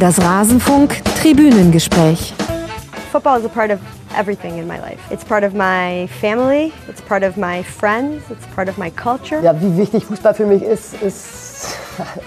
[0.00, 2.32] Das Rasenfunk Tribünengespräch.
[3.10, 3.80] Football is a part of
[4.16, 4.98] everything in my life.
[5.10, 9.42] It's part of my family, it's part of my friends, it's part of my culture.
[9.42, 11.76] Ja, wie wichtig Fußball für mich ist, ist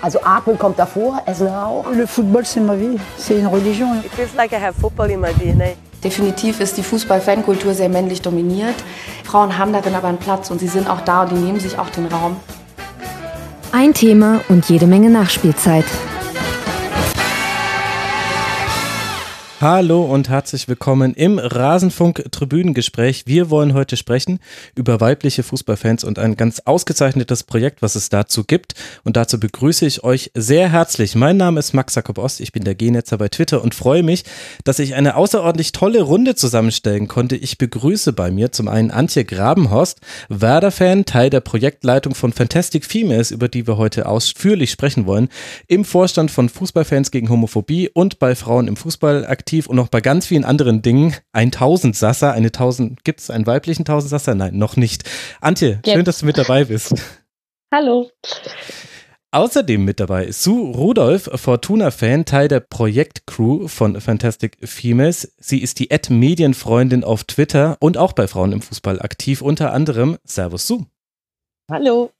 [0.02, 1.86] also atmen kommt davor, essen auch.
[1.94, 4.02] Le football c'est ma vie, c'est une religion.
[4.04, 5.76] It feels like I have football in my DNA.
[6.04, 8.76] Definitiv ist die Fußball-Fankultur sehr männlich dominiert.
[9.24, 11.80] Frauen haben darin aber einen Platz und sie sind auch da und die nehmen sich
[11.80, 12.36] auch den Raum.
[13.72, 15.86] Ein Thema und jede Menge Nachspielzeit.
[19.62, 23.28] Hallo und herzlich willkommen im Rasenfunk Tribünengespräch.
[23.28, 24.40] Wir wollen heute sprechen
[24.74, 28.74] über weibliche Fußballfans und ein ganz ausgezeichnetes Projekt, was es dazu gibt.
[29.04, 31.14] Und dazu begrüße ich euch sehr herzlich.
[31.14, 34.24] Mein Name ist Max Jakob Ost, ich bin der Genetzer bei Twitter und freue mich,
[34.64, 37.36] dass ich eine außerordentlich tolle Runde zusammenstellen konnte.
[37.36, 43.30] Ich begrüße bei mir zum einen Antje Grabenhorst, Werder-Fan, Teil der Projektleitung von Fantastic Females,
[43.30, 45.30] über die wir heute ausführlich sprechen wollen,
[45.68, 49.90] im Vorstand von Fußballfans gegen Homophobie und bei Frauen im Fußball aktiv aktiv und noch
[49.90, 51.14] bei ganz vielen anderen Dingen.
[51.34, 54.34] Ein Tausendsasser, eine Tausend, gibt es einen weiblichen Tausendsasser?
[54.34, 55.04] Nein, noch nicht.
[55.42, 55.94] Antje, Jetzt.
[55.94, 56.94] schön, dass du mit dabei bist.
[57.74, 58.10] Hallo.
[59.32, 65.34] Außerdem mit dabei ist Sue Rudolph, Fortuna-Fan, Teil der Projektcrew von Fantastic Females.
[65.38, 70.18] Sie ist die Ad-Medienfreundin auf Twitter und auch bei Frauen im Fußball aktiv, unter anderem
[70.24, 70.86] Servus Sue.
[71.70, 72.12] Hallo.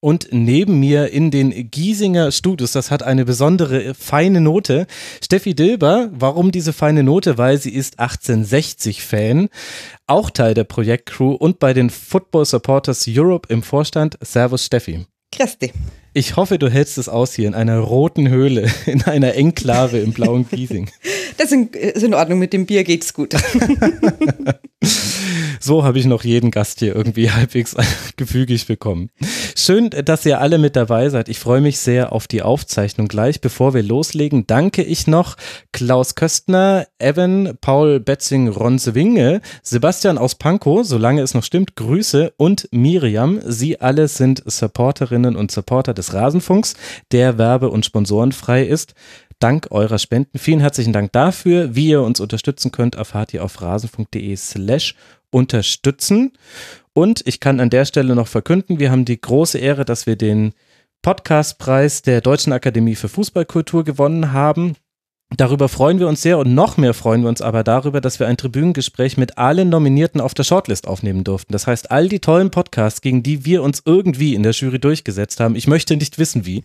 [0.00, 4.86] Und neben mir in den Giesinger Studios, das hat eine besondere feine Note,
[5.22, 6.10] Steffi Dilber.
[6.12, 7.36] Warum diese feine Note?
[7.36, 9.48] Weil sie ist 1860-Fan,
[10.06, 14.16] auch Teil der Projektcrew und bei den Football Supporters Europe im Vorstand.
[14.22, 15.06] Servus Steffi.
[15.32, 15.72] Christi.
[16.14, 20.12] Ich hoffe, du hältst es aus hier in einer roten Höhle, in einer Enklave im
[20.12, 20.90] blauen Giesing.
[21.36, 23.32] Das ist in Ordnung, mit dem Bier geht's gut.
[25.60, 27.76] so habe ich noch jeden Gast hier irgendwie halbwegs
[28.16, 29.10] gefügig bekommen.
[29.56, 31.28] Schön, dass ihr alle mit dabei seid.
[31.28, 33.40] Ich freue mich sehr auf die Aufzeichnung gleich.
[33.40, 35.36] Bevor wir loslegen, danke ich noch
[35.72, 42.68] Klaus Köstner, Evan, Paul Betzing, Ronzewinge, Sebastian aus Pankow, solange es noch stimmt, Grüße und
[42.70, 43.40] Miriam.
[43.44, 46.74] Sie alle sind Supporterinnen und Supporter des Rasenfunks,
[47.12, 48.94] der werbe- und sponsorenfrei ist
[49.38, 50.38] dank eurer Spenden.
[50.38, 51.74] Vielen herzlichen Dank dafür.
[51.74, 54.94] Wie ihr uns unterstützen könnt, erfahrt ihr auf rasenfunk.de slash
[55.30, 56.32] unterstützen.
[56.92, 60.16] Und ich kann an der Stelle noch verkünden, wir haben die große Ehre, dass wir
[60.16, 60.52] den
[61.02, 64.74] Podcastpreis der Deutschen Akademie für Fußballkultur gewonnen haben.
[65.36, 68.26] Darüber freuen wir uns sehr und noch mehr freuen wir uns aber darüber, dass wir
[68.26, 71.52] ein Tribünengespräch mit allen Nominierten auf der Shortlist aufnehmen durften.
[71.52, 75.38] Das heißt, all die tollen Podcasts, gegen die wir uns irgendwie in der Jury durchgesetzt
[75.38, 76.64] haben, ich möchte nicht wissen wie,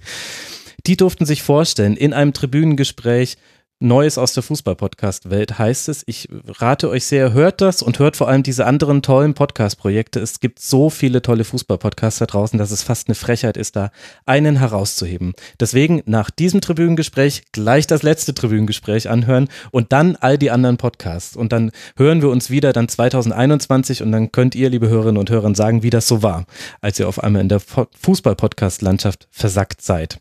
[0.88, 3.38] die durften sich vorstellen, in einem Tribünengespräch
[3.84, 6.04] Neues aus der Fußball-Podcast-Welt heißt es.
[6.06, 10.22] Ich rate euch sehr, hört das und hört vor allem diese anderen tollen Podcast-Projekte.
[10.22, 13.92] Es gibt so viele tolle Fußball-Podcasts da draußen, dass es fast eine Frechheit ist, da
[14.26, 15.34] einen herauszuheben.
[15.60, 21.36] Deswegen nach diesem Tribünengespräch gleich das letzte Tribünengespräch anhören und dann all die anderen Podcasts.
[21.36, 25.30] Und dann hören wir uns wieder dann 2021 und dann könnt ihr, liebe Hörerinnen und
[25.30, 26.46] Hörer, sagen, wie das so war,
[26.80, 30.20] als ihr auf einmal in der Fußball-Podcast-Landschaft versackt seid.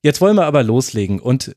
[0.00, 1.54] Jetzt wollen wir aber loslegen und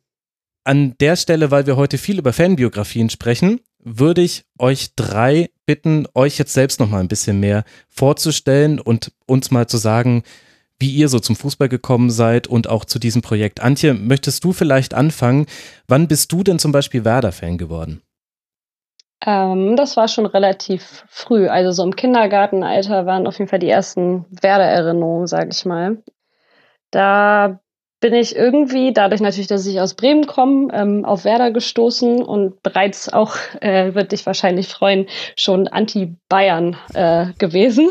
[0.69, 6.05] an der Stelle, weil wir heute viel über Fanbiografien sprechen, würde ich euch drei bitten,
[6.13, 10.21] euch jetzt selbst noch mal ein bisschen mehr vorzustellen und uns mal zu sagen,
[10.77, 13.61] wie ihr so zum Fußball gekommen seid und auch zu diesem Projekt.
[13.61, 15.47] Antje, möchtest du vielleicht anfangen?
[15.87, 18.03] Wann bist du denn zum Beispiel Werder-Fan geworden?
[19.25, 21.47] Ähm, das war schon relativ früh.
[21.47, 26.03] Also so im Kindergartenalter waren auf jeden Fall die ersten Werder-Erinnerungen, sag ich mal.
[26.91, 27.59] Da
[27.99, 32.61] bin ich irgendwie, dadurch natürlich, dass ich aus Bremen komme, ähm, auf Werder gestoßen und
[32.63, 37.89] bereits auch, äh, wird dich wahrscheinlich freuen, schon Anti-Bayern äh, gewesen,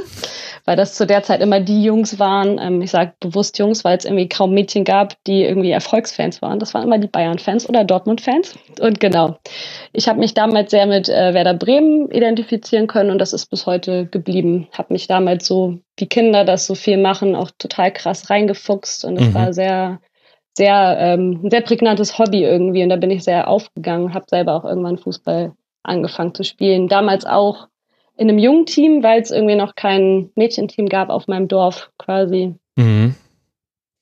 [0.65, 3.99] weil das zu der Zeit immer die Jungs waren, ähm, ich sage bewusst Jungs, weil
[3.99, 6.59] es irgendwie kaum Mädchen gab, die irgendwie Erfolgsfans waren.
[6.59, 8.59] Das waren immer die Bayern-Fans oder Dortmund-Fans.
[8.81, 9.39] Und genau,
[9.93, 13.67] ich habe mich damals sehr mit äh, Werder Bremen identifizieren können und das ist bis
[13.67, 14.69] heute geblieben.
[14.73, 19.19] Habe mich damals so, wie Kinder das so viel machen, auch total krass reingefuchst und
[19.19, 19.35] es mhm.
[19.35, 20.01] war sehr,
[20.57, 24.65] sehr, ähm, sehr prägnantes Hobby irgendwie und da bin ich sehr aufgegangen, habe selber auch
[24.65, 25.53] irgendwann Fußball
[25.83, 26.89] angefangen zu spielen.
[26.89, 27.69] Damals auch
[28.17, 32.55] in einem jungen Team, weil es irgendwie noch kein Mädchenteam gab auf meinem Dorf quasi.
[32.77, 33.15] Mhm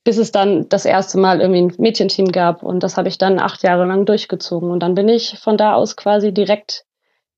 [0.06, 2.62] bis es dann das erste Mal irgendwie ein Mädchenteam gab.
[2.62, 4.70] Und das habe ich dann acht Jahre lang durchgezogen.
[4.70, 6.84] Und dann bin ich von da aus quasi direkt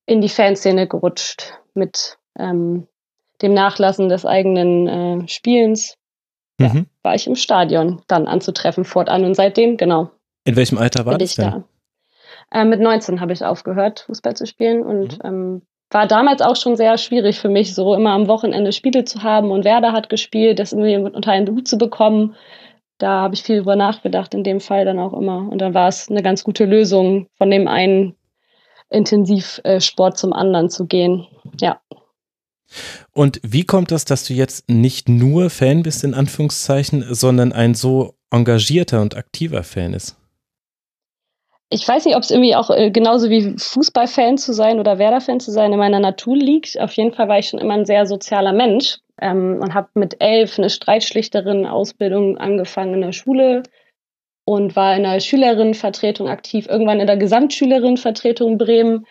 [0.04, 2.86] in die Fanszene gerutscht mit ähm,
[3.42, 5.94] dem Nachlassen des eigenen äh, Spielens.
[6.60, 6.86] Ja, mhm.
[7.02, 10.10] war ich im Stadion dann anzutreffen fortan und seitdem, genau.
[10.44, 11.64] In welchem Alter war das denn?
[12.50, 12.60] Da.
[12.60, 15.28] Äh, mit 19 habe ich aufgehört, Fußball zu spielen und mhm.
[15.28, 19.22] ähm, war damals auch schon sehr schwierig für mich, so immer am Wochenende Spiele zu
[19.22, 22.34] haben und Werder hat gespielt, das irgendwie unter einen Hut zu bekommen,
[22.98, 25.48] da habe ich viel drüber nachgedacht, in dem Fall dann auch immer.
[25.48, 28.16] Und dann war es eine ganz gute Lösung, von dem einen
[28.90, 31.26] Intensivsport zum anderen zu gehen.
[31.60, 31.80] Ja.
[33.12, 37.74] Und wie kommt das, dass du jetzt nicht nur Fan bist, in Anführungszeichen, sondern ein
[37.74, 40.16] so engagierter und aktiver Fan ist?
[41.70, 45.38] Ich weiß nicht, ob es irgendwie auch äh, genauso wie Fußballfan zu sein oder Werder-Fan
[45.38, 46.80] zu sein in meiner Natur liegt.
[46.80, 50.16] Auf jeden Fall war ich schon immer ein sehr sozialer Mensch ähm, und habe mit
[50.20, 53.64] elf eine Streitschlichterin-Ausbildung angefangen in der Schule
[54.46, 59.04] und war in der Schülerinnenvertretung aktiv, irgendwann in der Gesamtschülerinnenvertretung Bremen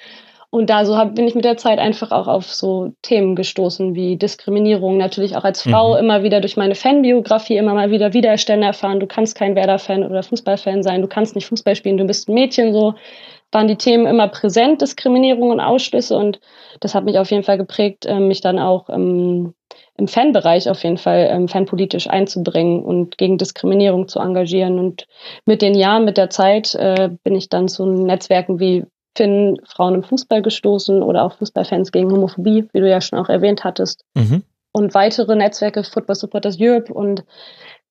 [0.50, 3.96] und da so hab, bin ich mit der Zeit einfach auch auf so Themen gestoßen
[3.96, 6.00] wie Diskriminierung, natürlich auch als Frau mhm.
[6.00, 9.02] immer wieder durch meine Fanbiografie immer mal wieder Widerstände erfahren.
[9.02, 12.34] Du kannst kein Werder-Fan oder Fußballfan sein, du kannst nicht Fußball spielen, du bist ein
[12.34, 12.96] Mädchen so.
[13.52, 16.42] Waren die Themen immer präsent, Diskriminierung und Ausschlüsse und
[16.82, 19.54] das hat mich auf jeden Fall geprägt, ähm, mich dann auch ähm,
[19.98, 24.80] im Fanbereich auf jeden Fall ähm, fanpolitisch einzubringen und gegen Diskriminierung zu engagieren.
[24.80, 25.08] Und
[25.46, 28.86] mit den Jahren, mit der Zeit äh, bin ich dann zu Netzwerken wie
[29.18, 33.30] Finn Frauen im Fußball gestoßen oder auch Fußballfans gegen Homophobie, wie du ja schon auch
[33.30, 34.06] erwähnt hattest.
[34.16, 34.44] Mhm.
[34.72, 37.25] Und weitere Netzwerke, Football Supporters Europe und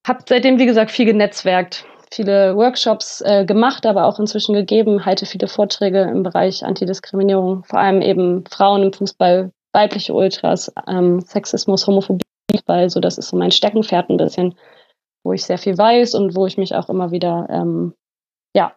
[0.06, 5.26] habe seitdem, wie gesagt, viel genetzwerkt, viele Workshops äh, gemacht, aber auch inzwischen gegeben, halte
[5.26, 11.88] viele Vorträge im Bereich Antidiskriminierung, vor allem eben Frauen im Fußball, weibliche Ultras, ähm, Sexismus,
[11.88, 12.22] Homophobie,
[12.66, 14.54] weil so das ist so mein Steckenpferd ein bisschen,
[15.24, 17.94] wo ich sehr viel weiß und wo ich mich auch immer wieder ähm,
[18.54, 18.72] ja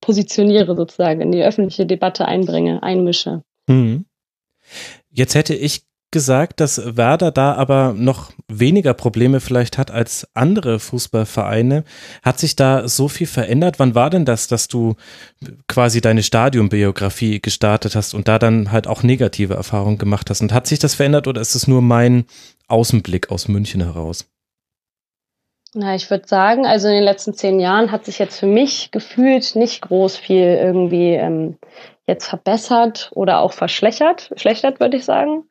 [0.00, 3.42] positioniere sozusagen, in die öffentliche Debatte einbringe, einmische.
[3.66, 4.06] Mhm.
[5.10, 10.80] Jetzt hätte ich gesagt, dass Werder da aber noch weniger Probleme vielleicht hat als andere
[10.80, 11.84] Fußballvereine.
[12.22, 13.78] Hat sich da so viel verändert?
[13.78, 14.96] Wann war denn das, dass du
[15.68, 20.40] quasi deine Stadionbiografie gestartet hast und da dann halt auch negative Erfahrungen gemacht hast?
[20.40, 22.24] Und hat sich das verändert oder ist es nur mein
[22.66, 24.26] Außenblick aus München heraus?
[25.74, 28.90] Na, ich würde sagen, also in den letzten zehn Jahren hat sich jetzt für mich
[28.90, 31.58] gefühlt nicht groß viel irgendwie ähm,
[32.06, 34.22] jetzt verbessert oder auch verschlechtert.
[34.22, 35.44] Verschlechtert würde ich sagen.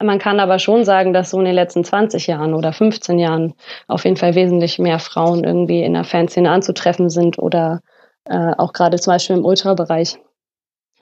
[0.00, 3.54] Man kann aber schon sagen, dass so in den letzten 20 Jahren oder 15 Jahren
[3.88, 7.80] auf jeden Fall wesentlich mehr Frauen irgendwie in der Fanszene anzutreffen sind oder
[8.24, 10.18] äh, auch gerade zum Beispiel im Ultrabereich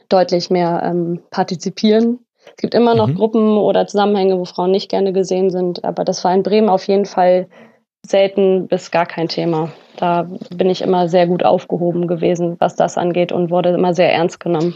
[0.08, 2.20] deutlich mehr ähm, partizipieren.
[2.46, 3.17] Es gibt immer noch mhm.
[3.17, 6.87] Gruppen oder Zusammenhänge, wo Frauen nicht gerne gesehen sind, aber das war in Bremen auf
[6.87, 7.49] jeden Fall
[8.06, 9.73] selten bis gar kein Thema.
[9.97, 14.12] Da bin ich immer sehr gut aufgehoben gewesen, was das angeht und wurde immer sehr
[14.12, 14.75] ernst genommen.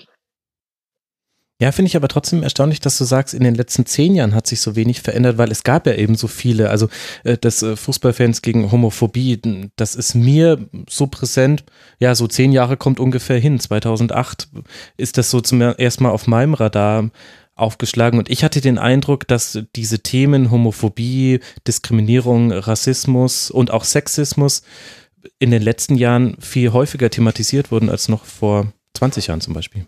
[1.60, 4.46] Ja, finde ich aber trotzdem erstaunlich, dass du sagst, in den letzten zehn Jahren hat
[4.46, 6.70] sich so wenig verändert, weil es gab ja eben so viele.
[6.70, 6.88] Also
[7.24, 9.40] äh, das äh, Fußballfans gegen Homophobie,
[9.74, 11.64] das ist mir so präsent.
[11.98, 13.58] Ja, so zehn Jahre kommt ungefähr hin.
[13.58, 14.48] 2008
[14.98, 17.10] ist das so zum ersten Mal auf meinem Radar
[17.58, 24.62] aufgeschlagen und ich hatte den Eindruck, dass diese Themen Homophobie, Diskriminierung, Rassismus und auch Sexismus
[25.38, 29.86] in den letzten Jahren viel häufiger thematisiert wurden als noch vor 20 Jahren zum Beispiel.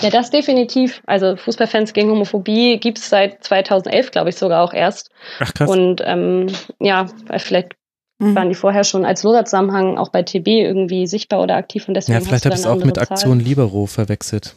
[0.00, 1.02] Ja, das definitiv.
[1.06, 5.10] Also Fußballfans gegen Homophobie gibt es seit 2011, glaube ich, sogar auch erst.
[5.38, 5.70] Ach krass.
[5.70, 6.48] Und ähm,
[6.80, 7.06] ja,
[7.36, 7.76] vielleicht
[8.18, 8.34] mhm.
[8.34, 12.18] waren die vorher schon als Loser-Zusammenhang auch bei TB irgendwie sichtbar oder aktiv und deswegen.
[12.18, 14.56] Ja, vielleicht habe ich es auch mit Aktion Libero verwechselt.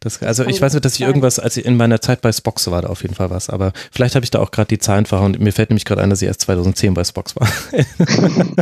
[0.00, 2.70] Das, also ich weiß nicht, dass ich irgendwas, als ich in meiner Zeit bei Spox
[2.70, 5.04] war, da auf jeden Fall was, aber vielleicht habe ich da auch gerade die Zahlen
[5.04, 5.36] verhauen.
[5.38, 7.48] Mir fällt nämlich gerade ein, dass ich erst 2010 bei Spox war.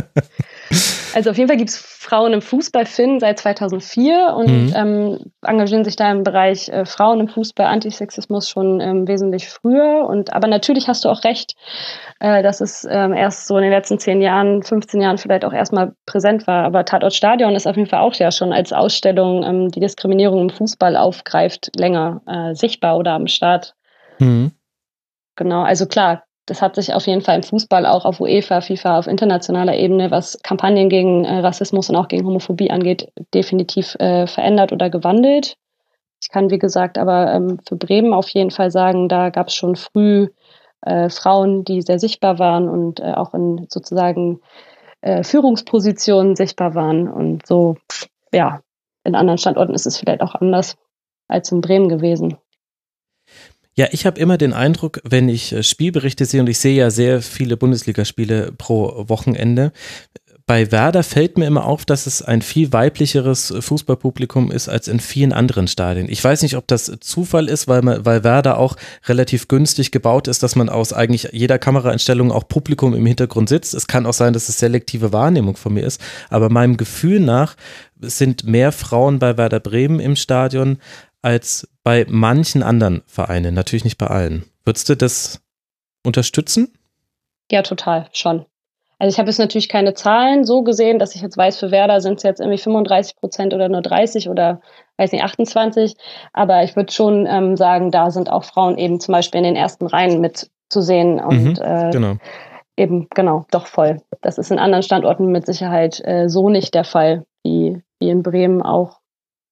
[1.13, 1.77] Also auf jeden Fall gibt es
[2.09, 4.73] Frauen im Fußball Finn seit 2004 und mhm.
[4.75, 10.07] ähm, engagieren sich da im Bereich äh, Frauen im Fußball, Antisexismus schon ähm, wesentlich früher.
[10.07, 11.55] Und aber natürlich hast du auch recht,
[12.19, 15.53] äh, dass es ähm, erst so in den letzten zehn Jahren, 15 Jahren vielleicht auch
[15.53, 16.65] erstmal präsent war.
[16.65, 20.41] Aber Tatort Stadion ist auf jeden Fall auch ja schon als Ausstellung, ähm, die Diskriminierung
[20.41, 23.75] im Fußball aufgreift, länger äh, sichtbar oder am Start.
[24.17, 24.51] Mhm.
[25.35, 28.99] Genau, also klar, das hat sich auf jeden Fall im Fußball auch auf UEFA, FIFA,
[28.99, 34.25] auf internationaler Ebene, was Kampagnen gegen äh, Rassismus und auch gegen Homophobie angeht, definitiv äh,
[34.27, 35.55] verändert oder gewandelt.
[36.21, 39.53] Ich kann, wie gesagt, aber ähm, für Bremen auf jeden Fall sagen, da gab es
[39.53, 40.27] schon früh
[40.81, 44.41] äh, Frauen, die sehr sichtbar waren und äh, auch in sozusagen
[45.01, 47.07] äh, Führungspositionen sichtbar waren.
[47.07, 47.77] Und so,
[48.33, 48.61] ja,
[49.03, 50.75] in anderen Standorten ist es vielleicht auch anders
[51.27, 52.37] als in Bremen gewesen.
[53.79, 56.91] Ja, ich habe immer den Eindruck, wenn ich äh, Spielberichte sehe, und ich sehe ja
[56.91, 59.71] sehr viele Bundesligaspiele pro Wochenende,
[60.45, 64.99] bei Werder fällt mir immer auf, dass es ein viel weiblicheres Fußballpublikum ist als in
[64.99, 66.09] vielen anderen Stadien.
[66.09, 70.27] Ich weiß nicht, ob das Zufall ist, weil, man, weil Werder auch relativ günstig gebaut
[70.27, 73.75] ist, dass man aus eigentlich jeder Kameraeinstellung auch Publikum im Hintergrund sitzt.
[73.75, 77.55] Es kann auch sein, dass es selektive Wahrnehmung von mir ist, aber meinem Gefühl nach
[78.01, 80.79] sind mehr Frauen bei Werder Bremen im Stadion
[81.21, 84.45] als bei manchen anderen Vereinen, natürlich nicht bei allen.
[84.65, 85.41] Würdest du das
[86.05, 86.73] unterstützen?
[87.51, 88.45] Ja, total, schon.
[88.99, 92.01] Also ich habe jetzt natürlich keine Zahlen so gesehen, dass ich jetzt weiß, für Werder
[92.01, 94.59] sind es jetzt irgendwie 35 Prozent oder nur 30 oder
[94.97, 95.95] weiß nicht, 28.
[96.33, 99.55] Aber ich würde schon ähm, sagen, da sind auch Frauen eben zum Beispiel in den
[99.55, 102.15] ersten Reihen mit zu sehen und Mhm, äh, genau.
[102.75, 104.01] eben genau doch voll.
[104.21, 108.21] Das ist in anderen Standorten mit Sicherheit äh, so nicht der Fall wie, wie in
[108.21, 108.98] Bremen auch.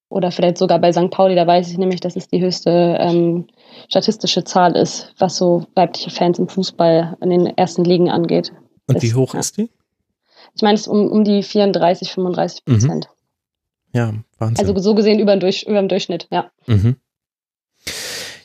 [0.09, 1.09] Oder vielleicht sogar bei St.
[1.11, 3.47] Pauli, da weiß ich nämlich, dass es die höchste ähm,
[3.89, 8.53] statistische Zahl ist, was so weibliche Fans im Fußball in den ersten Ligen angeht.
[8.87, 9.69] Und wie hoch ist die?
[10.55, 12.71] Ich meine, es ist um, um die 34, 35 Mhm.
[12.73, 13.09] Prozent.
[13.93, 14.65] Ja, Wahnsinn.
[14.67, 16.51] Also so gesehen über, Durch, über dem Durchschnitt, ja.
[16.67, 16.95] Mhm.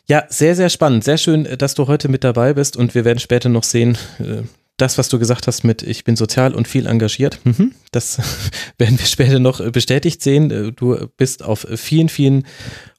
[0.09, 1.05] Ja, sehr, sehr spannend.
[1.05, 3.97] Sehr schön, äh, dass du heute mit dabei bist und wir werden später noch sehen,
[4.19, 4.43] äh,
[4.77, 8.19] das, was du gesagt hast mit ich bin sozial und viel engagiert, mhm, das
[8.79, 10.51] werden wir später noch äh, bestätigt sehen.
[10.51, 12.45] Äh, Du bist auf vielen, vielen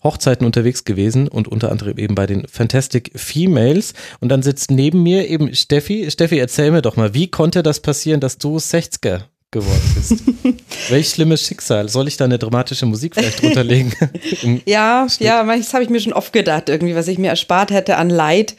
[0.03, 3.94] Hochzeiten unterwegs gewesen und unter anderem eben bei den Fantastic Females.
[4.20, 6.10] Und dann sitzt neben mir eben Steffi.
[6.12, 10.24] Steffi, erzähl mir doch mal, wie konnte das passieren, dass du 60er geworden bist?
[10.89, 11.88] Welch schlimmes Schicksal.
[11.88, 13.93] Soll ich da eine dramatische Musik vielleicht runterlegen?
[14.41, 17.72] Im Ja, ja, das habe ich mir schon oft gedacht, irgendwie, was ich mir erspart
[17.72, 18.55] hätte an Leid,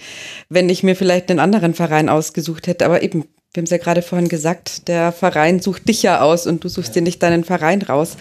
[0.48, 2.86] wenn ich mir vielleicht einen anderen Verein ausgesucht hätte.
[2.86, 6.46] Aber eben, wir haben es ja gerade vorhin gesagt, der Verein sucht dich ja aus
[6.46, 8.16] und du suchst dir nicht deinen Verein raus.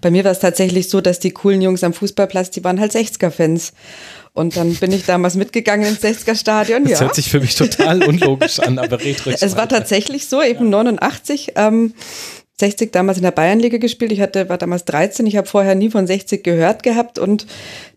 [0.00, 2.92] Bei mir war es tatsächlich so, dass die coolen Jungs am Fußballplatz, die waren halt
[2.92, 3.72] 60er-Fans.
[4.32, 6.84] Und dann bin ich damals mitgegangen ins 60er-Stadion.
[6.84, 7.00] Das ja.
[7.00, 10.70] hört sich für mich total unlogisch an, aber red ruhig Es war tatsächlich so, eben
[10.70, 11.94] 89, ähm,
[12.60, 14.12] 60 damals in der Bayernliga gespielt.
[14.12, 15.26] Ich hatte, war damals 13.
[15.26, 17.46] Ich habe vorher nie von 60 gehört gehabt und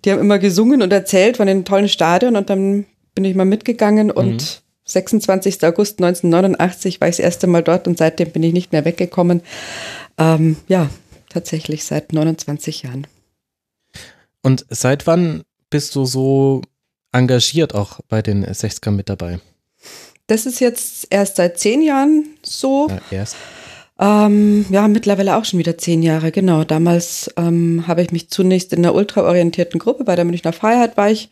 [0.04, 3.46] die haben immer gesungen und erzählt von den tollen Stadion und dann bin ich mal
[3.46, 5.64] mitgegangen und 26.
[5.64, 9.42] August 1989 war ich das erste Mal dort und seitdem bin ich nicht mehr weggekommen.
[10.18, 10.90] Ähm, ja,
[11.30, 13.08] tatsächlich seit 29 Jahren.
[14.42, 16.62] Und seit wann bist du so
[17.12, 19.40] engagiert auch bei den 60ern mit dabei?
[20.28, 22.90] Das ist jetzt erst seit zehn Jahren so.
[22.90, 23.36] Ja, erst.
[24.00, 26.64] Ähm, ja, mittlerweile auch schon wieder zehn Jahre, genau.
[26.64, 31.10] Damals ähm, habe ich mich zunächst in einer ultraorientierten Gruppe bei der Münchner Freiheit war
[31.10, 31.30] ich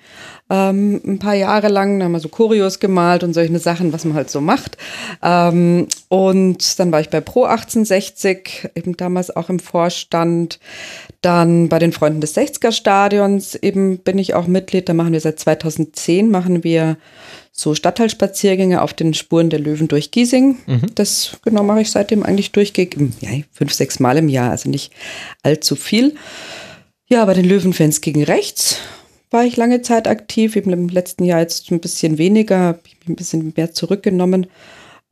[0.49, 4.05] ähm, ein paar Jahre lang, da haben wir so Choreos gemalt und solche Sachen, was
[4.05, 4.77] man halt so macht.
[5.21, 10.59] Ähm, und dann war ich bei Pro 1860, eben damals auch im Vorstand.
[11.21, 14.89] Dann bei den Freunden des 60er Stadions eben bin ich auch Mitglied.
[14.89, 16.97] Da machen wir seit 2010 machen wir
[17.51, 20.57] so Stadtteilspaziergänge auf den Spuren der Löwen durch Giesing.
[20.95, 24.91] Das genau mache ich seitdem eigentlich durchgehend, ja, fünf, sechs Mal im Jahr, also nicht
[25.43, 26.15] allzu viel.
[27.07, 28.77] Ja, bei den Löwenfans gegen rechts
[29.29, 32.97] war ich lange Zeit aktiv, eben im letzten Jahr jetzt ein bisschen weniger, habe ich
[32.99, 34.47] mich ein bisschen mehr zurückgenommen.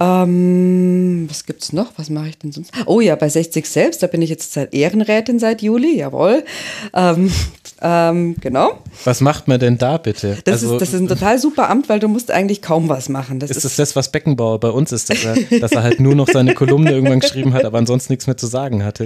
[0.01, 1.91] Ähm, was gibt's noch?
[1.97, 2.71] Was mache ich denn sonst?
[2.85, 6.45] Oh ja, bei 60 selbst, da bin ich jetzt seit Ehrenrätin seit Juli, jawohl.
[6.93, 7.29] Ähm,
[7.81, 8.79] ähm, genau.
[9.03, 10.37] Was macht man denn da bitte?
[10.45, 13.39] Das, ist, das ist ein total super Amt, weil du musst eigentlich kaum was machen.
[13.39, 16.15] Das ist das das, was Beckenbauer bei uns ist, dass er, dass er halt nur
[16.15, 19.05] noch seine Kolumne irgendwann geschrieben hat, aber ansonsten nichts mehr zu sagen hatte?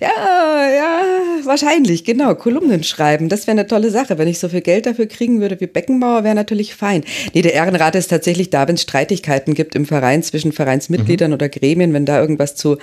[0.00, 1.02] Ja, ja,
[1.44, 2.34] wahrscheinlich, genau.
[2.34, 4.18] Kolumnen schreiben, das wäre eine tolle Sache.
[4.18, 7.04] Wenn ich so viel Geld dafür kriegen würde wie Beckenbauer, wäre natürlich fein.
[7.32, 11.48] Nee, der Ehrenrat ist tatsächlich da, wenn es Streitigkeiten gibt im Verein zwischen Vereinsmitgliedern oder
[11.48, 12.78] Gremien, wenn da irgendwas zu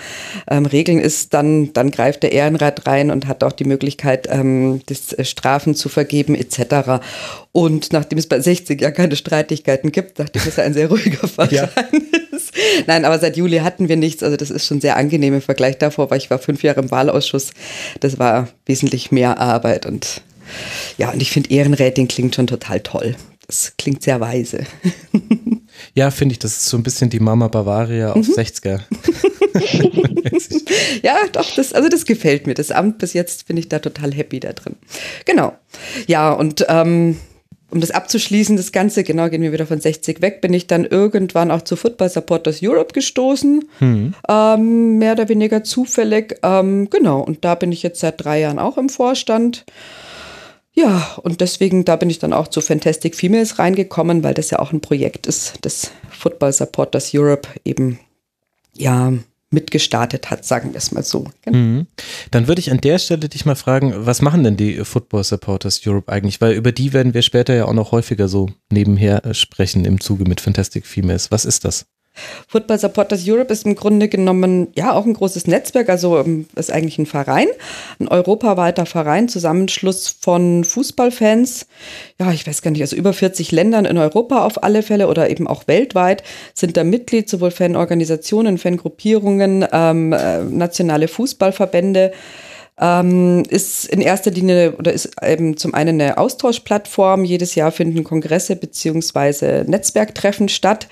[0.50, 4.82] ähm, regeln ist, dann, dann greift der Ehrenrat rein und hat auch die Möglichkeit, ähm,
[4.88, 7.04] das äh, Strafen zu vergeben etc.
[7.52, 10.88] Und nachdem es bei 60 ja keine Streitigkeiten gibt, dachte ich, dass er ein sehr
[10.90, 11.70] ruhiger Verein Ja.
[12.32, 12.52] ist.
[12.88, 14.24] Nein, aber seit Juli hatten wir nichts.
[14.24, 16.92] Also das ist schon sehr angenehm im Vergleich davor, weil ich war fünf Jahre im
[16.92, 17.52] Wahlausschuss.
[18.00, 20.22] Das war wesentlich mehr Arbeit und
[20.98, 23.16] ja, und ich finde Ehrenrätin klingt schon total toll.
[23.48, 24.66] Das klingt sehr weise.
[25.94, 28.82] Ja, finde ich, das ist so ein bisschen die Mama Bavaria auf 60er.
[31.02, 32.54] Ja, doch, das, also das gefällt mir.
[32.54, 34.76] Das Amt bis jetzt bin ich da total happy da drin.
[35.26, 35.54] Genau.
[36.08, 37.18] Ja, und ähm,
[37.70, 40.86] um das abzuschließen, das Ganze, genau, gehen wir wieder von 60 weg, bin ich dann
[40.86, 43.66] irgendwann auch zu Football Supporters Europe gestoßen.
[44.30, 46.38] Ähm, mehr oder weniger zufällig.
[46.44, 49.66] Ähm, genau, und da bin ich jetzt seit drei Jahren auch im Vorstand.
[50.74, 54.60] Ja, und deswegen, da bin ich dann auch zu Fantastic Females reingekommen, weil das ja
[54.60, 58.00] auch ein Projekt ist, das Football Supporters Europe eben,
[58.76, 59.14] ja,
[59.54, 61.28] mitgestartet hat, sagen wir es mal so.
[61.44, 61.58] Genau.
[61.58, 61.88] Mhm.
[62.32, 65.80] Dann würde ich an der Stelle dich mal fragen, was machen denn die Football Supporters
[65.86, 66.42] Europe eigentlich?
[66.42, 70.02] Weil über die werden wir später ja auch noch häufiger so nebenher äh, sprechen im
[70.02, 71.30] Zuge mit Fantastic Females.
[71.32, 71.86] Was ist das?
[72.48, 76.72] Football Supporters Europe ist im Grunde genommen ja auch ein großes Netzwerk, also ähm, ist
[76.72, 77.48] eigentlich ein Verein,
[78.00, 81.66] ein europaweiter Verein, Zusammenschluss von Fußballfans.
[82.20, 85.30] Ja, ich weiß gar nicht, also über 40 Ländern in Europa auf alle Fälle oder
[85.30, 92.12] eben auch weltweit sind da Mitglied, sowohl Fanorganisationen, Fangruppierungen, ähm, äh, nationale Fußballverbände.
[92.80, 97.24] Ähm, ist in erster Linie oder ist eben zum einen eine Austauschplattform.
[97.24, 100.88] Jedes Jahr finden Kongresse beziehungsweise Netzwerktreffen statt,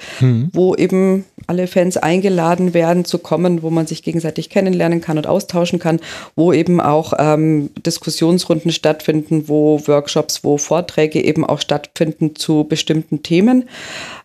[0.54, 5.28] wo eben alle Fans eingeladen werden zu kommen, wo man sich gegenseitig kennenlernen kann und
[5.28, 6.00] austauschen kann,
[6.38, 13.22] wo eben auch ähm, Diskussionsrunden stattfinden, wo Workshops, wo Vorträge eben auch stattfinden zu bestimmten
[13.22, 13.68] Themen,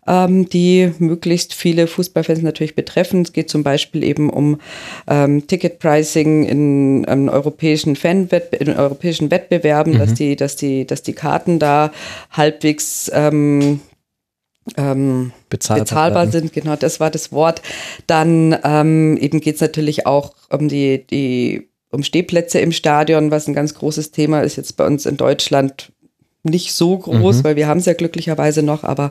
[0.07, 3.23] ähm, die möglichst viele Fußballfans natürlich betreffen.
[3.23, 4.61] Es geht zum Beispiel eben um
[5.09, 9.99] ähm, Ticketpricing in, in europäischen Fanwettbe in europäischen Wettbewerben, mhm.
[9.99, 11.91] dass die, dass die, dass die Karten da
[12.31, 13.81] halbwegs ähm,
[14.77, 17.63] ähm, bezahlbar, bezahlbar sind, genau, das war das Wort.
[18.07, 23.47] Dann ähm, eben geht es natürlich auch um die, die um Stehplätze im Stadion, was
[23.47, 25.93] ein ganz großes Thema ist jetzt bei uns in Deutschland
[26.47, 27.45] nicht so groß, mhm.
[27.45, 29.11] weil wir haben es ja glücklicherweise noch, aber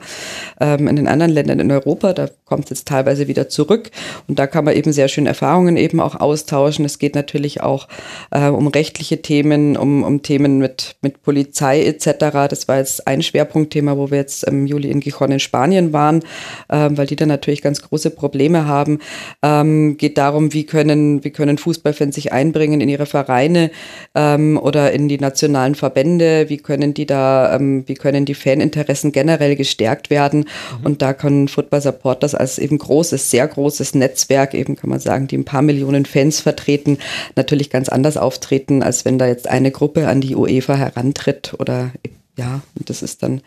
[0.59, 3.91] ähm, in den anderen Ländern in Europa, da kommt es jetzt teilweise wieder zurück
[4.27, 6.85] und da kann man eben sehr schön Erfahrungen eben auch austauschen.
[6.85, 7.87] Es geht natürlich auch
[8.31, 12.47] äh, um rechtliche Themen, um, um Themen mit, mit Polizei etc.
[12.49, 16.23] Das war jetzt ein Schwerpunktthema, wo wir jetzt im Juli in Gijon in Spanien waren,
[16.69, 18.99] ähm, weil die da natürlich ganz große Probleme haben.
[19.41, 23.71] Ähm, geht darum, wie können, wie können Fußballfans sich einbringen in ihre Vereine
[24.13, 29.11] ähm, oder in die nationalen Verbände, wie können die da ähm, wie können die Faninteressen
[29.11, 30.45] generell gestärkt werden.
[30.79, 30.85] Mhm.
[30.85, 35.27] Und da können Football Supporters als eben großes, sehr großes Netzwerk, eben kann man sagen,
[35.27, 36.97] die ein paar Millionen Fans vertreten,
[37.35, 41.91] natürlich ganz anders auftreten, als wenn da jetzt eine Gruppe an die UEFA herantritt oder
[42.37, 43.41] ja, und das ist dann,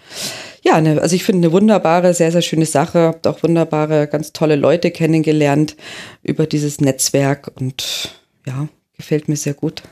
[0.63, 3.01] ja, eine, also ich finde eine wunderbare, sehr, sehr schöne Sache.
[3.01, 5.77] Habt auch wunderbare, ganz tolle Leute kennengelernt
[6.23, 8.15] über dieses Netzwerk und
[8.47, 9.83] ja, gefällt mir sehr gut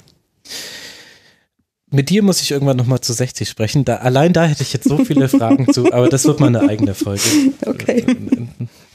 [1.90, 3.84] mit dir muss ich irgendwann nochmal zu 60 sprechen.
[3.84, 6.68] Da, allein da hätte ich jetzt so viele Fragen zu, aber das wird mal eine
[6.68, 7.22] eigene Folge.
[7.64, 8.04] Okay.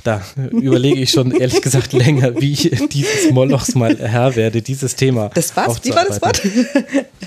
[0.04, 0.22] Da
[0.52, 5.30] überlege ich schon ehrlich gesagt länger, wie ich dieses Molochs mal Herr werde, dieses Thema.
[5.34, 5.80] Das war's?
[5.84, 6.42] Wie war das Wort?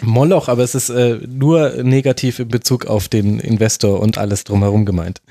[0.03, 4.85] Moloch, aber es ist äh, nur negativ in Bezug auf den Investor und alles drumherum
[4.85, 5.23] gemeint.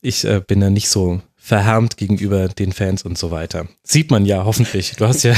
[0.00, 3.66] Ich äh, bin da nicht so verhärmt gegenüber den Fans und so weiter.
[3.82, 4.92] Sieht man ja hoffentlich.
[4.96, 5.34] Du hast ja,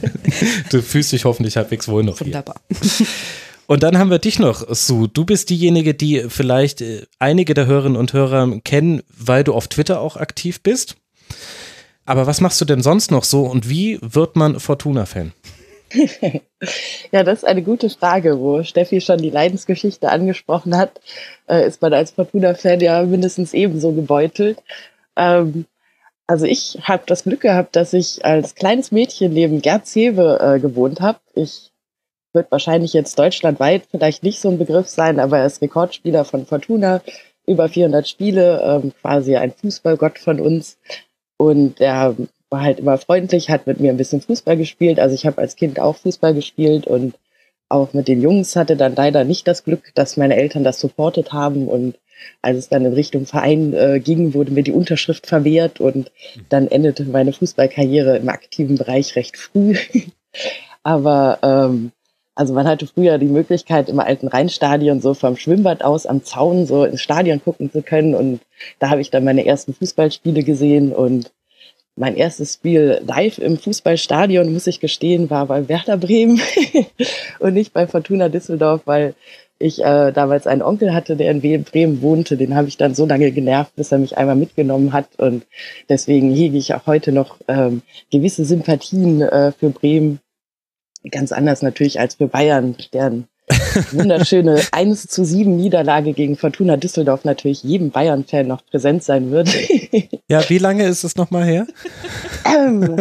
[0.70, 2.56] du fühlst dich hoffentlich halbwegs wohl noch Wunderbar.
[2.68, 3.06] Hier.
[3.68, 5.08] Und dann haben wir dich noch, Sue.
[5.08, 9.68] Du bist diejenige, die vielleicht äh, einige der Hörerinnen und Hörer kennen, weil du auf
[9.68, 10.96] Twitter auch aktiv bist.
[12.04, 15.32] Aber was machst du denn sonst noch so und wie wird man Fortuna-Fan?
[17.12, 21.00] ja, das ist eine gute Frage, wo Steffi schon die Leidensgeschichte angesprochen hat.
[21.48, 24.60] Äh, ist man als Fortuna-Fan ja mindestens ebenso gebeutelt.
[25.16, 25.66] Ähm,
[26.26, 30.60] also ich habe das Glück gehabt, dass ich als kleines Mädchen neben Gerd Zewe äh,
[30.60, 31.18] gewohnt habe.
[31.34, 31.70] Ich
[32.36, 36.46] wird wahrscheinlich jetzt deutschlandweit vielleicht nicht so ein Begriff sein, aber er ist Rekordspieler von
[36.46, 37.00] Fortuna,
[37.46, 40.78] über 400 Spiele, ähm, quasi ein Fußballgott von uns.
[41.38, 42.14] Und er
[42.50, 45.00] war halt immer freundlich, hat mit mir ein bisschen Fußball gespielt.
[45.00, 47.14] Also ich habe als Kind auch Fußball gespielt und
[47.68, 51.32] auch mit den Jungs hatte dann leider nicht das Glück, dass meine Eltern das supportet
[51.32, 51.96] haben und
[52.42, 56.10] als es dann in Richtung Verein äh, ging, wurde mir die Unterschrift verwehrt und
[56.48, 59.76] dann endete meine Fußballkarriere im aktiven Bereich recht früh.
[60.82, 61.92] Aber ähm,
[62.36, 66.66] also man hatte früher die Möglichkeit, im alten Rheinstadion so vom Schwimmbad aus am Zaun
[66.66, 68.14] so ins Stadion gucken zu können.
[68.14, 68.40] Und
[68.78, 70.92] da habe ich dann meine ersten Fußballspiele gesehen.
[70.92, 71.32] Und
[71.96, 76.38] mein erstes Spiel live im Fußballstadion, muss ich gestehen, war bei Werder Bremen
[77.38, 79.14] und nicht bei Fortuna Düsseldorf, weil
[79.58, 82.36] ich äh, damals einen Onkel hatte, der in Bremen wohnte.
[82.36, 85.18] Den habe ich dann so lange genervt, bis er mich einmal mitgenommen hat.
[85.18, 85.46] Und
[85.88, 90.20] deswegen hege ich auch heute noch ähm, gewisse Sympathien äh, für Bremen.
[91.10, 93.28] Ganz anders natürlich als für Bayern, deren
[93.92, 99.48] wunderschöne 1 zu 7 Niederlage gegen Fortuna Düsseldorf natürlich jedem Bayern-Fan noch präsent sein wird.
[100.28, 101.66] ja, wie lange ist es nochmal her?
[102.44, 102.96] Ähm,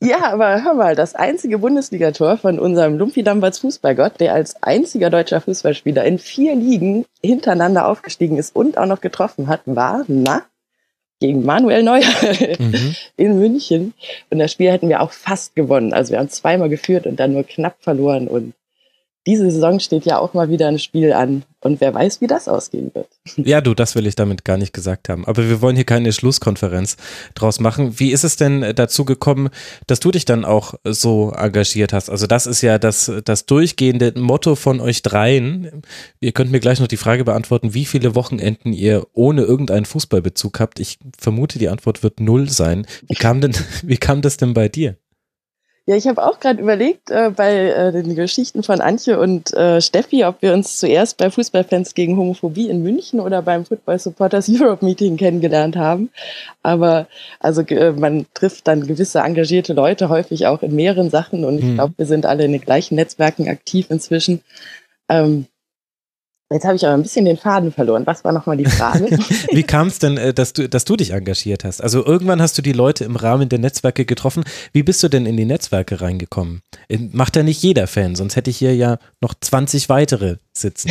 [0.00, 5.10] ja, aber hör mal, das einzige Bundesligator von unserem Lumpi Damberts Fußballgott, der als einziger
[5.10, 10.42] deutscher Fußballspieler in vier Ligen hintereinander aufgestiegen ist und auch noch getroffen hat, war, na,
[11.20, 12.02] gegen Manuel Neuer
[12.58, 12.94] mhm.
[13.16, 13.94] in München.
[14.30, 15.92] Und das Spiel hätten wir auch fast gewonnen.
[15.92, 18.54] Also wir haben zweimal geführt und dann nur knapp verloren und
[19.26, 22.48] diese Saison steht ja auch mal wieder ein Spiel an und wer weiß, wie das
[22.48, 23.06] ausgehen wird.
[23.36, 25.24] Ja, du, das will ich damit gar nicht gesagt haben.
[25.26, 26.96] Aber wir wollen hier keine Schlusskonferenz
[27.36, 28.00] draus machen.
[28.00, 29.48] Wie ist es denn dazu gekommen,
[29.86, 32.10] dass du dich dann auch so engagiert hast?
[32.10, 35.82] Also das ist ja das, das durchgehende Motto von euch dreien.
[36.20, 40.58] Ihr könnt mir gleich noch die Frage beantworten, wie viele Wochenenden ihr ohne irgendeinen Fußballbezug
[40.58, 40.80] habt.
[40.80, 42.86] Ich vermute, die Antwort wird null sein.
[43.06, 43.54] Wie kam denn,
[43.84, 44.96] wie kam das denn bei dir?
[45.84, 49.80] Ja, ich habe auch gerade überlegt äh, bei äh, den Geschichten von Antje und äh,
[49.80, 54.48] Steffi, ob wir uns zuerst bei Fußballfans gegen Homophobie in München oder beim Football Supporters
[54.48, 56.10] Europe Meeting kennengelernt haben.
[56.62, 57.08] Aber
[57.40, 61.64] also äh, man trifft dann gewisse engagierte Leute häufig auch in mehreren Sachen und ich
[61.64, 61.74] mhm.
[61.74, 64.42] glaube, wir sind alle in den gleichen Netzwerken aktiv inzwischen.
[65.08, 65.46] Ähm,
[66.52, 68.06] Jetzt habe ich aber ein bisschen den Faden verloren.
[68.06, 69.04] Was war nochmal die Frage?
[69.50, 71.82] Wie kam es denn, äh, dass du, dass du dich engagiert hast?
[71.82, 74.44] Also irgendwann hast du die Leute im Rahmen der Netzwerke getroffen.
[74.72, 76.62] Wie bist du denn in die Netzwerke reingekommen?
[77.12, 80.90] Macht ja nicht jeder Fan, sonst hätte ich hier ja noch 20 weitere sitzen.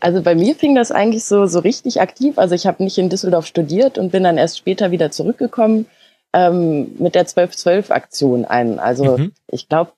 [0.00, 2.38] Also bei mir fing das eigentlich so, so richtig aktiv.
[2.38, 5.86] Also ich habe nicht in Düsseldorf studiert und bin dann erst später wieder zurückgekommen
[6.32, 8.78] ähm, mit der 12-12-Aktion ein.
[8.78, 9.32] Also mhm.
[9.50, 9.92] ich glaube,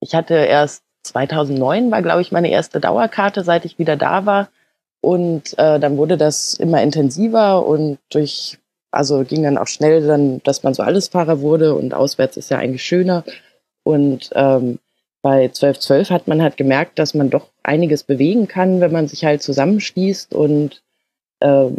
[0.00, 4.48] ich hatte erst 2009 war, glaube ich, meine erste Dauerkarte, seit ich wieder da war.
[5.00, 8.58] Und äh, dann wurde das immer intensiver und durch,
[8.90, 12.58] also ging dann auch schnell dann, dass man so Allesfahrer wurde und auswärts ist ja
[12.58, 13.22] eigentlich schöner.
[13.82, 14.78] Und ähm,
[15.20, 19.24] bei 1212 hat man halt gemerkt, dass man doch einiges bewegen kann, wenn man sich
[19.24, 20.34] halt zusammenschließt.
[20.34, 20.82] Und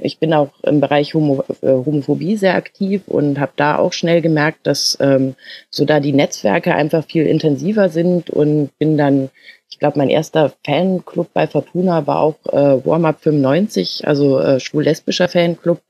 [0.01, 4.21] ich bin auch im Bereich Homo, äh, Homophobie sehr aktiv und habe da auch schnell
[4.21, 5.35] gemerkt, dass ähm,
[5.71, 9.29] so da die Netzwerke einfach viel intensiver sind und bin dann
[9.75, 15.27] ich glaube, mein erster Fanclub bei Fortuna war auch äh, Warm-Up 95, also äh, schwul-lesbischer
[15.27, 15.81] Fanclub,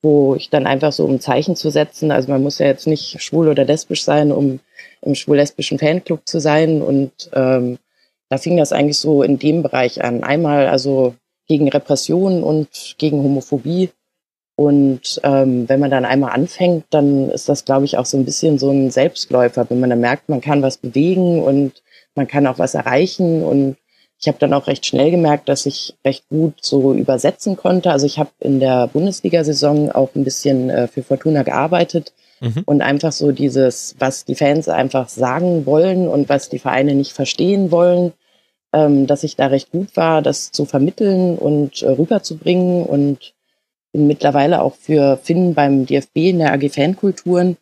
[0.00, 3.20] wo ich dann einfach so um Zeichen zu setzen, also man muss ja jetzt nicht
[3.20, 4.60] schwul oder lesbisch sein, um
[5.00, 6.82] im schwul-lesbischen Fanclub zu sein.
[6.82, 7.78] Und ähm,
[8.28, 10.22] da fing das eigentlich so in dem Bereich an.
[10.22, 11.14] Einmal also
[11.48, 13.90] gegen Repression und gegen Homophobie.
[14.54, 18.24] Und ähm, wenn man dann einmal anfängt, dann ist das, glaube ich, auch so ein
[18.24, 21.82] bisschen so ein Selbstläufer, wenn man dann merkt, man kann was bewegen und
[22.14, 23.42] man kann auch was erreichen.
[23.42, 23.76] Und
[24.20, 27.90] ich habe dann auch recht schnell gemerkt, dass ich recht gut so übersetzen konnte.
[27.90, 32.62] Also ich habe in der Bundesliga-Saison auch ein bisschen äh, für Fortuna gearbeitet mhm.
[32.66, 37.12] und einfach so dieses, was die Fans einfach sagen wollen und was die Vereine nicht
[37.12, 38.12] verstehen wollen,
[38.72, 43.34] ähm, dass ich da recht gut war, das zu vermitteln und äh, rüberzubringen und
[43.92, 47.56] bin mittlerweile auch für Finn beim DFB in der AG Fankulturen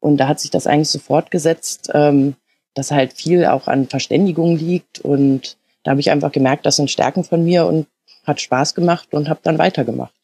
[0.00, 2.34] und da hat sich das eigentlich so fortgesetzt, ähm,
[2.74, 6.90] dass halt viel auch an Verständigung liegt und da habe ich einfach gemerkt, das sind
[6.90, 7.86] Stärken von mir und
[8.24, 10.14] hat Spaß gemacht und habe dann weitergemacht.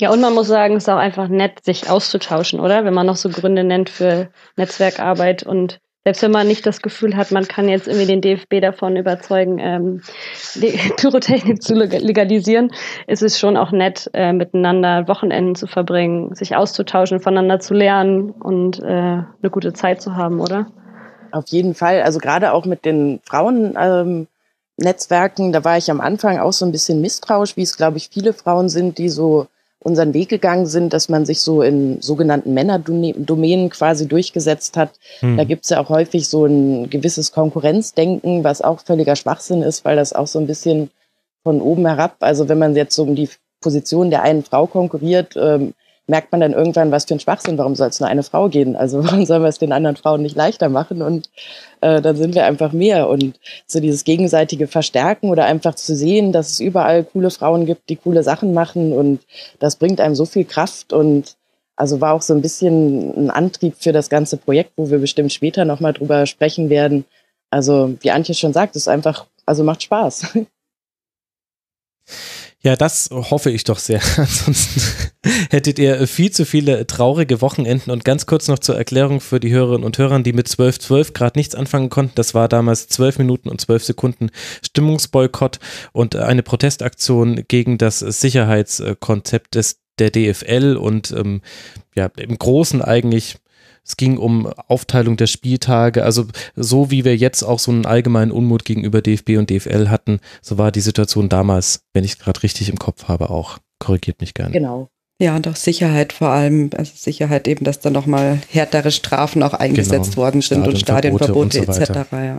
[0.00, 2.84] Ja, und man muss sagen, es ist auch einfach nett, sich auszutauschen, oder?
[2.84, 7.16] Wenn man noch so Gründe nennt für Netzwerkarbeit und selbst wenn man nicht das Gefühl
[7.16, 10.02] hat, man kann jetzt irgendwie den DFB davon überzeugen, ähm,
[10.54, 12.70] die Pyrotechnik zu legalisieren,
[13.08, 18.30] ist es schon auch nett, äh, miteinander Wochenenden zu verbringen, sich auszutauschen, voneinander zu lernen
[18.30, 20.68] und äh, eine gute Zeit zu haben, oder?
[21.32, 22.02] Auf jeden Fall.
[22.02, 23.74] Also gerade auch mit den Frauen.
[23.76, 24.28] Ähm,
[24.76, 28.10] Netzwerken, da war ich am Anfang auch so ein bisschen misstrauisch, wie es, glaube ich,
[28.10, 29.48] viele Frauen sind, die so
[29.86, 34.90] unseren Weg gegangen sind, dass man sich so in sogenannten Männerdomänen quasi durchgesetzt hat.
[35.20, 35.36] Hm.
[35.36, 39.94] Da gibt's ja auch häufig so ein gewisses Konkurrenzdenken, was auch völliger Schwachsinn ist, weil
[39.94, 40.90] das auch so ein bisschen
[41.44, 43.28] von oben herab, also wenn man jetzt so um die
[43.60, 45.72] Position der einen Frau konkurriert, ähm,
[46.06, 48.76] merkt man dann irgendwann, was für ein Schwachsinn, warum soll es nur eine Frau gehen?
[48.76, 51.02] Also warum sollen wir es den anderen Frauen nicht leichter machen?
[51.02, 51.30] Und
[51.80, 53.08] äh, dann sind wir einfach mehr.
[53.08, 57.88] Und so dieses gegenseitige Verstärken oder einfach zu sehen, dass es überall coole Frauen gibt,
[57.88, 59.20] die coole Sachen machen und
[59.58, 61.36] das bringt einem so viel Kraft und
[61.76, 65.32] also war auch so ein bisschen ein Antrieb für das ganze Projekt, wo wir bestimmt
[65.32, 67.04] später nochmal drüber sprechen werden.
[67.50, 70.38] Also wie Antje schon sagt, es einfach, also macht Spaß.
[72.62, 74.00] Ja, das hoffe ich doch sehr.
[74.16, 74.80] Ansonsten
[75.50, 77.90] hättet ihr viel zu viele traurige Wochenenden.
[77.90, 81.12] Und ganz kurz noch zur Erklärung für die Hörerinnen und Hörer, die mit 12.12 12
[81.12, 82.12] gerade nichts anfangen konnten.
[82.14, 84.30] Das war damals 12 Minuten und 12 Sekunden
[84.64, 85.58] Stimmungsboykott
[85.92, 91.40] und eine Protestaktion gegen das Sicherheitskonzept des der DFL und ähm,
[91.94, 93.36] ja, im Großen eigentlich
[93.86, 96.02] es ging um Aufteilung der Spieltage.
[96.02, 100.20] Also so wie wir jetzt auch so einen allgemeinen Unmut gegenüber DFB und DFL hatten,
[100.42, 103.58] so war die Situation damals, wenn ich es gerade richtig im Kopf habe, auch.
[103.78, 104.52] Korrigiert mich gerne.
[104.52, 104.88] Genau.
[105.18, 109.54] Ja, und auch Sicherheit vor allem, also Sicherheit eben, dass da nochmal härtere Strafen auch
[109.54, 110.16] eingesetzt genau.
[110.16, 112.12] worden sind und Stadionverbote und so etc.
[112.12, 112.38] Ja.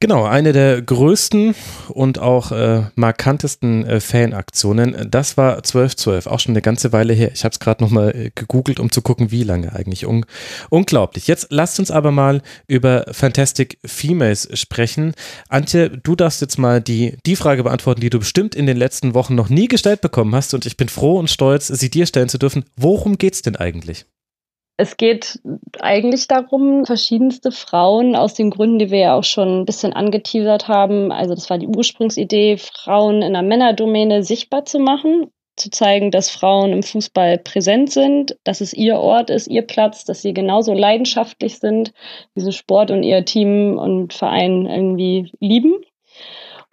[0.00, 1.56] Genau, eine der größten
[1.88, 7.32] und auch äh, markantesten äh, Fanaktionen, das war 1212, auch schon eine ganze Weile her.
[7.34, 10.06] Ich habe es gerade nochmal äh, gegoogelt, um zu gucken, wie lange eigentlich.
[10.06, 10.24] Un
[10.70, 11.26] unglaublich.
[11.26, 15.14] Jetzt lasst uns aber mal über Fantastic Females sprechen.
[15.48, 19.14] Antje, du darfst jetzt mal die, die Frage beantworten, die du bestimmt in den letzten
[19.14, 22.28] Wochen noch nie gestellt bekommen hast und ich bin froh und stolz, sie dir stellen
[22.28, 22.64] zu dürfen.
[22.76, 24.06] Worum geht's denn eigentlich?
[24.80, 25.40] Es geht
[25.80, 30.68] eigentlich darum, verschiedenste Frauen aus den Gründen, die wir ja auch schon ein bisschen angeteasert
[30.68, 31.10] haben.
[31.10, 36.30] Also das war die Ursprungsidee, Frauen in der Männerdomäne sichtbar zu machen, zu zeigen, dass
[36.30, 40.74] Frauen im Fußball präsent sind, dass es ihr Ort ist, ihr Platz, dass sie genauso
[40.74, 41.92] leidenschaftlich sind,
[42.36, 45.74] diesen Sport und ihr Team und Verein irgendwie lieben.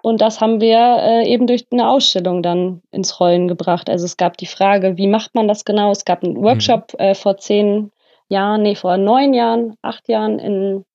[0.04, 3.90] Und das haben wir äh, eben durch eine Ausstellung dann ins Rollen gebracht.
[3.90, 5.90] Also es gab die Frage, wie macht man das genau?
[5.90, 7.00] Es gab einen Workshop mhm.
[7.00, 7.92] äh, vor zehn
[8.30, 10.86] Jahren, nee, vor neun Jahren, acht Jahren in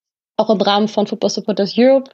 [0.40, 2.10] auch im Rahmen von Football Supporters Europe,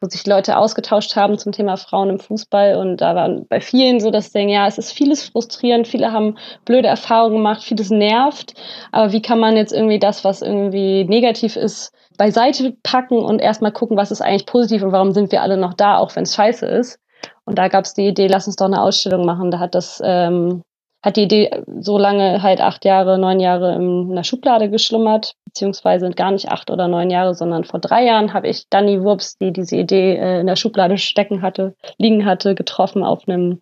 [0.00, 2.76] wo sich Leute ausgetauscht haben zum Thema Frauen im Fußball.
[2.76, 6.36] Und da war bei vielen so das Ding, ja, es ist vieles frustrierend, viele haben
[6.66, 8.52] blöde Erfahrungen gemacht, vieles nervt.
[8.92, 13.72] Aber wie kann man jetzt irgendwie das, was irgendwie negativ ist, beiseite packen und erstmal
[13.72, 16.34] gucken, was ist eigentlich positiv und warum sind wir alle noch da, auch wenn es
[16.34, 16.98] scheiße ist.
[17.44, 19.50] Und da gab es die Idee, lass uns doch eine Ausstellung machen.
[19.50, 20.62] Da hat das ähm,
[21.02, 26.10] hat die Idee so lange halt acht Jahre, neun Jahre in einer Schublade geschlummert, beziehungsweise
[26.10, 29.52] gar nicht acht oder neun Jahre, sondern vor drei Jahren habe ich Dani Wurps, die
[29.52, 33.60] diese Idee äh, in der Schublade stecken hatte, liegen hatte, getroffen auf einem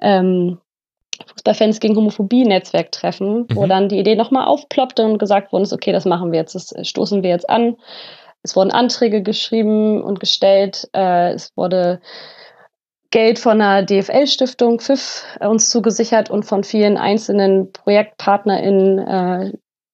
[0.00, 0.58] ähm,
[1.26, 3.46] Fußballfans gegen Homophobie-Netzwerk treffen, mhm.
[3.54, 6.74] wo dann die Idee nochmal aufploppte und gesagt wurde, okay, das machen wir jetzt, das
[6.82, 7.76] stoßen wir jetzt an.
[8.42, 12.00] Es wurden Anträge geschrieben und gestellt, äh, es wurde
[13.12, 19.52] Geld von der DFL-Stiftung FIF äh, uns zugesichert und von vielen einzelnen ProjektpartnerInnen äh,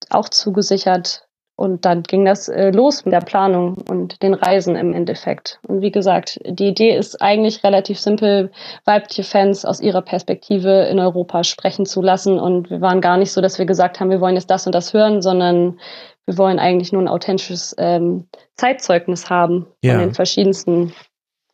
[0.09, 1.25] auch zugesichert.
[1.57, 5.59] Und dann ging das äh, los mit der Planung und den Reisen im Endeffekt.
[5.67, 8.53] Und wie gesagt, die Idee ist eigentlich relativ simpel,
[8.85, 12.39] weibliche Fans aus ihrer Perspektive in Europa sprechen zu lassen.
[12.39, 14.73] Und wir waren gar nicht so, dass wir gesagt haben, wir wollen jetzt das und
[14.73, 15.81] das hören, sondern
[16.27, 19.95] wir wollen eigentlich nur ein authentisches ähm, Zeitzeugnis haben ja.
[19.95, 20.93] von den verschiedensten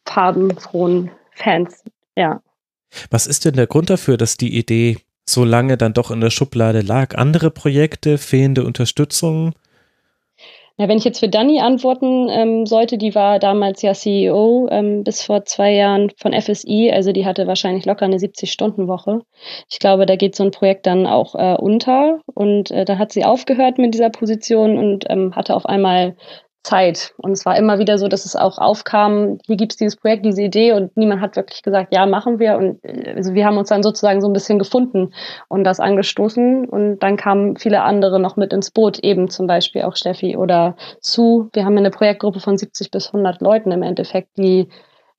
[0.04, 1.84] farbenfrohen Fans,
[2.16, 2.40] ja.
[3.10, 6.30] Was ist denn der Grund dafür, dass die Idee so lange dann doch in der
[6.30, 7.16] Schublade lag?
[7.16, 9.54] Andere Projekte, fehlende Unterstützung?
[10.76, 15.04] Na, wenn ich jetzt für Dani antworten ähm, sollte, die war damals ja CEO ähm,
[15.04, 19.20] bis vor zwei Jahren von FSI, also die hatte wahrscheinlich locker eine 70-Stunden-Woche.
[19.70, 23.12] Ich glaube, da geht so ein Projekt dann auch äh, unter und äh, da hat
[23.12, 26.16] sie aufgehört mit dieser Position und ähm, hatte auf einmal
[26.64, 27.14] Zeit.
[27.18, 30.24] Und es war immer wieder so, dass es auch aufkam, hier gibt es dieses Projekt,
[30.24, 32.56] diese Idee und niemand hat wirklich gesagt, ja, machen wir.
[32.56, 35.12] Und äh, also wir haben uns dann sozusagen so ein bisschen gefunden
[35.48, 36.68] und das angestoßen.
[36.68, 40.76] Und dann kamen viele andere noch mit ins Boot, eben zum Beispiel auch Steffi oder
[41.00, 41.48] Sue.
[41.52, 44.68] Wir haben eine Projektgruppe von 70 bis 100 Leuten im Endeffekt, die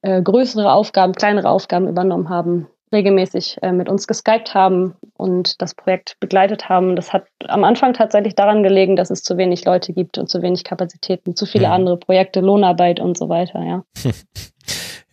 [0.01, 5.75] äh, größere Aufgaben, kleinere Aufgaben übernommen haben regelmäßig äh, mit uns geskypt haben und das
[5.75, 6.95] Projekt begleitet haben.
[6.95, 10.41] Das hat am Anfang tatsächlich daran gelegen, dass es zu wenig Leute gibt und zu
[10.41, 11.73] wenig Kapazitäten, zu viele mhm.
[11.73, 13.83] andere Projekte, Lohnarbeit und so weiter, ja.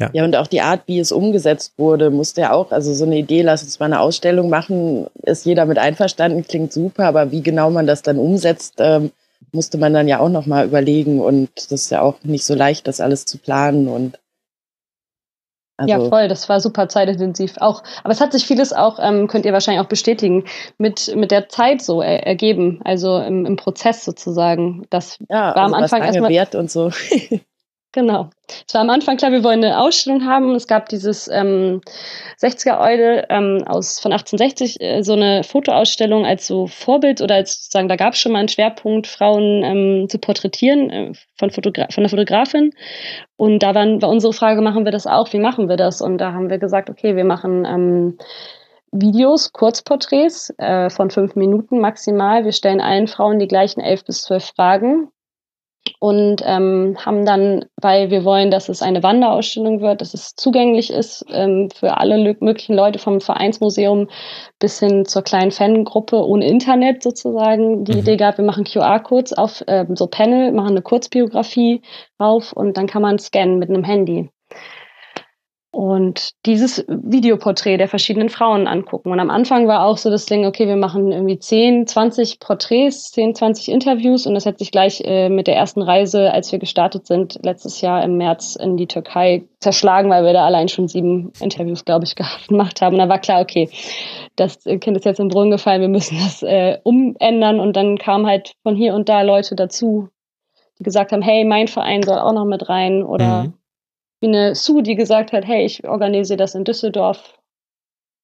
[0.01, 0.11] ja.
[0.13, 3.19] Ja, und auch die Art, wie es umgesetzt wurde, musste ja auch, also so eine
[3.19, 7.43] Idee, lass uns mal eine Ausstellung machen, ist jeder mit einverstanden, klingt super, aber wie
[7.43, 9.11] genau man das dann umsetzt, ähm,
[9.53, 12.87] musste man dann ja auch nochmal überlegen und das ist ja auch nicht so leicht,
[12.87, 14.19] das alles zu planen und
[15.83, 17.83] also ja, voll, das war super zeitintensiv auch.
[18.03, 20.45] Aber es hat sich vieles auch, ähm, könnt ihr wahrscheinlich auch bestätigen,
[20.79, 24.87] mit, mit der Zeit so er, ergeben, also im, im Prozess sozusagen.
[24.91, 26.31] Das ja, war also am Anfang erstmal.
[26.31, 26.91] Wert und so.
[27.93, 28.31] Genau.
[28.67, 30.55] Es war am Anfang klar, wir wollen eine Ausstellung haben.
[30.55, 31.83] Es gab dieses ähm,
[32.41, 37.89] 60er-Eule ähm, aus von 1860, äh, so eine Fotoausstellung als so Vorbild oder als sozusagen,
[37.89, 42.05] da gab es schon mal einen Schwerpunkt, Frauen ähm, zu porträtieren äh, von, Fotogra von
[42.05, 42.73] der Fotografin.
[43.37, 45.31] Und da waren, war unsere Frage, machen wir das auch?
[45.35, 46.01] Wie machen wir das?
[46.01, 48.19] Und da haben wir gesagt, okay, wir machen ähm,
[48.91, 52.47] Videos, Kurzporträts äh, von fünf Minuten maximal.
[52.47, 55.11] Wir stellen allen Frauen die gleichen elf bis zwölf Fragen
[55.99, 60.91] und ähm, haben dann, weil wir wollen, dass es eine Wanderausstellung wird, dass es zugänglich
[60.91, 64.09] ist ähm, für alle möglichen Leute vom Vereinsmuseum
[64.59, 67.99] bis hin zur kleinen Fangruppe ohne Internet sozusagen, die mhm.
[67.99, 71.83] Idee gab, wir machen QR-Codes auf ähm, so Panel, machen eine Kurzbiografie
[72.19, 74.31] drauf und dann kann man scannen mit einem Handy
[75.73, 79.11] und dieses Videoporträt der verschiedenen Frauen angucken.
[79.11, 83.11] Und am Anfang war auch so das Ding, okay, wir machen irgendwie 10, 20 Porträts,
[83.13, 86.59] 10, 20 Interviews und das hat sich gleich äh, mit der ersten Reise, als wir
[86.59, 90.89] gestartet sind, letztes Jahr im März in die Türkei zerschlagen, weil wir da allein schon
[90.89, 92.17] sieben Interviews, glaube ich,
[92.49, 92.95] gemacht haben.
[92.95, 93.71] Und da war klar, okay,
[94.37, 98.27] das Kind ist jetzt im Brunnen gefallen, wir müssen das äh, umändern und dann kamen
[98.27, 100.11] halt von hier und da Leute dazu,
[100.79, 103.55] die gesagt haben, hey, mein Verein soll auch noch mit rein oder mhm
[104.23, 107.39] wie eine Sue, die gesagt hat, hey, ich organisiere das in Düsseldorf.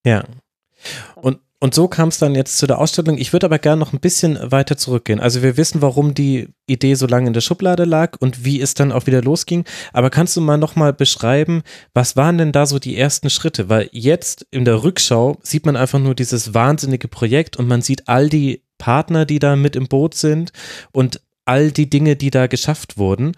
[0.06, 0.24] Ja.
[1.16, 3.18] Und, und so kam es dann jetzt zu der Ausstellung.
[3.18, 5.18] Ich würde aber gerne noch ein bisschen weiter zurückgehen.
[5.18, 8.74] Also wir wissen, warum die Idee so lange in der Schublade lag und wie es
[8.74, 9.64] dann auch wieder losging.
[9.92, 11.62] Aber kannst du mal nochmal beschreiben,
[11.94, 13.68] was waren denn da so die ersten Schritte?
[13.68, 18.08] Weil jetzt in der Rückschau sieht man einfach nur dieses wahnsinnige Projekt und man sieht
[18.08, 20.52] all die Partner, die da mit im Boot sind
[20.92, 23.32] und all die Dinge, die da geschafft wurden.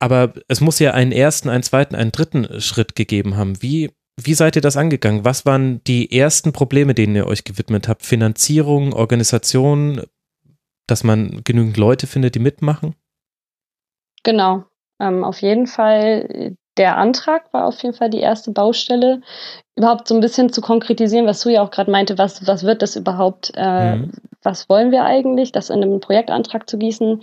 [0.00, 3.62] Aber es muss ja einen ersten, einen zweiten, einen dritten Schritt gegeben haben.
[3.62, 5.24] Wie, wie seid ihr das angegangen?
[5.24, 8.04] Was waren die ersten Probleme, denen ihr euch gewidmet habt?
[8.04, 10.02] Finanzierung, Organisation,
[10.86, 12.96] dass man genügend Leute findet, die mitmachen?
[14.22, 14.64] Genau.
[15.00, 19.20] Ähm, auf jeden Fall der Antrag war auf jeden Fall die erste Baustelle.
[19.76, 22.82] überhaupt so ein bisschen zu konkretisieren, was du ja auch gerade meinte, was, was wird
[22.82, 24.12] das überhaupt, äh, mhm.
[24.42, 27.22] was wollen wir eigentlich, das in einem Projektantrag zu gießen.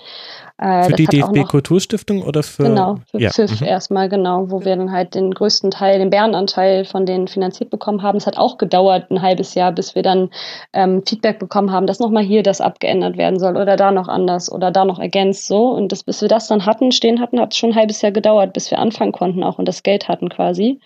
[0.59, 2.63] Äh, für die DFB Kulturstiftung oder für?
[2.63, 3.29] Genau, für ja.
[3.29, 3.67] FIF mhm.
[3.67, 8.01] erstmal, genau, wo wir dann halt den größten Teil, den Bärenanteil von denen finanziert bekommen
[8.01, 8.17] haben.
[8.17, 10.29] Es hat auch gedauert, ein halbes Jahr, bis wir dann
[10.73, 14.51] ähm, Feedback bekommen haben, dass nochmal hier das abgeändert werden soll oder da noch anders
[14.51, 15.69] oder da noch ergänzt so.
[15.69, 18.11] Und das, bis wir das dann hatten, stehen hatten, hat es schon ein halbes Jahr
[18.11, 20.79] gedauert, bis wir anfangen konnten auch und das Geld hatten quasi.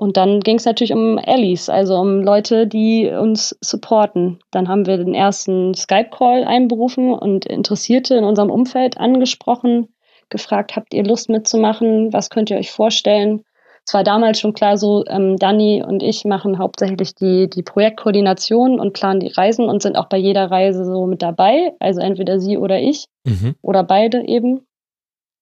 [0.00, 4.38] Und dann ging es natürlich um Allies, also um Leute, die uns supporten.
[4.50, 9.88] Dann haben wir den ersten Skype-Call einberufen und Interessierte in unserem Umfeld angesprochen,
[10.30, 12.14] gefragt, habt ihr Lust mitzumachen?
[12.14, 13.44] Was könnt ihr euch vorstellen?
[13.86, 18.80] Es war damals schon klar so, ähm, Dani und ich machen hauptsächlich die, die Projektkoordination
[18.80, 21.74] und planen die Reisen und sind auch bei jeder Reise so mit dabei.
[21.78, 23.54] Also entweder sie oder ich mhm.
[23.60, 24.66] oder beide eben.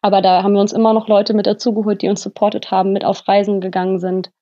[0.03, 3.05] Aber da haben wir uns immer noch Leute mit dazugeholt, die uns supportet haben, mit
[3.05, 4.33] auf Reisen gegangen sind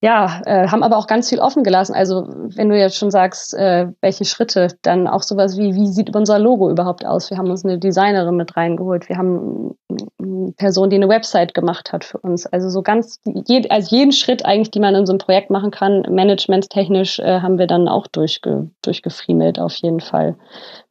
[0.00, 1.92] ja, äh, haben aber auch ganz viel offen gelassen.
[1.92, 6.14] Also wenn du jetzt schon sagst, äh, welche Schritte, dann auch sowas wie, wie sieht
[6.14, 7.30] unser Logo überhaupt aus?
[7.30, 9.08] Wir haben uns eine Designerin mit reingeholt.
[9.08, 9.76] Wir haben
[10.20, 12.46] eine Person, die eine Website gemacht hat für uns.
[12.46, 15.72] Also so ganz, je, also jeden Schritt eigentlich, die man in so einem Projekt machen
[15.72, 20.36] kann, managementtechnisch, äh, haben wir dann auch durchge, durchgefriemelt auf jeden Fall.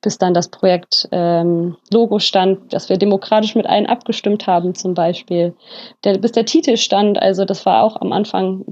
[0.01, 4.93] Bis dann das Projekt ähm, Logo stand, dass wir demokratisch mit allen abgestimmt haben zum
[4.93, 5.55] Beispiel.
[6.03, 8.65] Der, bis der Titel stand, also das war auch am Anfang,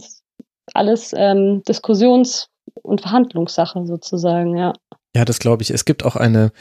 [0.73, 2.49] alles ähm, Diskussions-
[2.81, 4.73] und Verhandlungssache sozusagen, ja.
[5.15, 5.71] Ja, das glaube ich.
[5.71, 6.51] Es gibt auch eine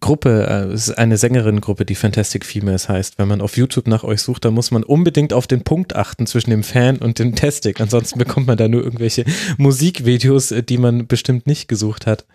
[0.00, 3.18] Gruppe, äh, eine Sängerinnengruppe, die Fantastic Females heißt.
[3.18, 6.26] Wenn man auf YouTube nach euch sucht, dann muss man unbedingt auf den Punkt achten
[6.26, 7.80] zwischen dem Fan und dem Tastic.
[7.80, 9.24] Ansonsten bekommt man da nur irgendwelche
[9.58, 12.26] Musikvideos, äh, die man bestimmt nicht gesucht hat.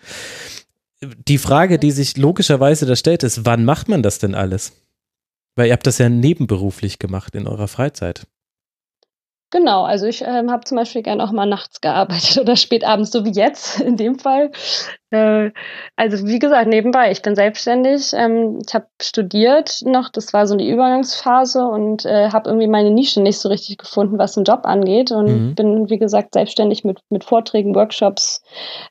[1.28, 4.72] Die Frage, die sich logischerweise da stellt, ist, wann macht man das denn alles?
[5.56, 8.26] Weil ihr habt das ja nebenberuflich gemacht in eurer Freizeit.
[9.52, 13.12] Genau, also ich ähm, habe zum Beispiel gerne auch mal nachts gearbeitet oder spät abends,
[13.12, 14.50] so wie jetzt in dem Fall.
[15.10, 15.52] Äh,
[15.94, 18.12] also wie gesagt, nebenbei, ich bin selbstständig.
[18.12, 22.90] Ähm, ich habe studiert noch, das war so die Übergangsphase und äh, habe irgendwie meine
[22.90, 25.54] Nische nicht so richtig gefunden, was den Job angeht und mhm.
[25.54, 28.42] bin, wie gesagt, selbstständig mit, mit Vorträgen, Workshops,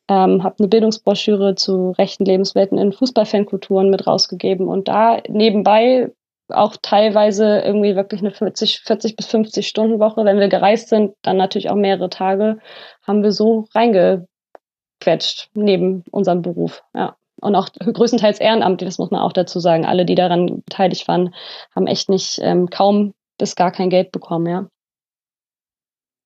[0.07, 6.11] ähm, habe eine Bildungsbroschüre zu rechten Lebenswelten in Fußballfankulturen mit rausgegeben und da nebenbei
[6.49, 10.25] auch teilweise irgendwie wirklich eine 40, 40 bis 50 Stunden Woche.
[10.25, 12.59] Wenn wir gereist sind, dann natürlich auch mehrere Tage,
[13.03, 16.83] haben wir so reingequetscht neben unserem Beruf.
[16.93, 17.15] Ja.
[17.41, 19.85] Und auch größtenteils ehrenamtlich, das muss man auch dazu sagen.
[19.85, 21.33] Alle, die daran beteiligt waren,
[21.75, 24.67] haben echt nicht ähm, kaum bis gar kein Geld bekommen, ja.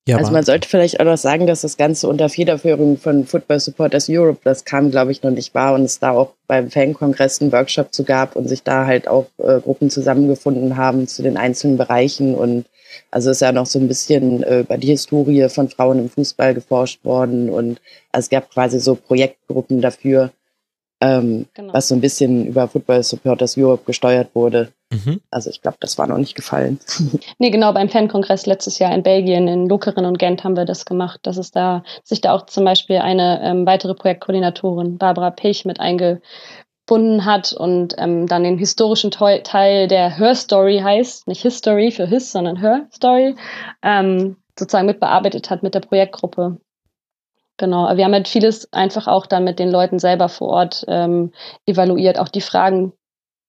[0.09, 3.59] Ja, also man sollte vielleicht auch noch sagen, dass das Ganze unter Federführung von Football
[3.59, 7.41] Supporters Europe, das kam, glaube ich, noch nicht wahr und es da auch beim Fankongress
[7.41, 11.37] einen Workshop zu gab und sich da halt auch äh, Gruppen zusammengefunden haben zu den
[11.37, 12.65] einzelnen Bereichen und
[13.11, 16.55] also ist ja noch so ein bisschen äh, über die Historie von Frauen im Fußball
[16.55, 17.79] geforscht worden und
[18.11, 20.31] also es gab quasi so Projektgruppen dafür,
[21.01, 21.73] ähm, genau.
[21.73, 24.71] was so ein bisschen über Football Supporters Europe gesteuert wurde.
[24.91, 25.21] Mhm.
[25.29, 26.79] Also ich glaube, das war noch nicht gefallen.
[27.37, 30.85] nee, genau, beim Fankongress letztes Jahr in Belgien, in Lokeren und Gent haben wir das
[30.85, 31.19] gemacht.
[31.23, 35.79] Das ist da, sich da auch zum Beispiel eine ähm, weitere Projektkoordinatorin, Barbara Pech, mit
[35.79, 42.07] eingebunden hat und ähm, dann den historischen Teil der Her Story heißt, nicht History für
[42.07, 43.35] His, sondern Her Story,
[43.83, 46.57] ähm, sozusagen mitbearbeitet hat mit der Projektgruppe.
[47.57, 51.33] Genau, wir haben halt vieles einfach auch dann mit den Leuten selber vor Ort ähm,
[51.65, 52.93] evaluiert, auch die Fragen,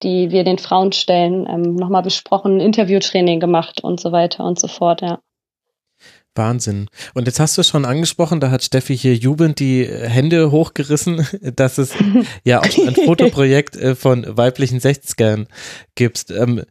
[0.03, 4.69] die wir den Frauen stellen, ähm, nochmal besprochen, Interviewtraining gemacht und so weiter und so
[4.69, 5.21] fort, ja.
[6.37, 6.87] Wahnsinn.
[7.13, 11.79] Und jetzt hast du schon angesprochen, da hat Steffi hier jubelnd die Hände hochgerissen, dass
[11.79, 11.93] es
[12.45, 15.49] ja auch ein Fotoprojekt äh, von weiblichen Sechzgern
[15.97, 16.31] gibt.
[16.31, 16.63] Ähm,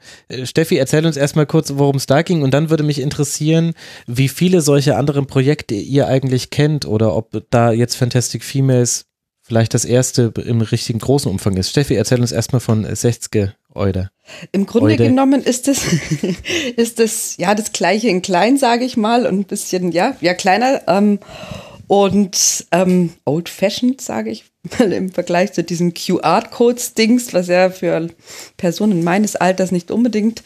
[0.43, 3.73] Steffi, erzähl uns erstmal kurz, worum es da ging und dann würde mich interessieren,
[4.07, 9.08] wie viele solche anderen Projekte ihr eigentlich kennt oder ob da jetzt Fantastic Females
[9.49, 11.71] vielleicht das erste im richtigen großen Umfang ist.
[11.71, 14.11] Steffi, erzähl uns erstmal von Sechzge Eude.
[14.51, 15.07] Im Grunde Eude.
[15.07, 15.87] genommen ist es,
[16.75, 20.35] ist es ja das gleiche in klein, sage ich mal, und ein bisschen, ja, ja,
[20.35, 20.81] kleiner.
[20.87, 21.17] Ähm,
[21.87, 28.09] und ähm, old-fashioned, sage ich mal im Vergleich zu diesen QR-Codes-Dings, was ja für
[28.57, 30.43] Personen meines Alters nicht unbedingt.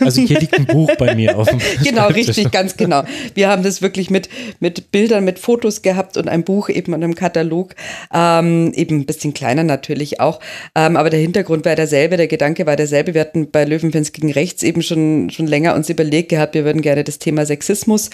[0.00, 3.02] Also hier liegt ein Buch bei mir auf dem Genau, richtig, ganz genau.
[3.34, 4.28] Wir haben das wirklich mit,
[4.60, 7.74] mit Bildern, mit Fotos gehabt und ein Buch eben und einem Katalog,
[8.14, 10.40] ähm, eben ein bisschen kleiner natürlich auch.
[10.74, 13.12] Ähm, aber der Hintergrund war derselbe, der Gedanke war derselbe.
[13.12, 16.80] Wir hatten bei Löwenfans gegen Rechts eben schon, schon länger uns überlegt gehabt, wir würden
[16.80, 18.08] gerne das Thema Sexismus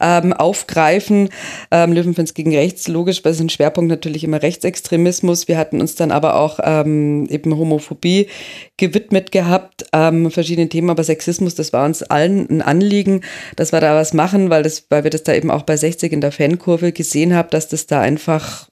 [0.00, 1.30] ähm, aufgreifen.
[1.72, 5.48] Ähm, Löwenfans gegen Rechts, logisch, weil es ein Schwerpunkt natürlich immer rechts Rechtsextremismus.
[5.48, 8.28] Wir hatten uns dann aber auch ähm, eben Homophobie
[8.76, 13.22] gewidmet gehabt, ähm, verschiedene Themen, aber Sexismus, das war uns allen ein Anliegen,
[13.56, 16.12] dass wir da was machen, weil das, weil wir das da eben auch bei 60
[16.12, 18.68] in der Fankurve gesehen haben, dass das da einfach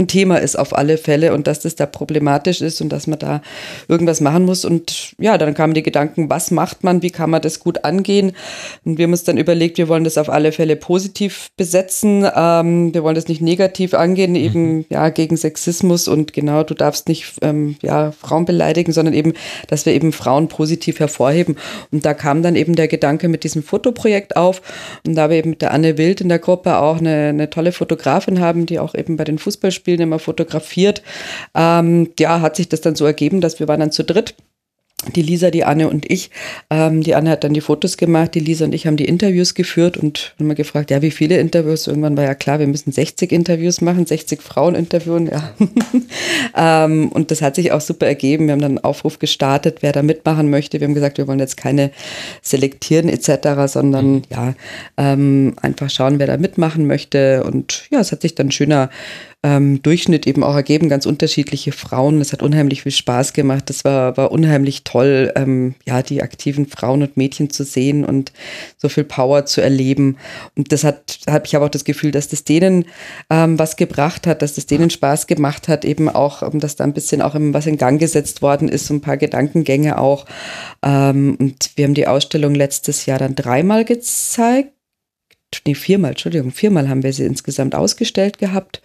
[0.00, 3.18] ein Thema ist auf alle Fälle und dass das da problematisch ist und dass man
[3.18, 3.42] da
[3.86, 4.64] irgendwas machen muss.
[4.64, 8.32] Und ja, dann kamen die Gedanken, was macht man, wie kann man das gut angehen?
[8.84, 12.26] Und wir haben uns dann überlegt, wir wollen das auf alle Fälle positiv besetzen.
[12.34, 14.84] Ähm, wir wollen das nicht negativ angehen, eben mhm.
[14.88, 19.34] ja gegen Sexismus und genau, du darfst nicht ähm, ja Frauen beleidigen, sondern eben,
[19.68, 21.56] dass wir eben Frauen positiv hervorheben.
[21.92, 24.62] Und da kam dann eben der Gedanke mit diesem Fotoprojekt auf.
[25.06, 27.72] Und da wir eben mit der Anne Wild in der Gruppe auch eine, eine tolle
[27.72, 31.02] Fotografin haben, die auch eben bei den Fußballspielen Spielen immer fotografiert.
[31.52, 34.36] Ähm, ja, hat sich das dann so ergeben, dass wir waren dann zu dritt
[35.14, 36.30] die Lisa, die Anne und ich.
[36.68, 39.54] Ähm, die Anne hat dann die Fotos gemacht, die Lisa und ich haben die Interviews
[39.54, 41.86] geführt und haben mal gefragt, ja, wie viele Interviews?
[41.86, 45.54] Irgendwann war ja klar, wir müssen 60 Interviews machen, 60 Frauen interviewen, ja.
[46.84, 48.46] ähm, und das hat sich auch super ergeben.
[48.46, 50.80] Wir haben dann einen Aufruf gestartet, wer da mitmachen möchte.
[50.80, 51.92] Wir haben gesagt, wir wollen jetzt keine
[52.42, 54.22] selektieren etc., sondern mhm.
[54.30, 54.54] ja,
[54.98, 57.44] ähm, einfach schauen, wer da mitmachen möchte.
[57.44, 58.90] Und ja, es hat sich dann schöner
[59.42, 62.20] ähm, Durchschnitt eben auch ergeben, ganz unterschiedliche Frauen.
[62.20, 63.70] Es hat unheimlich viel Spaß gemacht.
[63.70, 68.32] Das war, war unheimlich toll, ähm, ja, die aktiven Frauen und Mädchen zu sehen und
[68.76, 70.18] so viel Power zu erleben.
[70.56, 72.84] Und das hat, habe ich aber auch das Gefühl, dass das denen
[73.30, 76.84] ähm, was gebracht hat, dass das denen Spaß gemacht hat, eben auch, ähm, dass da
[76.84, 80.26] ein bisschen auch was in Gang gesetzt worden ist, so ein paar Gedankengänge auch.
[80.82, 84.72] Ähm, und wir haben die Ausstellung letztes Jahr dann dreimal gezeigt
[85.66, 88.82] nee, viermal, Entschuldigung, viermal haben wir sie insgesamt ausgestellt gehabt.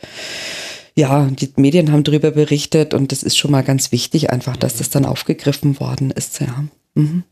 [0.95, 4.77] Ja, die Medien haben darüber berichtet und das ist schon mal ganz wichtig, einfach, dass
[4.77, 6.39] das dann aufgegriffen worden ist.
[6.39, 6.63] Ja.
[6.93, 7.23] Mhm.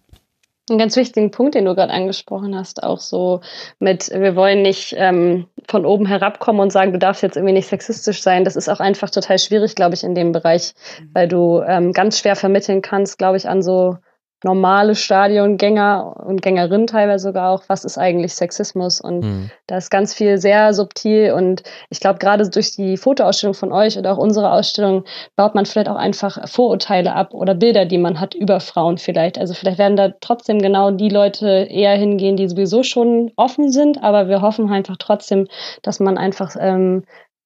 [0.70, 3.42] Einen ganz wichtigen Punkt, den du gerade angesprochen hast, auch so
[3.80, 7.68] mit, wir wollen nicht ähm, von oben herabkommen und sagen, du darfst jetzt irgendwie nicht
[7.68, 8.46] sexistisch sein.
[8.46, 11.10] Das ist auch einfach total schwierig, glaube ich, in dem Bereich, mhm.
[11.14, 13.98] weil du ähm, ganz schwer vermitteln kannst, glaube ich, an so
[14.44, 19.02] normale Stadiongänger und Gängerinnen teilweise sogar auch, was ist eigentlich Sexismus?
[19.02, 19.52] Und mhm.
[19.68, 23.98] da ist ganz viel sehr subtil und ich glaube, gerade durch die Fotoausstellung von euch
[23.98, 25.04] oder auch unsere Ausstellung
[25.36, 29.38] baut man vielleicht auch einfach Vorurteile ab oder Bilder, die man hat über Frauen vielleicht.
[29.38, 34.04] Also vielleicht werden da trotzdem genau die Leute eher hingehen, die sowieso schon offen sind,
[34.04, 35.48] aber wir hoffen einfach trotzdem,
[35.82, 37.04] dass man einfach ähm,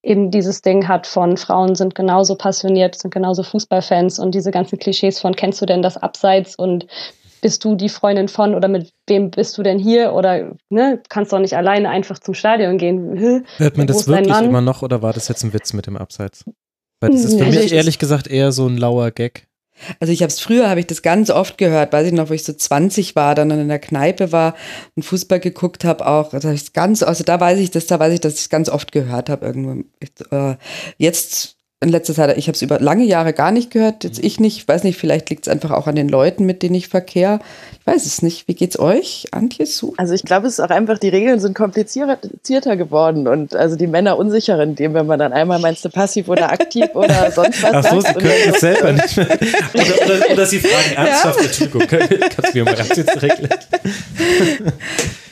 [0.08, 4.80] eben dieses Ding hat von Frauen sind genauso passioniert, sind genauso Fußballfans und diese ganzen
[4.80, 6.88] Klischees von kennst du denn das Abseits und
[7.41, 11.34] bist du die Freundin von oder mit wem bist du denn hier oder ne, kannst
[11.34, 13.45] doch nicht alleine einfach zum Stadion gehen.
[13.58, 16.45] Hört man das wirklich immer noch oder war das jetzt ein Witz mit dem Abseits?
[16.99, 19.47] Weil das ist für also mich ehrlich gesagt eher so ein lauer Gag.
[19.99, 22.34] Also ich habe es früher, habe ich das ganz oft gehört, weiß ich noch, wo
[22.34, 24.55] ich so 20 war, dann in der Kneipe war
[24.95, 26.34] und Fußball geguckt habe auch.
[26.34, 28.69] Also ich ganz, also da weiß ich das, da weiß ich, dass ich es ganz
[28.69, 29.84] oft gehört habe irgendwo.
[30.36, 30.55] Äh,
[30.97, 34.39] jetzt in letzter Zeit, ich habe es über lange Jahre gar nicht gehört, jetzt ich
[34.39, 37.39] nicht, weiß nicht, vielleicht liegt es einfach auch an den Leuten, mit denen ich verkehre.
[37.80, 38.47] Ich weiß es nicht.
[38.47, 39.93] Wie geht's euch, Antje, zu?
[39.95, 42.17] Also ich glaube, es ist auch einfach, die Regeln sind komplizierter
[42.78, 46.30] geworden und also die Männer unsicherer in dem, wenn man dann einmal meinst du passiv
[46.30, 49.28] oder aktiv oder sonst was Ach so, sie können es selber nicht mehr.
[49.28, 51.45] Oder, oder, oder sie fragen ernsthaft, ja.
[51.45, 53.41] Entschuldigung, kannst du mir mal ganz jetzt direkt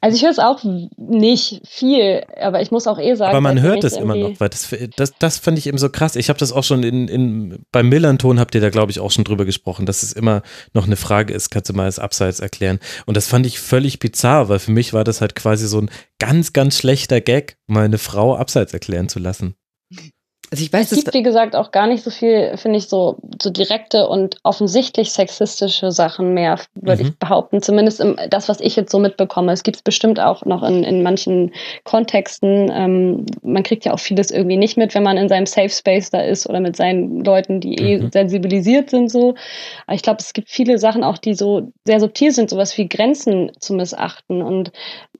[0.00, 0.64] also ich höre es auch
[0.96, 3.30] nicht viel, aber ich muss auch eh sagen.
[3.30, 6.16] Aber man hört es immer noch, weil das, das, das fand ich eben so krass.
[6.16, 9.10] Ich habe das auch schon in, in beim Millanton habt ihr da, glaube ich, auch
[9.10, 10.42] schon drüber gesprochen, dass es immer
[10.72, 12.78] noch eine Frage ist, kannst du mal das Abseits erklären?
[13.06, 15.90] Und das fand ich völlig bizarr, weil für mich war das halt quasi so ein
[16.18, 19.54] ganz, ganz schlechter Gag, mal eine Frau Abseits erklären zu lassen.
[20.50, 23.16] Also ich weiß, es gibt, wie gesagt, auch gar nicht so viel, finde ich, so,
[23.40, 27.08] so direkte und offensichtlich sexistische Sachen mehr, würde mhm.
[27.08, 27.60] ich behaupten.
[27.60, 29.52] Zumindest im, das, was ich jetzt so mitbekomme.
[29.52, 31.52] Es gibt es bestimmt auch noch in, in manchen
[31.84, 32.70] Kontexten.
[32.72, 36.10] Ähm, man kriegt ja auch vieles irgendwie nicht mit, wenn man in seinem Safe Space
[36.10, 38.10] da ist oder mit seinen Leuten, die eh mhm.
[38.10, 39.34] sensibilisiert sind so.
[39.86, 42.88] Aber ich glaube, es gibt viele Sachen auch, die so sehr subtil sind, sowas wie
[42.88, 44.72] Grenzen zu missachten und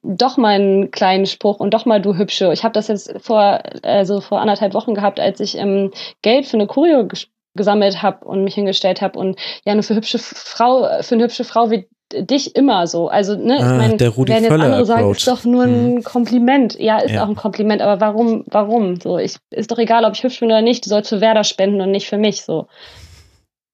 [0.08, 2.52] doch mal einen kleinen Spruch und doch mal du hübsche.
[2.52, 5.92] Ich habe das jetzt vor also vor anderthalb Wochen gehabt, als ich ähm,
[6.22, 7.06] Geld für eine Choreo
[7.54, 11.44] gesammelt habe und mich hingestellt habe und ja nur für hübsche Frau für eine hübsche
[11.44, 13.08] Frau wie dich immer so.
[13.08, 14.86] Also, ne, ah, ich meine, wenn jetzt andere Approach.
[14.86, 16.04] sagen, ist doch nur ein hm.
[16.04, 16.78] Kompliment.
[16.78, 17.22] Ja, ist ja.
[17.22, 18.98] auch ein Kompliment, aber warum, warum?
[18.98, 21.44] So, ich, ist doch egal, ob ich hübsch bin oder nicht, du sollst für Werder
[21.44, 22.66] spenden und nicht für mich, so.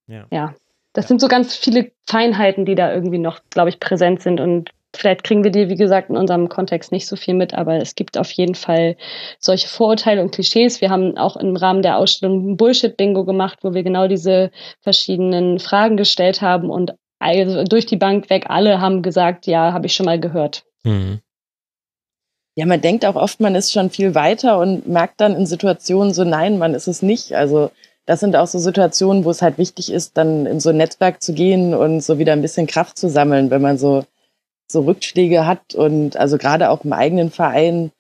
[0.08, 0.26] Ja.
[0.32, 0.54] ja.
[0.94, 4.70] Das sind so ganz viele Feinheiten, die da irgendwie noch, glaube ich, präsent sind und
[4.96, 7.94] Vielleicht kriegen wir die, wie gesagt, in unserem Kontext nicht so viel mit, aber es
[7.94, 8.96] gibt auf jeden Fall
[9.38, 10.80] solche Vorurteile und Klischees.
[10.80, 15.58] Wir haben auch im Rahmen der Ausstellung ein Bullshit-Bingo gemacht, wo wir genau diese verschiedenen
[15.58, 19.94] Fragen gestellt haben und also durch die Bank weg alle haben gesagt, ja, habe ich
[19.94, 20.64] schon mal gehört.
[20.84, 21.20] Mhm.
[22.56, 26.12] ja, man denkt auch oft, man ist schon viel weiter und merkt dann in Situationen
[26.12, 27.34] so, nein, man ist es nicht.
[27.34, 27.70] Also
[28.06, 31.22] das sind auch so Situationen, wo es halt wichtig ist, dann in so ein Netzwerk
[31.22, 34.04] zu gehen und so wieder ein bisschen Kraft zu sammeln, wenn man so,
[34.66, 37.92] so Rückschläge hat und also gerade auch im eigenen Verein.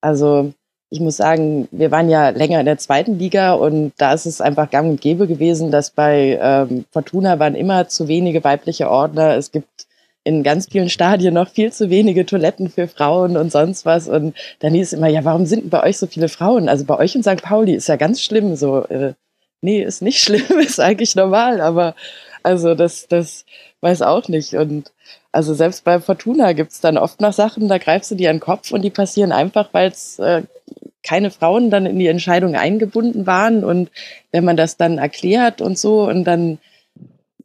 [0.00, 0.52] Also
[0.90, 4.40] ich muss sagen, wir waren ja länger in der zweiten Liga und da ist es
[4.40, 9.36] einfach gang und gäbe gewesen, dass bei ähm, Fortuna waren immer zu wenige weibliche Ordner.
[9.36, 9.86] Es gibt
[10.24, 14.08] in ganz vielen Stadien noch viel zu wenige Toiletten für Frauen und sonst was.
[14.08, 16.68] Und dann hieß es immer, ja, warum sind bei euch so viele Frauen?
[16.68, 17.42] Also bei euch in St.
[17.42, 18.56] Pauli ist ja ganz schlimm.
[18.56, 19.14] So, äh,
[19.62, 21.94] nee, ist nicht schlimm, ist eigentlich normal, aber
[22.42, 23.44] also das, das
[23.80, 24.54] weiß auch nicht.
[24.54, 24.92] Und
[25.32, 28.40] also selbst bei Fortuna gibt's dann oft noch Sachen, da greifst du dir an den
[28.40, 30.42] Kopf und die passieren einfach, weil es äh,
[31.02, 33.64] keine Frauen dann in die Entscheidung eingebunden waren.
[33.64, 33.90] Und
[34.32, 36.58] wenn man das dann erklärt und so und dann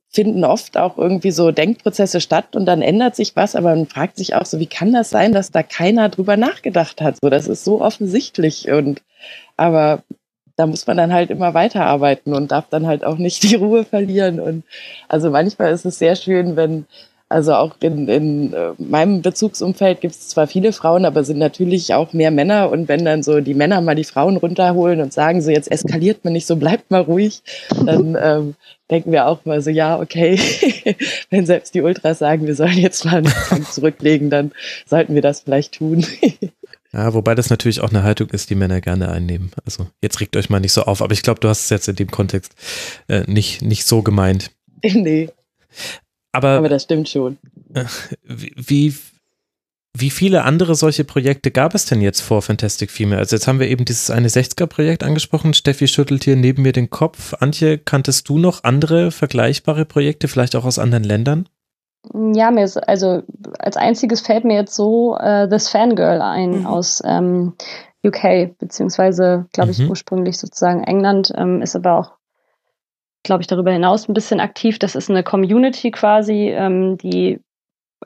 [0.09, 4.15] finden oft auch irgendwie so Denkprozesse statt und dann ändert sich was, aber man fragt
[4.15, 7.17] sich auch so, wie kann das sein, dass da keiner drüber nachgedacht hat?
[7.21, 9.01] So, das ist so offensichtlich und
[9.57, 10.03] aber
[10.55, 13.83] da muss man dann halt immer weiterarbeiten und darf dann halt auch nicht die Ruhe
[13.83, 14.63] verlieren und
[15.07, 16.85] also manchmal ist es sehr schön, wenn
[17.27, 21.93] also auch in, in äh, meinem Bezugsumfeld gibt es zwar viele Frauen, aber sind natürlich
[21.95, 22.69] auch mehr Männer.
[22.69, 26.23] Und wenn dann so die Männer mal die Frauen runterholen und sagen, so jetzt eskaliert
[26.23, 27.41] man nicht so, bleibt mal ruhig,
[27.83, 28.55] dann ähm,
[28.91, 30.39] denken wir auch mal so, ja, okay,
[31.31, 34.51] wenn selbst die Ultras sagen, wir sollen jetzt mal einen Kampf zurücklegen, dann
[34.85, 36.05] sollten wir das vielleicht tun.
[36.95, 39.51] Ja, wobei das natürlich auch eine Haltung ist, die Männer gerne einnehmen.
[39.65, 41.89] Also jetzt regt euch mal nicht so auf, aber ich glaube, du hast es jetzt
[41.89, 42.55] in dem Kontext
[43.09, 44.51] äh, nicht, nicht so gemeint.
[44.93, 45.29] Nee.
[46.31, 47.37] Aber, aber das stimmt schon.
[47.73, 47.85] Äh,
[48.23, 48.93] wie,
[49.97, 53.19] wie viele andere solche Projekte gab es denn jetzt vor Fantastic Female?
[53.19, 55.53] Also jetzt haben wir eben dieses eine 60er-Projekt angesprochen.
[55.53, 57.33] Steffi schüttelt hier neben mir den Kopf.
[57.39, 61.49] Antje, kanntest du noch andere vergleichbare Projekte, vielleicht auch aus anderen Ländern?
[62.13, 63.23] Ja, mir ist, also
[63.59, 66.65] als einziges fällt mir jetzt so äh, This Fangirl ein mhm.
[66.67, 67.53] aus ähm,
[68.05, 69.89] UK, beziehungsweise, glaube ich, mhm.
[69.89, 72.11] ursprünglich sozusagen England, ähm, ist aber auch
[73.25, 74.79] glaube ich, darüber hinaus ein bisschen aktiv.
[74.79, 77.41] Das ist eine Community quasi, ähm, die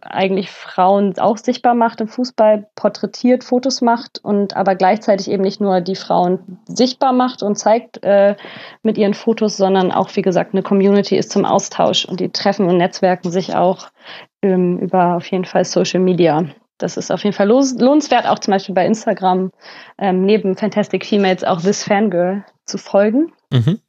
[0.02, 5.62] eigentlich Frauen auch sichtbar macht im Fußball, porträtiert, Fotos macht und aber gleichzeitig eben nicht
[5.62, 8.36] nur die Frauen sichtbar macht und zeigt äh,
[8.84, 12.68] mit ihren Fotos, sondern auch, wie gesagt, eine Community ist zum Austausch und die treffen
[12.68, 13.88] und netzwerken sich auch
[14.42, 16.46] ähm, über auf jeden Fall Social Media.
[16.78, 19.52] Das ist auf jeden Fall lohnenswert, auch zum Beispiel bei Instagram
[19.98, 23.34] ähm, neben Fantastic Females auch This Fangirl zu folgen.
[23.52, 23.80] Mhm.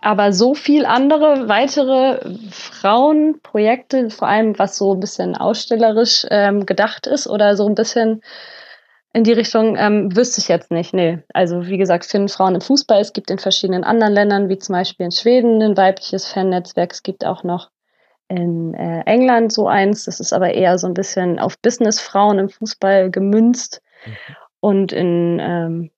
[0.00, 7.06] Aber so viel andere weitere Frauenprojekte, vor allem was so ein bisschen ausstellerisch ähm, gedacht
[7.06, 8.22] ist oder so ein bisschen
[9.12, 10.94] in die Richtung ähm, wüsste ich jetzt nicht.
[10.94, 11.18] Nee.
[11.32, 13.00] Also wie gesagt, finden Frauen im Fußball.
[13.00, 16.92] Es gibt in verschiedenen anderen Ländern, wie zum Beispiel in Schweden, ein weibliches Fannetzwerk.
[16.92, 17.70] Es gibt auch noch
[18.28, 20.04] in äh, England so eins.
[20.04, 23.82] Das ist aber eher so ein bisschen auf Businessfrauen im Fußball gemünzt.
[24.06, 24.12] Mhm.
[24.60, 25.90] Und in ähm,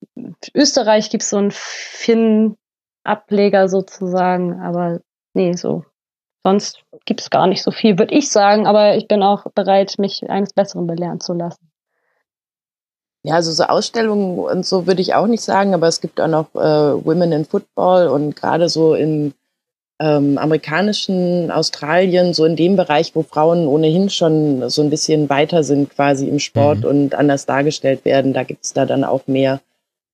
[0.55, 2.57] Österreich gibt es so ein Finn
[3.05, 5.01] Ableger sozusagen, aber
[5.35, 5.85] nee, so.
[6.43, 9.97] Sonst gibt es gar nicht so viel, würde ich sagen, aber ich bin auch bereit,
[9.99, 11.71] mich eines Besseren belehren zu lassen.
[13.23, 16.29] Ja, also so Ausstellungen und so würde ich auch nicht sagen, aber es gibt auch
[16.29, 19.35] noch äh, Women in Football und gerade so in
[20.01, 25.63] ähm, amerikanischen Australien, so in dem Bereich, wo Frauen ohnehin schon so ein bisschen weiter
[25.63, 26.85] sind quasi im Sport mhm.
[26.87, 29.61] und anders dargestellt werden, da gibt es da dann auch mehr.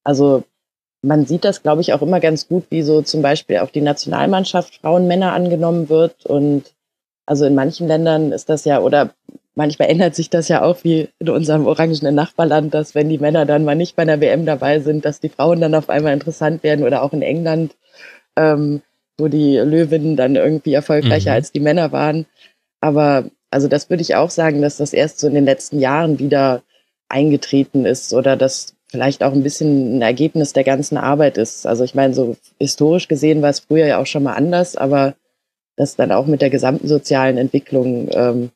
[0.03, 0.43] Also
[1.03, 3.81] man sieht das, glaube ich, auch immer ganz gut, wie so zum Beispiel auch die
[3.81, 6.27] Nationalmannschaft Frauen, Männer angenommen wird.
[6.27, 6.65] Und
[7.27, 9.11] also in manchen Ländern ist das ja, oder
[9.55, 13.47] manchmal ändert sich das ja auch wie in unserem orangenen Nachbarland, dass wenn die Männer
[13.47, 16.63] dann mal nicht bei einer WM dabei sind, dass die Frauen dann auf einmal interessant
[16.63, 17.77] werden oder auch in England,
[18.37, 18.83] ähm,
[19.19, 21.37] wo die Löwinnen dann irgendwie erfolgreicher mhm.
[21.37, 22.27] als die Männer waren.
[22.81, 26.19] Aber also das würde ich auch sagen, dass das erst so in den letzten Jahren
[26.19, 26.63] wieder
[27.09, 31.67] eingetreten ist oder dass vielleicht auch ein bisschen ein Ergebnis der ganzen Arbeit ist.
[31.67, 35.15] Also ich meine, so historisch gesehen war es früher ja auch schon mal anders, aber
[35.77, 38.51] das dann auch mit der gesamten sozialen Entwicklung ähm,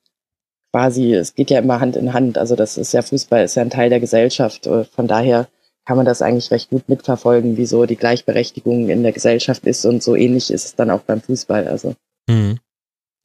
[0.72, 2.38] quasi, es geht ja immer Hand in Hand.
[2.38, 4.66] Also das ist ja Fußball, ist ja ein Teil der Gesellschaft.
[4.66, 5.48] Äh, von daher
[5.84, 9.84] kann man das eigentlich recht gut mitverfolgen, wie so die Gleichberechtigung in der Gesellschaft ist
[9.84, 11.66] und so ähnlich ist es dann auch beim Fußball.
[11.66, 11.94] Also.
[12.28, 12.58] Mhm.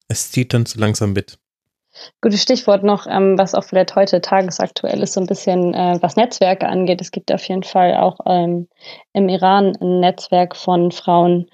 [0.08, 1.38] Es zieht dann so langsam mit.
[2.22, 6.16] Gutes Stichwort noch, ähm, was auch vielleicht heute tagesaktuell ist, so ein bisschen, äh, was
[6.16, 7.02] Netzwerke angeht.
[7.02, 8.68] Es gibt auf jeden Fall auch ähm,
[9.14, 11.48] im Iran ein Netzwerk von Frauen,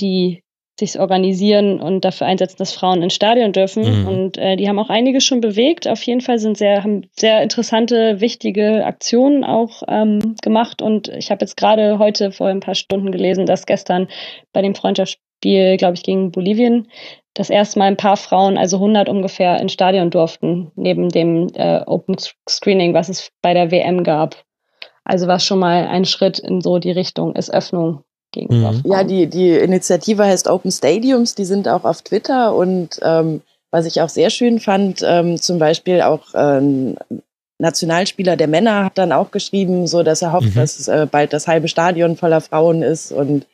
[0.00, 0.42] die
[0.78, 4.02] sich organisieren und dafür einsetzen, dass Frauen ins Stadion dürfen.
[4.02, 4.08] Mhm.
[4.08, 5.88] Und äh, die haben auch einiges schon bewegt.
[5.88, 10.82] Auf jeden Fall sind sehr, haben sehr interessante, wichtige Aktionen auch ähm, gemacht.
[10.82, 14.08] Und ich habe jetzt gerade heute vor ein paar Stunden gelesen, dass gestern
[14.52, 15.16] bei dem Freundschafts
[15.46, 16.88] Spiel, glaube ich, gegen Bolivien,
[17.34, 21.82] das erste Mal ein paar Frauen, also 100 ungefähr, ins Stadion durften, neben dem äh,
[21.86, 22.16] Open
[22.48, 24.44] Screening, was es bei der WM gab.
[25.04, 28.72] Also was schon mal ein Schritt in so die Richtung ist Öffnung gegenüber.
[28.72, 28.82] Mhm.
[28.86, 33.40] Ja, die, die Initiative heißt Open Stadiums, die sind auch auf Twitter und ähm,
[33.70, 36.96] was ich auch sehr schön fand, ähm, zum Beispiel auch ähm,
[37.58, 40.54] Nationalspieler der Männer hat dann auch geschrieben, so dass er hofft, mhm.
[40.54, 43.46] dass äh, bald das halbe Stadion voller Frauen ist und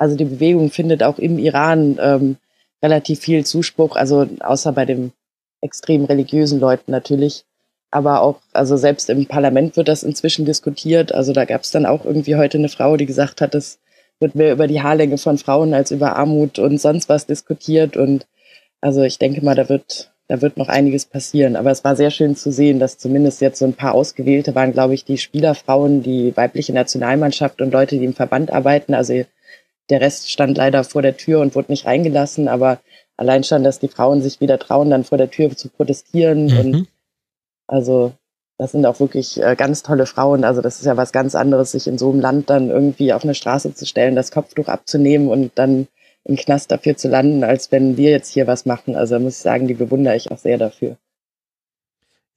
[0.00, 2.36] also die Bewegung findet auch im Iran ähm,
[2.82, 5.12] relativ viel Zuspruch, also außer bei den
[5.60, 7.44] extrem religiösen Leuten natürlich.
[7.90, 11.12] Aber auch, also selbst im Parlament wird das inzwischen diskutiert.
[11.12, 13.78] Also da gab es dann auch irgendwie heute eine Frau, die gesagt hat, es
[14.20, 17.98] wird mehr über die Haarlänge von Frauen als über Armut und sonst was diskutiert.
[17.98, 18.26] Und
[18.80, 21.56] also ich denke mal, da wird, da wird noch einiges passieren.
[21.56, 24.72] Aber es war sehr schön zu sehen, dass zumindest jetzt so ein paar Ausgewählte waren,
[24.72, 28.94] glaube ich, die Spielerfrauen, die weibliche Nationalmannschaft und Leute, die im Verband arbeiten.
[28.94, 29.24] Also
[29.90, 32.80] der Rest stand leider vor der Tür und wurde nicht reingelassen, aber
[33.16, 36.46] allein schon, dass die Frauen sich wieder trauen, dann vor der Tür zu protestieren.
[36.46, 36.58] Mhm.
[36.58, 36.88] Und
[37.66, 38.12] also
[38.56, 40.44] das sind auch wirklich äh, ganz tolle Frauen.
[40.44, 43.24] Also das ist ja was ganz anderes, sich in so einem Land dann irgendwie auf
[43.24, 45.88] eine Straße zu stellen, das Kopftuch abzunehmen und dann
[46.24, 48.96] im Knast dafür zu landen, als wenn wir jetzt hier was machen.
[48.96, 50.96] Also da muss ich sagen, die bewundere ich auch sehr dafür.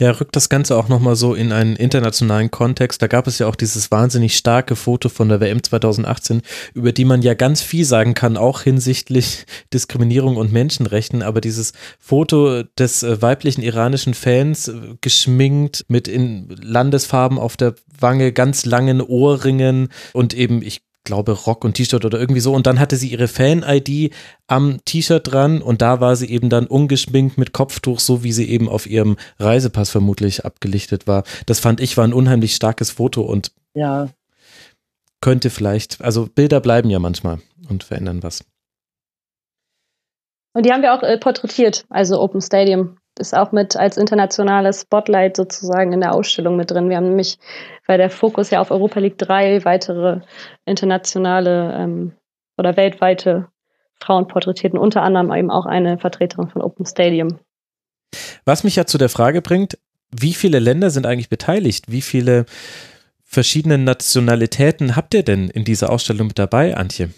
[0.02, 3.02] Ja, rückt das Ganze auch nochmal so in einen internationalen Kontext.
[3.02, 6.42] Da gab es ja auch dieses wahnsinnig starke Foto von der WM 2018,
[6.74, 11.22] über die man ja ganz viel sagen kann, auch hinsichtlich Diskriminierung und Menschenrechten.
[11.22, 17.76] Aber dieses Foto des äh, weiblichen iranischen Fans, äh, geschminkt mit in Landesfarben auf der
[18.00, 22.54] Wange, ganz langen Ohrringen und eben, ich glaube, Rock und T-Shirt oder irgendwie so.
[22.54, 24.14] Und dann hatte sie ihre Fan-ID
[24.48, 28.50] am T-Shirt dran und da war sie eben dann ungeschminkt mit Kopftuch, so wie sie
[28.50, 31.24] eben auf ihrem Reisepass vermutlich abgelichtet war.
[31.46, 34.10] Das fand ich war ein unheimlich starkes Foto und ja.
[35.22, 37.40] könnte vielleicht, also Bilder bleiben ja manchmal
[37.70, 38.46] und verändern was.
[40.54, 44.82] Und die haben wir auch äh, porträtiert, also Open Stadium ist auch mit als internationales
[44.82, 46.90] Spotlight sozusagen in der Ausstellung mit drin.
[46.90, 47.38] Wir haben nämlich,
[47.86, 50.22] weil der Fokus ja auf Europa liegt, drei weitere
[50.66, 52.14] internationale ähm,
[52.58, 53.48] oder weltweite
[54.00, 57.40] Frauen porträtiert und unter anderem eben auch eine Vertreterin von Open Stadium.
[58.46, 59.78] Was mich ja zu der Frage bringt,
[60.12, 61.92] wie viele Länder sind eigentlich beteiligt?
[61.92, 62.46] Wie viele
[63.24, 67.10] verschiedene Nationalitäten habt ihr denn in dieser Ausstellung mit dabei, Antje?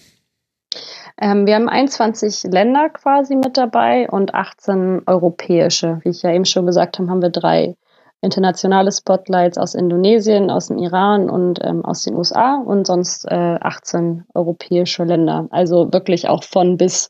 [1.19, 5.99] Ähm, wir haben 21 Länder quasi mit dabei und 18 europäische.
[6.03, 7.75] Wie ich ja eben schon gesagt habe, haben wir drei
[8.21, 13.57] internationale Spotlights aus Indonesien, aus dem Iran und ähm, aus den USA und sonst äh,
[13.61, 15.47] 18 europäische Länder.
[15.51, 17.09] Also wirklich auch von bis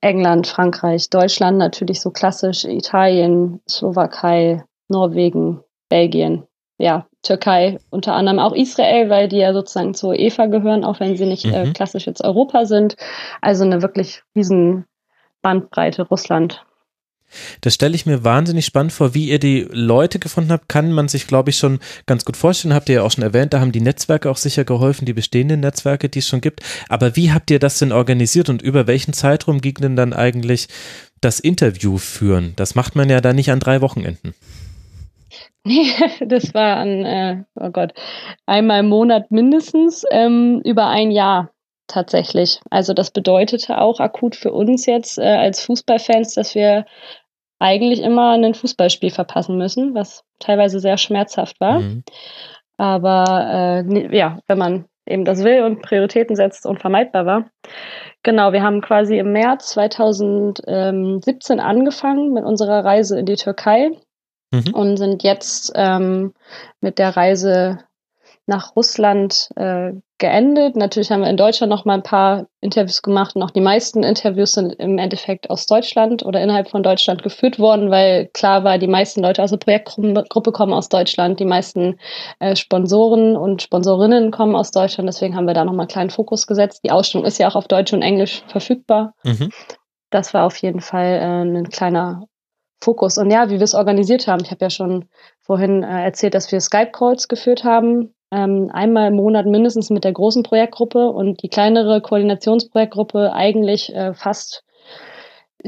[0.00, 6.44] England, Frankreich, Deutschland natürlich so klassisch, Italien, Slowakei, Norwegen, Belgien,
[6.78, 11.16] ja, Türkei, unter anderem auch Israel, weil die ja sozusagen zur EFA gehören, auch wenn
[11.16, 11.70] sie nicht äh, mhm.
[11.70, 12.96] äh, klassisch jetzt Europa sind.
[13.40, 14.86] Also eine wirklich riesen
[15.40, 16.64] Bandbreite Russland.
[17.60, 21.08] Das stelle ich mir wahnsinnig spannend vor, wie ihr die Leute gefunden habt, kann man
[21.08, 22.74] sich, glaube ich, schon ganz gut vorstellen.
[22.74, 25.60] Habt ihr ja auch schon erwähnt, da haben die Netzwerke auch sicher geholfen, die bestehenden
[25.60, 26.60] Netzwerke, die es schon gibt.
[26.88, 30.68] Aber wie habt ihr das denn organisiert und über welchen Zeitraum ging denn dann eigentlich
[31.20, 32.52] das Interview führen?
[32.56, 34.34] Das macht man ja da nicht an drei Wochenenden.
[35.64, 35.92] Nee,
[36.26, 37.92] das war an, äh, oh Gott,
[38.46, 41.50] einmal im Monat mindestens, ähm, über ein Jahr
[41.86, 42.60] tatsächlich.
[42.68, 46.84] Also das bedeutete auch akut für uns jetzt äh, als Fußballfans, dass wir
[47.60, 51.78] eigentlich immer ein Fußballspiel verpassen müssen, was teilweise sehr schmerzhaft war.
[51.78, 52.02] Mhm.
[52.76, 57.44] Aber äh, ja, wenn man eben das will und Prioritäten setzt, unvermeidbar war.
[58.22, 63.90] Genau, wir haben quasi im März 2017 angefangen mit unserer Reise in die Türkei
[64.52, 64.74] mhm.
[64.74, 66.32] und sind jetzt ähm,
[66.80, 67.80] mit der Reise
[68.46, 70.76] nach Russland äh, geendet.
[70.76, 74.02] Natürlich haben wir in Deutschland noch mal ein paar Interviews gemacht und auch die meisten
[74.02, 78.78] Interviews sind im Endeffekt aus Deutschland oder innerhalb von Deutschland geführt worden, weil klar war,
[78.78, 81.98] die meisten Leute aus der Projektgruppe kommen aus Deutschland, die meisten
[82.40, 85.08] äh, Sponsoren und Sponsorinnen kommen aus Deutschland.
[85.08, 86.82] Deswegen haben wir da noch mal einen kleinen Fokus gesetzt.
[86.84, 89.14] Die Ausstellung ist ja auch auf Deutsch und Englisch verfügbar.
[89.24, 89.50] Mhm.
[90.10, 92.26] Das war auf jeden Fall äh, ein kleiner
[92.82, 93.18] Fokus.
[93.18, 94.42] Und ja, wie wir es organisiert haben.
[94.44, 95.06] Ich habe ja schon
[95.40, 98.14] vorhin äh, erzählt, dass wir Skype-Calls geführt haben.
[98.30, 104.14] Ähm, einmal im Monat mindestens mit der großen Projektgruppe und die kleinere Koordinationsprojektgruppe eigentlich äh,
[104.14, 104.64] fast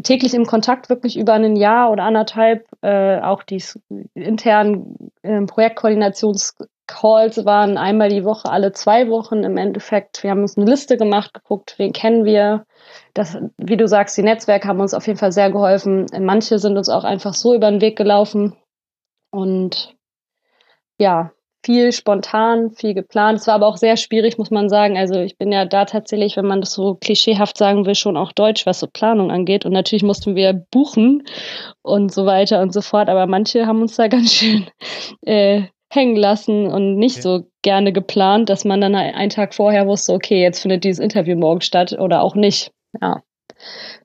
[0.03, 2.67] täglich im Kontakt, wirklich über ein Jahr oder anderthalb.
[2.83, 3.63] Äh, auch die
[4.15, 5.41] internen äh,
[6.87, 10.23] Projektkoordinationscalls waren einmal die Woche, alle zwei Wochen im Endeffekt.
[10.23, 12.67] Wir haben uns eine Liste gemacht, geguckt, wen kennen wir,
[13.15, 16.07] das, wie du sagst, die Netzwerke haben uns auf jeden Fall sehr geholfen.
[16.21, 18.57] Manche sind uns auch einfach so über den Weg gelaufen.
[19.31, 19.95] Und
[20.99, 21.33] ja,
[21.65, 23.41] viel spontan, viel geplant.
[23.41, 24.99] Es war aber auch sehr schwierig, muss man sagen.
[24.99, 28.33] Also ich bin ja da tatsächlich, wenn man das so klischeehaft sagen will, schon auch
[28.33, 29.65] deutsch, was so Planung angeht.
[29.65, 31.25] Und natürlich mussten wir buchen
[31.83, 33.09] und so weiter und so fort.
[33.09, 34.67] Aber manche haben uns da ganz schön
[35.23, 35.63] äh,
[35.95, 40.41] hängen lassen und nicht so gerne geplant, dass man dann einen Tag vorher wusste, okay,
[40.43, 42.71] jetzt findet dieses Interview morgen statt oder auch nicht.
[43.01, 43.23] Ja.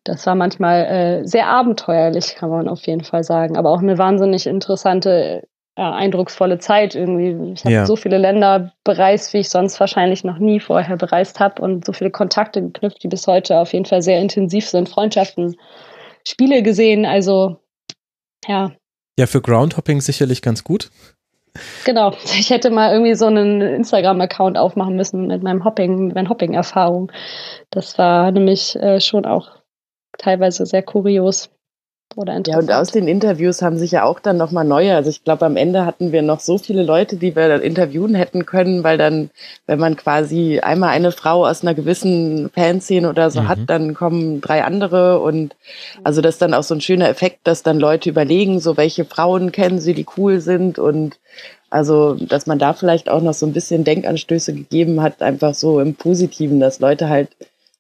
[0.04, 3.58] Das war manchmal äh, sehr abenteuerlich, kann man auf jeden Fall sagen.
[3.58, 5.44] Aber auch eine wahnsinnig interessante,
[5.76, 7.54] äh, eindrucksvolle Zeit irgendwie.
[7.54, 7.86] Ich habe Ja.
[7.86, 11.94] so viele Länder bereist, wie ich sonst wahrscheinlich noch nie vorher bereist habe und so
[11.94, 14.88] viele Kontakte geknüpft, die bis heute auf jeden Fall sehr intensiv sind.
[14.88, 15.56] Freundschaften,
[16.28, 17.06] Spiele gesehen.
[17.06, 17.58] Also
[18.48, 18.72] ja,
[19.18, 20.90] Ja, für Groundhopping sicherlich ganz gut.
[21.86, 22.14] Genau.
[22.24, 27.12] Ich hätte mal irgendwie so einen Instagram-Account aufmachen müssen mit meinem Hopping, mit meinen Hopping-Erfahrungen.
[27.70, 29.60] Das war nämlich äh, schon auch
[30.18, 31.50] teilweise sehr kurios
[32.16, 32.64] oder Ja, interessant.
[32.70, 34.96] und aus den Interviews haben sich ja auch dann nochmal neue.
[34.96, 38.16] Also ich glaube, am Ende hatten wir noch so viele Leute, die wir dann interviewen
[38.16, 39.30] hätten können, weil dann,
[39.68, 43.48] wenn man quasi einmal eine Frau aus einer gewissen Fanszene oder so Mhm.
[43.48, 45.56] hat, dann kommen drei andere und
[46.04, 49.06] also das ist dann auch so ein schöner Effekt, dass dann Leute überlegen, so welche
[49.06, 51.18] Frauen kennen sie, die cool sind und
[51.72, 55.80] also, dass man da vielleicht auch noch so ein bisschen Denkanstöße gegeben hat, einfach so
[55.80, 57.30] im Positiven, dass Leute halt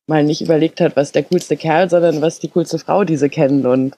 [0.10, 3.30] mal nicht überlegt hat, was der coolste Kerl, sondern was die coolste Frau, die sie
[3.30, 3.66] kennen.
[3.66, 3.98] Und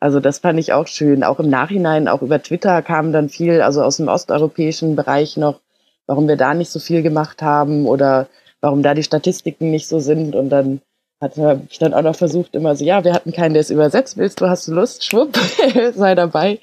[0.00, 1.24] also das fand ich auch schön.
[1.24, 5.60] Auch im Nachhinein, auch über Twitter kam dann viel, also aus dem osteuropäischen Bereich noch,
[6.06, 8.28] warum wir da nicht so viel gemacht haben oder
[8.60, 10.34] warum da die Statistiken nicht so sind.
[10.34, 10.80] Und dann
[11.20, 11.32] hat
[11.68, 14.16] ich dann auch noch versucht, immer so, ja, wir hatten keinen, der es übersetzt.
[14.16, 15.04] Willst du, hast Lust?
[15.04, 15.36] Schwupp,
[15.94, 16.60] sei dabei.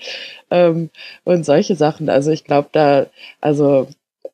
[0.49, 0.89] Ähm,
[1.25, 2.09] und solche Sachen.
[2.09, 3.07] Also ich glaube, da,
[3.41, 3.87] also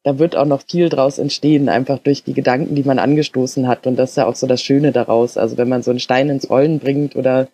[0.04, 3.86] da wird auch noch viel draus entstehen, einfach durch die Gedanken, die man angestoßen hat.
[3.86, 5.38] Und das ist ja auch so das Schöne daraus.
[5.38, 7.48] Also wenn man so einen Stein ins Rollen bringt oder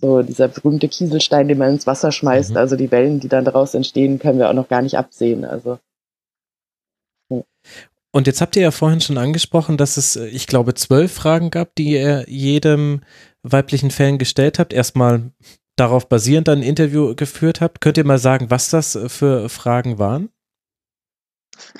[0.00, 2.56] so dieser berühmte Kieselstein, den man ins Wasser schmeißt, Mhm.
[2.56, 5.44] also die Wellen, die dann daraus entstehen, können wir auch noch gar nicht absehen.
[5.44, 5.78] Also
[8.14, 11.50] Und jetzt habt ihr ja vorhin schon angesprochen, dass es, äh, ich glaube, zwölf Fragen
[11.50, 13.00] gab, die ihr jedem
[13.42, 14.72] weiblichen Fan gestellt habt.
[14.72, 15.30] Erstmal
[15.76, 17.80] darauf basierend ein Interview geführt habt.
[17.80, 20.28] Könnt ihr mal sagen, was das äh, für Fragen waren?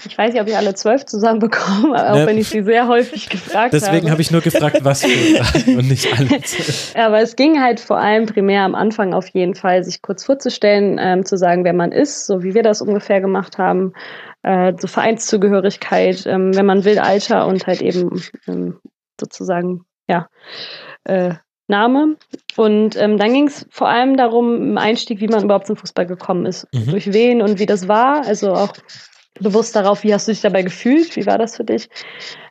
[0.07, 2.22] Ich weiß nicht, ob ich alle zwölf zusammenbekomme, aber Ne.
[2.22, 4.11] auch wenn ich sie sehr häufig gefragt Deswegen habe.
[4.12, 6.41] habe ich nur gefragt, was Fragen und nicht alle.
[6.95, 10.99] Aber es ging halt vor allem primär am Anfang auf jeden Fall, sich kurz vorzustellen,
[11.01, 13.93] ähm, zu sagen, wer man ist, so wie wir das ungefähr gemacht haben,
[14.43, 18.78] äh, so Vereinszugehörigkeit, ähm, wenn man will, Alter und halt eben ähm,
[19.20, 20.28] sozusagen, ja,
[21.05, 21.35] äh,
[21.68, 22.16] Name.
[22.57, 26.07] Und ähm, dann ging es vor allem darum, im Einstieg, wie man überhaupt zum Fußball
[26.07, 26.91] gekommen ist, Mhm.
[26.91, 28.26] durch wen und wie das war.
[28.26, 28.72] Also auch
[29.41, 31.89] bewusst darauf, wie hast du dich dabei gefühlt, wie war das für dich?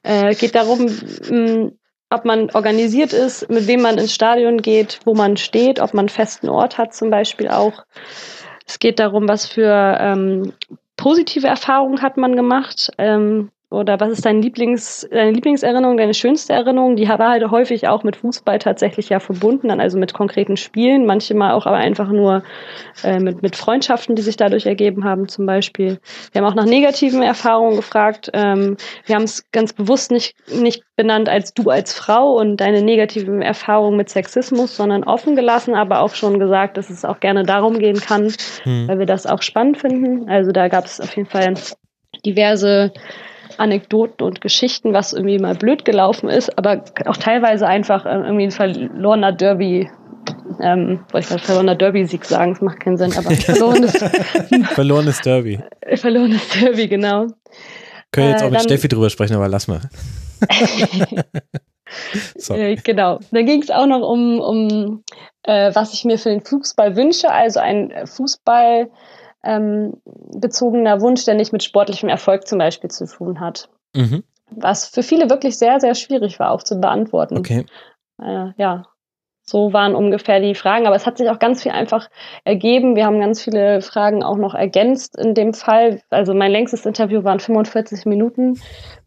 [0.04, 0.86] Äh, geht darum,
[1.30, 1.72] mh,
[2.10, 6.04] ob man organisiert ist, mit wem man ins Stadion geht, wo man steht, ob man
[6.04, 7.86] einen festen Ort hat zum Beispiel auch.
[8.68, 10.54] Es geht darum, was für ähm,
[10.98, 12.92] positive Erfahrungen hat man gemacht.
[12.98, 16.98] Ähm, oder was ist dein Lieblings, deine Lieblingserinnerung, deine schönste Erinnerung?
[16.98, 21.06] Die war halt häufig auch mit Fußball tatsächlich ja verbunden, dann also mit konkreten Spielen,
[21.06, 22.44] manchmal auch aber einfach nur
[23.04, 26.00] äh, mit, mit Freundschaften, die sich dadurch ergeben haben zum Beispiel.
[26.34, 28.30] Wir haben auch nach negativen Erfahrungen gefragt.
[28.34, 32.82] Ähm, wir haben es ganz bewusst nicht, nicht benannt als du als Frau und deine
[32.82, 37.44] negativen Erfahrungen mit Sexismus, sondern offen gelassen, aber auch schon gesagt, dass es auch gerne
[37.44, 38.90] darum gehen kann, Hm.
[38.90, 40.30] weil wir das auch spannend finden.
[40.30, 41.54] Also da gab es auf jeden Fall
[42.26, 42.92] diverse
[43.60, 48.46] Anekdoten und Geschichten, was irgendwie mal blöd gelaufen ist, aber auch teilweise einfach äh, irgendwie
[48.46, 49.90] ein verlorener Derby,
[50.62, 53.98] ähm, wollte ich gerade verlorener Derby-Sieg sagen, das macht keinen Sinn, aber verlorenes,
[54.74, 55.60] Verlorenes Derby.
[55.96, 57.28] verlorenes Derby, genau.
[58.12, 59.82] Können wir jetzt Äh, auch mit dann- Steffi drüber sprechen, aber lass mal.
[62.38, 62.54] So.
[62.54, 63.20] Äh, genau.
[63.32, 65.04] Dann ging es auch noch um, um
[65.44, 67.30] äh, was ich mir für den Fußball wünsche.
[67.30, 68.90] Also ein Fußball
[69.44, 73.70] ähm, bezogener Wunsch, der nicht mit sportlichem Erfolg zum Beispiel zu tun hat.
[73.96, 74.24] Mhm.
[74.52, 77.38] Was für viele wirklich sehr, sehr schwierig war auch zu beantworten.
[77.38, 77.66] Okay.
[78.22, 78.86] Äh, ja,
[79.44, 80.88] so waren ungefähr die Fragen.
[80.88, 82.10] Aber es hat sich auch ganz viel einfach
[82.44, 82.96] ergeben.
[82.96, 86.02] Wir haben ganz viele Fragen auch noch ergänzt in dem Fall.
[86.10, 88.60] Also mein längstes Interview waren 45 Minuten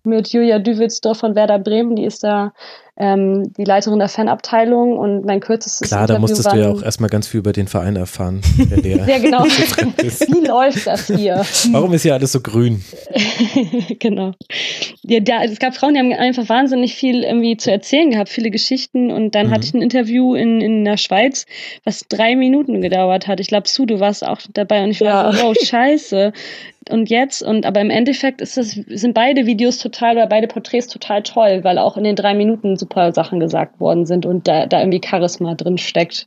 [0.03, 1.97] mit Julia Düwitzdorf von Werder Bremen.
[1.97, 2.53] Die ist da
[2.97, 6.83] ähm, die Leiterin der Fanabteilung und mein kürzestes Klar, da Interview musstest du ja auch
[6.83, 8.41] erstmal ganz viel über den Verein erfahren.
[8.71, 9.45] Der dir Ja, genau.
[9.45, 11.45] Wie läuft das hier?
[11.73, 12.85] Warum ist hier alles so grün?
[13.99, 14.33] genau.
[15.03, 18.51] Ja, da, es gab Frauen, die haben einfach wahnsinnig viel irgendwie zu erzählen gehabt, viele
[18.51, 19.11] Geschichten.
[19.11, 19.51] Und dann Mhm.
[19.51, 21.47] hatte ich ein Interview in, in der Schweiz,
[21.85, 23.41] was drei Minuten gedauert hat.
[23.41, 25.33] Ich glaube, Su, du warst auch dabei und ich war Ja.
[25.33, 26.33] so, oh, scheiße.
[26.91, 30.89] Und jetzt, und aber im Endeffekt ist das, sind beide Videos total oder beide Porträts
[30.89, 34.67] total toll, weil auch in den drei Minuten super Sachen gesagt worden sind und da,
[34.67, 36.27] da irgendwie Charisma drin steckt.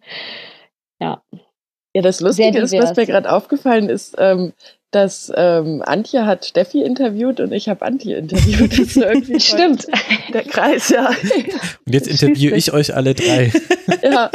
[0.99, 1.21] Ja.
[1.93, 4.53] Ja, das Lustige ist, was mir gerade aufgefallen ist, ähm,
[4.91, 8.71] dass ähm, Antje hat Steffi interviewt und ich habe Antje interviewt.
[8.71, 9.87] Das ist irgendwie Stimmt.
[10.33, 11.09] Der Kreis, ja.
[11.85, 13.51] Und jetzt interviewe ich euch alle drei.
[14.03, 14.31] ja,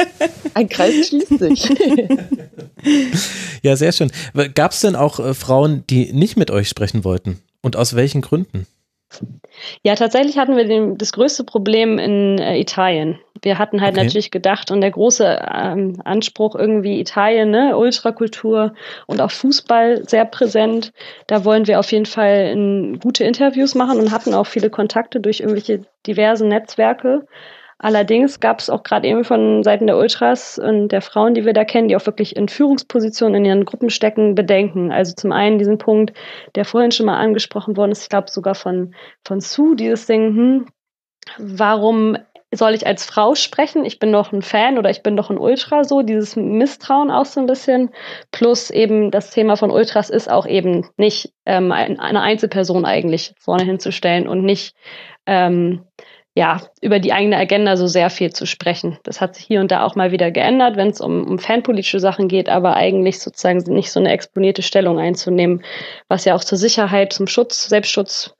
[0.53, 1.69] ein Kreis schließt sich.
[3.63, 4.11] ja, sehr schön.
[4.53, 7.39] Gab es denn auch äh, Frauen, die nicht mit euch sprechen wollten?
[7.61, 8.67] Und aus welchen Gründen?
[9.83, 13.19] Ja, tatsächlich hatten wir den, das größte Problem in äh, Italien.
[13.41, 14.05] Wir hatten halt okay.
[14.05, 18.73] natürlich gedacht und der große ähm, Anspruch irgendwie Italien, ne, Ultrakultur
[19.05, 20.93] und auch Fußball sehr präsent.
[21.27, 25.19] Da wollen wir auf jeden Fall in, gute Interviews machen und hatten auch viele Kontakte
[25.19, 27.27] durch irgendwelche diversen Netzwerke.
[27.79, 31.53] Allerdings gab es auch gerade eben von Seiten der Ultras und der Frauen, die wir
[31.53, 34.91] da kennen, die auch wirklich in Führungspositionen in ihren Gruppen stecken, Bedenken.
[34.91, 36.13] Also zum einen diesen Punkt,
[36.55, 38.93] der vorhin schon mal angesprochen worden ist, ich glaube sogar von,
[39.25, 40.65] von Sue, dieses Ding, hm,
[41.37, 42.17] warum
[42.55, 43.85] soll ich als Frau sprechen?
[43.85, 47.25] Ich bin doch ein Fan oder ich bin doch ein Ultra, so dieses Misstrauen auch
[47.25, 47.89] so ein bisschen.
[48.31, 53.63] Plus eben das Thema von Ultras ist auch eben nicht ähm, eine Einzelperson eigentlich vorne
[53.63, 54.75] hinzustellen und nicht
[55.25, 55.83] ähm,
[56.35, 58.97] ja, über die eigene Agenda so sehr viel zu sprechen.
[59.03, 61.99] Das hat sich hier und da auch mal wieder geändert, wenn es um, um fanpolitische
[61.99, 65.63] Sachen geht, aber eigentlich sozusagen nicht so eine exponierte Stellung einzunehmen,
[66.07, 68.35] was ja auch zur Sicherheit, zum Schutz, Selbstschutz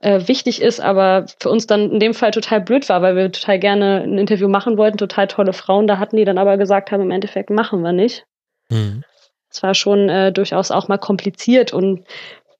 [0.00, 3.30] äh, wichtig ist, aber für uns dann in dem Fall total blöd war, weil wir
[3.30, 6.90] total gerne ein Interview machen wollten, total tolle Frauen da hatten, die dann aber gesagt
[6.90, 8.26] haben, im Endeffekt machen wir nicht.
[8.70, 9.04] Mhm.
[9.50, 12.04] Es war schon äh, durchaus auch mal kompliziert und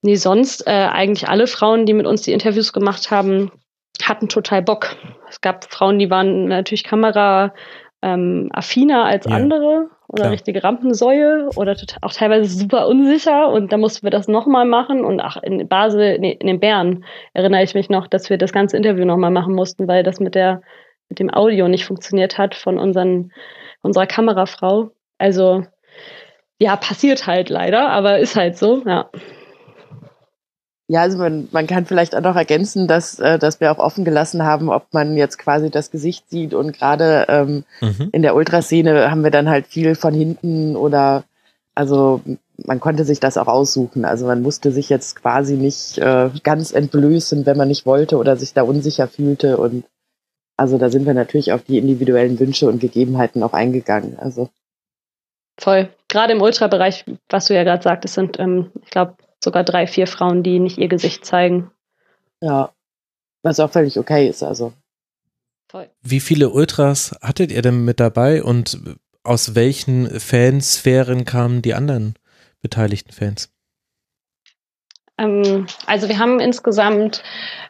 [0.01, 3.51] nee, sonst äh, eigentlich alle Frauen, die mit uns die Interviews gemacht haben,
[4.03, 4.95] hatten total Bock.
[5.29, 7.53] Es gab Frauen, die waren natürlich Kamera
[8.01, 10.31] ähm, affiner als ja, andere oder klar.
[10.31, 15.19] richtige Rampensäue oder auch teilweise super unsicher und da mussten wir das nochmal machen und
[15.19, 18.77] ach, in Basel, nee, in den Bären erinnere ich mich noch, dass wir das ganze
[18.77, 20.61] Interview nochmal machen mussten, weil das mit der,
[21.09, 23.31] mit dem Audio nicht funktioniert hat von unseren,
[23.81, 24.91] unserer Kamerafrau.
[25.17, 25.65] Also,
[26.59, 29.09] ja, passiert halt leider, aber ist halt so, ja.
[30.89, 34.05] Ja, also man, man kann vielleicht auch noch ergänzen, dass, äh, dass wir auch offen
[34.05, 38.09] gelassen haben, ob man jetzt quasi das Gesicht sieht und gerade ähm, mhm.
[38.13, 41.25] in der Ultraszene haben wir dann halt viel von hinten oder
[41.75, 42.21] also
[42.65, 44.05] man konnte sich das auch aussuchen.
[44.05, 48.37] Also man musste sich jetzt quasi nicht äh, ganz entblößen, wenn man nicht wollte oder
[48.37, 49.83] sich da unsicher fühlte und
[50.55, 54.17] also da sind wir natürlich auf die individuellen Wünsche und Gegebenheiten auch eingegangen.
[54.17, 54.49] Also
[55.59, 55.89] voll.
[56.07, 60.07] Gerade im Ultrabereich, was du ja gerade sagtest, sind, ähm, ich glaube, sogar drei, vier
[60.07, 61.71] Frauen, die nicht ihr Gesicht zeigen.
[62.41, 62.71] Ja,
[63.43, 64.73] was auch völlig okay ist, also.
[65.67, 65.89] Toll.
[66.01, 68.79] Wie viele Ultras hattet ihr denn mit dabei und
[69.23, 72.15] aus welchen Fansphären kamen die anderen
[72.61, 73.49] beteiligten Fans?
[75.17, 77.23] Ähm, also wir haben insgesamt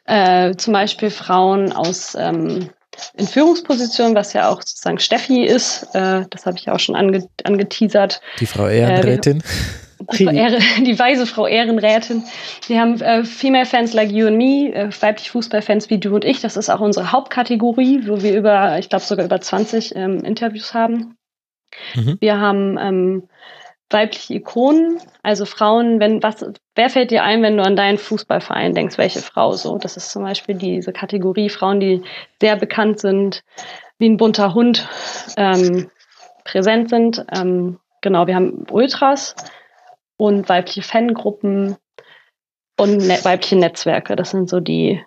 [0.06, 2.70] äh, zum Beispiel Frauen aus ähm,
[3.16, 5.84] in Führungspositionen, was ja auch sozusagen Steffi ist.
[5.94, 8.22] Äh, das habe ich auch schon ange angeteasert.
[8.40, 9.40] Die Frau Ehrenrätin.
[9.40, 9.44] Äh,
[10.12, 12.24] die weise Frau Ehrenrätin.
[12.68, 16.26] Wir haben äh, Female Fans like you and me, äh, weibliche Fußballfans wie du und
[16.26, 16.42] ich.
[16.42, 20.74] Das ist auch unsere Hauptkategorie, wo wir über, ich glaube sogar über 20 ähm, Interviews
[20.74, 21.18] haben.
[21.96, 22.18] Mhm.
[22.20, 23.24] Wir haben ähm,
[23.90, 26.46] weibliche Ikonen, also Frauen, wenn was,
[26.76, 29.78] wer fällt dir ein, wenn du an deinen Fußballverein denkst, welche Frau so?
[29.78, 32.04] Das ist zum Beispiel diese Kategorie Frauen, die
[32.42, 33.44] sehr bekannt sind,
[33.98, 34.88] wie ein bunter Hund
[35.38, 35.90] ähm,
[36.44, 37.26] präsent sind.
[37.32, 39.36] Ähm, genau, wir haben Ultras,
[40.18, 41.78] und weibliche Fangruppen
[42.78, 44.16] und ne weibliche Netzwerke.
[44.16, 45.02] Das sind so die,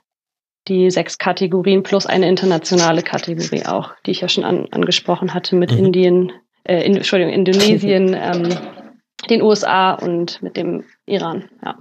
[0.69, 5.57] die sechs Kategorien plus eine internationale Kategorie auch, die ich ja schon an, angesprochen hatte
[5.57, 5.79] mit mhm.
[5.79, 6.33] Indien,
[6.65, 8.57] äh, in, Entschuldigung, Indonesien, ähm,
[9.29, 11.77] den USA und mit dem Iran, ja.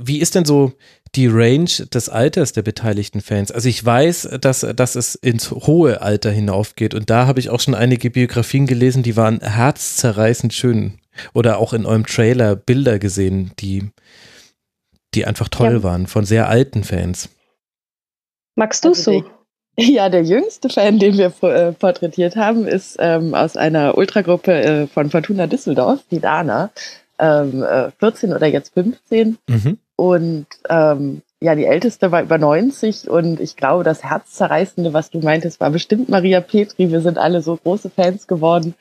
[0.00, 0.72] Wie ist denn so
[1.16, 3.50] die Range des Alters der beteiligten Fans?
[3.50, 7.58] Also ich weiß, dass, dass es ins hohe Alter hinaufgeht und da habe ich auch
[7.58, 11.00] schon einige Biografien gelesen, die waren herzzerreißend schön
[11.34, 13.90] oder auch in eurem Trailer Bilder gesehen, die,
[15.14, 15.82] die einfach toll ja.
[15.82, 17.28] waren, von sehr alten Fans.
[18.54, 19.24] Magst du also so?
[19.80, 24.86] Ja, der jüngste Fan, den wir äh, porträtiert haben, ist ähm, aus einer Ultragruppe äh,
[24.88, 26.70] von Fortuna Düsseldorf, die Dana.
[27.20, 29.38] Ähm, äh, 14 oder jetzt 15.
[29.48, 29.78] Mhm.
[29.94, 35.20] Und ähm, ja, die älteste war über 90 und ich glaube, das Herzzerreißende, was du
[35.20, 36.90] meintest, war bestimmt Maria Petri.
[36.90, 38.74] Wir sind alle so große Fans geworden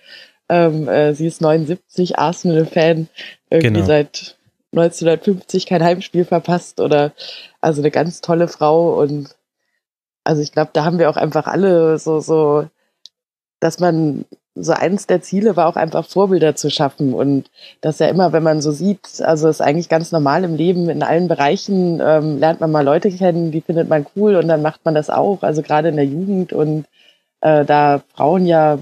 [0.49, 3.07] ähm, äh, sie ist 79, Arsenal-Fan,
[3.49, 3.85] irgendwie genau.
[3.85, 4.37] seit
[4.73, 7.13] 1950 kein Heimspiel verpasst oder
[7.61, 9.35] also eine ganz tolle Frau und
[10.23, 12.67] also ich glaube, da haben wir auch einfach alle so, so,
[13.61, 14.25] dass man
[14.55, 17.49] so eins der Ziele war auch einfach Vorbilder zu schaffen und
[17.81, 21.03] das ja immer, wenn man so sieht, also ist eigentlich ganz normal im Leben, in
[21.03, 24.83] allen Bereichen ähm, lernt man mal Leute kennen, die findet man cool und dann macht
[24.83, 26.85] man das auch, also gerade in der Jugend und
[27.41, 28.79] äh, da Frauen ja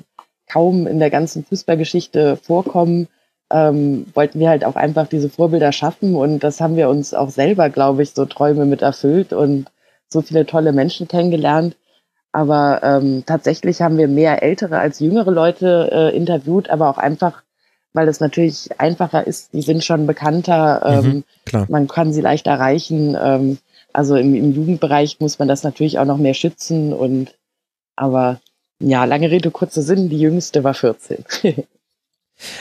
[0.47, 3.07] kaum in der ganzen Fußballgeschichte vorkommen,
[3.51, 7.29] ähm, wollten wir halt auch einfach diese Vorbilder schaffen und das haben wir uns auch
[7.29, 9.67] selber, glaube ich, so Träume mit erfüllt und
[10.07, 11.75] so viele tolle Menschen kennengelernt.
[12.31, 17.43] Aber ähm, tatsächlich haben wir mehr ältere als jüngere Leute äh, interviewt, aber auch einfach,
[17.93, 21.65] weil es natürlich einfacher ist, die sind schon bekannter, ähm, Mhm, klar.
[21.69, 23.15] man kann sie leicht erreichen.
[23.19, 23.57] Ähm,
[23.93, 27.35] also im, im Jugendbereich muss man das natürlich auch noch mehr schützen und
[27.95, 28.41] aber
[28.85, 31.25] ja, lange Rede, kurzer Sinn, die jüngste war 14.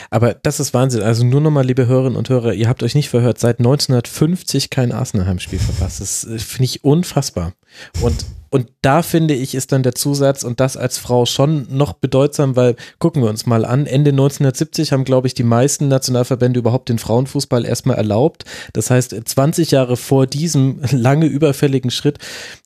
[0.09, 1.03] Aber das ist Wahnsinn.
[1.03, 4.91] Also nur nochmal, liebe Hörerinnen und Hörer, ihr habt euch nicht verhört, seit 1950 kein
[4.91, 6.01] Arsenal-Heimspiel verpasst.
[6.01, 7.53] Das äh, finde ich unfassbar.
[8.01, 11.93] Und, und da finde ich, ist dann der Zusatz und das als Frau schon noch
[11.93, 16.59] bedeutsam, weil gucken wir uns mal an, Ende 1970 haben, glaube ich, die meisten Nationalverbände
[16.59, 18.45] überhaupt den Frauenfußball erstmal erlaubt.
[18.71, 22.19] Das heißt, 20 Jahre vor diesem lange überfälligen Schritt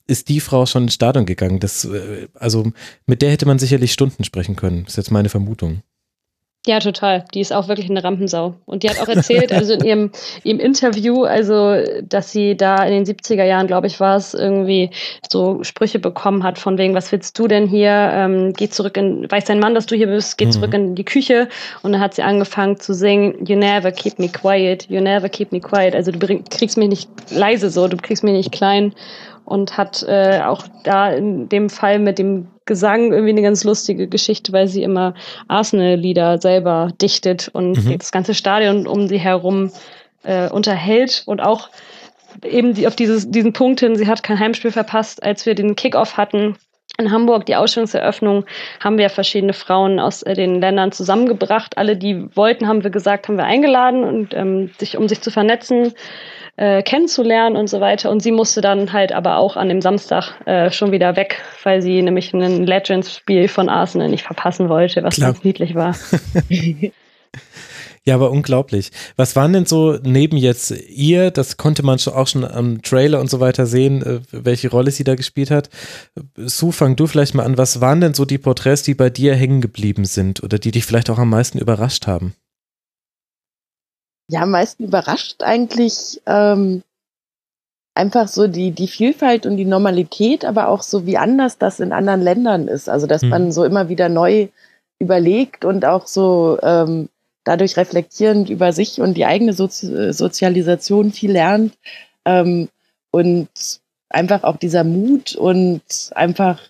[0.06, 1.58] ist die Frau schon ins Stadion gegangen.
[1.58, 2.70] Das, äh, also
[3.06, 4.84] mit der hätte man sicherlich Stunden sprechen können.
[4.84, 5.82] Das ist jetzt meine Vermutung.
[6.66, 7.24] Ja, total.
[7.32, 8.54] Die ist auch wirklich eine Rampensau.
[8.66, 10.10] Und die hat auch erzählt, also in ihrem,
[10.44, 14.90] ihrem Interview, also, dass sie da in den 70er Jahren, glaube ich, war es, irgendwie
[15.30, 17.90] so Sprüche bekommen hat von wegen, was willst du denn hier?
[18.12, 20.50] Ähm, geh zurück in, weiß dein Mann, dass du hier bist, geh Mhm.
[20.50, 21.48] zurück in die Küche.
[21.82, 25.52] Und dann hat sie angefangen zu singen, you never keep me quiet, you never keep
[25.52, 25.94] me quiet.
[25.94, 28.92] Also du bring, kriegst mich nicht leise so, du kriegst mich nicht klein.
[29.50, 34.06] Und hat äh, auch da in dem Fall mit dem Gesang irgendwie eine ganz lustige
[34.06, 35.14] Geschichte, weil sie immer
[35.48, 37.98] Arsenal-Lieder selber dichtet und Mhm.
[37.98, 39.72] das ganze Stadion um sie herum
[40.22, 41.68] äh, unterhält und auch
[42.44, 45.74] eben die, auf dieses, diesen Punkt hin, sie hat kein Heimspiel verpasst, als wir den
[45.74, 46.56] Kickoff hatten.
[46.96, 48.44] In Hamburg, die Ausstellungseröffnung,
[48.78, 51.76] haben wir verschiedene Frauen aus äh, den Ländern zusammengebracht.
[51.76, 55.30] Alle, die wollten, haben wir gesagt, haben wir eingeladen und ähm, sich, um sich zu
[55.30, 55.92] vernetzen,
[56.60, 58.10] äh, kennenzulernen und so weiter.
[58.10, 61.80] Und sie musste dann halt aber auch an dem Samstag äh, schon wieder weg, weil
[61.80, 65.32] sie nämlich ein Legends-Spiel von Arsenal nicht verpassen wollte, was Klar.
[65.32, 65.96] ganz niedlich war.
[68.06, 68.90] Ja, aber unglaublich.
[69.16, 73.20] Was waren denn so neben jetzt ihr, das konnte man schon auch schon am Trailer
[73.20, 75.68] und so weiter sehen, äh, welche Rolle sie da gespielt hat.
[76.34, 77.58] Sue, fang du vielleicht mal an.
[77.58, 80.86] Was waren denn so die Porträts, die bei dir hängen geblieben sind oder die dich
[80.86, 82.34] vielleicht auch am meisten überrascht haben?
[84.30, 86.82] Ja, am meisten überrascht eigentlich ähm,
[87.94, 91.92] einfach so die, die Vielfalt und die Normalität, aber auch so wie anders das in
[91.92, 92.88] anderen Ländern ist.
[92.88, 93.28] Also dass Hm.
[93.28, 94.48] man so immer wieder neu
[95.00, 97.08] überlegt und auch so ähm,
[97.44, 101.76] dadurch reflektierend über sich und die eigene Sozi Sozialisation viel lernt.
[102.24, 102.68] Ähm,
[103.10, 103.48] und
[104.08, 105.82] einfach auch dieser Mut und
[106.14, 106.60] einfach,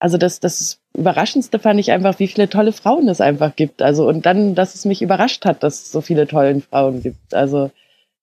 [0.00, 3.82] also das, das Überraschendste fand ich einfach, wie viele tolle Frauen es einfach gibt.
[3.82, 7.34] Also und dann, dass es mich überrascht hat, dass es so viele tolle Frauen gibt.
[7.34, 7.70] Also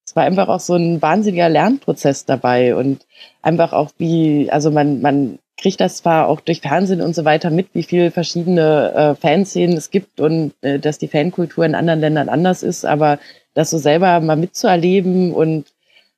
[0.06, 3.06] es war einfach auch so ein wahnsinniger Lernprozess dabei und
[3.42, 7.50] einfach auch wie, also man, man kriegt das zwar auch durch Fernsehen und so weiter
[7.50, 12.02] mit, wie viele verschiedene äh, Fanszenen es gibt und äh, dass die Fankultur in anderen
[12.02, 13.20] Ländern anders ist, aber
[13.54, 15.68] das so selber mal mitzuerleben und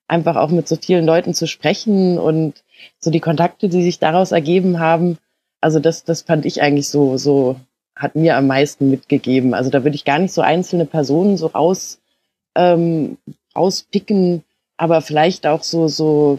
[0.07, 2.63] einfach auch mit so vielen Leuten zu sprechen und
[2.99, 5.17] so die Kontakte, die sich daraus ergeben haben,
[5.65, 7.55] also das, das fand ich eigentlich so, so
[7.95, 9.55] hat mir am meisten mitgegeben.
[9.55, 11.99] Also da würde ich gar nicht so einzelne Personen so raus,
[12.53, 13.17] ähm,
[13.55, 14.43] rauspicken,
[14.77, 16.37] aber vielleicht auch so, so,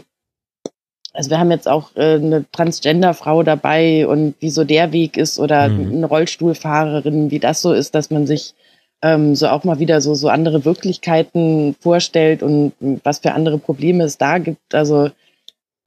[1.13, 5.39] also wir haben jetzt auch äh, eine Transgender-Frau dabei und wie so der Weg ist
[5.39, 5.91] oder Mhm.
[5.91, 8.53] eine Rollstuhlfahrerin, wie das so ist, dass man sich
[9.01, 12.71] ähm, so auch mal wieder so, so andere Wirklichkeiten vorstellt und
[13.03, 14.73] was für andere Probleme es da gibt.
[14.73, 15.09] Also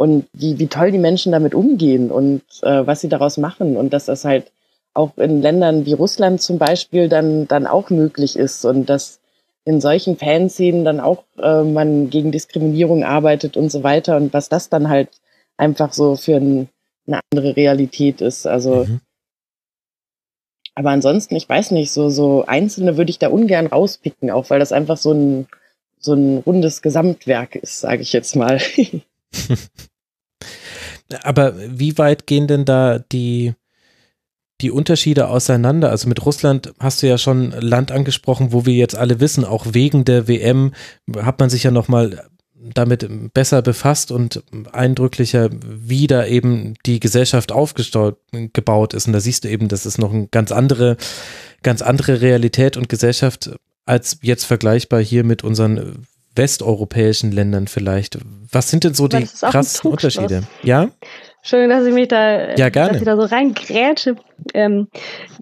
[0.01, 3.93] und wie, wie toll die Menschen damit umgehen und äh, was sie daraus machen und
[3.93, 4.51] dass das halt
[4.95, 9.21] auch in Ländern wie Russland zum Beispiel dann, dann auch möglich ist und dass
[9.67, 14.49] in solchen Fanszenen dann auch äh, man gegen Diskriminierung arbeitet und so weiter und was
[14.49, 15.11] das dann halt
[15.59, 16.71] einfach so für ein,
[17.07, 18.47] eine andere Realität ist.
[18.47, 19.01] Also, Mhm.
[20.77, 24.61] aber ansonsten, ich weiß nicht, so, so einzelne würde ich da ungern rauspicken, auch weil
[24.61, 25.47] das einfach so ein,
[25.99, 28.63] so ein rundes Gesamtwerk ist, sage ich jetzt mal.
[31.23, 33.55] Aber wie weit gehen denn da die,
[34.61, 35.91] die Unterschiede auseinander?
[35.91, 39.67] Also mit Russland hast du ja schon Land angesprochen, wo wir jetzt alle wissen, auch
[39.73, 40.73] wegen der WM
[41.17, 42.31] hat man sich ja nochmal
[42.63, 49.07] damit besser befasst und eindrücklicher, wie da eben die Gesellschaft aufgebaut ist.
[49.07, 50.97] Und da siehst du eben, das ist noch eine ganz andere,
[51.63, 53.51] ganz andere Realität und Gesellschaft
[53.87, 58.19] als jetzt vergleichbar hier mit unseren westeuropäischen Ländern vielleicht.
[58.53, 59.91] Was sind denn so die krassen.
[59.91, 60.43] Unterschiede?
[60.63, 60.91] Ja?
[61.43, 62.93] Schön, dass ich mich da, Ja, gerne.
[62.93, 64.17] dass ich da so reingrätsche.
[64.53, 64.89] Ähm,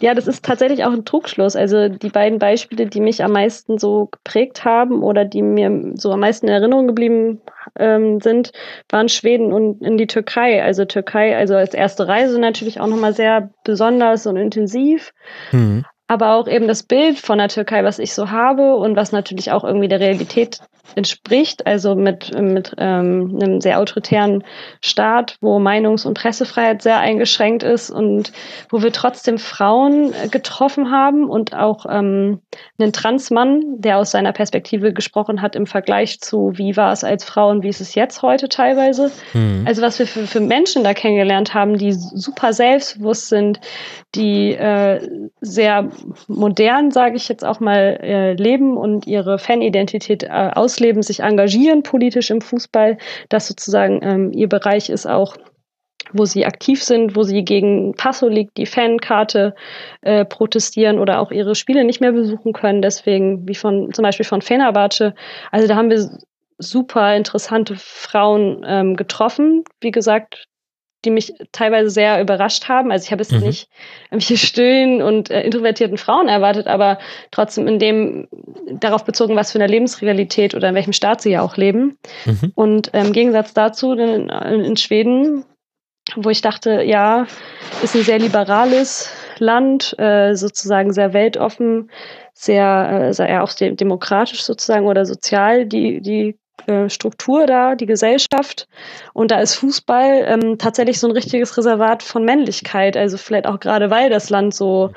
[0.01, 1.57] ja, das ist tatsächlich auch ein Trugschluss.
[1.57, 6.13] Also die beiden Beispiele, die mich am meisten so geprägt haben oder die mir so
[6.13, 7.41] am meisten in Erinnerung geblieben
[7.79, 8.53] ähm, sind,
[8.89, 10.63] waren Schweden und in die Türkei.
[10.63, 15.13] Also Türkei, also als erste Reise natürlich auch nochmal sehr besonders und intensiv.
[15.51, 15.85] Hm.
[16.09, 19.53] Aber auch eben das Bild von der Türkei, was ich so habe und was natürlich
[19.53, 20.61] auch irgendwie der Realität
[20.95, 24.45] entspricht, also mit, mit ähm, einem sehr autoritären
[24.81, 28.33] Staat, wo Meinungs- und Pressefreiheit sehr eingeschränkt ist und
[28.71, 32.41] wo wir trotzdem Frauen getroffen haben und auch ähm,
[32.79, 37.25] einen Transmann, der aus seiner Perspektive gesprochen hat im Vergleich zu, wie war es als
[37.25, 39.11] Frau und wie ist es jetzt heute teilweise.
[39.35, 39.65] Mhm.
[39.67, 43.61] Also was wir für, für Menschen da kennengelernt haben, die super selbstbewusst sind,
[44.15, 45.07] die äh,
[45.41, 45.91] sehr
[46.27, 51.83] modern, sage ich jetzt auch mal, äh, leben und ihre Fanidentität äh, ausleben, sich engagieren
[51.83, 55.37] politisch im Fußball, dass sozusagen ähm, ihr Bereich ist auch
[56.13, 59.55] wo sie aktiv sind, wo sie gegen Passo liegt, die Fankarte
[60.01, 62.83] äh, protestieren oder auch ihre Spiele nicht mehr besuchen können.
[62.83, 65.15] Deswegen, wie von zum Beispiel von Fenerbahce.
[65.51, 66.09] Also da haben wir
[66.59, 69.65] super interessante Frauen ähm, getroffen.
[69.81, 70.47] Wie gesagt,
[71.05, 72.91] die mich teilweise sehr überrascht haben.
[72.91, 73.41] Also ich habe jetzt mhm.
[73.41, 73.69] nicht
[74.11, 76.99] irgendwelche stillen und äh, introvertierten Frauen erwartet, aber
[77.31, 78.29] trotzdem in dem
[78.73, 81.99] darauf bezogen, was für eine Lebensrealität oder in welchem Staat sie ja auch leben.
[82.25, 82.53] Mhm.
[82.55, 85.45] Und äh, im Gegensatz dazu in, in Schweden,
[86.17, 87.27] wo ich dachte, ja,
[87.83, 91.91] ist ein sehr liberales Land, äh, sozusagen sehr weltoffen,
[92.33, 98.69] sehr, äh, sehr auch demokratisch sozusagen oder sozial die, die äh, Struktur da, die Gesellschaft.
[99.13, 102.97] Und da ist Fußball ähm, tatsächlich so ein richtiges Reservat von Männlichkeit.
[102.97, 104.93] Also vielleicht auch gerade, weil das Land so,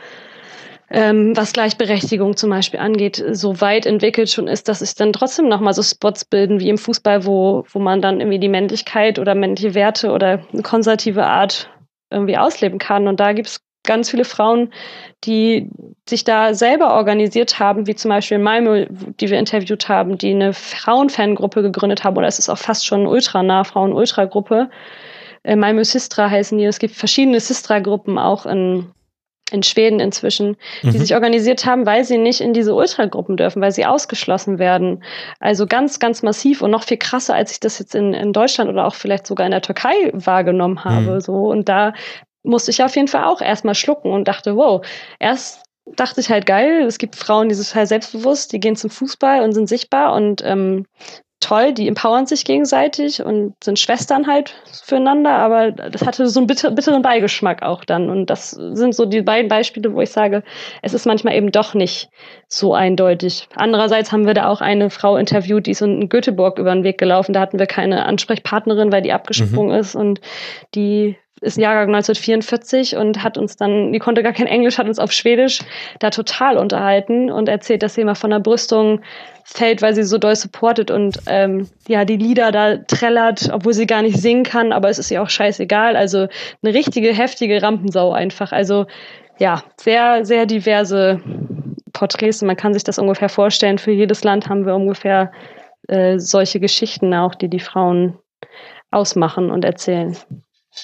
[0.89, 5.47] ähm, was Gleichberechtigung zum Beispiel angeht, so weit entwickelt schon ist, dass sich dann trotzdem
[5.47, 9.35] nochmal so Spots bilden wie im Fußball, wo, wo man dann irgendwie die Männlichkeit oder
[9.35, 11.69] männliche Werte oder eine konservative Art
[12.09, 13.07] irgendwie ausleben kann.
[13.07, 14.71] Und da gibt es ganz viele Frauen,
[15.23, 15.69] die
[16.07, 20.31] sich da selber organisiert haben, wie zum Beispiel in Malmö, die wir interviewt haben, die
[20.31, 24.69] eine Frauenfangruppe gegründet haben, oder es ist auch fast schon ultranah Frauen-Ultra-Gruppe.
[25.43, 26.65] Äh, Malmö Sistra heißen die.
[26.65, 28.91] Es gibt verschiedene Sistra-Gruppen auch in,
[29.51, 30.97] in Schweden inzwischen, die mhm.
[30.97, 35.03] sich organisiert haben, weil sie nicht in diese Ultragruppen dürfen, weil sie ausgeschlossen werden.
[35.39, 38.69] Also ganz, ganz massiv und noch viel krasser, als ich das jetzt in, in Deutschland
[38.69, 41.15] oder auch vielleicht sogar in der Türkei wahrgenommen habe.
[41.15, 41.21] Mhm.
[41.21, 41.93] So und da
[42.43, 44.85] musste ich auf jeden Fall auch erstmal schlucken und dachte, wow,
[45.19, 45.63] erst
[45.95, 49.41] dachte ich halt geil, es gibt Frauen, die sind total selbstbewusst, die gehen zum Fußball
[49.41, 50.85] und sind sichtbar und ähm,
[51.41, 56.47] toll, die empowern sich gegenseitig und sind Schwestern halt füreinander, aber das hatte so einen
[56.47, 58.09] bitter, bitteren Beigeschmack auch dann.
[58.09, 60.43] Und das sind so die beiden Beispiele, wo ich sage,
[60.83, 62.09] es ist manchmal eben doch nicht
[62.47, 63.49] so eindeutig.
[63.55, 66.99] Andererseits haben wir da auch eine Frau interviewt, die ist in Göteborg über den Weg
[66.99, 67.33] gelaufen.
[67.33, 69.79] Da hatten wir keine Ansprechpartnerin, weil die abgesprungen mhm.
[69.79, 70.21] ist und
[70.75, 74.99] die ist Jahrgang 1944 und hat uns dann, die konnte gar kein Englisch, hat uns
[74.99, 75.59] auf Schwedisch
[75.99, 79.01] da total unterhalten und erzählt, dass sie immer von der Brüstung
[79.43, 83.87] fällt, weil sie so doll supportet und ähm, ja, die Lieder da trällert, obwohl sie
[83.87, 85.95] gar nicht singen kann, aber es ist ihr auch scheißegal.
[85.95, 86.27] Also
[86.63, 88.51] eine richtige, heftige Rampensau einfach.
[88.51, 88.85] Also
[89.39, 91.21] ja, sehr, sehr diverse
[91.91, 92.43] Porträts.
[92.43, 93.79] Man kann sich das ungefähr vorstellen.
[93.79, 95.31] Für jedes Land haben wir ungefähr
[95.87, 98.19] äh, solche Geschichten auch, die die Frauen
[98.91, 100.15] ausmachen und erzählen.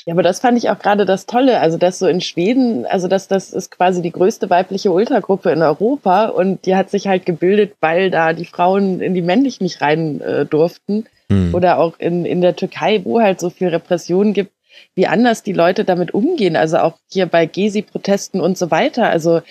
[0.06, 3.08] Ja, aber das fand ich auch gerade das Tolle, also dass so in Schweden, also
[3.08, 7.26] dass das ist quasi die größte weibliche Ultragruppe in Europa und die hat sich halt
[7.26, 11.06] gebildet, weil da die Frauen in die männlich nicht rein äh, durften.
[11.30, 11.54] Hm.
[11.54, 14.52] oder auch in, in der Türkei, wo halt so viel Repression gibt,
[14.96, 19.42] wie anders die Leute damit umgehen, also auch hier bei Gezi-Protesten und so weiter, also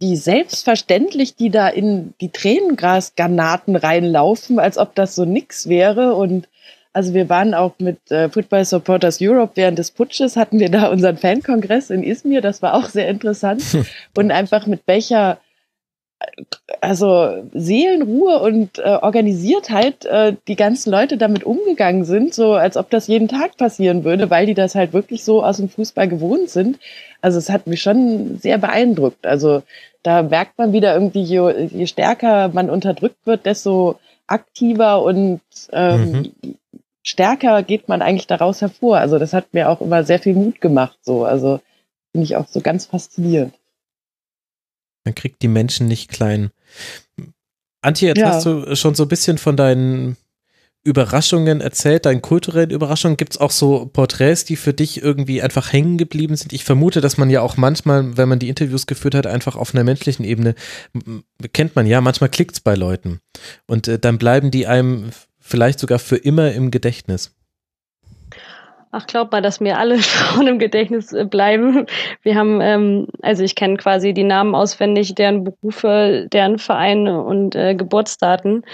[0.00, 6.14] wie selbstverständlich die da in die Tränengrasgranaten reinlaufen, als ob das so nix wäre.
[6.14, 6.48] Und
[6.98, 10.88] also wir waren auch mit äh, Football Supporters Europe während des Putsches, hatten wir da
[10.88, 13.62] unseren Fankongress in Izmir, das war auch sehr interessant.
[14.16, 15.38] und einfach mit welcher
[16.80, 22.90] also Seelenruhe und äh, Organisiertheit äh, die ganzen Leute damit umgegangen sind, so als ob
[22.90, 26.50] das jeden Tag passieren würde, weil die das halt wirklich so aus dem Fußball gewohnt
[26.50, 26.80] sind.
[27.20, 29.24] Also es hat mich schon sehr beeindruckt.
[29.24, 29.62] Also
[30.02, 35.40] da merkt man wieder irgendwie, je, je stärker man unterdrückt wird, desto aktiver und
[35.70, 36.56] ähm, mhm
[37.08, 38.98] stärker geht man eigentlich daraus hervor.
[38.98, 40.98] Also das hat mir auch immer sehr viel Mut gemacht.
[41.00, 41.60] So, also
[42.12, 43.54] finde ich auch so ganz faszinierend.
[45.04, 46.50] Man kriegt die Menschen nicht klein.
[47.80, 48.28] Antje, jetzt ja.
[48.28, 50.18] hast du schon so ein bisschen von deinen
[50.84, 53.16] Überraschungen erzählt, deinen kulturellen Überraschungen.
[53.16, 56.52] Gibt es auch so Porträts, die für dich irgendwie einfach hängen geblieben sind?
[56.52, 59.74] Ich vermute, dass man ja auch manchmal, wenn man die Interviews geführt hat, einfach auf
[59.74, 60.54] einer menschlichen Ebene,
[61.54, 63.20] kennt man ja, manchmal klickt es bei Leuten.
[63.66, 65.10] Und äh, dann bleiben die einem
[65.48, 67.34] vielleicht sogar für immer im Gedächtnis?
[68.90, 71.86] Ach, glaub mal, dass mir alle Frauen im Gedächtnis äh, bleiben.
[72.22, 77.54] Wir haben, ähm, also ich kenne quasi die Namen auswendig, deren Berufe, deren Vereine und
[77.54, 78.64] äh, Geburtsdaten,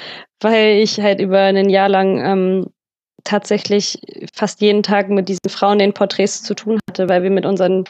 [0.40, 2.66] weil ich halt über ein Jahr lang ähm,
[3.24, 3.98] tatsächlich
[4.32, 7.84] fast jeden Tag mit diesen Frauen den Porträts zu tun hatte, weil wir mit unseren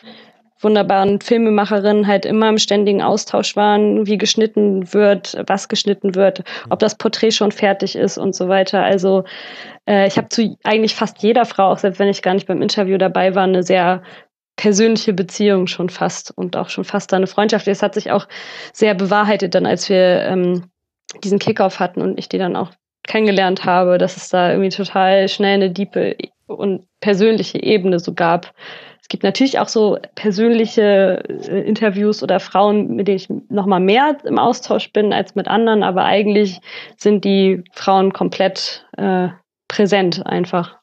[0.65, 6.78] wunderbaren Filmemacherinnen halt immer im ständigen Austausch waren, wie geschnitten wird, was geschnitten wird, ob
[6.78, 8.82] das Porträt schon fertig ist und so weiter.
[8.82, 9.24] Also
[9.86, 12.62] äh, ich habe zu eigentlich fast jeder Frau, auch selbst wenn ich gar nicht beim
[12.62, 14.03] Interview dabei war, eine sehr
[14.57, 17.69] persönliche Beziehung schon fast und auch schon fast eine Freundschaft.
[17.69, 18.27] Es hat sich auch
[18.73, 20.65] sehr bewahrheitet dann, als wir ähm,
[21.23, 22.70] diesen Kickoff hatten und ich die dann auch
[23.07, 26.16] kennengelernt habe, dass es da irgendwie total schnell eine diepe
[26.47, 28.53] und persönliche Ebene so gab.
[29.05, 33.78] Es gibt natürlich auch so persönliche äh, Interviews oder Frauen, mit denen ich noch mal
[33.78, 36.62] mehr im Austausch bin als mit anderen, aber eigentlich
[36.97, 39.28] sind die Frauen komplett äh,
[39.68, 40.78] präsent einfach.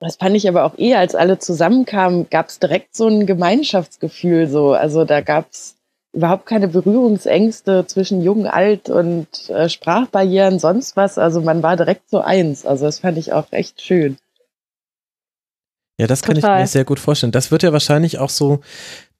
[0.00, 4.48] Das fand ich aber auch eher, als alle zusammenkamen, gab es direkt so ein Gemeinschaftsgefühl.
[4.48, 5.76] So, also da gab es
[6.12, 11.18] überhaupt keine Berührungsängste zwischen jung, alt und äh, Sprachbarrieren, sonst was.
[11.18, 12.66] Also man war direkt so eins.
[12.66, 14.16] Also das fand ich auch echt schön.
[15.98, 16.58] Ja, das kann Total.
[16.58, 17.32] ich mir sehr gut vorstellen.
[17.32, 18.60] Das wird ja wahrscheinlich auch so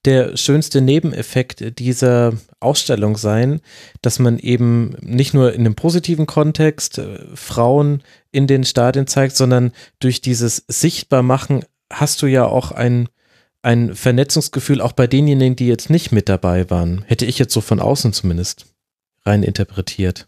[0.05, 3.61] der schönste Nebeneffekt dieser Ausstellung sein,
[4.01, 9.35] dass man eben nicht nur in einem positiven Kontext äh, Frauen in den Stadien zeigt,
[9.37, 13.07] sondern durch dieses Sichtbarmachen hast du ja auch ein,
[13.61, 17.03] ein Vernetzungsgefühl auch bei denjenigen, die jetzt nicht mit dabei waren.
[17.07, 18.65] Hätte ich jetzt so von außen zumindest
[19.25, 20.27] rein interpretiert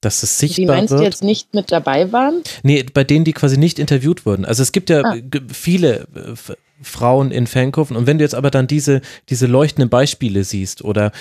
[0.00, 0.68] dass es sichtbar wird.
[0.68, 1.00] Die meinst wird.
[1.00, 2.42] du jetzt nicht mit dabei waren?
[2.62, 4.44] Nee, bei denen, die quasi nicht interviewt wurden.
[4.44, 5.16] Also es gibt ja ah.
[5.52, 6.34] viele äh,
[6.82, 11.12] Frauen in Fankurven und wenn du jetzt aber dann diese, diese leuchtenden Beispiele siehst oder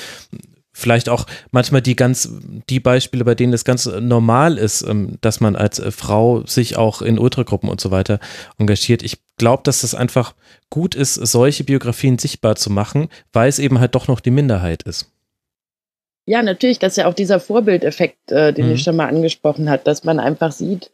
[0.76, 2.30] vielleicht auch manchmal die ganz,
[2.70, 6.76] die Beispiele, bei denen es ganz normal ist, ähm, dass man als äh, Frau sich
[6.76, 8.20] auch in Ultragruppen und so weiter
[8.58, 9.02] engagiert.
[9.02, 10.36] Ich glaube, dass es einfach
[10.70, 14.84] gut ist, solche Biografien sichtbar zu machen, weil es eben halt doch noch die Minderheit
[14.84, 15.15] ist.
[16.26, 18.72] Ja, natürlich, das ist ja auch dieser Vorbildeffekt, äh, den mhm.
[18.74, 20.92] ich schon mal angesprochen hat, dass man einfach sieht,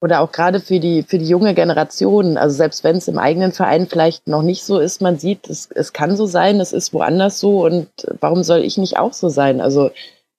[0.00, 3.52] oder auch gerade für die, für die junge Generation, also selbst wenn es im eigenen
[3.52, 6.94] Verein vielleicht noch nicht so ist, man sieht, es, es kann so sein, es ist
[6.94, 7.88] woanders so und
[8.20, 9.60] warum soll ich nicht auch so sein?
[9.60, 9.90] Also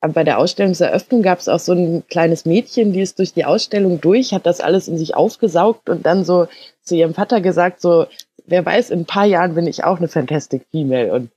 [0.01, 4.01] bei der Ausstellungseröffnung gab es auch so ein kleines Mädchen, die ist durch die Ausstellung
[4.01, 6.47] durch, hat das alles in sich aufgesaugt und dann so
[6.81, 8.07] zu ihrem Vater gesagt, so,
[8.47, 11.29] wer weiß, in ein paar Jahren bin ich auch eine Fantastic Female und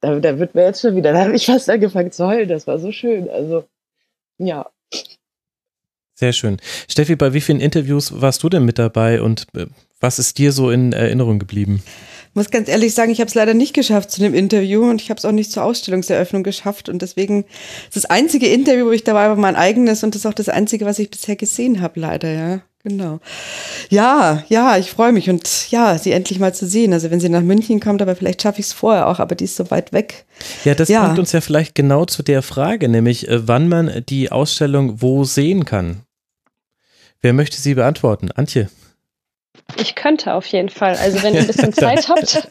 [0.00, 2.48] da, da wird mir jetzt schon wieder, da habe ich fast angefangen zu heulen.
[2.48, 3.28] Das war so schön.
[3.28, 3.64] Also,
[4.38, 4.66] ja.
[6.14, 6.58] Sehr schön.
[6.88, 9.66] Steffi, bei wie vielen Interviews warst du denn mit dabei und äh,
[10.00, 11.82] was ist dir so in Erinnerung geblieben?
[12.28, 15.00] Ich muss ganz ehrlich sagen, ich habe es leider nicht geschafft zu dem Interview und
[15.02, 17.44] ich habe es auch nicht zur Ausstellungseröffnung geschafft und deswegen
[17.88, 20.48] ist das einzige Interview, wo ich dabei war, mein eigenes und das ist auch das
[20.48, 22.62] einzige, was ich bisher gesehen habe, leider, ja.
[22.82, 23.20] Genau.
[23.90, 26.94] Ja, ja, ich freue mich und ja, sie endlich mal zu sehen.
[26.94, 29.44] Also wenn sie nach München kommt, aber vielleicht schaffe ich es vorher auch, aber die
[29.44, 30.24] ist so weit weg.
[30.64, 31.04] Ja, das ja.
[31.04, 35.24] bringt uns ja vielleicht genau zu der Frage, nämlich äh, wann man die Ausstellung wo
[35.24, 36.02] sehen kann.
[37.20, 38.30] Wer möchte sie beantworten?
[38.32, 38.70] Antje.
[39.76, 40.96] Ich könnte auf jeden Fall.
[40.96, 42.48] Also wenn ihr ein bisschen Zeit habt.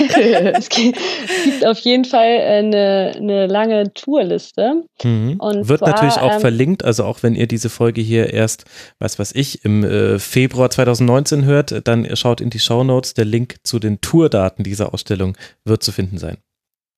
[0.58, 4.84] es gibt auf jeden Fall eine, eine lange Tourliste.
[5.02, 5.36] Mhm.
[5.38, 8.64] Und Wird zwar, natürlich auch ähm, verlinkt, also auch wenn ihr diese Folge hier erst,
[8.98, 13.14] was weiß ich, im äh, Februar 2019 hört, dann schaut in die Show Notes.
[13.14, 16.38] Der Link zu den Tourdaten dieser Ausstellung wird zu finden sein.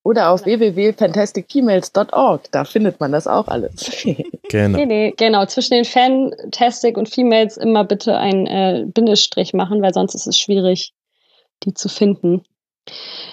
[0.05, 4.05] Oder auf www.fantasticfemales.org, da findet man das auch alles.
[4.49, 4.79] genau.
[4.79, 5.47] Nee, nee, genau.
[5.47, 10.39] Zwischen den Fantastic und Females immer bitte ein äh, Bindestrich machen, weil sonst ist es
[10.39, 10.93] schwierig,
[11.63, 12.43] die zu finden.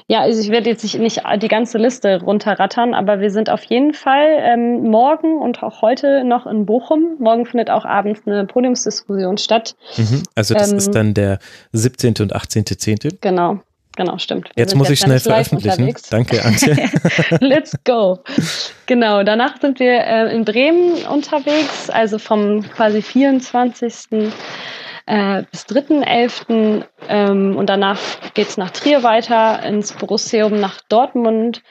[0.07, 3.93] Ja, also ich werde jetzt nicht die ganze Liste runterrattern, aber wir sind auf jeden
[3.93, 7.15] Fall ähm, morgen und auch heute noch in Bochum.
[7.19, 9.75] Morgen findet auch abends eine Podiumsdiskussion statt.
[9.97, 11.39] Mhm, also das ähm, ist dann der
[11.71, 12.15] 17.
[12.19, 13.17] und 18.10.
[13.21, 13.59] Genau.
[13.99, 14.49] Genau, stimmt.
[14.55, 15.71] Wir jetzt muss ich schnell veröffentlichen.
[15.71, 16.03] Unterwegs.
[16.03, 16.89] Danke, Antje.
[17.41, 18.19] Let's go.
[18.85, 24.31] Genau, danach sind wir äh, in Bremen unterwegs, also vom quasi 24.
[25.05, 26.85] Äh, bis 3.11.
[27.09, 27.99] Ähm, und danach
[28.35, 31.61] geht es nach Trier weiter, ins Borusseum nach Dortmund.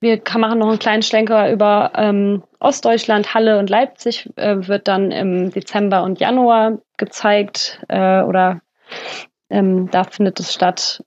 [0.00, 5.12] Wir machen noch einen kleinen Schlenker über ähm, Ostdeutschland, Halle und Leipzig, äh, wird dann
[5.12, 8.60] im Dezember und Januar gezeigt äh, oder
[9.50, 11.04] ähm, da findet es statt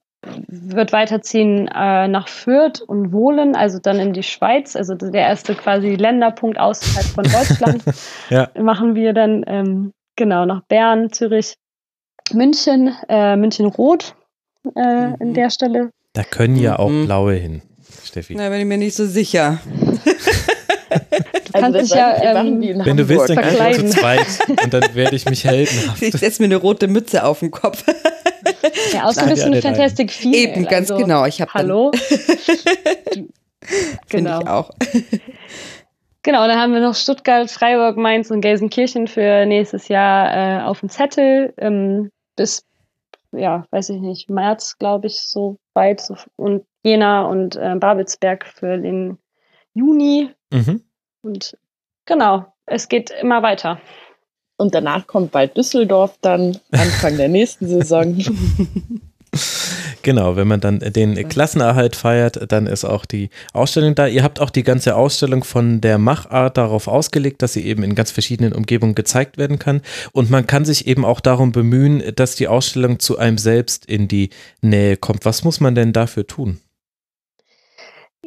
[0.48, 5.56] wird weiterziehen äh, nach Fürth und Wohlen, also dann in die Schweiz, also der erste
[5.56, 7.84] quasi Länderpunkt außerhalb von Deutschland.
[8.30, 8.50] ja.
[8.60, 11.56] Machen wir dann ähm, genau nach Bern, Zürich,
[12.34, 14.16] München, äh, München Rot
[14.76, 15.16] äh, mhm.
[15.20, 15.92] in der Stelle.
[16.14, 17.06] Da können ja auch mhm.
[17.06, 17.62] blaue hin,
[18.04, 18.36] Steffi.
[18.36, 19.60] Da bin ich mir nicht so sicher.
[20.90, 24.26] Du kannst also dich ja ähm, Wenn du willst, dann gleich zu zweit
[24.64, 25.92] und dann werde ich mich helfen.
[26.00, 27.84] Ich setze mir eine rote Mütze auf den Kopf.
[28.94, 30.42] Ja, ausgerüstet mit Fantastic Female.
[30.42, 31.26] Eben, ganz also, genau.
[31.26, 31.92] Ich habe Hallo.
[34.10, 34.42] genau.
[34.42, 34.72] ich auch.
[36.22, 40.82] Genau, dann haben wir noch Stuttgart, Freiburg, Mainz und Gelsenkirchen für nächstes Jahr äh, auf
[40.82, 41.54] dem Zettel.
[41.58, 42.66] Ähm, bis
[43.32, 46.02] ja, weiß ich nicht, März, glaube ich, so weit
[46.36, 49.18] und Jena und äh, Babelsberg für den
[49.74, 50.32] Juni.
[50.52, 50.84] Mhm.
[51.22, 51.58] Und
[52.06, 53.80] genau, es geht immer weiter.
[54.60, 58.16] Und danach kommt bald Düsseldorf dann Anfang der nächsten Saison.
[60.02, 64.08] Genau, wenn man dann den Klassenerhalt feiert, dann ist auch die Ausstellung da.
[64.08, 67.94] Ihr habt auch die ganze Ausstellung von der Machart darauf ausgelegt, dass sie eben in
[67.94, 69.82] ganz verschiedenen Umgebungen gezeigt werden kann.
[70.14, 74.08] Und man kann sich eben auch darum bemühen, dass die Ausstellung zu einem selbst in
[74.08, 74.30] die
[74.62, 75.26] Nähe kommt.
[75.26, 76.60] Was muss man denn dafür tun?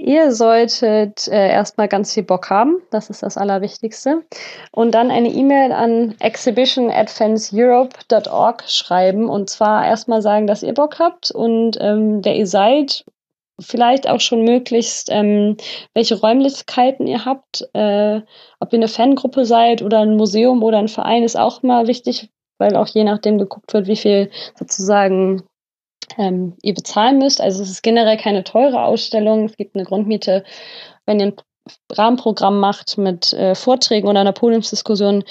[0.04, 4.24] Ihr solltet äh, erstmal ganz viel Bock haben, das ist das Allerwichtigste.
[4.72, 9.28] Und dann eine E-Mail an exhibition at fanseurope.org schreiben.
[9.28, 13.04] Und zwar erstmal sagen, dass ihr Bock habt und ähm, der ihr seid,
[13.60, 15.56] vielleicht auch schon möglichst, ähm,
[15.94, 18.22] welche Räumlichkeiten ihr habt, äh,
[18.58, 22.28] ob ihr eine Fangruppe seid oder ein Museum oder ein Verein, ist auch mal wichtig,
[22.58, 25.44] weil auch je nachdem geguckt wird, wie viel sozusagen
[26.18, 27.40] ähm, ihr bezahlen müsst.
[27.40, 29.44] Also es ist generell keine teure Ausstellung.
[29.46, 30.44] Es gibt eine Grundmiete.
[31.06, 31.36] Wenn ihr ein
[31.90, 35.24] Rahmenprogramm macht mit äh, Vorträgen oder einer Podiumsdiskussion,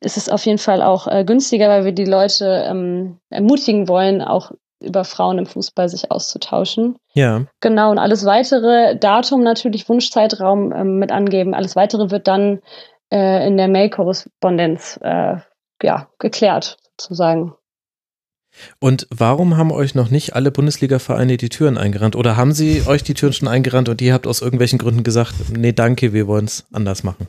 [0.00, 4.22] ist es auf jeden Fall auch äh, günstiger, weil wir die Leute ähm, ermutigen wollen,
[4.22, 6.98] auch über Frauen im Fußball sich auszutauschen.
[7.12, 7.44] Ja.
[7.60, 11.54] Genau, und alles weitere, Datum natürlich, Wunschzeitraum ähm, mit angeben.
[11.54, 12.60] Alles weitere wird dann
[13.10, 15.36] äh, in der Mail-Korrespondenz äh,
[15.82, 17.54] ja, geklärt, sozusagen.
[18.80, 22.16] Und warum haben euch noch nicht alle Bundesliga-Vereine die Türen eingerannt?
[22.16, 25.34] Oder haben sie euch die Türen schon eingerannt und ihr habt aus irgendwelchen Gründen gesagt,
[25.56, 27.28] nee, danke, wir wollen es anders machen?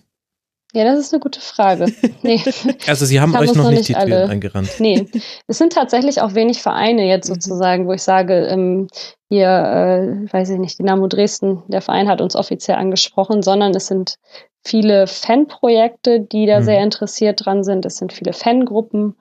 [0.73, 1.87] Ja, das ist eine gute Frage.
[2.21, 2.43] Nee.
[2.85, 4.09] Also sie haben, haben euch noch, noch nicht die alle.
[4.09, 4.69] Türen eingerannt.
[4.79, 5.07] Nee,
[5.47, 7.35] es sind tatsächlich auch wenig Vereine jetzt mhm.
[7.35, 8.87] sozusagen, wo ich sage, ähm,
[9.29, 13.87] hier, äh, weiß ich nicht, Dynamo Dresden, der Verein hat uns offiziell angesprochen, sondern es
[13.87, 14.17] sind
[14.63, 16.63] viele Fanprojekte, die da mhm.
[16.65, 17.85] sehr interessiert dran sind.
[17.85, 19.15] Es sind viele Fangruppen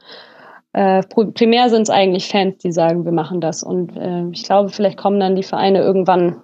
[0.72, 3.62] äh, primär sind es eigentlich Fans, die sagen, wir machen das.
[3.62, 6.36] Und äh, ich glaube, vielleicht kommen dann die Vereine irgendwann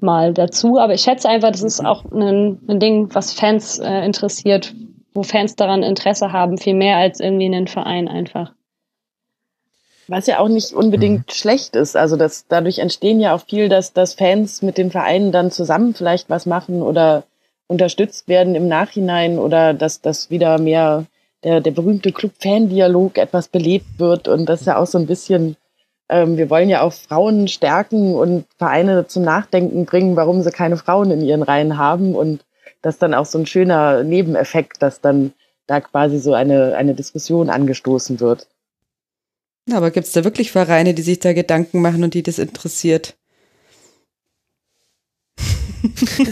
[0.00, 0.78] mal dazu.
[0.78, 4.74] Aber ich schätze einfach, das ist auch ein, ein Ding, was Fans äh, interessiert,
[5.12, 8.52] wo Fans daran Interesse haben, viel mehr als irgendwie einen Verein einfach.
[10.06, 11.32] Was ja auch nicht unbedingt mhm.
[11.32, 11.96] schlecht ist.
[11.96, 15.94] Also das, dadurch entstehen ja auch viel, dass, dass Fans mit den Vereinen dann zusammen
[15.94, 17.24] vielleicht was machen oder
[17.66, 21.06] unterstützt werden im Nachhinein oder dass das wieder mehr
[21.44, 24.28] der, der berühmte Club-Fan-Dialog etwas belebt wird.
[24.28, 25.56] Und das ist ja auch so ein bisschen,
[26.08, 30.76] ähm, wir wollen ja auch Frauen stärken und Vereine zum Nachdenken bringen, warum sie keine
[30.76, 32.14] Frauen in ihren Reihen haben.
[32.14, 32.44] Und
[32.82, 35.32] das ist dann auch so ein schöner Nebeneffekt, dass dann
[35.66, 38.48] da quasi so eine, eine Diskussion angestoßen wird.
[39.72, 43.14] Aber gibt es da wirklich Vereine, die sich da Gedanken machen und die das interessiert?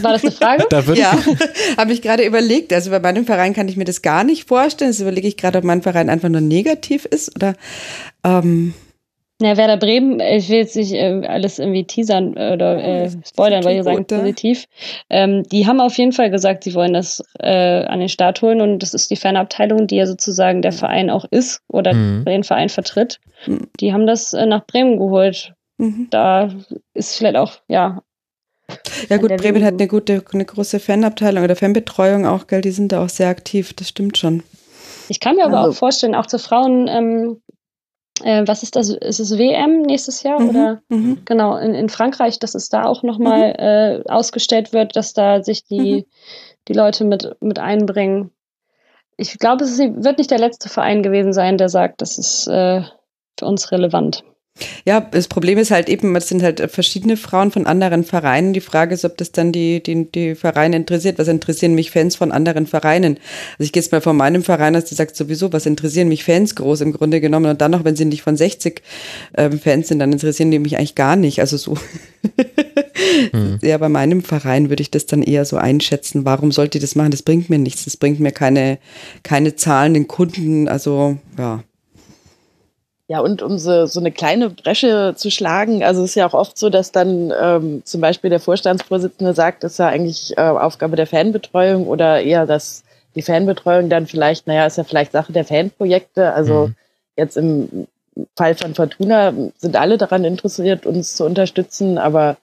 [0.01, 0.65] War das eine Frage?
[0.69, 1.11] Da ja,
[1.77, 2.73] habe ich gerade überlegt.
[2.73, 4.91] Also bei meinem Verein kann ich mir das gar nicht vorstellen.
[4.91, 7.55] Jetzt überlege ich gerade, ob mein Verein einfach nur negativ ist oder.
[8.23, 8.73] Ähm
[9.41, 13.77] ja, Werder Bremen, ich will jetzt nicht äh, alles irgendwie teasern oder äh, spoilern, weil
[13.77, 14.67] ich sagen positiv.
[15.09, 18.61] Ähm, die haben auf jeden Fall gesagt, sie wollen das äh, an den Start holen
[18.61, 22.23] und das ist die Fanabteilung, die ja sozusagen der Verein auch ist oder mhm.
[22.23, 23.19] den Verein vertritt.
[23.45, 23.67] Mhm.
[23.81, 25.53] Die haben das äh, nach Bremen geholt.
[25.77, 26.07] Mhm.
[26.09, 26.49] Da
[26.93, 28.01] ist vielleicht auch, ja,
[29.09, 32.91] ja gut, Bremen hat eine gute, eine große Fanabteilung oder Fanbetreuung auch, gell, die sind
[32.91, 34.43] da auch sehr aktiv, das stimmt schon.
[35.09, 35.71] Ich kann mir aber also.
[35.71, 37.41] auch vorstellen, auch zu Frauen, ähm,
[38.23, 41.21] äh, was ist das, ist es WM nächstes Jahr mhm, oder mhm.
[41.25, 44.05] genau, in, in Frankreich, dass es da auch nochmal mhm.
[44.07, 46.05] äh, ausgestellt wird, dass da sich die, mhm.
[46.67, 48.31] die Leute mit, mit einbringen.
[49.17, 52.81] Ich glaube, es wird nicht der letzte Verein gewesen sein, der sagt, das ist äh,
[53.37, 54.23] für uns relevant.
[54.85, 58.53] Ja, das Problem ist halt eben, es sind halt verschiedene Frauen von anderen Vereinen.
[58.53, 61.17] Die Frage ist, ob das dann die, die, die Vereine interessiert.
[61.17, 63.17] Was interessieren mich Fans von anderen Vereinen?
[63.53, 66.23] Also ich gehe jetzt mal von meinem Verein aus, die sagt sowieso, was interessieren mich
[66.23, 67.49] Fans groß im Grunde genommen.
[67.49, 68.83] Und dann noch, wenn sie nicht von 60
[69.37, 71.39] ähm, Fans sind, dann interessieren die mich eigentlich gar nicht.
[71.39, 71.75] Also so.
[73.31, 73.57] hm.
[73.63, 76.25] Ja, bei meinem Verein würde ich das dann eher so einschätzen.
[76.25, 77.11] Warum sollte ich das machen?
[77.11, 77.85] Das bringt mir nichts.
[77.85, 78.77] Das bringt mir keine,
[79.23, 80.67] keine Zahlen, den Kunden.
[80.67, 81.63] Also, ja.
[83.09, 86.33] Ja, und um so, so eine kleine Bresche zu schlagen, also es ist ja auch
[86.33, 90.41] oft so, dass dann ähm, zum Beispiel der Vorstandsvorsitzende sagt, das ist ja eigentlich äh,
[90.41, 92.83] Aufgabe der Fanbetreuung oder eher, dass
[93.15, 96.33] die Fanbetreuung dann vielleicht, naja, ist ja vielleicht Sache der Fanprojekte.
[96.33, 96.75] Also mhm.
[97.17, 97.87] jetzt im
[98.37, 102.37] Fall von Fortuna sind alle daran interessiert, uns zu unterstützen, aber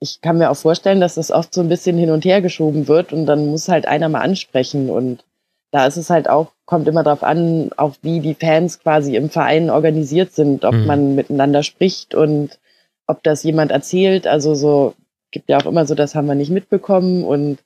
[0.00, 2.88] ich kann mir auch vorstellen, dass das oft so ein bisschen hin und her geschoben
[2.88, 5.24] wird und dann muss halt einer mal ansprechen und
[5.70, 9.30] da ist es halt auch, kommt immer darauf an, auch wie die Fans quasi im
[9.30, 10.86] Verein organisiert sind, ob mhm.
[10.86, 12.58] man miteinander spricht und
[13.06, 14.26] ob das jemand erzählt.
[14.26, 14.94] Also so
[15.30, 17.58] gibt ja auch immer so, das haben wir nicht mitbekommen und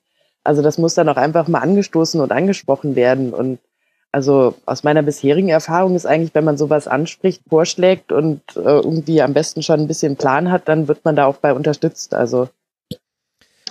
[0.43, 3.59] also das muss dann auch einfach mal angestoßen und angesprochen werden und
[4.11, 9.21] also aus meiner bisherigen Erfahrung ist eigentlich, wenn man sowas anspricht, vorschlägt und äh, irgendwie
[9.21, 12.15] am besten schon ein bisschen Plan hat, dann wird man da auch bei unterstützt.
[12.15, 12.49] Also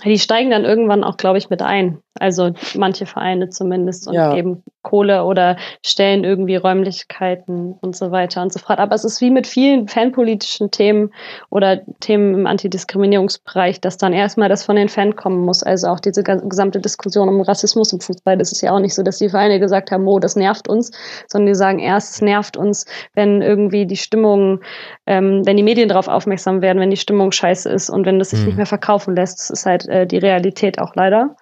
[0.05, 2.01] die steigen dann irgendwann auch, glaube ich, mit ein.
[2.19, 4.33] Also manche Vereine zumindest und Ja.
[4.33, 8.79] geben Kohle oder stellen irgendwie Räumlichkeiten und so weiter und so fort.
[8.79, 11.11] Aber es ist wie mit vielen fanpolitischen Themen
[11.49, 15.63] oder Themen im Antidiskriminierungsbereich, dass dann erstmal das von den Fans kommen muss.
[15.63, 18.37] Also auch diese gesamte Diskussion um Rassismus im Fußball.
[18.37, 20.91] Das ist ja auch nicht so, dass die Vereine gesagt haben, oh, das nervt uns,
[21.27, 22.85] sondern die sagen erst, es nervt uns,
[23.15, 24.61] wenn irgendwie die Stimmung,
[25.05, 28.29] ähm, wenn die Medien darauf aufmerksam werden, wenn die Stimmung scheiße ist und wenn das
[28.31, 28.45] sich Mhm.
[28.45, 29.39] nicht mehr verkaufen lässt.
[29.39, 31.35] Das ist halt äh, die Realität auch leider.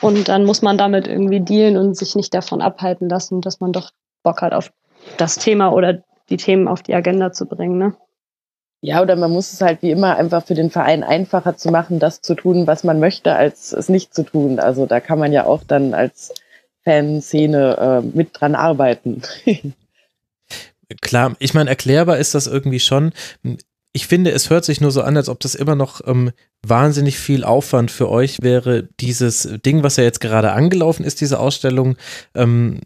[0.00, 3.72] Und dann muss man damit irgendwie dealen und sich nicht davon abhalten lassen, dass man
[3.72, 3.90] doch
[4.22, 4.72] Bock hat auf
[5.16, 7.78] das Thema oder die Themen auf die Agenda zu bringen.
[7.78, 7.94] Ne?
[8.80, 11.98] Ja, oder man muss es halt wie immer einfach für den Verein einfacher zu machen,
[11.98, 14.58] das zu tun, was man möchte, als es nicht zu tun.
[14.58, 16.34] Also da kann man ja auch dann als
[16.84, 19.22] Fanszene äh, mit dran arbeiten.
[21.00, 23.12] Klar, ich meine, erklärbar ist das irgendwie schon.
[23.94, 26.32] Ich finde, es hört sich nur so an, als ob das immer noch ähm,
[26.66, 31.38] wahnsinnig viel Aufwand für euch wäre, dieses Ding, was ja jetzt gerade angelaufen ist, diese
[31.38, 31.96] Ausstellung,
[32.34, 32.80] ähm,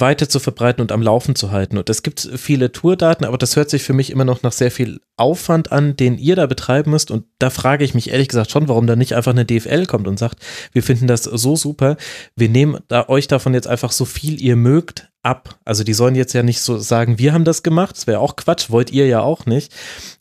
[0.00, 1.78] weiter zu verbreiten und am Laufen zu halten.
[1.78, 4.70] Und es gibt viele Tourdaten, aber das hört sich für mich immer noch nach sehr
[4.70, 7.10] viel Aufwand an, den ihr da betreiben müsst.
[7.10, 10.06] Und da frage ich mich ehrlich gesagt schon, warum da nicht einfach eine DFL kommt
[10.06, 10.38] und sagt,
[10.72, 11.96] wir finden das so super,
[12.36, 15.58] wir nehmen da euch davon jetzt einfach so viel ihr mögt ab.
[15.64, 18.36] Also die sollen jetzt ja nicht so sagen, wir haben das gemacht, das wäre auch
[18.36, 19.74] Quatsch, wollt ihr ja auch nicht.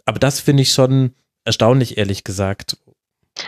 [0.08, 1.12] Aber das finde ich schon
[1.44, 2.78] erstaunlich, ehrlich gesagt.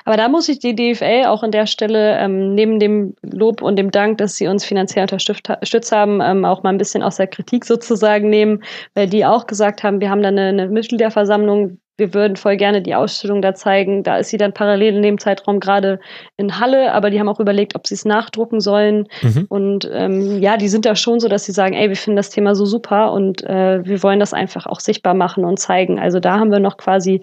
[0.05, 3.75] Aber da muss ich die DFL auch an der Stelle ähm, neben dem Lob und
[3.75, 7.27] dem Dank, dass sie uns finanziell unterstützt haben, ähm, auch mal ein bisschen aus der
[7.27, 8.63] Kritik sozusagen nehmen,
[8.93, 12.81] weil die auch gesagt haben, wir haben da eine, eine Mitgliederversammlung, wir würden voll gerne
[12.81, 14.03] die Ausstellung da zeigen.
[14.03, 15.99] Da ist sie dann parallel in dem Zeitraum gerade
[16.37, 19.07] in Halle, aber die haben auch überlegt, ob sie es nachdrucken sollen.
[19.21, 19.45] Mhm.
[19.49, 22.29] Und ähm, ja, die sind da schon so, dass sie sagen, ey, wir finden das
[22.29, 25.99] Thema so super und äh, wir wollen das einfach auch sichtbar machen und zeigen.
[25.99, 27.21] Also da haben wir noch quasi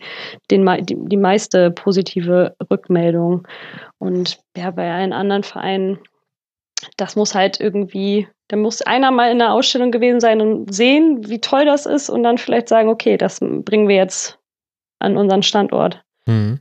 [0.50, 3.46] den, die, die meiste positive Rückmeldung.
[3.98, 5.98] Und ja, bei allen anderen Vereinen,
[6.96, 11.28] das muss halt irgendwie, da muss einer mal in der Ausstellung gewesen sein und sehen,
[11.28, 14.38] wie toll das ist und dann vielleicht sagen, okay, das bringen wir jetzt
[14.98, 16.02] an unseren Standort.
[16.26, 16.60] Mhm.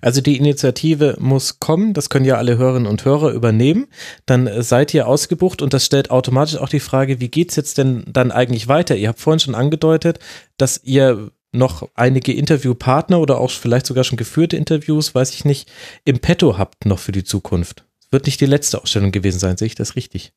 [0.00, 3.86] Also die Initiative muss kommen, das können ja alle Hörerinnen und Hörer übernehmen.
[4.26, 7.78] Dann äh, seid ihr ausgebucht und das stellt automatisch auch die Frage, wie geht's jetzt
[7.78, 8.96] denn dann eigentlich weiter?
[8.96, 10.18] Ihr habt vorhin schon angedeutet,
[10.58, 15.70] dass ihr noch einige Interviewpartner oder auch vielleicht sogar schon geführte Interviews, weiß ich nicht,
[16.04, 17.84] im Petto habt noch für die Zukunft.
[18.10, 20.32] Wird nicht die letzte Ausstellung gewesen sein, sehe ich das richtig?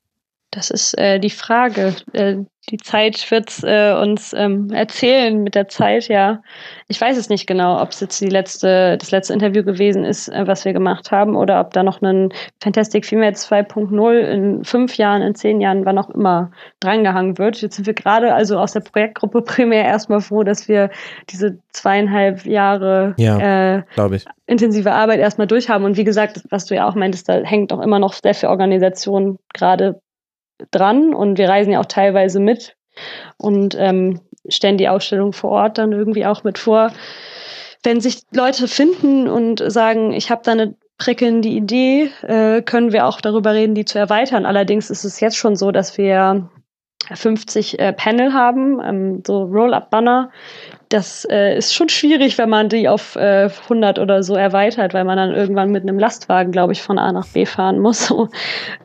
[0.52, 1.94] Das ist äh, die Frage.
[2.14, 2.38] Äh,
[2.69, 6.41] die Zeit wird äh, uns ähm, erzählen mit der Zeit, ja.
[6.90, 10.28] Ich weiß es nicht genau, ob es jetzt die letzte, das letzte Interview gewesen ist,
[10.28, 14.98] äh, was wir gemacht haben, oder ob da noch ein Fantastic Female 2.0 in fünf
[14.98, 16.52] Jahren, in zehn Jahren, wann auch immer
[16.82, 17.61] drangehangen wird.
[17.61, 20.90] Jetzt sind wir gerade also aus der Projektgruppe primär erstmal froh, dass wir
[21.30, 23.84] diese zweieinhalb Jahre Ja, äh,
[24.45, 25.86] intensive Arbeit erstmal durchhaben.
[25.86, 28.49] Und wie gesagt, was du ja auch meintest, da hängt auch immer noch sehr viel
[28.49, 30.02] Organisation gerade
[30.72, 32.76] dran und wir reisen ja auch teilweise mit
[33.38, 36.92] und ähm, stellen die Ausstellung vor Ort dann irgendwie auch mit vor.
[37.84, 43.06] Wenn sich Leute finden und sagen, ich habe da eine prickelnde Idee, äh, können wir
[43.06, 44.46] auch darüber reden, die zu erweitern.
[44.46, 46.50] Allerdings ist es jetzt schon so, dass wir
[47.14, 50.30] 50 äh, Panel haben, ähm, so Roll-Up-Banner.
[50.90, 55.04] Das äh, ist schon schwierig, wenn man die auf äh, 100 oder so erweitert, weil
[55.04, 58.14] man dann irgendwann mit einem Lastwagen, glaube ich, von A nach B fahren muss.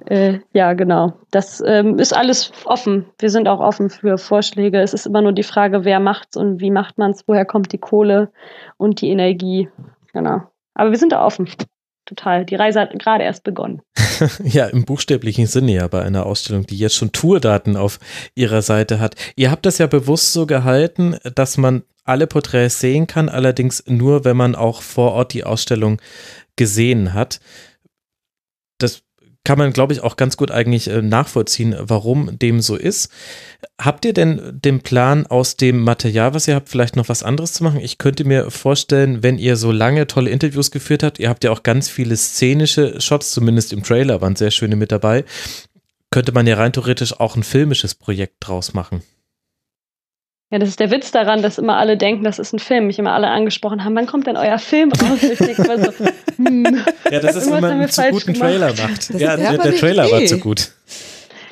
[0.07, 1.13] Äh, ja, genau.
[1.31, 3.07] Das ähm, ist alles offen.
[3.21, 4.81] Wir sind auch offen für Vorschläge.
[4.81, 7.79] Es ist immer nur die Frage, wer macht's und wie macht man's, woher kommt die
[7.79, 8.31] Kohle
[8.77, 9.69] und die Energie.
[10.13, 10.43] Genau.
[10.75, 11.49] Aber wir sind da offen.
[12.15, 12.45] Total.
[12.45, 13.83] Die Reise hat gerade erst begonnen.
[14.45, 17.99] Ja, im buchstäblichen Sinne ja bei einer Ausstellung, die jetzt schon Tourdaten auf
[18.37, 19.17] ihrer Seite hat.
[19.35, 24.25] Ihr habt das ja bewusst so gehalten, dass man alle Porträts sehen kann, allerdings nur,
[24.25, 26.01] wenn man auch vor Ort die Ausstellung
[26.55, 27.41] gesehen hat.
[29.45, 33.11] Kann man, glaube ich, auch ganz gut eigentlich äh, nachvollziehen, warum dem so ist.
[33.81, 37.53] Habt ihr denn den Plan, aus dem Material, was ihr habt, vielleicht noch was anderes
[37.53, 37.81] zu machen?
[37.81, 41.51] Ich könnte mir vorstellen, wenn ihr so lange tolle Interviews geführt habt, ihr habt ja
[41.51, 45.25] auch ganz viele szenische Shots, zumindest im Trailer waren sehr schöne mit dabei,
[46.11, 49.03] könnte man ja rein theoretisch auch ein filmisches Projekt draus machen.
[50.53, 52.87] Ja, das ist der Witz daran, dass immer alle denken, das ist ein Film.
[52.87, 55.23] Mich immer alle angesprochen haben, wann kommt denn euer Film raus?
[55.23, 55.93] Ich denke immer so,
[56.37, 58.51] hm, Ja, das ist, wenn man einen zu guten gemacht.
[58.51, 59.15] Trailer macht.
[59.15, 60.73] Das ja, ist der, der Trailer war zu gut.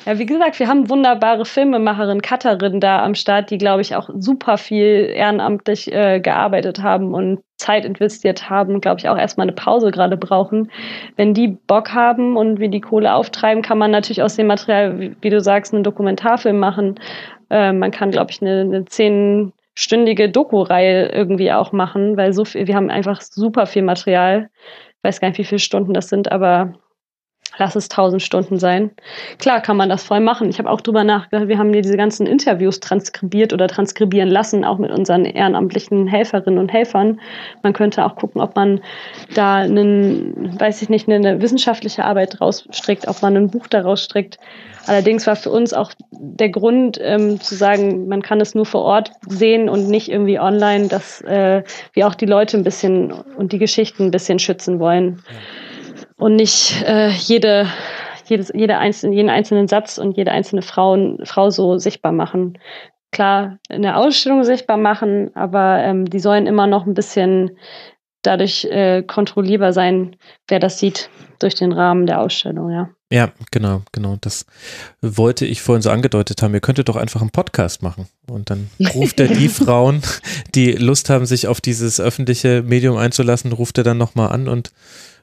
[0.05, 4.09] Ja, wie gesagt, wir haben wunderbare Filmemacherin, Cutterin da am Start, die, glaube ich, auch
[4.15, 9.55] super viel ehrenamtlich äh, gearbeitet haben und Zeit investiert haben, glaube ich, auch erstmal eine
[9.55, 10.71] Pause gerade brauchen.
[11.15, 14.99] Wenn die Bock haben und wir die Kohle auftreiben, kann man natürlich aus dem Material,
[14.99, 16.99] wie, wie du sagst, einen Dokumentarfilm machen.
[17.51, 22.65] Äh, man kann, glaube ich, eine, eine zehnstündige Doku-Reihe irgendwie auch machen, weil so viel,
[22.67, 24.49] wir haben einfach super viel Material.
[24.97, 26.73] Ich weiß gar nicht, wie viele Stunden das sind, aber
[27.61, 28.89] lass es tausend Stunden sein.
[29.37, 30.49] Klar kann man das voll machen.
[30.49, 34.65] Ich habe auch drüber nachgedacht, wir haben hier diese ganzen Interviews transkribiert oder transkribieren lassen,
[34.65, 37.21] auch mit unseren ehrenamtlichen Helferinnen und Helfern.
[37.61, 38.81] Man könnte auch gucken, ob man
[39.35, 44.03] da einen, weiß ich nicht, eine wissenschaftliche Arbeit draus strickt, ob man ein Buch daraus
[44.03, 44.39] strickt.
[44.87, 48.81] Allerdings war für uns auch der Grund ähm, zu sagen, man kann es nur vor
[48.81, 51.61] Ort sehen und nicht irgendwie online, dass äh,
[51.93, 55.21] wir auch die Leute ein bisschen und die Geschichten ein bisschen schützen wollen.
[55.29, 55.37] Ja
[56.21, 57.65] und nicht äh, jede,
[58.27, 62.59] jedes, jede einzelne, jeden einzelnen Satz und jede einzelne Frau, Frau so sichtbar machen.
[63.11, 67.57] Klar, in der Ausstellung sichtbar machen, aber ähm, die sollen immer noch ein bisschen
[68.21, 70.15] dadurch äh, kontrollierbar sein,
[70.47, 72.89] wer das sieht durch den Rahmen der Ausstellung, ja.
[73.11, 74.17] Ja, genau, genau.
[74.21, 74.45] Das
[75.01, 76.53] wollte ich vorhin so angedeutet haben.
[76.53, 78.07] Ihr könntet doch einfach einen Podcast machen.
[78.29, 80.03] Und dann ruft er die Frauen,
[80.53, 84.71] die Lust haben, sich auf dieses öffentliche Medium einzulassen, ruft er dann nochmal an und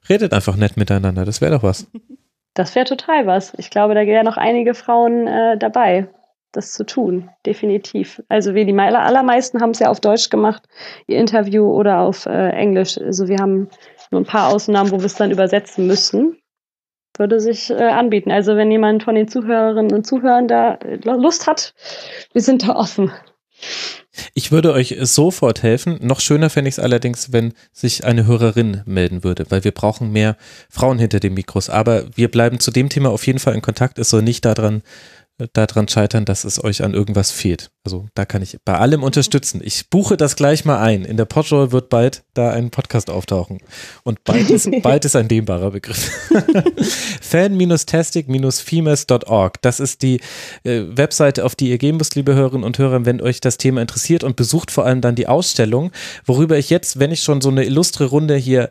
[0.09, 1.91] Redet einfach nett miteinander, das wäre doch was.
[2.55, 3.55] Das wäre total was.
[3.59, 6.09] Ich glaube, da wären noch einige Frauen äh, dabei,
[6.53, 8.23] das zu tun, definitiv.
[8.29, 10.65] Also wir die allermeisten haben es ja auf Deutsch gemacht,
[11.07, 12.99] ihr Interview oder auf äh, Englisch.
[12.99, 13.69] Also wir haben
[14.11, 16.39] nur ein paar Ausnahmen, wo wir es dann übersetzen müssten.
[17.17, 18.31] Würde sich äh, anbieten.
[18.31, 21.75] Also wenn jemand von den Zuhörerinnen und Zuhörern da Lust hat,
[22.33, 23.13] wir sind da offen.
[24.35, 25.99] Ich würde euch sofort helfen.
[26.01, 30.13] Noch schöner fände ich es allerdings, wenn sich eine Hörerin melden würde, weil wir brauchen
[30.13, 30.37] mehr
[30.69, 31.71] Frauen hinter den Mikros.
[31.71, 33.99] Aber wir bleiben zu dem Thema auf jeden Fall in Kontakt.
[33.99, 34.83] Es soll nicht daran
[35.53, 37.71] daran scheitern, dass es euch an irgendwas fehlt.
[37.85, 39.61] Also da kann ich bei allem unterstützen.
[39.63, 41.05] Ich buche das gleich mal ein.
[41.05, 43.61] In der Podroll wird bald da ein Podcast auftauchen.
[44.03, 46.11] Und bald ist, bald ist ein dehnbarer Begriff.
[47.21, 49.63] Fan-tastic-females.org.
[49.63, 50.21] Das ist die
[50.65, 53.81] äh, Webseite, auf die ihr gehen müsst, liebe Hörerinnen und Hörer, wenn euch das Thema
[53.81, 55.93] interessiert und besucht vor allem dann die Ausstellung,
[56.27, 58.71] worüber ich jetzt, wenn ich schon so eine illustre Runde hier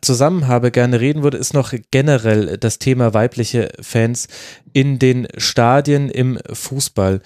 [0.00, 4.28] zusammen habe, gerne reden würde, ist noch generell das Thema weibliche Fans
[4.72, 7.20] in den Stadien im Fußball.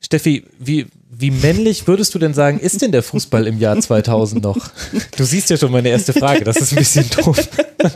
[0.00, 4.44] Steffi, wie, wie männlich würdest du denn sagen, ist denn der Fußball im Jahr 2000
[4.44, 4.70] noch?
[5.16, 7.36] Du siehst ja schon meine erste Frage, das ist ein bisschen doof.
[7.78, 7.92] Das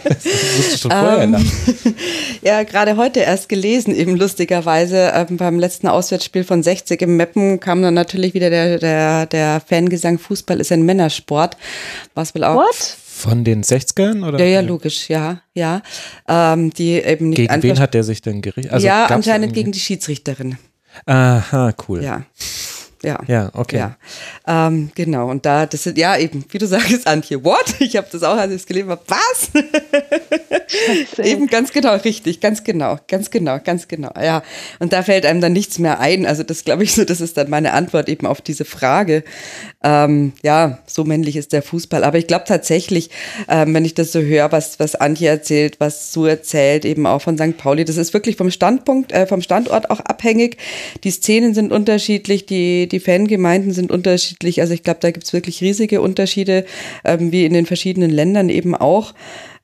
[0.56, 1.52] musst du schon vorher um, ähm,
[2.42, 5.12] Ja, gerade heute erst gelesen, eben lustigerweise.
[5.14, 9.62] Ähm, beim letzten Auswärtsspiel von 60 im Meppen kam dann natürlich wieder der, der, der
[9.64, 11.56] Fangesang, Fußball ist ein Männersport.
[12.14, 12.56] Was will auch.
[12.56, 12.96] What?
[13.14, 14.26] Von den 60ern?
[14.26, 14.38] Oder?
[14.38, 15.82] Ja, ja, logisch, ja, ja.
[16.26, 18.72] Ähm, die eben nicht gegen wen hat der sich denn gerichtet?
[18.72, 20.56] Also ja, anscheinend gegen die Schiedsrichterin.
[21.06, 22.02] Aha, cool.
[22.02, 22.24] Ja.
[23.02, 23.18] Ja.
[23.26, 23.78] Ja, okay.
[23.78, 23.96] Ja.
[24.46, 25.28] Ähm, genau.
[25.28, 27.74] Und da, das sind, ja, eben, wie du sagst, Antje, what?
[27.80, 29.02] Ich habe das auch, als ich es gelesen habe.
[29.08, 29.50] Was?
[31.18, 34.12] eben ganz genau, richtig, ganz genau, ganz genau, ganz genau.
[34.20, 34.42] Ja.
[34.78, 36.26] Und da fällt einem dann nichts mehr ein.
[36.26, 39.24] Also, das glaube ich so, das ist dann meine Antwort eben auf diese Frage.
[39.84, 42.04] Ähm, ja, so männlich ist der Fußball.
[42.04, 43.10] Aber ich glaube tatsächlich,
[43.48, 47.20] ähm, wenn ich das so höre, was, was Antje erzählt, was Sue erzählt, eben auch
[47.20, 47.56] von St.
[47.56, 50.56] Pauli, das ist wirklich vom Standpunkt, äh, vom Standort auch abhängig.
[51.04, 54.60] Die Szenen sind unterschiedlich, die, die Fangemeinden sind unterschiedlich.
[54.60, 56.64] Also ich glaube, da gibt es wirklich riesige Unterschiede,
[57.04, 59.14] ähm, wie in den verschiedenen Ländern eben auch.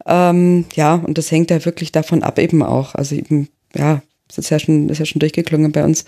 [0.06, 2.94] Ähm, ja, und das hängt ja wirklich davon ab eben auch.
[2.94, 6.04] Also eben, ja, das ist ja schon, ist ja schon durchgeklungen bei uns.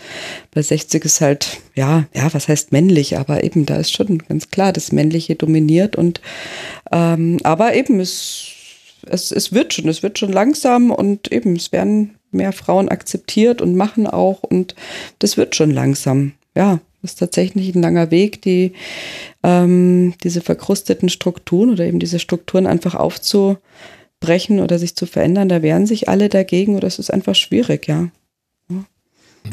[0.52, 4.50] Bei 60 ist halt, ja, ja, was heißt männlich, aber eben, da ist schon ganz
[4.50, 6.20] klar, das Männliche dominiert und
[6.92, 8.48] ähm, aber eben, es,
[9.06, 13.60] es, es wird schon, es wird schon langsam und eben, es werden mehr Frauen akzeptiert
[13.62, 14.74] und machen auch und
[15.18, 16.32] das wird schon langsam.
[16.54, 18.72] Ja, das ist tatsächlich ein langer Weg, die,
[19.42, 22.94] ähm, diese verkrusteten Strukturen oder eben diese Strukturen einfach
[24.20, 25.48] aufzubrechen oder sich zu verändern.
[25.48, 28.08] Da wehren sich alle dagegen oder es ist einfach schwierig, ja.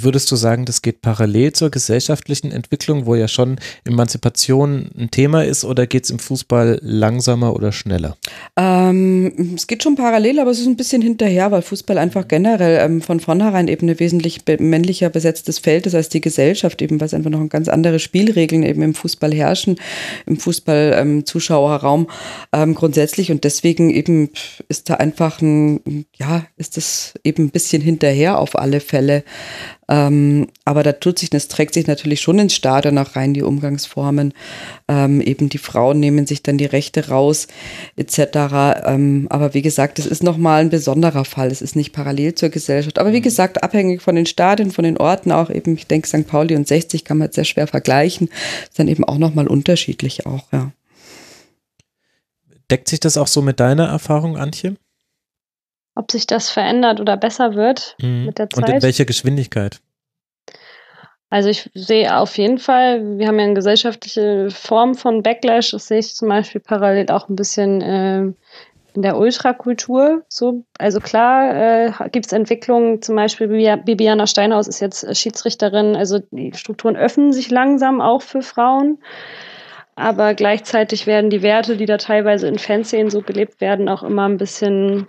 [0.02, 5.44] Würdest du sagen, das geht parallel zur gesellschaftlichen Entwicklung, wo ja schon Emanzipation ein Thema
[5.44, 8.18] ist, oder geht es im Fußball langsamer oder schneller?
[8.56, 12.80] Ähm, es geht schon parallel, aber es ist ein bisschen hinterher, weil Fußball einfach generell
[12.84, 17.08] ähm, von vornherein eben ein wesentlich männlicher besetztes Feld ist als die Gesellschaft, eben weil
[17.08, 19.78] es einfach noch ganz andere Spielregeln eben im Fußball herrschen,
[20.26, 22.08] im Fußball-Zuschauerraum
[22.54, 24.30] ähm, ähm, grundsätzlich und deswegen eben
[24.70, 29.24] ist da einfach ein, ja, ist das eben ein bisschen hinterher auf alle Fälle.
[29.90, 33.42] Ähm, aber da tut sich, das trägt sich natürlich schon ins Stadion auch rein, die
[33.42, 34.34] Umgangsformen.
[34.88, 37.48] Ähm, eben die Frauen nehmen sich dann die Rechte raus,
[37.96, 38.20] etc.
[38.86, 41.48] Ähm, aber wie gesagt, es ist nochmal ein besonderer Fall.
[41.48, 43.00] Es ist nicht parallel zur Gesellschaft.
[43.00, 46.28] Aber wie gesagt, abhängig von den Stadien, von den Orten auch eben, ich denke, St.
[46.28, 48.30] Pauli und 60 kann man jetzt sehr schwer vergleichen.
[48.64, 50.72] Ist dann eben auch nochmal unterschiedlich auch, ja.
[52.70, 54.76] Deckt sich das auch so mit deiner Erfahrung, Antje?
[55.98, 58.26] Ob sich das verändert oder besser wird mhm.
[58.26, 58.70] mit der Zeit.
[58.70, 59.82] Und in welcher Geschwindigkeit?
[61.30, 65.72] Also ich sehe auf jeden Fall, wir haben ja eine gesellschaftliche Form von Backlash.
[65.72, 68.22] Das sehe ich zum Beispiel parallel auch ein bisschen äh,
[68.98, 70.24] in der Ultrakultur.
[70.30, 75.98] So, also klar äh, gibt es Entwicklungen, zum Beispiel Bibiana Steinhaus ist jetzt Schiedsrichterin.
[75.98, 79.00] Also die Strukturen öffnen sich langsam auch für Frauen.
[79.96, 84.30] Aber gleichzeitig werden die Werte, die da teilweise in Fanszenen so gelebt werden, auch immer
[84.30, 85.08] ein bisschen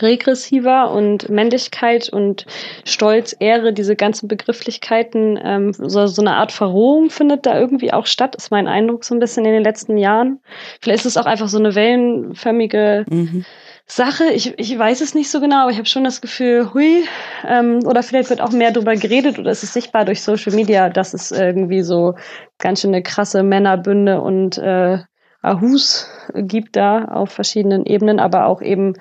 [0.00, 2.46] regressiver und Männlichkeit und
[2.84, 8.06] Stolz, Ehre, diese ganzen Begrifflichkeiten, ähm, so, so eine Art Verrohung findet da irgendwie auch
[8.06, 10.40] statt, ist mein Eindruck so ein bisschen in den letzten Jahren.
[10.80, 13.44] Vielleicht ist es auch einfach so eine wellenförmige mhm.
[13.86, 14.30] Sache.
[14.32, 17.04] Ich, ich weiß es nicht so genau, aber ich habe schon das Gefühl, hui,
[17.46, 20.88] ähm, oder vielleicht wird auch mehr darüber geredet oder es ist sichtbar durch Social Media,
[20.88, 22.14] dass es irgendwie so
[22.58, 24.98] ganz schön eine krasse Männerbünde und äh,
[25.42, 28.94] Ahus gibt da auf verschiedenen Ebenen, aber auch eben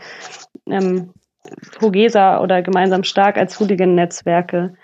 [0.67, 1.13] ähm,
[1.81, 4.75] Hogesa oder gemeinsam stark als Hooligan-Netzwerke,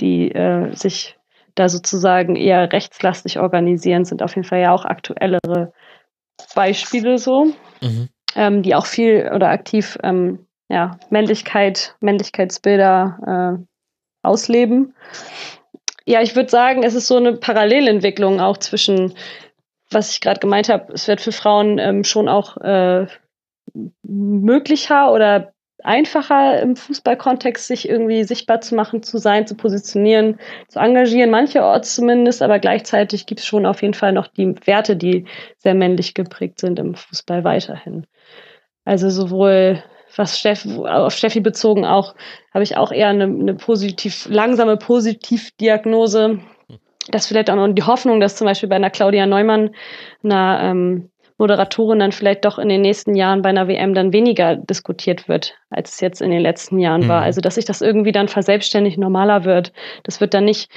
[0.00, 1.16] die äh, sich
[1.54, 5.72] da sozusagen eher rechtslastig organisieren, sind auf jeden Fall ja auch aktuellere
[6.54, 7.46] Beispiele so,
[7.80, 8.08] mhm.
[8.36, 13.64] ähm, die auch viel oder aktiv ähm, ja, Männlichkeit, Männlichkeitsbilder äh,
[14.22, 14.94] ausleben.
[16.06, 19.14] Ja, ich würde sagen, es ist so eine Parallelentwicklung auch zwischen,
[19.90, 23.06] was ich gerade gemeint habe, es wird für Frauen ähm, schon auch äh,
[24.02, 25.52] möglicher oder
[25.84, 30.38] einfacher im Fußballkontext sich irgendwie sichtbar zu machen, zu sein, zu positionieren,
[30.68, 34.96] zu engagieren, mancherorts zumindest, aber gleichzeitig gibt es schon auf jeden Fall noch die Werte,
[34.96, 35.26] die
[35.58, 38.06] sehr männlich geprägt sind im Fußball weiterhin.
[38.84, 39.82] Also sowohl
[40.16, 42.14] was Steffi, auf Steffi bezogen auch,
[42.52, 46.40] habe ich auch eher eine, eine positiv, langsame Positivdiagnose.
[47.10, 49.70] Das vielleicht auch noch die Hoffnung, dass zum Beispiel bei einer Claudia Neumann,
[50.22, 54.56] einer ähm, Moderatorin dann vielleicht doch in den nächsten Jahren bei einer WM dann weniger
[54.56, 57.08] diskutiert wird, als es jetzt in den letzten Jahren mhm.
[57.08, 57.22] war.
[57.22, 59.72] Also dass sich das irgendwie dann verselbstständigt normaler wird.
[60.02, 60.70] Das wird dann nicht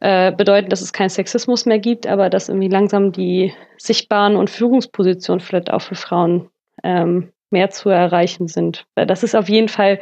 [0.00, 4.50] äh, bedeuten, dass es keinen Sexismus mehr gibt, aber dass irgendwie langsam die sichtbaren und
[4.50, 6.50] Führungspositionen vielleicht auch für Frauen
[6.82, 8.86] ähm, mehr zu erreichen sind.
[8.94, 10.00] Das ist auf jeden Fall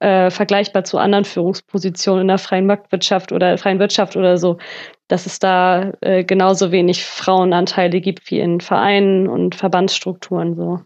[0.00, 4.58] äh, vergleichbar zu anderen Führungspositionen in der freien Marktwirtschaft oder freien Wirtschaft oder so,
[5.08, 10.80] dass es da äh, genauso wenig Frauenanteile gibt wie in Vereinen und Verbandsstrukturen so.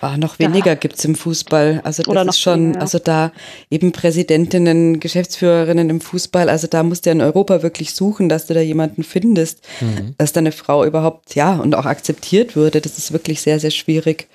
[0.00, 0.74] Ah, noch weniger ja.
[0.74, 1.80] gibt's im Fußball.
[1.84, 2.80] Also das ist schon, weniger, ja.
[2.80, 3.32] also da
[3.70, 8.46] eben Präsidentinnen, Geschäftsführerinnen im Fußball, also da musst du ja in Europa wirklich suchen, dass
[8.46, 10.14] du da jemanden findest, mhm.
[10.18, 12.80] dass da eine Frau überhaupt, ja, und auch akzeptiert würde.
[12.80, 14.26] Das ist wirklich sehr, sehr schwierig.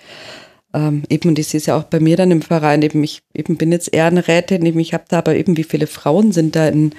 [0.74, 3.22] Ähm, eben, und ich sehe es ja auch bei mir dann im Verein, eben ich
[3.34, 6.68] eben bin jetzt Ehrenrätin, eben ich habe da aber eben, wie viele Frauen sind da
[6.68, 6.94] in,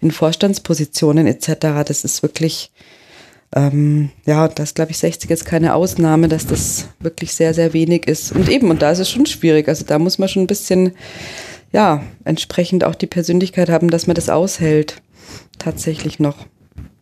[0.00, 1.84] in Vorstandspositionen etc.
[1.84, 2.70] Das ist wirklich,
[3.54, 8.06] ähm, ja, das glaube ich 60 ist keine Ausnahme, dass das wirklich sehr, sehr wenig
[8.06, 8.30] ist.
[8.30, 9.66] Und eben, und da ist es schon schwierig.
[9.68, 10.92] Also da muss man schon ein bisschen,
[11.72, 15.02] ja, entsprechend auch die Persönlichkeit haben, dass man das aushält.
[15.58, 16.46] Tatsächlich noch.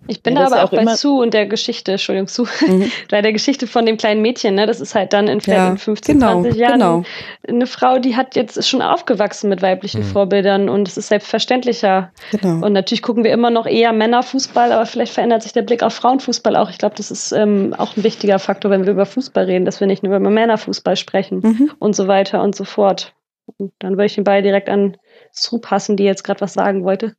[0.06, 2.90] Ich bin ja, da aber auch, bei Sue und der Geschichte, Entschuldigung, Sue, mhm.
[3.10, 4.66] bei der Geschichte von dem kleinen Mädchen, ne?
[4.66, 7.02] Das ist halt dann in vielleicht ja, in 15, genau, 20 Jahren genau.
[7.48, 10.12] eine Frau, die hat jetzt ist schon aufgewachsen mit weiblichen mhm.
[10.12, 12.12] Vorbildern und es ist selbstverständlicher.
[12.32, 12.66] Genau.
[12.66, 15.94] Und natürlich gucken wir immer noch eher Männerfußball, aber vielleicht verändert sich der Blick auf
[15.94, 16.70] Frauenfußball auch.
[16.70, 19.81] Ich glaube, das ist ähm, auch ein wichtiger Faktor, wenn wir über Fußball reden, dass
[19.81, 21.70] wir nicht nur über Männerfußball sprechen mhm.
[21.78, 23.14] und so weiter und so fort.
[23.59, 24.97] Und dann würde ich den Ball direkt an
[25.31, 27.14] Sue passen, die jetzt gerade was sagen wollte.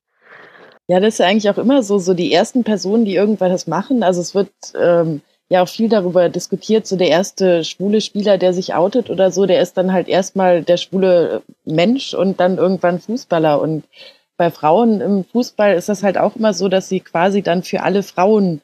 [0.87, 4.03] Ja, das ist ja eigentlich auch immer so, so die ersten Personen, die irgendwas machen.
[4.03, 8.53] Also es wird ähm, ja auch viel darüber diskutiert, so der erste schwule Spieler, der
[8.53, 12.99] sich outet oder so, der ist dann halt erstmal der schwule Mensch und dann irgendwann
[12.99, 13.59] Fußballer.
[13.59, 13.83] Und
[14.37, 17.81] bei Frauen im Fußball ist das halt auch immer so, dass sie quasi dann für
[17.81, 18.61] alle Frauen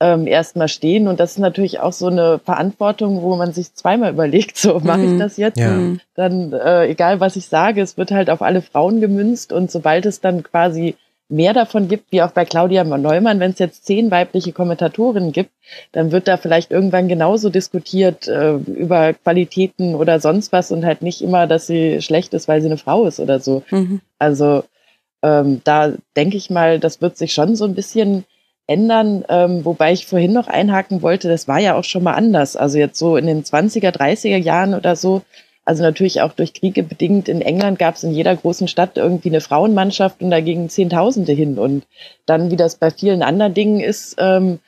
[0.00, 1.08] ähm, erstmal stehen.
[1.08, 5.02] Und das ist natürlich auch so eine Verantwortung, wo man sich zweimal überlegt, so mache
[5.02, 5.18] ich mhm.
[5.18, 5.58] das jetzt?
[5.58, 5.78] Ja.
[6.14, 10.06] Dann, äh, egal was ich sage, es wird halt auf alle Frauen gemünzt und sobald
[10.06, 10.96] es dann quasi
[11.28, 15.50] mehr davon gibt, wie auch bei Claudia Neumann, wenn es jetzt zehn weibliche Kommentatorinnen gibt,
[15.92, 21.02] dann wird da vielleicht irgendwann genauso diskutiert äh, über Qualitäten oder sonst was und halt
[21.02, 23.62] nicht immer, dass sie schlecht ist, weil sie eine Frau ist oder so.
[23.70, 24.00] Mhm.
[24.18, 24.64] Also
[25.22, 28.24] ähm, da denke ich mal, das wird sich schon so ein bisschen
[28.66, 32.56] ändern, ähm, wobei ich vorhin noch einhaken wollte, das war ja auch schon mal anders.
[32.56, 35.22] Also jetzt so in den 20er, 30er Jahren oder so,
[35.64, 37.28] also natürlich auch durch Kriege bedingt.
[37.28, 41.32] In England gab es in jeder großen Stadt irgendwie eine Frauenmannschaft und da gingen Zehntausende
[41.32, 41.58] hin.
[41.58, 41.84] Und
[42.26, 44.58] dann, wie das bei vielen anderen Dingen ist, ähm,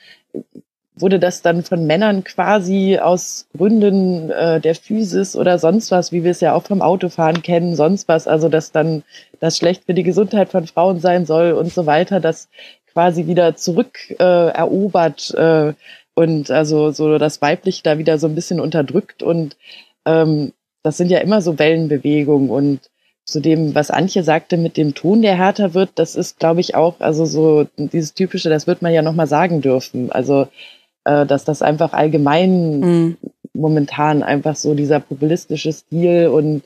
[0.99, 6.25] wurde das dann von Männern quasi aus Gründen äh, der Physis oder sonst was, wie
[6.25, 9.03] wir es ja auch vom Autofahren kennen, sonst was, also dass dann
[9.39, 12.49] das schlecht für die Gesundheit von Frauen sein soll und so weiter, das
[12.91, 15.75] quasi wieder zurück äh, äh,
[16.15, 19.59] und also so das Weibliche da wieder so ein bisschen unterdrückt und
[20.07, 20.55] ähm,
[20.87, 22.79] das sind ja immer so Wellenbewegungen und
[23.25, 26.77] zu dem, was Antje sagte mit dem Ton, der härter wird, das ist, glaube ich,
[26.77, 30.13] auch, also so dieses typische, das wird man ja nochmal sagen dürfen.
[30.13, 30.47] Also,
[31.05, 33.17] äh, dass das einfach allgemein mhm.
[33.53, 36.63] momentan einfach so dieser populistische Stil und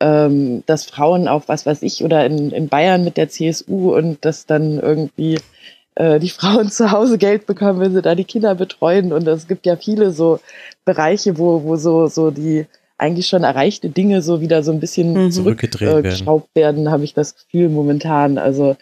[0.00, 4.24] ähm, dass Frauen auch, was weiß ich, oder in, in Bayern mit der CSU und
[4.24, 5.38] dass dann irgendwie
[5.94, 9.12] äh, die Frauen zu Hause Geld bekommen, wenn sie da die Kinder betreuen.
[9.12, 10.40] Und es gibt ja viele so
[10.86, 12.64] Bereiche, wo, wo so, so die
[12.98, 15.30] eigentlich schon erreichte Dinge so wieder so ein bisschen mhm.
[15.30, 18.38] zurückgeschraubt äh, werden, habe ich das Gefühl momentan.
[18.38, 18.76] Also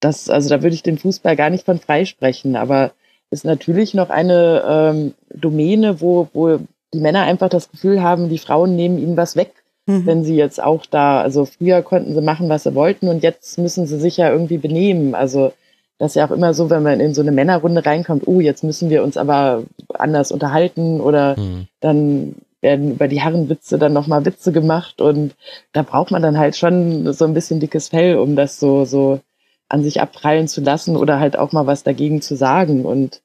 [0.00, 2.92] das, also da würde ich den Fußball gar nicht von freisprechen, aber
[3.30, 6.58] ist natürlich noch eine ähm, Domäne, wo, wo
[6.92, 9.52] die Männer einfach das Gefühl haben, die Frauen nehmen ihnen was weg,
[9.86, 10.06] mhm.
[10.06, 13.58] wenn sie jetzt auch da, also früher konnten sie machen, was sie wollten und jetzt
[13.58, 15.14] müssen sie sich ja irgendwie benehmen.
[15.14, 15.52] Also
[15.98, 18.64] das ist ja auch immer so, wenn man in so eine Männerrunde reinkommt, oh, jetzt
[18.64, 21.68] müssen wir uns aber anders unterhalten oder mhm.
[21.80, 25.34] dann werden über die Herrenwitze dann nochmal Witze gemacht und
[25.72, 29.20] da braucht man dann halt schon so ein bisschen dickes Fell, um das so, so
[29.68, 33.22] an sich abprallen zu lassen oder halt auch mal was dagegen zu sagen und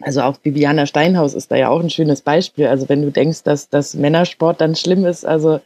[0.00, 2.66] also auch Bibiana Steinhaus ist da ja auch ein schönes Beispiel.
[2.66, 5.60] Also wenn du denkst, dass das Männersport dann schlimm ist, also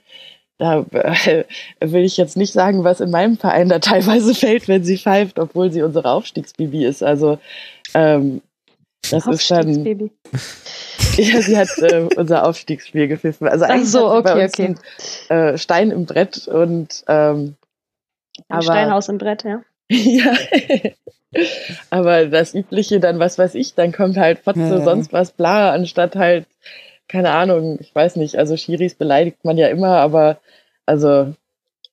[0.59, 1.45] da äh,
[1.81, 5.39] will ich jetzt nicht sagen, was in meinem Verein da teilweise fällt, wenn sie pfeift,
[5.39, 7.03] obwohl sie unsere Aufstiegsbibi ist.
[7.03, 7.39] Also
[7.95, 8.43] ähm,
[9.11, 10.11] das ist dann.
[11.17, 13.49] Ja, sie hat äh, unser Aufstiegsspiel gepfiffen.
[13.49, 14.77] Also eigentlich Ach so, okay, okay.
[15.29, 17.57] Ein, äh, Stein im Brett und ähm,
[18.49, 19.63] ein aber, Steinhaus im Brett, ja.
[19.91, 20.33] ja.
[21.91, 24.85] aber das Übliche dann, was weiß ich, dann kommt halt Fotze, ja, ja.
[24.85, 26.47] sonst was, bla, anstatt halt,
[27.09, 30.39] keine Ahnung, ich weiß nicht, also Schiris beleidigt man ja immer, aber
[30.87, 31.35] also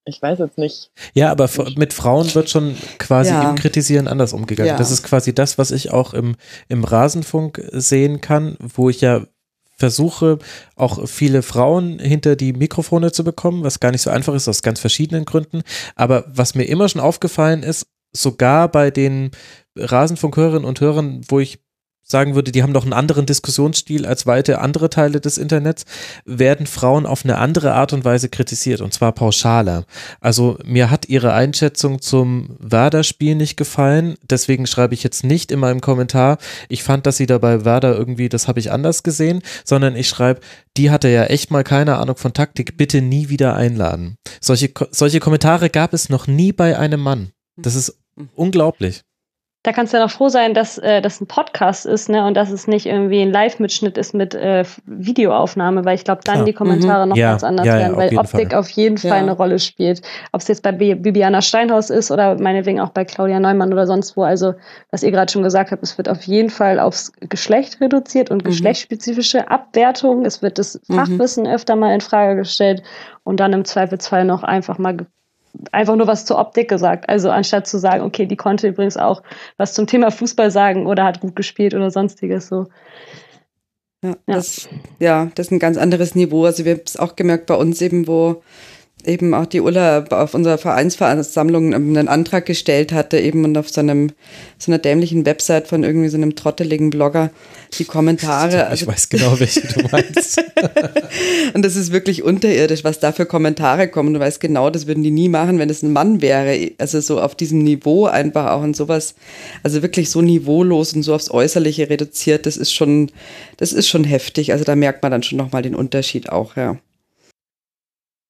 [0.05, 0.91] ich weiß jetzt nicht.
[1.13, 3.49] Ja, aber mit Frauen wird schon quasi ja.
[3.49, 4.69] im Kritisieren anders umgegangen.
[4.69, 4.77] Ja.
[4.77, 6.35] Das ist quasi das, was ich auch im,
[6.69, 9.25] im Rasenfunk sehen kann, wo ich ja
[9.77, 10.37] versuche,
[10.75, 14.61] auch viele Frauen hinter die Mikrofone zu bekommen, was gar nicht so einfach ist, aus
[14.61, 15.63] ganz verschiedenen Gründen.
[15.95, 19.31] Aber was mir immer schon aufgefallen ist, sogar bei den
[19.75, 21.59] Rasenfunkhörerinnen und Hörern, wo ich
[22.05, 25.85] sagen würde, die haben doch einen anderen Diskussionsstil als weite andere Teile des Internets,
[26.23, 29.85] werden Frauen auf eine andere Art und Weise kritisiert und zwar pauschaler.
[30.21, 35.59] Also mir hat ihre Einschätzung zum Werder-Spiel nicht gefallen, deswegen schreibe ich jetzt nicht in
[35.59, 36.37] meinem Kommentar,
[36.69, 40.41] ich fand, dass sie dabei Werder irgendwie, das habe ich anders gesehen, sondern ich schreibe,
[40.77, 44.17] die hatte ja echt mal keine Ahnung von Taktik, bitte nie wieder einladen.
[44.39, 47.31] Solche, solche Kommentare gab es noch nie bei einem Mann.
[47.57, 47.97] Das ist
[48.35, 49.03] unglaublich
[49.65, 52.37] da kannst du ja noch froh sein, dass äh, das ein Podcast ist, ne, und
[52.37, 56.43] dass es nicht irgendwie ein Live-Mitschnitt ist mit äh, Videoaufnahme, weil ich glaube, dann ja.
[56.43, 57.09] die Kommentare mhm.
[57.09, 57.31] noch ja.
[57.31, 58.59] ganz anders ja, werden, weil Optik Fall.
[58.59, 60.03] auf jeden Fall eine Rolle spielt.
[60.31, 64.15] Ob es jetzt bei Bibiana Steinhaus ist oder meinetwegen auch bei Claudia Neumann oder sonst
[64.15, 64.21] wo.
[64.21, 64.53] Also,
[64.91, 68.43] was ihr gerade schon gesagt habt, es wird auf jeden Fall aufs Geschlecht reduziert und
[68.43, 68.49] mhm.
[68.49, 70.25] geschlechtsspezifische Abwertung.
[70.25, 70.93] Es wird das mhm.
[70.93, 72.83] Fachwissen öfter mal in Frage gestellt
[73.23, 75.07] und dann im Zweifelsfall noch einfach mal
[75.71, 77.09] einfach nur was zur Optik gesagt.
[77.09, 79.23] Also anstatt zu sagen, okay, die konnte übrigens auch
[79.57, 82.67] was zum Thema Fußball sagen oder hat gut gespielt oder sonstiges so.
[84.03, 84.15] Ja, ja.
[84.27, 84.69] Das,
[84.99, 86.45] ja, das ist ein ganz anderes Niveau.
[86.45, 88.43] Also wir haben es auch gemerkt bei uns eben, wo
[89.07, 93.81] eben auch die Ulla auf unserer Vereinsversammlung einen Antrag gestellt hatte, eben und auf so
[93.81, 94.11] einem
[94.57, 97.31] so einer dämlichen Website von irgendwie so einem trotteligen Blogger
[97.77, 98.55] die Kommentare.
[98.55, 100.43] Ich also, weiß genau, welche du meinst.
[101.53, 104.13] und das ist wirklich unterirdisch, was da für Kommentare kommen.
[104.13, 106.71] Du weißt genau, das würden die nie machen, wenn es ein Mann wäre.
[106.77, 109.15] Also so auf diesem Niveau einfach auch und sowas,
[109.63, 113.11] also wirklich so niveaulos und so aufs Äußerliche reduziert, das ist schon,
[113.57, 114.51] das ist schon heftig.
[114.53, 116.77] Also da merkt man dann schon nochmal den Unterschied auch, ja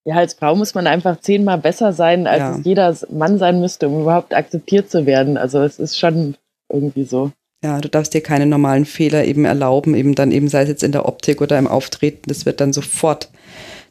[0.05, 2.59] ja, als Frau muss man einfach zehnmal besser sein, als ja.
[2.63, 5.35] jeder Mann sein müsste, um überhaupt akzeptiert zu werden.
[5.35, 6.35] Also es ist schon
[6.71, 7.31] irgendwie so.
[7.63, 10.83] Ja, du darfst dir keine normalen Fehler eben erlauben, eben dann eben sei es jetzt
[10.83, 13.31] in der Optik oder im Auftreten, das wird dann sofort,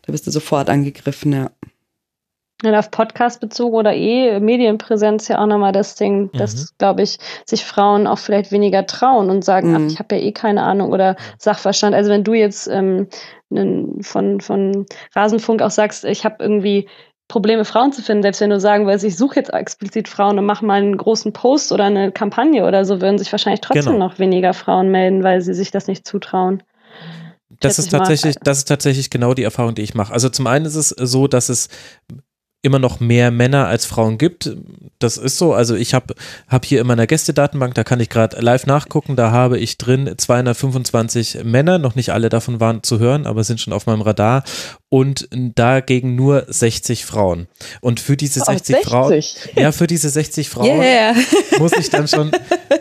[0.03, 1.51] da bist du sofort angegriffen, ja.
[2.63, 6.39] Ja, auf Podcast bezogen oder eh Medienpräsenz ja auch nochmal das Ding, mhm.
[6.39, 9.77] dass, glaube ich, sich Frauen auch vielleicht weniger trauen und sagen, mhm.
[9.77, 11.95] ach, ich habe ja eh keine Ahnung oder Sachverstand.
[11.95, 13.09] Also wenn du jetzt ähm,
[14.01, 16.89] von, von Rasenfunk auch sagst, ich habe irgendwie
[17.29, 20.45] Probleme, Frauen zu finden, selbst wenn du sagen willst, ich suche jetzt explizit Frauen und
[20.45, 24.09] mache mal einen großen Post oder eine Kampagne oder so, würden sich wahrscheinlich trotzdem genau.
[24.09, 26.63] noch weniger Frauen melden, weil sie sich das nicht zutrauen.
[27.61, 30.13] das ist tatsächlich, das ist tatsächlich genau die Erfahrung, die ich mache.
[30.13, 31.69] Also zum einen ist es so, dass es
[32.65, 34.57] immer noch mehr Männer als Frauen gibt.
[34.99, 35.53] Das ist so.
[35.53, 36.15] Also ich habe
[36.49, 40.15] hab hier in meiner Gästedatenbank, da kann ich gerade live nachgucken, da habe ich drin
[40.17, 44.45] 225 Männer, noch nicht alle davon waren zu hören, aber sind schon auf meinem Radar
[44.95, 47.49] und dagegen nur 60 Frauen.
[47.81, 48.87] Und für diese 60, 60.
[48.87, 49.23] Frauen,
[49.57, 51.17] ja, für diese 60 Frauen yeah.
[51.59, 52.31] muss ich dann schon,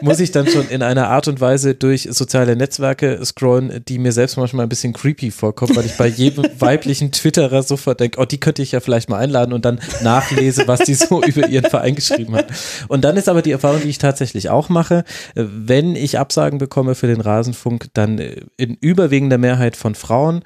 [0.01, 4.11] muss ich dann schon in einer Art und Weise durch soziale Netzwerke scrollen, die mir
[4.11, 8.25] selbst manchmal ein bisschen creepy vorkommen, weil ich bei jedem weiblichen Twitterer sofort denke, oh,
[8.25, 11.67] die könnte ich ja vielleicht mal einladen und dann nachlese, was die so über ihren
[11.67, 12.45] Verein geschrieben hat.
[12.89, 15.03] Und dann ist aber die Erfahrung, die ich tatsächlich auch mache,
[15.33, 18.19] wenn ich Absagen bekomme für den Rasenfunk, dann
[18.55, 20.43] in überwiegender Mehrheit von Frauen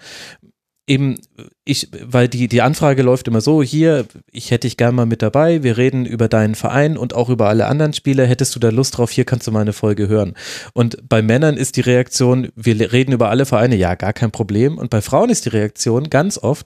[0.88, 1.20] eben,
[1.66, 5.22] ich, weil die, die Anfrage läuft immer so, hier, ich hätte dich gern mal mit
[5.22, 8.70] dabei, wir reden über deinen Verein und auch über alle anderen Spiele, hättest du da
[8.70, 10.34] Lust drauf, hier kannst du mal eine Folge hören.
[10.74, 14.78] Und bei Männern ist die Reaktion, wir reden über alle Vereine, ja, gar kein Problem.
[14.78, 16.66] Und bei Frauen ist die Reaktion ganz oft,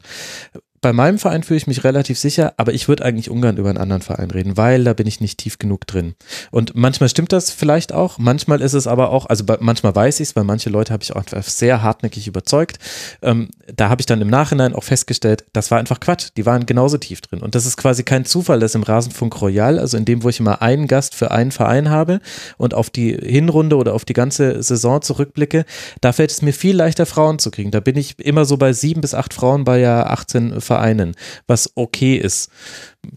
[0.82, 3.78] bei meinem Verein fühle ich mich relativ sicher, aber ich würde eigentlich ungern über einen
[3.78, 6.16] anderen Verein reden, weil da bin ich nicht tief genug drin.
[6.50, 10.30] Und manchmal stimmt das vielleicht auch, manchmal ist es aber auch, also manchmal weiß ich
[10.30, 12.80] es, weil manche Leute habe ich auch sehr hartnäckig überzeugt.
[13.22, 16.66] Ähm, da habe ich dann im Nachhinein auch festgestellt, das war einfach Quatsch, die waren
[16.66, 17.42] genauso tief drin.
[17.42, 20.40] Und das ist quasi kein Zufall, dass im Rasenfunk Royal, also in dem, wo ich
[20.40, 22.22] immer einen Gast für einen Verein habe
[22.58, 25.66] und auf die Hinrunde oder auf die ganze Saison zurückblicke,
[26.02, 27.70] da fällt es mir viel leichter, Frauen zu kriegen.
[27.70, 31.16] Da bin ich immer so bei sieben bis acht Frauen bei ja 18 Vereinen,
[31.48, 32.50] was okay ist.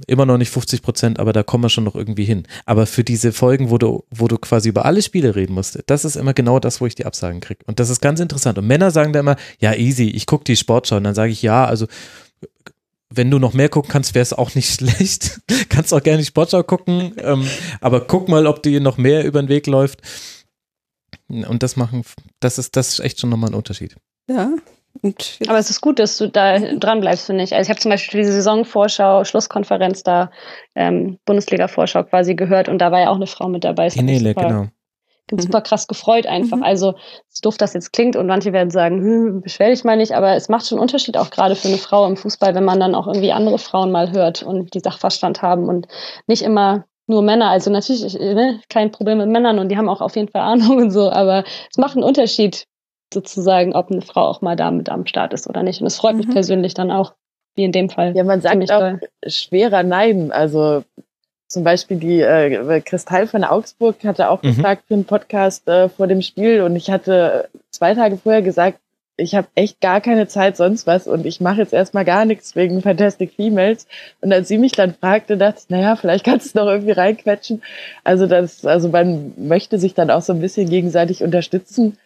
[0.09, 2.49] Immer noch nicht 50 Prozent, aber da kommen wir schon noch irgendwie hin.
[2.67, 6.05] Aber für diese Folgen, wo du, wo du quasi über alle Spiele reden musst, das
[6.05, 7.61] ist immer genau das, wo ich die Absagen kriege.
[7.67, 8.59] Und das ist ganz interessant.
[8.59, 10.97] Und Männer sagen da immer, ja, easy, ich gucke die Sportschau.
[10.97, 11.87] Und dann sage ich, ja, also
[13.09, 15.41] wenn du noch mehr gucken kannst, wäre es auch nicht schlecht.
[15.69, 17.47] kannst auch gerne die Sportschau gucken, ähm,
[17.81, 20.01] aber guck mal, ob dir noch mehr über den Weg läuft.
[21.29, 22.03] Und das machen,
[22.41, 23.95] das ist, das ist echt schon nochmal ein Unterschied.
[24.29, 24.51] Ja,
[25.49, 27.55] aber es ist gut, dass du da dran bleibst, finde ich.
[27.55, 30.31] Also ich habe zum Beispiel diese Saisonvorschau, Schlusskonferenz da,
[30.75, 33.85] ähm, Bundesliga-Vorschau quasi gehört und da war ja auch eine Frau mit dabei.
[33.87, 34.69] Das Nele, genau.
[35.31, 36.59] Super krass gefreut einfach.
[36.59, 36.63] Mhm.
[36.63, 36.95] Also,
[37.29, 40.35] so doof das jetzt klingt und manche werden sagen, hm, beschwer dich mal nicht, aber
[40.35, 42.95] es macht schon einen Unterschied auch gerade für eine Frau im Fußball, wenn man dann
[42.95, 45.87] auch irgendwie andere Frauen mal hört und die Sachverstand haben und
[46.27, 47.49] nicht immer nur Männer.
[47.49, 50.77] Also natürlich ne, kein Problem mit Männern und die haben auch auf jeden Fall Ahnung
[50.77, 52.67] und so, aber es macht einen Unterschied,
[53.15, 55.81] sozusagen, ob eine Frau auch mal da mit am Start ist oder nicht.
[55.81, 56.19] Und es freut mhm.
[56.19, 57.15] mich persönlich dann auch,
[57.55, 58.15] wie in dem Fall.
[58.16, 59.01] Ja, man sagt auch toll.
[59.27, 60.32] schwerer Nein.
[60.32, 60.82] Also
[61.49, 64.57] zum Beispiel die äh, Kristall von Augsburg hatte auch mhm.
[64.57, 68.78] gefragt für einen Podcast äh, vor dem Spiel und ich hatte zwei Tage vorher gesagt,
[69.16, 72.57] ich habe echt gar keine Zeit sonst was und ich mache jetzt erstmal gar nichts
[72.57, 73.86] wegen Fantastic Females.
[74.20, 76.93] Und als sie mich dann fragte, dachte ich, naja, vielleicht kannst du es noch irgendwie
[76.93, 77.62] reinquetschen.
[78.03, 81.97] Also das, also man möchte sich dann auch so ein bisschen gegenseitig unterstützen.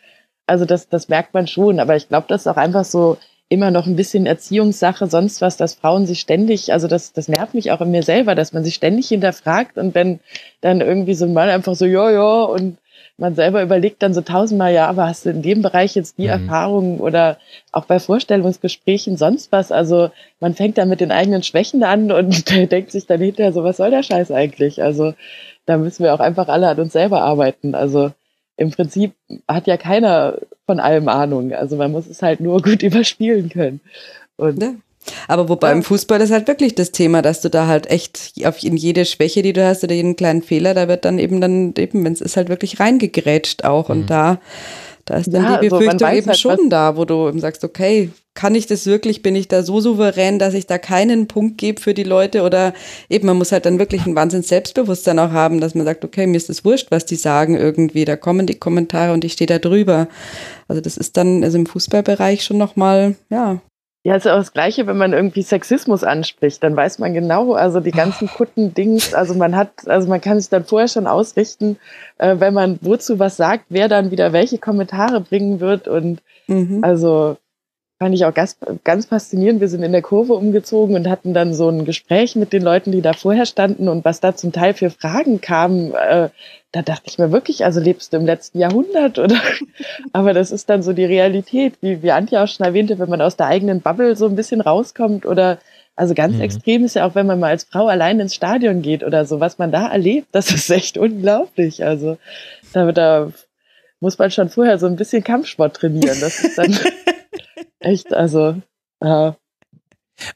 [0.49, 3.19] Also das, das merkt man schon, aber ich glaube, das ist auch einfach so
[3.49, 7.55] immer noch ein bisschen Erziehungssache, sonst was, dass Frauen sich ständig, also das, das nervt
[7.55, 10.21] mich auch in mir selber, dass man sich ständig hinterfragt und wenn
[10.61, 12.77] dann irgendwie so ein Mann einfach so, ja, ja, und
[13.17, 16.25] man selber überlegt dann so tausendmal, ja, aber hast du in dem Bereich jetzt die
[16.25, 16.29] mhm.
[16.29, 17.39] Erfahrungen oder
[17.73, 19.73] auch bei Vorstellungsgesprächen sonst was?
[19.73, 23.65] Also man fängt dann mit den eigenen Schwächen an und denkt sich dann hinterher so,
[23.65, 24.83] was soll der Scheiß eigentlich?
[24.83, 25.15] Also
[25.67, 27.75] da müssen wir auch einfach alle an uns selber arbeiten.
[27.75, 28.13] Also
[28.59, 29.13] im Prinzip
[29.47, 31.53] hat ja keiner von allem Ahnung.
[31.53, 33.81] Also man muss es halt nur gut überspielen können.
[34.37, 34.75] Und ja.
[35.27, 35.73] Aber wobei ja.
[35.73, 39.07] im Fußball ist halt wirklich das Thema, dass du da halt echt auf in jede
[39.07, 42.13] Schwäche, die du hast oder jeden kleinen Fehler, da wird dann eben dann eben, wenn
[42.13, 43.89] es ist halt wirklich reingegrätscht auch.
[43.89, 44.07] Und mhm.
[44.07, 44.41] da
[45.09, 47.41] da ist dann ja, die also Befürchtung also eben halt, schon da, wo du eben
[47.41, 51.27] sagst, okay, kann ich das wirklich, bin ich da so souverän, dass ich da keinen
[51.27, 52.43] Punkt gebe für die Leute?
[52.43, 52.75] Oder
[53.09, 56.27] eben, man muss halt dann wirklich ein Wahnsinns Selbstbewusstsein auch haben, dass man sagt, okay,
[56.27, 59.47] mir ist das wurscht, was die sagen irgendwie, da kommen die Kommentare und ich stehe
[59.47, 60.09] da drüber.
[60.69, 63.61] Also das ist dann, also im Fußballbereich schon nochmal, ja,
[64.09, 67.53] ja, ist ja auch das Gleiche, wenn man irgendwie Sexismus anspricht, dann weiß man genau,
[67.53, 71.77] also die ganzen Kutten-Dings, also man hat, also man kann sich dann vorher schon ausrichten,
[72.17, 76.83] äh, wenn man wozu was sagt, wer dann wieder welche Kommentare bringen wird und mhm.
[76.83, 77.37] also
[77.99, 79.61] fand ich auch ganz, ganz faszinierend.
[79.61, 82.93] Wir sind in der Kurve umgezogen und hatten dann so ein Gespräch mit den Leuten,
[82.93, 85.93] die da vorher standen und was da zum Teil für Fragen kamen.
[85.95, 86.29] Äh,
[86.71, 89.41] da dachte ich mir wirklich, also lebst du im letzten Jahrhundert oder?
[90.13, 93.21] Aber das ist dann so die Realität, wie, wie Antje auch schon erwähnte, wenn man
[93.21, 95.59] aus der eigenen Bubble so ein bisschen rauskommt oder
[95.97, 96.43] also ganz mhm.
[96.43, 99.41] extrem ist ja auch, wenn man mal als Frau allein ins Stadion geht oder so,
[99.41, 101.85] was man da erlebt, das ist echt unglaublich.
[101.85, 102.19] Also
[102.73, 103.33] da, da
[103.99, 106.17] muss man schon vorher so ein bisschen Kampfsport trainieren.
[106.21, 106.79] Das ist dann
[107.81, 108.61] echt, also,
[109.03, 109.37] ja.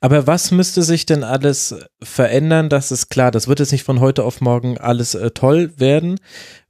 [0.01, 2.69] Aber was müsste sich denn alles verändern?
[2.69, 6.21] Das ist klar, das wird jetzt nicht von heute auf morgen alles äh, toll werden.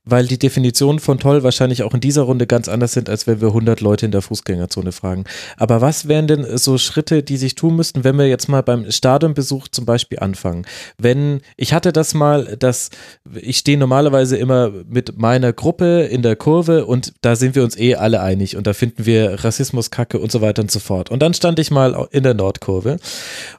[0.05, 3.41] Weil die Definitionen von toll wahrscheinlich auch in dieser Runde ganz anders sind, als wenn
[3.41, 5.25] wir 100 Leute in der Fußgängerzone fragen.
[5.57, 8.91] Aber was wären denn so Schritte, die sich tun müssten, wenn wir jetzt mal beim
[8.91, 10.67] Stadionbesuch zum Beispiel anfangen?
[10.99, 12.91] Wenn, ich hatte das mal, dass
[13.35, 17.79] ich stehe normalerweise immer mit meiner Gruppe in der Kurve und da sind wir uns
[17.79, 21.11] eh alle einig und da finden wir Rassismus, Kacke und so weiter und so fort.
[21.11, 22.97] Und dann stand ich mal in der Nordkurve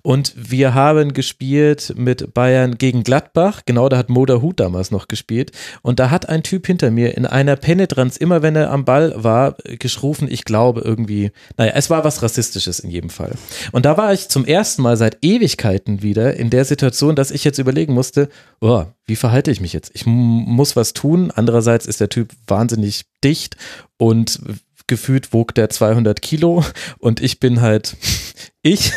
[0.01, 3.61] und wir haben gespielt mit Bayern gegen Gladbach.
[3.65, 5.51] Genau, da hat Moda Hut damals noch gespielt
[5.81, 9.13] und da hat ein Typ hinter mir in einer Penetranz, immer wenn er am Ball
[9.15, 13.33] war, geschrufen, ich glaube irgendwie, naja, es war was Rassistisches in jedem Fall.
[13.71, 17.43] Und da war ich zum ersten Mal seit Ewigkeiten wieder in der Situation, dass ich
[17.43, 18.29] jetzt überlegen musste,
[18.59, 19.91] oh, wie verhalte ich mich jetzt?
[19.93, 21.31] Ich muss was tun.
[21.33, 23.55] Andererseits ist der Typ wahnsinnig dicht
[23.97, 24.39] und
[24.87, 26.65] gefühlt wog der 200 Kilo
[26.99, 27.95] und ich bin halt
[28.61, 28.91] ich.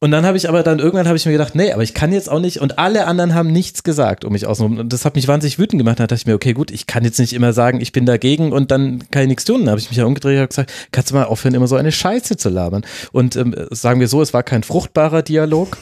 [0.00, 2.12] Und dann habe ich aber dann irgendwann habe ich mir gedacht, nee, aber ich kann
[2.12, 5.14] jetzt auch nicht und alle anderen haben nichts gesagt um mich außen und das hat
[5.14, 6.00] mich wahnsinnig wütend gemacht.
[6.00, 8.52] Da dachte ich mir, okay, gut, ich kann jetzt nicht immer sagen, ich bin dagegen
[8.52, 9.60] und dann kann ich nichts tun.
[9.60, 11.92] Dann habe ich mich ja umgedreht und gesagt, kannst du mal aufhören, immer so eine
[11.92, 12.84] Scheiße zu labern.
[13.12, 15.78] Und ähm, sagen wir so, es war kein fruchtbarer Dialog.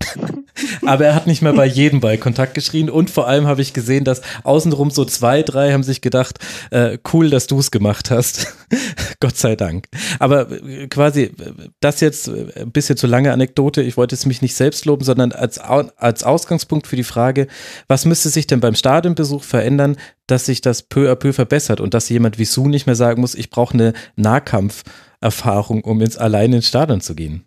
[0.86, 3.72] Aber er hat nicht mehr bei jedem bei Kontakt geschrien und vor allem habe ich
[3.72, 6.38] gesehen, dass außenrum so zwei, drei haben sich gedacht,
[6.70, 8.54] äh, cool, dass du es gemacht hast.
[9.20, 9.86] Gott sei Dank.
[10.18, 11.32] Aber äh, quasi,
[11.80, 13.82] das jetzt äh, ein bisschen zu lange Anekdote.
[13.82, 17.46] Ich wollte es mich nicht selbst loben, sondern als, als Ausgangspunkt für die Frage,
[17.88, 19.96] was müsste sich denn beim Stadionbesuch verändern,
[20.26, 23.20] dass sich das peu à peu verbessert und dass jemand wie Sue nicht mehr sagen
[23.20, 27.45] muss, ich brauche eine Nahkampferfahrung, um ins alleine ins Stadion zu gehen.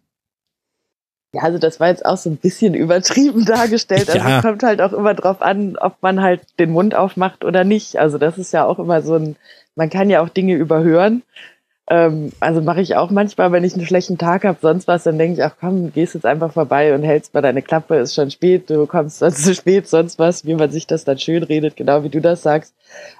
[1.31, 4.10] Ja, also das war jetzt auch so ein bisschen übertrieben dargestellt.
[4.10, 4.38] Also ja.
[4.38, 7.97] es kommt halt auch immer drauf an, ob man halt den Mund aufmacht oder nicht.
[7.97, 9.35] Also das ist ja auch immer so ein,
[9.76, 11.22] man kann ja auch Dinge überhören.
[11.91, 15.17] Ähm, also mache ich auch manchmal, wenn ich einen schlechten Tag habe, sonst was, dann
[15.17, 18.29] denke ich, ach komm, gehst jetzt einfach vorbei und hältst mal deine Klappe, ist schon
[18.29, 21.75] spät, du kommst sonst zu spät, sonst was, wie man sich das dann schön redet,
[21.75, 22.75] genau wie du das sagst.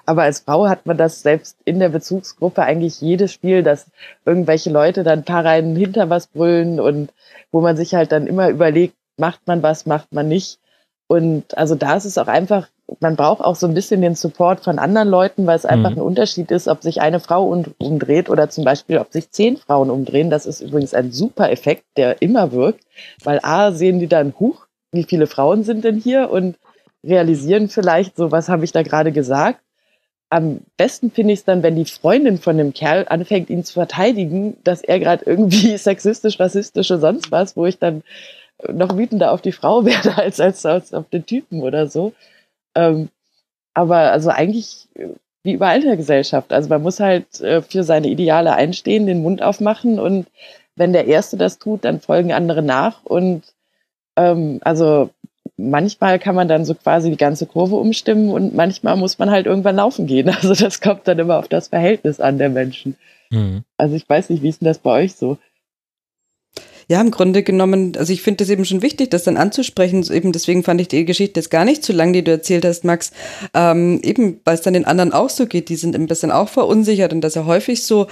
[0.06, 3.86] Aber als Frau hat man das selbst in der Bezugsgruppe eigentlich jedes Spiel, dass
[4.24, 7.12] irgendwelche Leute dann paar Reihen hinter was brüllen und
[7.50, 10.60] wo man sich halt dann immer überlegt, macht man was, macht man nicht.
[11.08, 12.68] Und also da ist es auch einfach,
[13.00, 15.98] man braucht auch so ein bisschen den Support von anderen Leuten, weil es einfach mhm.
[15.98, 17.46] ein Unterschied ist, ob sich eine Frau
[17.78, 20.30] umdreht oder zum Beispiel, ob sich zehn Frauen umdrehen.
[20.30, 22.84] Das ist übrigens ein super Effekt, der immer wirkt,
[23.22, 26.56] weil A, sehen die dann, huch, wie viele Frauen sind denn hier und
[27.04, 29.60] realisieren vielleicht so, was habe ich da gerade gesagt
[30.30, 33.74] am besten finde ich es dann, wenn die Freundin von dem Kerl anfängt, ihn zu
[33.74, 38.02] verteidigen, dass er gerade irgendwie sexistisch, rassistisch oder sonst was, wo ich dann
[38.72, 42.12] noch wütender auf die Frau werde als, als, als auf den Typen oder so.
[42.74, 43.08] Ähm,
[43.74, 44.88] aber also eigentlich
[45.42, 46.52] wie überall in der Gesellschaft.
[46.52, 50.26] Also man muss halt äh, für seine Ideale einstehen, den Mund aufmachen und
[50.76, 53.42] wenn der Erste das tut, dann folgen andere nach und
[54.16, 55.10] ähm, also
[55.56, 59.46] manchmal kann man dann so quasi die ganze Kurve umstimmen und manchmal muss man halt
[59.46, 60.28] irgendwann laufen gehen.
[60.34, 62.96] Also das kommt dann immer auf das Verhältnis an der Menschen.
[63.30, 63.62] Mhm.
[63.76, 65.38] Also ich weiß nicht, wie ist denn das bei euch so?
[66.90, 70.04] Ja, im Grunde genommen, also ich finde es eben schon wichtig, das dann anzusprechen.
[70.12, 72.82] Eben deswegen fand ich die Geschichte jetzt gar nicht zu lang, die du erzählt hast,
[72.82, 73.12] Max.
[73.54, 76.48] Ähm, eben, weil es dann den anderen auch so geht, die sind ein bisschen auch
[76.48, 78.08] verunsichert und das ist ja häufig so.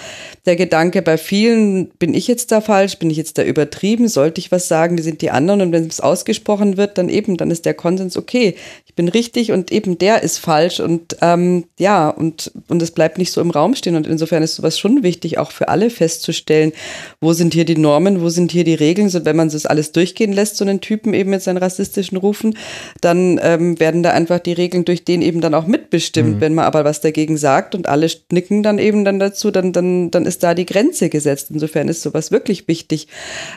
[0.47, 4.41] Der Gedanke bei vielen, bin ich jetzt da falsch, bin ich jetzt da übertrieben, sollte
[4.41, 7.51] ich was sagen, die sind die anderen und wenn es ausgesprochen wird, dann eben, dann
[7.51, 8.55] ist der Konsens okay,
[8.87, 13.19] ich bin richtig und eben der ist falsch und ähm, ja, und, und es bleibt
[13.19, 13.97] nicht so im Raum stehen.
[13.97, 16.73] Und insofern ist sowas schon wichtig, auch für alle festzustellen,
[17.21, 19.93] wo sind hier die Normen, wo sind hier die Regeln sind, wenn man das alles
[19.93, 22.57] durchgehen lässt, so einen Typen eben mit seinen rassistischen Rufen,
[23.01, 26.37] dann ähm, werden da einfach die Regeln durch den eben dann auch mitbestimmt.
[26.37, 26.41] Mhm.
[26.41, 30.11] Wenn man aber was dagegen sagt und alle nicken dann eben dann dazu, dann, dann,
[30.11, 31.49] dann ist da die Grenze gesetzt.
[31.51, 33.09] Insofern ist sowas wirklich wichtig,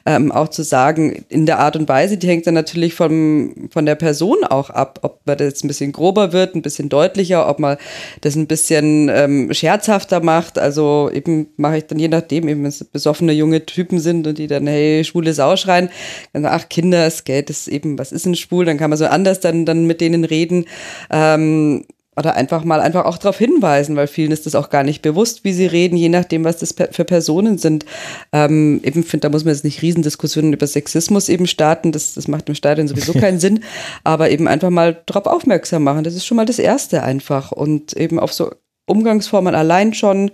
[0.05, 3.85] ähm, auch zu sagen, in der Art und Weise, die hängt dann natürlich vom, von
[3.85, 7.49] der Person auch ab, ob man das jetzt ein bisschen grober wird, ein bisschen deutlicher,
[7.49, 7.77] ob man
[8.21, 10.57] das ein bisschen ähm, scherzhafter macht.
[10.57, 14.37] Also eben mache ich dann je nachdem, eben wenn es besoffene junge Typen sind und
[14.37, 15.89] die dann, hey, schwule Sau schreien,
[16.33, 18.65] dann ach Kinder, geht, ist eben, was ist ein schwul?
[18.65, 20.65] Dann kann man so anders dann, dann mit denen reden.
[21.09, 21.85] Ähm,
[22.17, 25.45] oder einfach mal einfach auch darauf hinweisen, weil vielen ist das auch gar nicht bewusst,
[25.45, 27.85] wie sie reden, je nachdem, was das für Personen sind.
[28.33, 32.27] Ähm, eben finde, da muss man jetzt nicht Riesendiskussionen über Sexismus eben starten, das, das
[32.27, 33.63] macht im Stadion sowieso keinen Sinn,
[34.03, 36.03] aber eben einfach mal darauf aufmerksam machen.
[36.03, 38.51] Das ist schon mal das Erste einfach und eben auf so
[38.87, 40.31] Umgangsformen allein schon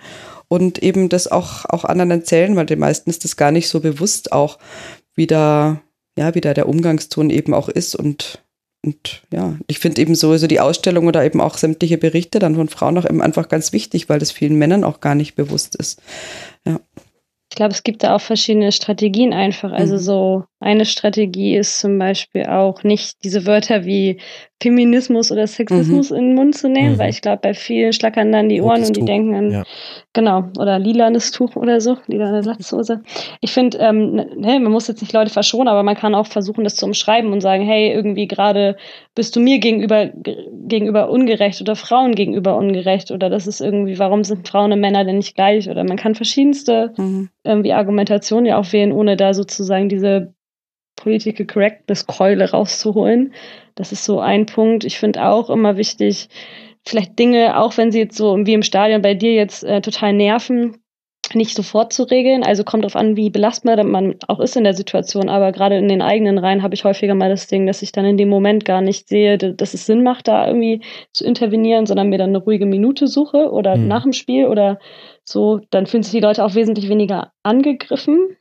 [0.47, 3.79] und eben das auch, auch anderen erzählen, weil den meisten ist das gar nicht so
[3.79, 4.57] bewusst auch,
[5.15, 5.81] wie da,
[6.17, 8.41] ja, wie da der Umgangston eben auch ist und
[8.85, 12.69] und ja, ich finde eben sowieso die Ausstellung oder eben auch sämtliche Berichte dann von
[12.69, 16.01] Frauen auch eben einfach ganz wichtig, weil das vielen Männern auch gar nicht bewusst ist.
[16.65, 16.79] Ja.
[17.49, 19.71] Ich glaube, es gibt da auch verschiedene Strategien einfach.
[19.71, 19.99] Also mhm.
[19.99, 24.19] so Eine Strategie ist zum Beispiel auch nicht diese Wörter wie
[24.59, 26.17] Feminismus oder Sexismus mhm.
[26.17, 26.97] in den Mund zu nehmen, mhm.
[26.97, 29.07] weil ich glaube, bei vielen schlackern dann die Ohren Rotes und die Tuch.
[29.07, 29.63] denken an, ja.
[30.13, 33.03] genau, oder lilanes Tuch oder so, lilane Latzhose.
[33.39, 36.63] Ich finde, ähm, ne, man muss jetzt nicht Leute verschonen, aber man kann auch versuchen,
[36.63, 38.77] das zu umschreiben und sagen, hey, irgendwie gerade
[39.13, 44.23] bist du mir gegenüber, gegenüber ungerecht oder Frauen gegenüber ungerecht oder das ist irgendwie, warum
[44.23, 47.29] sind Frauen und Männer denn nicht gleich oder man kann verschiedenste mhm.
[47.43, 50.33] irgendwie Argumentationen ja auch wählen, ohne da sozusagen diese
[50.97, 53.33] Political Correctness Keule rauszuholen.
[53.75, 54.83] Das ist so ein Punkt.
[54.83, 56.27] Ich finde auch immer wichtig,
[56.85, 60.13] vielleicht Dinge, auch wenn sie jetzt so wie im Stadion bei dir jetzt äh, total
[60.13, 60.77] nerven,
[61.33, 62.43] nicht sofort zu regeln.
[62.43, 65.29] Also kommt darauf an, wie belastbar man auch ist in der Situation.
[65.29, 68.05] Aber gerade in den eigenen Reihen habe ich häufiger mal das Ding, dass ich dann
[68.05, 72.09] in dem Moment gar nicht sehe, dass es Sinn macht, da irgendwie zu intervenieren, sondern
[72.09, 73.87] mir dann eine ruhige Minute suche oder mhm.
[73.87, 74.79] nach dem Spiel oder
[75.23, 75.59] so.
[75.69, 78.36] Dann fühlen sich die Leute auch wesentlich weniger angegriffen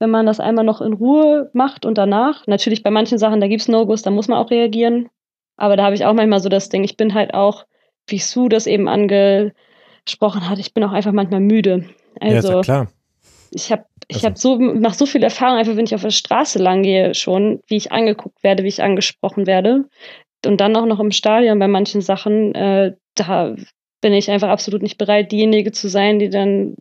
[0.00, 2.46] wenn man das einmal noch in Ruhe macht und danach.
[2.46, 5.10] Natürlich bei manchen Sachen, da gibt es No-Gos, da muss man auch reagieren.
[5.56, 7.66] Aber da habe ich auch manchmal so das Ding, ich bin halt auch,
[8.06, 11.84] wie Sue das eben angesprochen hat, ich bin auch einfach manchmal müde.
[12.18, 12.88] Also, ja, klar.
[13.50, 14.26] Ich habe ich also.
[14.26, 17.60] hab so, nach so viel Erfahrung, einfach wenn ich auf der Straße lang gehe, schon,
[17.66, 19.84] wie ich angeguckt werde, wie ich angesprochen werde.
[20.46, 23.54] Und dann auch noch im Stadion bei manchen Sachen, äh, da
[24.00, 26.74] bin ich einfach absolut nicht bereit, diejenige zu sein, die dann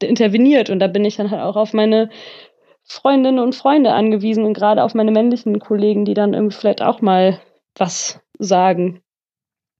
[0.00, 0.70] interveniert.
[0.70, 2.10] Und da bin ich dann halt auch auf meine
[2.84, 7.00] Freundinnen und Freunde angewiesen und gerade auf meine männlichen Kollegen, die dann irgendwie vielleicht auch
[7.00, 7.40] mal
[7.76, 9.00] was sagen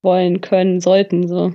[0.03, 1.29] wollen, können, sollten.
[1.29, 1.53] So.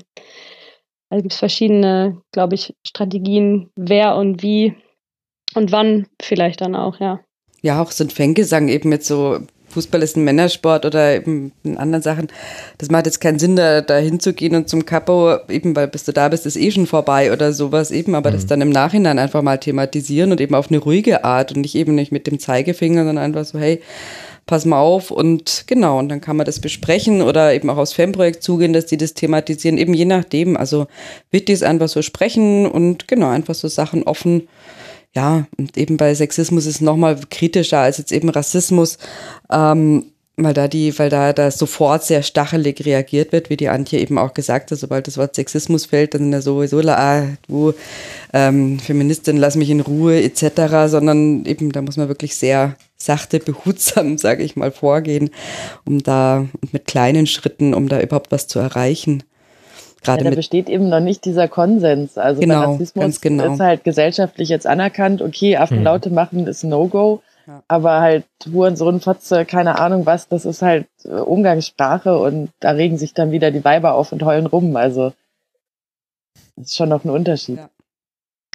[1.09, 4.75] Also gibt es verschiedene, glaube ich, Strategien, wer und wie
[5.55, 7.19] und wann vielleicht dann auch, ja.
[7.61, 9.39] Ja, auch so ein Fangesang eben mit so
[9.69, 12.27] Fußball ist ein Männersport oder eben in anderen Sachen.
[12.77, 16.11] Das macht jetzt keinen Sinn, da, da hinzugehen und zum Kapo, eben weil bis du
[16.11, 18.35] da bist, ist eh schon vorbei oder sowas eben, aber mhm.
[18.35, 21.75] das dann im Nachhinein einfach mal thematisieren und eben auf eine ruhige Art und nicht
[21.75, 23.81] eben nicht mit dem Zeigefinger, sondern einfach so, hey,
[24.49, 27.93] pass mal auf und genau, und dann kann man das besprechen oder eben auch aufs
[27.93, 30.57] Fanprojekt zugehen, dass die das thematisieren, eben je nachdem.
[30.57, 30.87] Also
[31.29, 34.47] wichtig ist einfach so sprechen und genau, einfach so Sachen offen
[35.15, 38.97] ja, und eben bei Sexismus ist es nochmal kritischer als jetzt eben Rassismus,
[39.51, 40.05] ähm,
[40.43, 44.17] weil da die, weil da, da sofort sehr stachelig reagiert wird, wie die Antje eben
[44.17, 47.73] auch gesagt hat, sobald das Wort Sexismus fällt, dann sind ja sowieso, ah, du
[48.33, 53.39] ähm, Feministin, lass mich in Ruhe etc., sondern eben da muss man wirklich sehr sachte,
[53.39, 55.31] behutsam, sage ich mal, vorgehen,
[55.85, 59.23] um da mit kleinen Schritten, um da überhaupt was zu erreichen.
[60.01, 62.17] Gerade ja, da besteht eben noch nicht dieser Konsens.
[62.17, 63.53] Also genau, Rassismus genau.
[63.53, 66.15] ist halt gesellschaftlich jetzt anerkannt, okay, Affenlaute hm.
[66.15, 67.63] machen ist No-Go, ja.
[67.67, 72.97] aber halt Hurensohn, Fotze, keine Ahnung was, das ist halt äh, Umgangssprache und da regen
[72.97, 74.75] sich dann wieder die Weiber auf und heulen rum.
[74.75, 75.13] Also
[76.55, 77.57] das ist schon noch ein Unterschied.
[77.57, 77.69] Ja.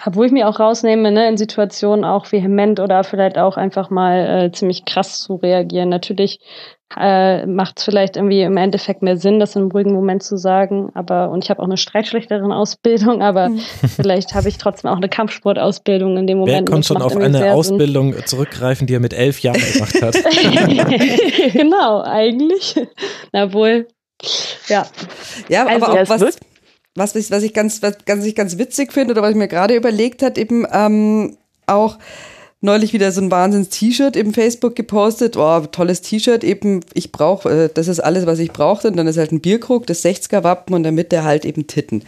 [0.04, 4.44] Obwohl ich mir auch rausnehme, ne, in Situationen auch vehement oder vielleicht auch einfach mal
[4.46, 5.88] äh, ziemlich krass zu reagieren.
[5.88, 6.40] Natürlich
[6.96, 10.36] äh, macht es vielleicht irgendwie im Endeffekt mehr Sinn, das in einem ruhigen Moment zu
[10.36, 10.90] sagen.
[10.94, 13.58] Aber und ich habe auch eine streitschlechterin Ausbildung, aber mhm.
[13.96, 16.68] vielleicht habe ich trotzdem auch eine Kampfsportausbildung in dem Moment.
[16.68, 18.26] Wer konnte schon auf eine Ausbildung Sinn.
[18.26, 20.14] zurückgreifen, die er mit elf Jahren gemacht hat?
[21.52, 22.80] genau, eigentlich.
[23.32, 23.88] Na wohl.
[24.68, 24.86] Ja.
[25.48, 26.38] Ja, also, aber auch was,
[26.94, 29.48] was, ich, was ich ganz, was ganz, ich ganz witzig finde oder was ich mir
[29.48, 31.98] gerade überlegt hat, eben ähm, auch
[32.64, 35.36] neulich wieder so ein Wahnsinns-T-Shirt im Facebook gepostet.
[35.36, 38.88] Oh, tolles T-Shirt, eben, ich brauche, äh, das ist alles, was ich brauchte.
[38.88, 42.02] Und dann ist halt ein Bierkrug, das 60er-Wappen und in der Mitte halt eben Titten.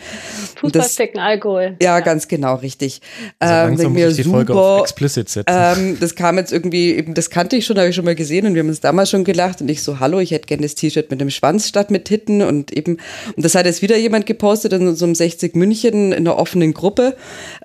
[0.61, 1.77] Fußballsticken, Alkohol.
[1.81, 3.01] Ja, ja, ganz genau, richtig.
[3.39, 5.55] Also ähm, langsam muss ich die super, Folge auf explicit setzen.
[5.55, 8.47] Ähm, das kam jetzt irgendwie, eben, das kannte ich schon, habe ich schon mal gesehen
[8.47, 10.75] und wir haben uns damals schon gelacht und ich so, hallo, ich hätte gerne das
[10.75, 12.99] T-Shirt mit dem Schwanz statt mit Titten und eben,
[13.37, 16.75] und das hat jetzt wieder jemand gepostet in so einem 60 München in einer offenen
[16.75, 17.15] Gruppe.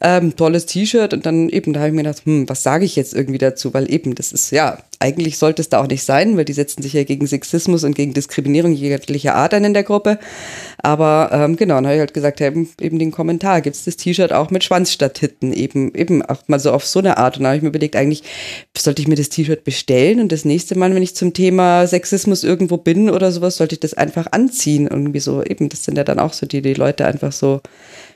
[0.01, 2.85] Ähm, tolles T-Shirt und dann eben, da habe ich mir gedacht, hm, was sage sage
[2.87, 6.03] ich jetzt irgendwie dazu, weil eben, das ist ja, eigentlich sollte es da auch nicht
[6.03, 9.75] sein, weil die setzen sich ja gegen Sexismus und gegen Diskriminierung jeglicher Art ein in
[9.75, 10.17] der Gruppe.
[10.79, 13.83] Aber ähm, genau, dann habe ich halt gesagt, ja, eben, eben den Kommentar, gibt es
[13.83, 17.19] das T-Shirt auch mit Schwanz statt Titten, eben, eben auch mal so auf so eine
[17.19, 17.37] Art.
[17.37, 18.23] Und dann habe ich mir überlegt, eigentlich
[18.75, 22.43] sollte ich mir das T-Shirt bestellen und das nächste Mal, wenn ich zum Thema Sexismus
[22.43, 24.87] irgendwo bin oder sowas, sollte ich das einfach anziehen.
[24.87, 27.61] Irgendwie so, eben, das sind ja dann auch so die, die Leute einfach so,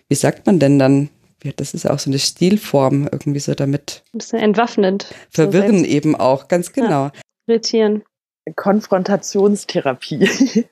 [0.09, 1.09] wie sagt man denn dann?
[1.45, 4.01] Ja, das ist auch so eine Stilform, irgendwie so damit.
[4.13, 5.13] Ein bisschen entwaffnend.
[5.30, 7.05] Verwirren so eben auch, ganz genau.
[7.05, 7.11] Ja,
[7.45, 8.03] irritieren.
[8.55, 10.27] Konfrontationstherapie.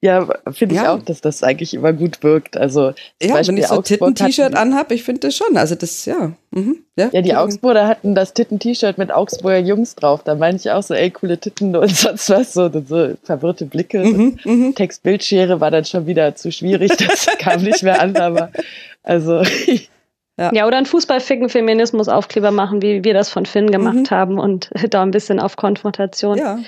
[0.00, 0.94] ja, finde ich ja.
[0.94, 2.56] auch, dass das eigentlich immer gut wirkt.
[2.56, 5.58] Also ja, Beispiel wenn ich so Titten-T-Shirt anhab, ich finde das schon.
[5.58, 6.32] Also das, ja.
[6.52, 6.78] Mhm.
[6.96, 10.22] Ja, ja die Augsburger hatten das Titten-T-Shirt mit Augsburger Jungs drauf.
[10.24, 13.98] Da meine ich auch so, ey, coole Titten und sonst was, so, so verwirrte Blicke.
[14.04, 14.74] Mhm, mhm.
[14.74, 18.50] Text-Bildschere war dann schon wieder zu schwierig, das kam nicht mehr an, aber
[19.02, 19.42] also.
[20.38, 20.50] Ja.
[20.54, 24.10] ja, oder ein Fußballficken Feminismus-Aufkleber machen, wie wir das von Finn gemacht mhm.
[24.10, 26.58] haben und da ein bisschen auf Konfrontation ja.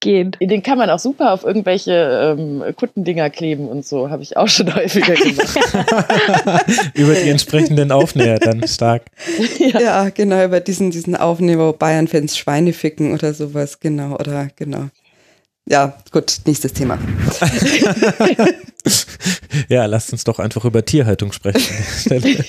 [0.00, 0.34] gehen.
[0.40, 1.92] Den kann man auch super auf irgendwelche
[2.38, 5.58] ähm, Kuttendinger kleben und so, habe ich auch schon häufiger gemacht.
[6.94, 9.02] über die entsprechenden Aufnäher dann stark.
[9.58, 14.48] Ja, ja genau, über diesen, diesen Aufnehmer, wo Bayern-Fans Schweine ficken oder sowas, genau, oder
[14.56, 14.88] genau.
[15.68, 16.98] Ja, gut, nächstes Thema.
[19.68, 21.62] ja, lasst uns doch einfach über Tierhaltung sprechen.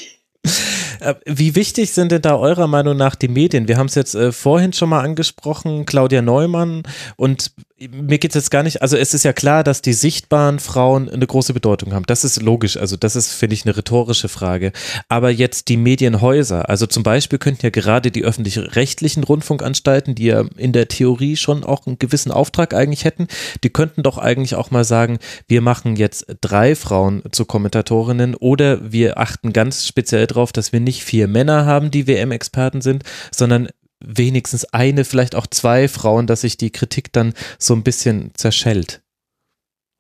[1.00, 3.68] Äh, wie wichtig sind denn da eurer Meinung nach die Medien?
[3.68, 6.84] Wir haben es jetzt äh, vorhin schon mal angesprochen, Claudia Neumann
[7.18, 7.52] und
[7.92, 11.10] mir geht es jetzt gar nicht, also es ist ja klar, dass die sichtbaren Frauen
[11.10, 12.06] eine große Bedeutung haben.
[12.06, 14.72] Das ist logisch, also das ist, finde ich, eine rhetorische Frage.
[15.10, 20.44] Aber jetzt die Medienhäuser, also zum Beispiel könnten ja gerade die öffentlich-rechtlichen Rundfunkanstalten, die ja
[20.58, 23.28] in der Theorie schon auch einen gewissen Auftrag eigentlich hätten,
[23.64, 28.92] die könnten doch eigentlich auch mal sagen, wir machen jetzt drei Frauen zu Kommentatorinnen oder
[28.92, 33.70] wir achten ganz speziell darauf, dass wir nicht vier Männer haben, die WM-Experten sind, sondern
[34.04, 39.02] wenigstens eine, vielleicht auch zwei Frauen, dass sich die Kritik dann so ein bisschen zerschellt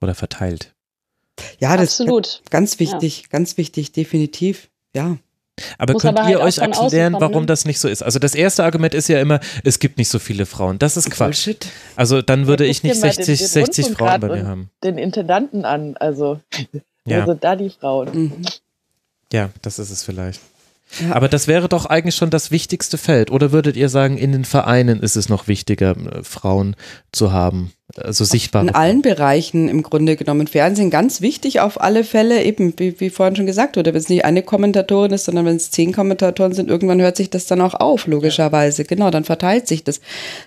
[0.01, 0.73] oder verteilt.
[1.59, 2.27] Ja, das Absolut.
[2.27, 3.27] ist ganz wichtig, ja.
[3.29, 5.17] ganz wichtig, definitiv, ja.
[5.77, 7.45] Aber Muss könnt aber ihr halt euch erklären, warum ne?
[7.45, 8.01] das nicht so ist?
[8.01, 10.79] Also das erste Argument ist ja immer, es gibt nicht so viele Frauen.
[10.79, 11.45] Das ist Quatsch.
[11.45, 11.67] Bullshit.
[11.95, 14.71] Also dann würde ich nicht 60, den, den 60 Frauen bei mir haben.
[14.83, 16.39] Den Intendanten an, also
[17.05, 17.21] ja.
[17.21, 18.09] also da die Frauen.
[18.13, 18.45] Mhm.
[19.31, 20.41] Ja, das ist es vielleicht.
[21.11, 23.31] Aber das wäre doch eigentlich schon das wichtigste Feld.
[23.31, 26.75] Oder würdet ihr sagen, in den Vereinen ist es noch wichtiger, äh, Frauen
[27.11, 27.71] zu haben?
[27.95, 28.63] Also sichtbar.
[28.63, 30.47] In allen Bereichen im Grunde genommen.
[30.47, 34.09] Fernsehen ganz wichtig auf alle Fälle, eben wie, wie vorhin schon gesagt wurde, wenn es
[34.09, 37.61] nicht eine Kommentatorin ist, sondern wenn es zehn Kommentatoren sind, irgendwann hört sich das dann
[37.61, 38.83] auch auf, logischerweise.
[38.85, 40.01] Genau, dann verteilt sich das.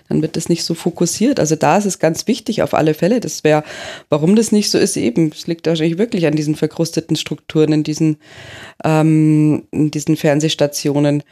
[0.09, 1.39] Dann wird das nicht so fokussiert.
[1.39, 3.21] Also da ist es ganz wichtig auf alle Fälle.
[3.21, 3.63] Das wäre,
[4.09, 7.83] warum das nicht so ist, eben, es liegt wahrscheinlich wirklich an diesen verkrusteten Strukturen in
[7.83, 8.17] diesen,
[8.83, 11.23] ähm, in diesen Fernsehstationen.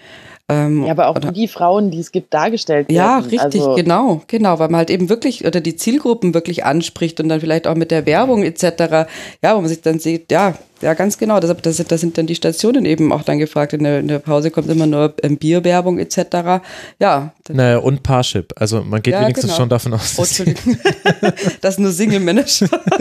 [0.48, 2.96] Ähm, ja, aber auch oder, die Frauen, die es gibt, dargestellt werden.
[2.96, 7.20] Ja, richtig, also, genau, genau, weil man halt eben wirklich oder die Zielgruppen wirklich anspricht
[7.20, 9.08] und dann vielleicht auch mit der Werbung etc.
[9.42, 10.54] Ja, wo man sich dann sieht, ja,
[10.86, 11.40] ja, ganz genau.
[11.40, 13.74] Das, das, das sind dann die Stationen eben auch dann gefragt.
[13.74, 16.64] In der, in der Pause kommt immer nur ähm, Bierwerbung etc.
[17.00, 17.34] Ja.
[17.50, 18.54] Naja, und Parship.
[18.56, 19.58] Also man geht ja, wenigstens genau.
[19.58, 20.14] schon davon aus.
[20.18, 20.78] Oh, Entschuldigung.
[21.62, 22.68] dass nur Single-Manager.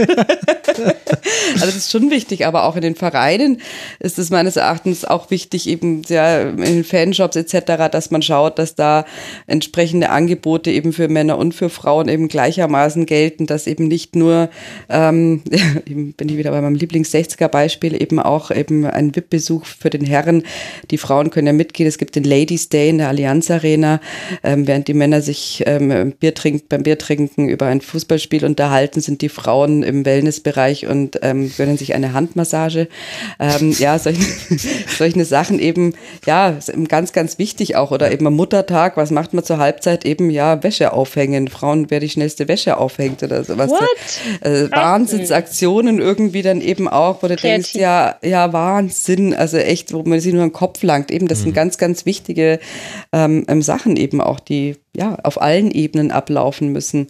[1.55, 3.61] also das ist schon wichtig, aber auch in den Vereinen
[4.01, 8.59] ist es meines Erachtens auch wichtig, eben ja, in den Fanshops etc., dass man schaut,
[8.59, 9.05] dass da
[9.47, 14.49] entsprechende Angebote eben für Männer und für Frauen eben gleichermaßen gelten, dass eben nicht nur,
[14.89, 15.43] ähm,
[15.85, 20.45] bin ich wieder bei meinem Lieblings-60er-Beispiel, Beispiel eben auch eben ein VIP-Besuch für den Herren.
[20.91, 21.89] Die Frauen können ja mitgehen.
[21.89, 24.01] Es gibt den Ladies Day in der Allianz Arena,
[24.45, 29.23] ähm, während die Männer sich ähm, Bier trink, beim Biertrinken über ein Fußballspiel unterhalten, sind
[29.23, 32.89] die Frauen im Wellnessbereich und ähm, gönnen sich eine Handmassage.
[33.41, 34.23] Ähm, ja, solche,
[34.97, 35.95] solche Sachen eben,
[36.27, 36.57] ja,
[36.89, 37.91] ganz, ganz wichtig auch.
[37.91, 40.05] Oder eben am Muttertag, was macht man zur Halbzeit?
[40.05, 41.49] Eben, ja, Wäsche aufhängen.
[41.49, 43.71] Frauen, wer die schnellste Wäsche aufhängt oder sowas.
[43.71, 43.81] What?
[44.43, 49.93] Äh, Wahnsinnsaktionen irgendwie dann eben auch, wo du denkst, denkst, ja, ja, Wahnsinn, also echt,
[49.93, 51.11] wo man sich nur den Kopf langt.
[51.11, 51.45] Eben, das mhm.
[51.45, 52.59] sind ganz, ganz wichtige
[53.13, 57.09] ähm, ähm, Sachen eben auch, die ja auf allen Ebenen ablaufen müssen.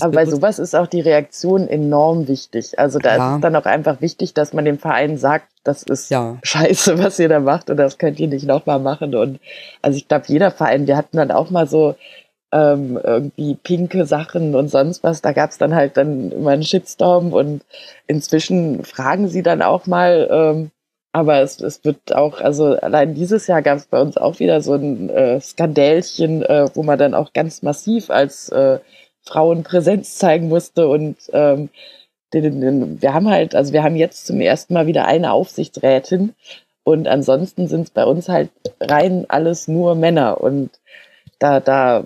[0.00, 2.78] Aber bei sowas ist auch die Reaktion enorm wichtig.
[2.78, 3.30] Also da ja.
[3.30, 6.38] ist es dann auch einfach wichtig, dass man dem Verein sagt, das ist ja.
[6.44, 9.14] scheiße, was ihr da macht und das könnt ihr nicht nochmal machen.
[9.16, 9.40] Und
[9.82, 11.96] also ich glaube, jeder Verein, wir hatten dann auch mal so
[12.52, 15.22] ähm, irgendwie pinke Sachen und sonst was.
[15.22, 17.62] Da gab es dann halt dann immer einen Shitstorm und
[18.06, 20.70] inzwischen fragen sie dann auch mal, ähm,
[21.12, 24.60] aber es, es wird auch, also allein dieses Jahr gab es bei uns auch wieder
[24.60, 28.78] so ein äh, Skandälchen, äh, wo man dann auch ganz massiv als äh,
[29.22, 31.70] Frauen Präsenz zeigen musste und ähm,
[32.32, 36.34] wir haben halt, also wir haben jetzt zum ersten Mal wieder eine Aufsichtsrätin
[36.84, 38.50] und ansonsten sind es bei uns halt
[38.80, 40.70] rein alles nur Männer und
[41.38, 42.04] da, da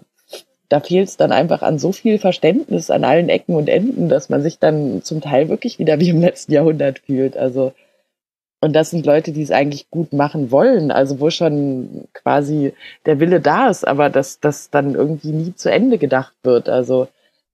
[0.70, 4.30] da fehlt es dann einfach an so viel Verständnis an allen Ecken und Enden, dass
[4.30, 7.36] man sich dann zum Teil wirklich wieder wie im letzten Jahrhundert fühlt.
[7.36, 7.72] Also,
[8.60, 12.72] und das sind Leute, die es eigentlich gut machen wollen, also wo schon quasi
[13.05, 16.68] der Wille da ist, aber dass das dann irgendwie nie zu Ende gedacht wird.
[16.68, 17.09] Also,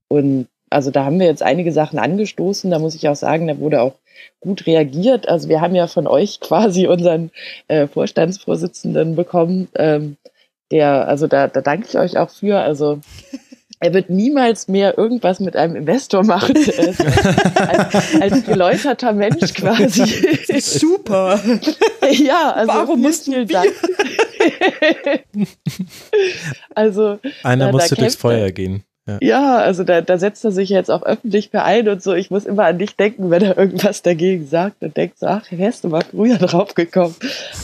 [0.08, 3.58] und also da haben wir jetzt einige Sachen angestoßen, da muss ich auch sagen, da
[3.58, 3.94] wurde auch
[4.40, 5.26] gut reagiert.
[5.26, 7.30] Also wir haben ja von euch quasi unseren
[7.68, 10.18] äh, Vorstandsvorsitzenden bekommen, ähm,
[10.70, 12.58] der, also da, da danke ich euch auch für.
[12.58, 13.00] Also
[13.80, 16.56] er wird niemals mehr irgendwas mit einem Investor machen.
[17.56, 20.04] als, als geläuterter Mensch quasi.
[20.60, 21.40] Super.
[22.10, 23.70] ja, also warum mussten wir sagen?
[26.74, 28.82] also einer musste durchs Feuer gehen.
[29.06, 32.12] Ja, ja also da, da setzt er sich jetzt auch öffentlich für ein und so.
[32.14, 35.44] Ich muss immer an dich denken, wenn er irgendwas dagegen sagt und denkt so, ach,
[35.50, 37.14] wärst du mal früher drauf gekommen.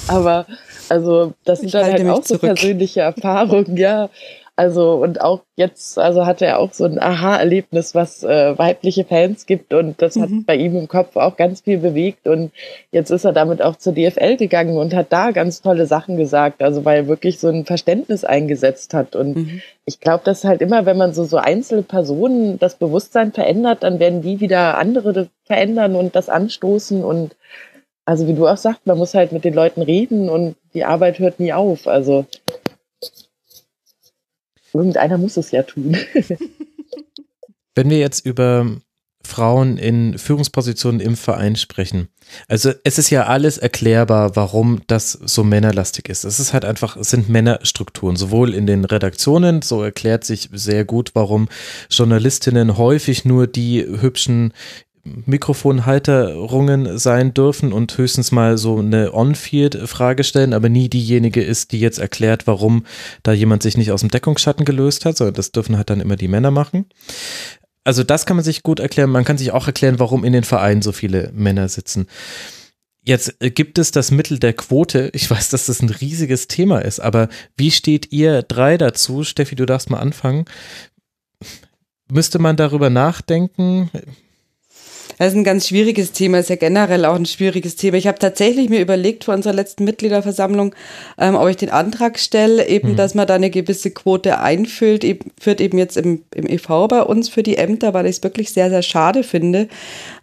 [0.09, 0.47] Aber
[0.89, 4.09] also das sind dann halt auch so persönliche Erfahrungen, ja.
[4.55, 9.47] Also und auch jetzt, also hatte er auch so ein Aha-Erlebnis, was äh, weibliche Fans
[9.47, 10.23] gibt und das mhm.
[10.23, 12.53] hat bei ihm im Kopf auch ganz viel bewegt und
[12.91, 16.63] jetzt ist er damit auch zur DFL gegangen und hat da ganz tolle Sachen gesagt,
[16.63, 19.63] also weil er wirklich so ein Verständnis eingesetzt hat und mhm.
[19.87, 24.01] ich glaube, dass halt immer, wenn man so so einzelne Personen das Bewusstsein verändert, dann
[24.01, 27.35] werden die wieder andere verändern und das anstoßen und
[28.05, 31.19] also wie du auch sagst, man muss halt mit den Leuten reden und die Arbeit
[31.19, 32.27] hört nie auf, also
[34.73, 35.97] Irgendeiner muss es ja tun.
[37.75, 38.67] Wenn wir jetzt über
[39.25, 42.09] Frauen in Führungspositionen im Verein sprechen.
[42.49, 46.25] Also es ist ja alles erklärbar, warum das so männerlastig ist.
[46.25, 50.85] Es ist halt einfach, es sind Männerstrukturen, sowohl in den Redaktionen, so erklärt sich sehr
[50.85, 51.49] gut, warum
[51.89, 54.53] Journalistinnen häufig nur die hübschen
[55.05, 61.81] Mikrofonhalterungen sein dürfen und höchstens mal so eine On-Field-Frage stellen, aber nie diejenige ist, die
[61.81, 62.87] jetzt erklärt, warum
[63.23, 66.17] da jemand sich nicht aus dem Deckungsschatten gelöst hat, sondern das dürfen halt dann immer
[66.17, 66.87] die Männer machen.
[67.85, 69.11] Also das kann man sich gut erklären.
[69.11, 72.07] Man kann sich auch erklären, warum in den Vereinen so viele Männer sitzen.
[73.05, 75.11] Jetzt äh, gibt es das Mittel der Quote.
[75.15, 79.25] Ich weiß, dass das ein riesiges Thema ist, aber wie steht ihr drei dazu?
[79.25, 80.45] Steffi, du darfst mal anfangen.
[82.09, 83.91] Müsste man darüber nachdenken?
[85.23, 87.97] Das ist ein ganz schwieriges Thema, ist ja generell auch ein schwieriges Thema.
[87.97, 90.75] Ich habe tatsächlich mir überlegt vor unserer letzten Mitgliederversammlung,
[91.17, 92.97] ähm, ob ich den Antrag stelle, eben, mhm.
[92.97, 97.03] dass man da eine gewisse Quote einfüllt, eben, führt eben jetzt im, im EV bei
[97.03, 99.69] uns für die Ämter, weil ich es wirklich sehr, sehr schade finde,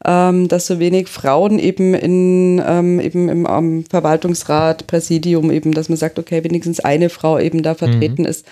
[0.04, 5.88] ähm, dass so wenig Frauen eben in ähm, eben im um, Verwaltungsrat, Präsidium eben, dass
[5.88, 8.28] man sagt, okay, wenigstens eine Frau eben da vertreten mhm.
[8.28, 8.46] ist.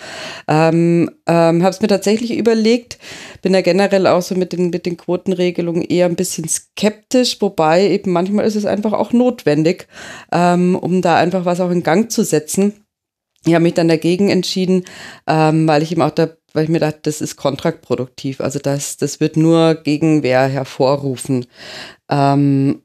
[0.48, 2.96] Ähm, ähm, habe es mir tatsächlich überlegt,
[3.42, 7.88] bin ja generell auch so mit den, mit den Quotenregelungen eher ein bisschen skeptisch, wobei
[7.88, 9.88] eben manchmal ist es einfach auch notwendig,
[10.30, 12.84] ähm, um da einfach was auch in Gang zu setzen.
[13.44, 14.84] Ich habe mich dann dagegen entschieden,
[15.26, 18.40] ähm, weil ich eben auch da, weil ich mir dachte, das ist kontraproduktiv.
[18.40, 21.46] Also das, das wird nur Gegenwehr hervorrufen.
[22.10, 22.82] Ähm,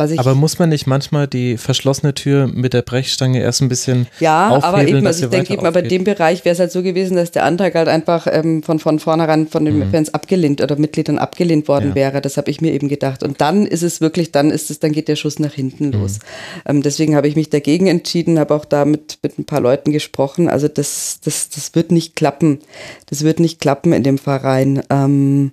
[0.00, 4.48] aber muss man nicht manchmal die verschlossene Tür mit der Brechstange erst ein bisschen Ja,
[4.62, 7.16] aber eben, also ich denke eben, aber in dem Bereich wäre es halt so gewesen,
[7.16, 9.90] dass der Antrag halt einfach ähm, von, von vornherein von den mhm.
[9.90, 11.94] Fans abgelehnt oder Mitgliedern abgelehnt worden ja.
[11.94, 12.20] wäre.
[12.20, 13.22] Das habe ich mir eben gedacht.
[13.22, 15.92] Und dann ist es wirklich, dann ist es, dann geht der Schuss nach hinten mhm.
[15.92, 16.18] los.
[16.66, 19.92] Ähm, deswegen habe ich mich dagegen entschieden, habe auch da mit, mit ein paar Leuten
[19.92, 20.48] gesprochen.
[20.48, 22.60] Also das, das, das wird nicht klappen.
[23.06, 24.82] Das wird nicht klappen in dem Verein.
[24.90, 25.52] Ähm,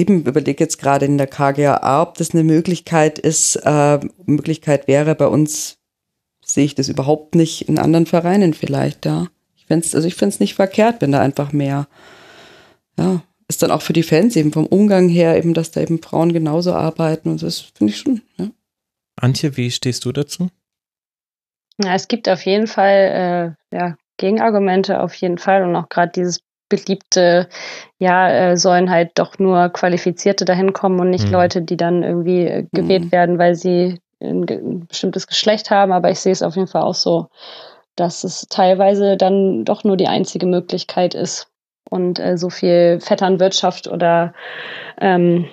[0.00, 5.14] eben überlege jetzt gerade in der KGAA, ob das eine Möglichkeit ist, äh, Möglichkeit wäre
[5.14, 5.78] bei uns,
[6.44, 9.28] sehe ich das überhaupt nicht in anderen Vereinen vielleicht, ja.
[9.56, 11.86] Ich also finde es nicht verkehrt, wenn da einfach mehr,
[12.98, 16.02] ja, ist dann auch für die Fans eben vom Umgang her eben, dass da eben
[16.02, 18.48] Frauen genauso arbeiten und das finde ich schon, ja.
[19.16, 20.48] Antje, wie stehst du dazu?
[21.82, 26.12] Ja, es gibt auf jeden Fall äh, ja, Gegenargumente auf jeden Fall und auch gerade
[26.12, 26.40] dieses
[26.70, 27.48] beliebte,
[27.98, 31.32] ja, äh, sollen halt doch nur Qualifizierte dahin kommen und nicht mhm.
[31.32, 33.12] Leute, die dann irgendwie äh, gewählt mhm.
[33.12, 35.92] werden, weil sie ein, ein bestimmtes Geschlecht haben.
[35.92, 37.26] Aber ich sehe es auf jeden Fall auch so,
[37.96, 41.48] dass es teilweise dann doch nur die einzige Möglichkeit ist
[41.90, 44.32] und äh, so viel Vetternwirtschaft oder
[44.98, 45.46] ähm,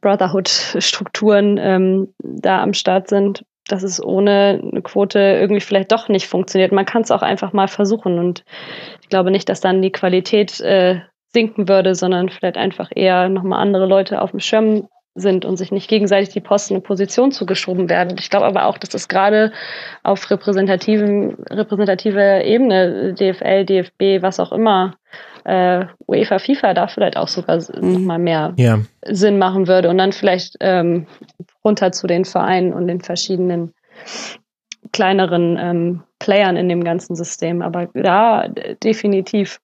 [0.00, 6.26] Brotherhood-Strukturen ähm, da am Start sind, dass es ohne eine Quote irgendwie vielleicht doch nicht
[6.26, 6.72] funktioniert.
[6.72, 8.44] Man kann es auch einfach mal versuchen und
[9.02, 11.00] ich glaube nicht, dass dann die Qualität äh,
[11.32, 15.70] sinken würde, sondern vielleicht einfach eher nochmal andere Leute auf dem Schirm sind und sich
[15.70, 18.16] nicht gegenseitig die Posten und Position zugeschoben werden.
[18.18, 19.52] Ich glaube aber auch, dass das gerade
[20.02, 24.96] auf repräsentativen, repräsentativer Ebene, DFL, DFB, was auch immer,
[25.44, 27.92] äh, UEFA, FIFA da vielleicht auch sogar mhm.
[27.92, 28.80] nochmal mehr ja.
[29.06, 31.06] Sinn machen würde und dann vielleicht ähm,
[31.64, 33.72] runter zu den Vereinen und den verschiedenen
[34.92, 37.62] kleineren ähm, Playern in dem ganzen System.
[37.62, 38.48] Aber ja,
[38.82, 39.60] definitiv.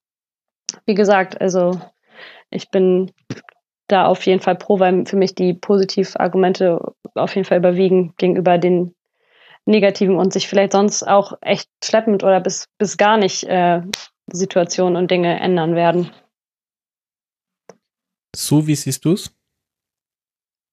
[0.85, 1.79] Wie gesagt, also
[2.49, 3.11] ich bin
[3.91, 8.57] da auf jeden Fall pro, weil für mich die Positivargumente auf jeden Fall überwiegen gegenüber
[8.57, 8.95] den
[9.65, 13.81] negativen und sich vielleicht sonst auch echt schleppend oder bis, bis gar nicht äh,
[14.31, 16.11] Situationen und Dinge ändern werden.
[18.35, 19.31] So, wie siehst du es?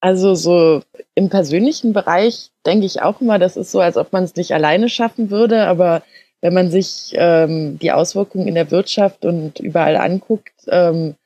[0.00, 0.82] Also so
[1.14, 4.52] im persönlichen Bereich denke ich auch immer, das ist so, als ob man es nicht
[4.52, 6.02] alleine schaffen würde, aber
[6.40, 11.16] wenn man sich ähm, die Auswirkungen in der Wirtschaft und überall anguckt, ähm,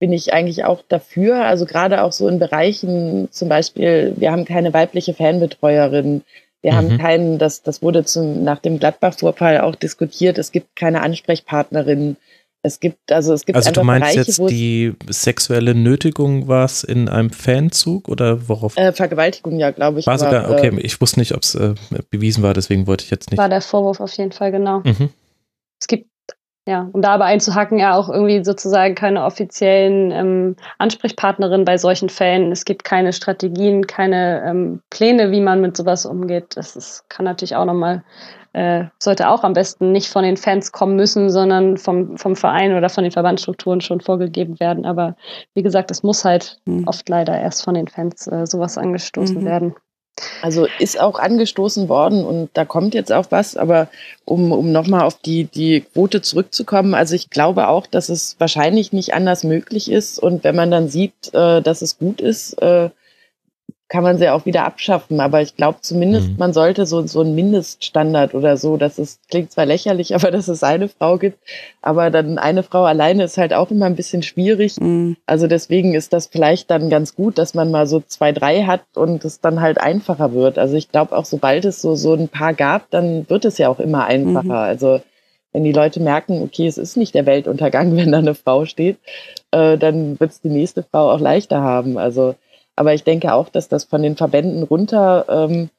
[0.00, 1.44] bin ich eigentlich auch dafür.
[1.44, 6.22] Also gerade auch so in Bereichen, zum Beispiel, wir haben keine weibliche Fanbetreuerin,
[6.62, 6.76] Wir Mhm.
[6.76, 12.16] haben keinen, das, das wurde zum, nach dem Gladbach-Vorfall auch diskutiert, es gibt keine Ansprechpartnerin.
[12.62, 16.64] Es gibt, also es gibt Also einfach du meinst Bereiche, jetzt die sexuelle Nötigung war
[16.64, 18.78] es in einem Fanzug oder worauf?
[18.78, 20.06] äh, Vergewaltigung, ja, glaube ich.
[20.06, 21.74] war sogar, aber, okay, äh, ich wusste nicht, ob es äh,
[22.08, 23.36] bewiesen war, deswegen wollte ich jetzt nicht.
[23.38, 24.78] War der Vorwurf auf jeden Fall, genau.
[24.80, 25.10] Mhm.
[25.78, 26.08] Es gibt,
[26.66, 32.08] ja, um da aber einzuhacken, ja auch irgendwie sozusagen keine offiziellen ähm, Ansprechpartnerinnen bei solchen
[32.08, 32.50] Fällen.
[32.52, 36.56] Es gibt keine Strategien, keine ähm, Pläne, wie man mit sowas umgeht.
[36.56, 38.02] Das ist, kann natürlich auch nochmal,
[38.54, 42.74] äh, sollte auch am besten nicht von den Fans kommen müssen, sondern vom, vom Verein
[42.74, 44.86] oder von den Verbandsstrukturen schon vorgegeben werden.
[44.86, 45.16] Aber
[45.52, 46.88] wie gesagt, es muss halt Mhm.
[46.88, 49.44] oft leider erst von den Fans äh, sowas angestoßen Mhm.
[49.44, 49.74] werden.
[50.42, 53.88] Also ist auch angestoßen worden und da kommt jetzt auch was, aber
[54.24, 58.92] um, um nochmal auf die, die Quote zurückzukommen, also ich glaube auch, dass es wahrscheinlich
[58.92, 62.90] nicht anders möglich ist und wenn man dann sieht, äh, dass es gut ist, äh,
[63.88, 65.20] kann man sie auch wieder abschaffen.
[65.20, 66.36] Aber ich glaube zumindest, Mhm.
[66.38, 70.48] man sollte so, so einen Mindeststandard oder so, dass es klingt zwar lächerlich, aber dass
[70.48, 71.38] es eine Frau gibt,
[71.82, 74.80] aber dann eine Frau alleine ist halt auch immer ein bisschen schwierig.
[74.80, 75.16] Mhm.
[75.26, 78.82] Also deswegen ist das vielleicht dann ganz gut, dass man mal so zwei, drei hat
[78.94, 80.58] und es dann halt einfacher wird.
[80.58, 83.68] Also ich glaube auch, sobald es so, so ein paar gab, dann wird es ja
[83.68, 84.42] auch immer einfacher.
[84.44, 84.50] Mhm.
[84.50, 85.00] Also
[85.52, 88.96] wenn die Leute merken, okay, es ist nicht der Weltuntergang, wenn da eine Frau steht,
[89.52, 91.96] äh, dann wird es die nächste Frau auch leichter haben.
[91.96, 92.34] Also,
[92.76, 95.70] aber ich denke auch, dass das von den Verbänden runter ähm,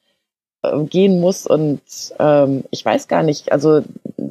[0.62, 1.80] äh, gehen muss und
[2.18, 3.82] ähm, ich weiß gar nicht, also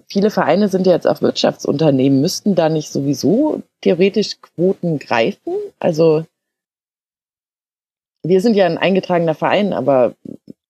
[0.07, 5.53] viele Vereine sind ja jetzt auch Wirtschaftsunternehmen, müssten da nicht sowieso theoretisch Quoten greifen?
[5.79, 6.25] Also
[8.23, 10.15] wir sind ja ein eingetragener Verein, aber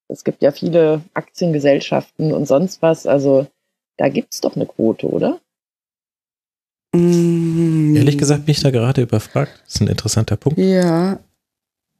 [0.07, 3.47] es gibt ja viele Aktiengesellschaften und sonst was, also
[3.97, 5.39] da gibt's doch eine Quote, oder?
[6.93, 7.95] Mhm.
[7.95, 9.61] Ehrlich gesagt bin ich da gerade überfragt.
[9.65, 10.59] Das ist ein interessanter Punkt.
[10.59, 11.19] Ja,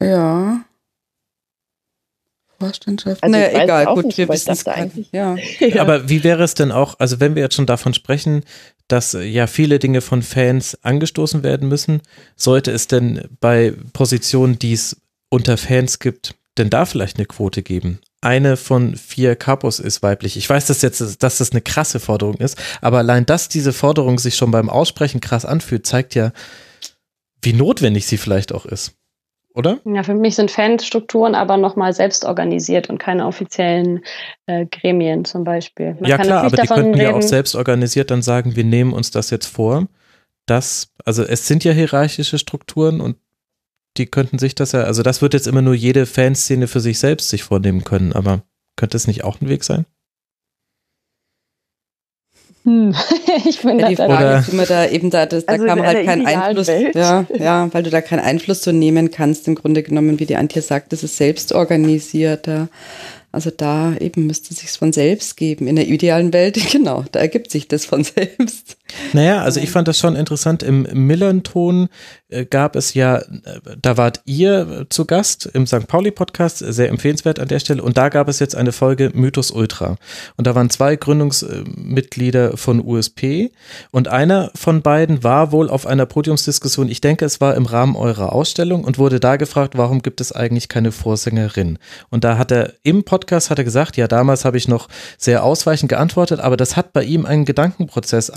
[0.02, 0.66] ja.
[2.60, 3.22] Vorstandschaft.
[3.24, 5.10] Also naja, egal, auch gut, nicht, wir wissen es eigentlich-.
[5.12, 5.36] Ja.
[5.80, 8.44] Aber wie wäre es denn auch, also wenn wir jetzt schon davon sprechen,
[8.88, 12.02] dass äh, ja viele Dinge von Fans angestoßen werden müssen,
[12.36, 17.62] sollte es denn bei Positionen, die es unter Fans gibt, denn da vielleicht eine Quote
[17.62, 18.00] geben?
[18.22, 20.38] Eine von vier Kapos ist weiblich.
[20.38, 24.18] Ich weiß, dass jetzt, dass das eine krasse Forderung ist, aber allein, dass diese Forderung
[24.18, 26.32] sich schon beim Aussprechen krass anfühlt, zeigt ja,
[27.42, 28.94] wie notwendig sie vielleicht auch ist.
[29.56, 29.80] Oder?
[29.86, 34.04] Ja, für mich sind Fanstrukturen aber nochmal selbst organisiert und keine offiziellen
[34.48, 35.96] äh, Gremien zum Beispiel.
[35.96, 38.92] Man ja klar, aber die könnten ja auch reden- selbst organisiert dann sagen, wir nehmen
[38.92, 39.88] uns das jetzt vor.
[40.46, 43.16] Das, also es sind ja hierarchische Strukturen und
[43.98, 47.00] die könnten sich das ja, also das wird jetzt immer nur jede Fanszene für sich
[47.00, 48.44] selbst sich vornehmen können, aber
[48.76, 49.86] könnte es nicht auch ein Weg sein?
[52.66, 52.96] Hm.
[53.46, 56.02] ich bin Ja, die Frage ist immer da eben da, das, da Also man halt
[56.02, 56.96] idealen Einfluss, Welt.
[56.96, 60.36] ja, ja, weil du da keinen Einfluss so nehmen kannst, im Grunde genommen, wie die
[60.36, 62.48] Antje sagt, das ist selbst organisiert.
[62.48, 62.68] Ja.
[63.32, 65.68] Also da eben müsste es sich von selbst geben.
[65.68, 68.78] In der idealen Welt, genau, da ergibt sich das von selbst.
[69.14, 70.64] Naja, also ich fand das schon interessant.
[70.64, 71.90] Im Millern-Ton
[72.30, 73.24] äh, gab es ja, äh,
[73.82, 75.88] da wart ihr äh, zu Gast im St.
[75.88, 77.84] Pauli-Podcast, sehr empfehlenswert an der Stelle.
[77.84, 79.98] Und da gab es jetzt eine Folge Mythos Ultra.
[80.38, 83.52] Und da waren zwei Gründungsmitglieder von USP.
[83.92, 87.96] Und einer von beiden war wohl auf einer Podiumsdiskussion, ich denke, es war im Rahmen
[87.96, 91.78] eurer Ausstellung und wurde da gefragt, warum gibt es eigentlich keine Vorsängerin?
[92.10, 95.44] Und da hat er im Podcast hat er gesagt, ja, damals habe ich noch sehr
[95.44, 98.30] ausweichend geantwortet, aber das hat bei ihm einen Gedankenprozess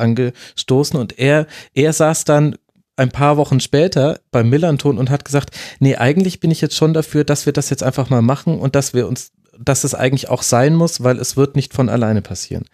[0.50, 2.56] angestoßen und er, er saß dann
[2.96, 6.94] ein paar Wochen später beim Millanton und hat gesagt, nee, eigentlich bin ich jetzt schon
[6.94, 10.28] dafür, dass wir das jetzt einfach mal machen und dass wir uns, dass es eigentlich
[10.28, 12.64] auch sein muss, weil es wird nicht von alleine passieren.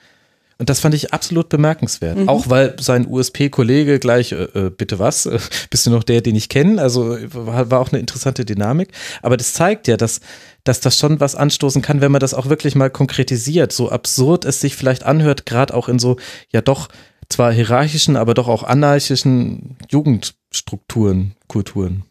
[0.57, 2.17] Und das fand ich absolut bemerkenswert.
[2.17, 2.29] Mhm.
[2.29, 5.39] Auch weil sein USP-Kollege gleich, äh, äh, bitte was, äh,
[5.71, 6.81] bist du noch der, den ich kenne?
[6.81, 8.89] Also war, war auch eine interessante Dynamik.
[9.23, 10.21] Aber das zeigt ja, dass,
[10.63, 13.73] dass das schon was anstoßen kann, wenn man das auch wirklich mal konkretisiert.
[13.73, 16.17] So absurd es sich vielleicht anhört, gerade auch in so,
[16.51, 16.89] ja doch,
[17.29, 22.05] zwar hierarchischen, aber doch auch anarchischen Jugendstrukturen, Kulturen.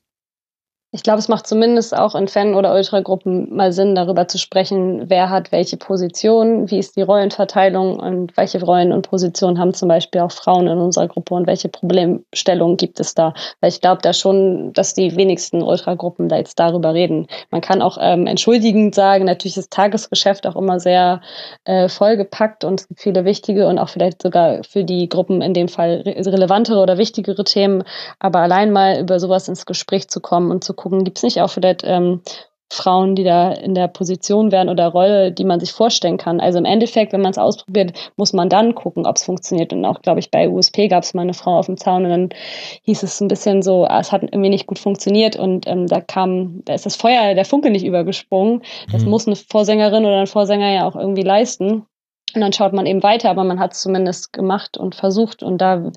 [0.95, 5.09] Ich glaube, es macht zumindest auch in Fan- oder Ultragruppen mal Sinn, darüber zu sprechen,
[5.09, 9.87] wer hat welche Position, wie ist die Rollenverteilung und welche Rollen und Positionen haben zum
[9.87, 13.33] Beispiel auch Frauen in unserer Gruppe und welche Problemstellungen gibt es da.
[13.59, 17.25] Weil ich glaube da schon, dass die wenigsten Ultragruppen da jetzt darüber reden.
[17.49, 21.21] Man kann auch ähm, entschuldigend sagen, natürlich ist Tagesgeschäft auch immer sehr
[21.65, 25.55] äh, vollgepackt und es gibt viele wichtige und auch vielleicht sogar für die Gruppen in
[25.55, 27.83] dem Fall re relevantere oder wichtigere Themen.
[28.19, 31.41] Aber allein mal über sowas ins Gespräch zu kommen und zu gucken, gibt es nicht
[31.41, 32.21] auch vielleicht ähm,
[32.73, 36.39] Frauen, die da in der Position wären oder Rolle, die man sich vorstellen kann.
[36.39, 39.71] Also im Endeffekt, wenn man es ausprobiert, muss man dann gucken, ob es funktioniert.
[39.71, 42.09] Und auch, glaube ich, bei USP gab es mal eine Frau auf dem Zaun und
[42.09, 42.29] dann
[42.83, 46.01] hieß es ein bisschen so, ah, es hat irgendwie nicht gut funktioniert und ähm, da
[46.01, 48.63] kam, da ist das Feuer, der Funke nicht übergesprungen.
[48.91, 49.11] Das mhm.
[49.11, 51.85] muss eine Vorsängerin oder ein Vorsänger ja auch irgendwie leisten.
[52.35, 55.59] Und dann schaut man eben weiter, aber man hat es zumindest gemacht und versucht und
[55.59, 55.91] da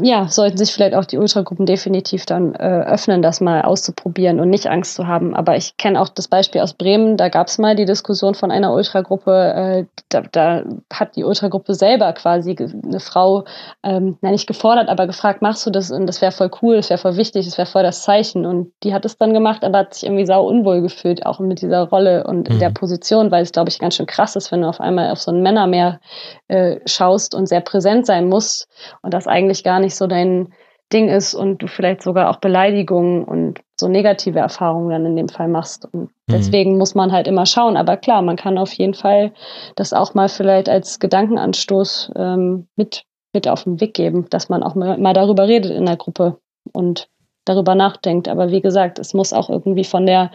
[0.00, 4.48] ja, sollten sich vielleicht auch die Ultragruppen definitiv dann äh, öffnen, das mal auszuprobieren und
[4.48, 5.34] nicht Angst zu haben.
[5.34, 8.52] Aber ich kenne auch das Beispiel aus Bremen, da gab es mal die Diskussion von
[8.52, 13.44] einer Ultragruppe, äh, da, da hat die Ultragruppe selber quasi eine Frau,
[13.82, 15.90] ähm, na nicht gefordert, aber gefragt, machst du das?
[15.90, 18.46] Und das wäre voll cool, das wäre voll wichtig, das wäre voll das Zeichen.
[18.46, 21.60] Und die hat es dann gemacht, aber hat sich irgendwie sau unwohl gefühlt, auch mit
[21.60, 22.60] dieser Rolle und mhm.
[22.60, 25.20] der Position, weil es, glaube ich, ganz schön krass ist, wenn du auf einmal auf
[25.20, 25.98] so ein Männermeer
[26.46, 28.68] äh, schaust und sehr präsent sein musst
[29.02, 30.52] und das eigentlich gar nicht so dein
[30.92, 35.28] Ding ist und du vielleicht sogar auch Beleidigungen und so negative Erfahrungen dann in dem
[35.28, 35.86] Fall machst.
[35.92, 36.08] Und mhm.
[36.28, 37.76] deswegen muss man halt immer schauen.
[37.76, 39.32] Aber klar, man kann auf jeden Fall
[39.74, 44.62] das auch mal vielleicht als Gedankenanstoß ähm, mit, mit auf den Weg geben, dass man
[44.62, 46.38] auch mal, mal darüber redet in der Gruppe
[46.72, 47.08] und
[47.44, 48.28] darüber nachdenkt.
[48.28, 50.30] Aber wie gesagt, es muss auch irgendwie von der,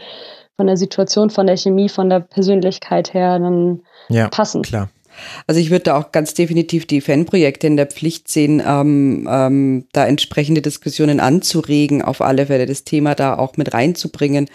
[0.56, 4.64] von der Situation, von der Chemie, von der Persönlichkeit her dann ja, passen.
[4.64, 4.90] Klar.
[5.48, 9.86] Also ich würde da auch ganz definitiv die Fanprojekte in der Pflicht sehen, ähm, ähm,
[9.92, 14.48] da entsprechende Diskussionen anzuregen, auf alle Fälle das Thema da auch mit reinzubringen.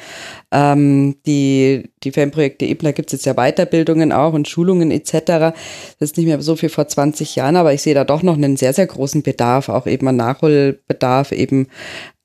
[0.51, 5.13] Ähm, die, die Fanprojekte eben, da gibt es jetzt ja Weiterbildungen auch und Schulungen etc.
[5.23, 5.55] Das
[6.01, 8.57] ist nicht mehr so viel vor 20 Jahren, aber ich sehe da doch noch einen
[8.57, 11.69] sehr, sehr großen Bedarf, auch eben an Nachholbedarf, eben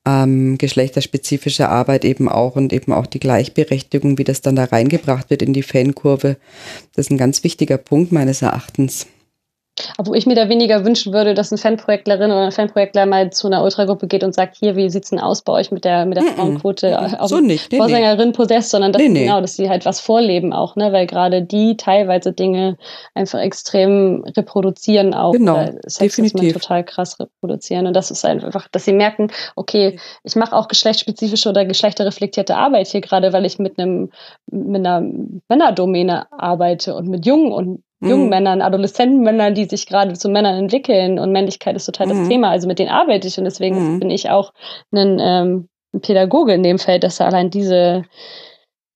[0.08, 5.30] ähm, geschlechterspezifische Arbeit eben auch und eben auch die Gleichberechtigung, wie das dann da reingebracht
[5.30, 6.38] wird in die Fankurve.
[6.96, 9.08] Das ist ein ganz wichtiger Punkt meines Erachtens.
[9.98, 13.48] Obwohl ich mir da weniger wünschen würde, dass eine Fanprojektlerin oder ein Fanprojektler mal zu
[13.48, 16.18] einer Ultragruppe geht und sagt, hier, wie sieht's denn aus bei euch mit der, mit
[16.18, 16.90] der Frauenquote?
[16.90, 17.28] Mm -mm.
[17.28, 17.72] So nicht.
[17.72, 18.34] Nee, Vorsängerin nee.
[18.34, 19.26] Possess, sondern dass, nee, nee.
[19.26, 22.78] genau, dass sie halt was vorleben auch, ne, weil gerade die teilweise Dinge
[23.14, 25.34] einfach extrem reproduzieren auch.
[25.34, 25.66] Genau,
[26.00, 26.54] definitiv.
[26.54, 31.50] total krass reproduzieren und das ist einfach, dass sie merken, okay, ich mache auch geschlechtsspezifische
[31.50, 34.12] oder geschlechterreflektierte Arbeit hier gerade, weil ich mit einem,
[34.52, 35.02] mit einer
[35.48, 38.30] Männerdomäne arbeite und mit Jungen und jungen mhm.
[38.30, 42.12] Männern, Adoleszentenmännern, die sich gerade zu Männern entwickeln und Männlichkeit ist total mhm.
[42.12, 42.50] das Thema.
[42.50, 44.00] Also mit denen arbeite ich und deswegen mhm.
[44.00, 44.54] bin ich auch
[44.92, 48.04] ein, ähm, ein Pädagoge in dem Feld, dass er allein diese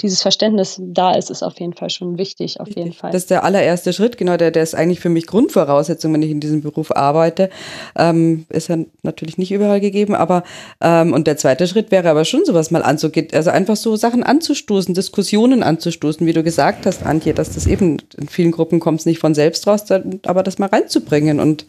[0.01, 3.11] dieses Verständnis da ist, ist auf jeden Fall schon wichtig, auf jeden Fall.
[3.11, 6.31] Das ist der allererste Schritt, genau, der, der ist eigentlich für mich Grundvoraussetzung, wenn ich
[6.31, 7.49] in diesem Beruf arbeite.
[7.95, 10.43] Ähm, ist ja natürlich nicht überall gegeben, aber
[10.81, 14.23] ähm, und der zweite Schritt wäre aber schon sowas mal anzugehen, also einfach so Sachen
[14.23, 19.01] anzustoßen, Diskussionen anzustoßen, wie du gesagt hast, Antje, dass das eben in vielen Gruppen kommt
[19.01, 19.85] es nicht von selbst raus,
[20.25, 21.65] aber das mal reinzubringen und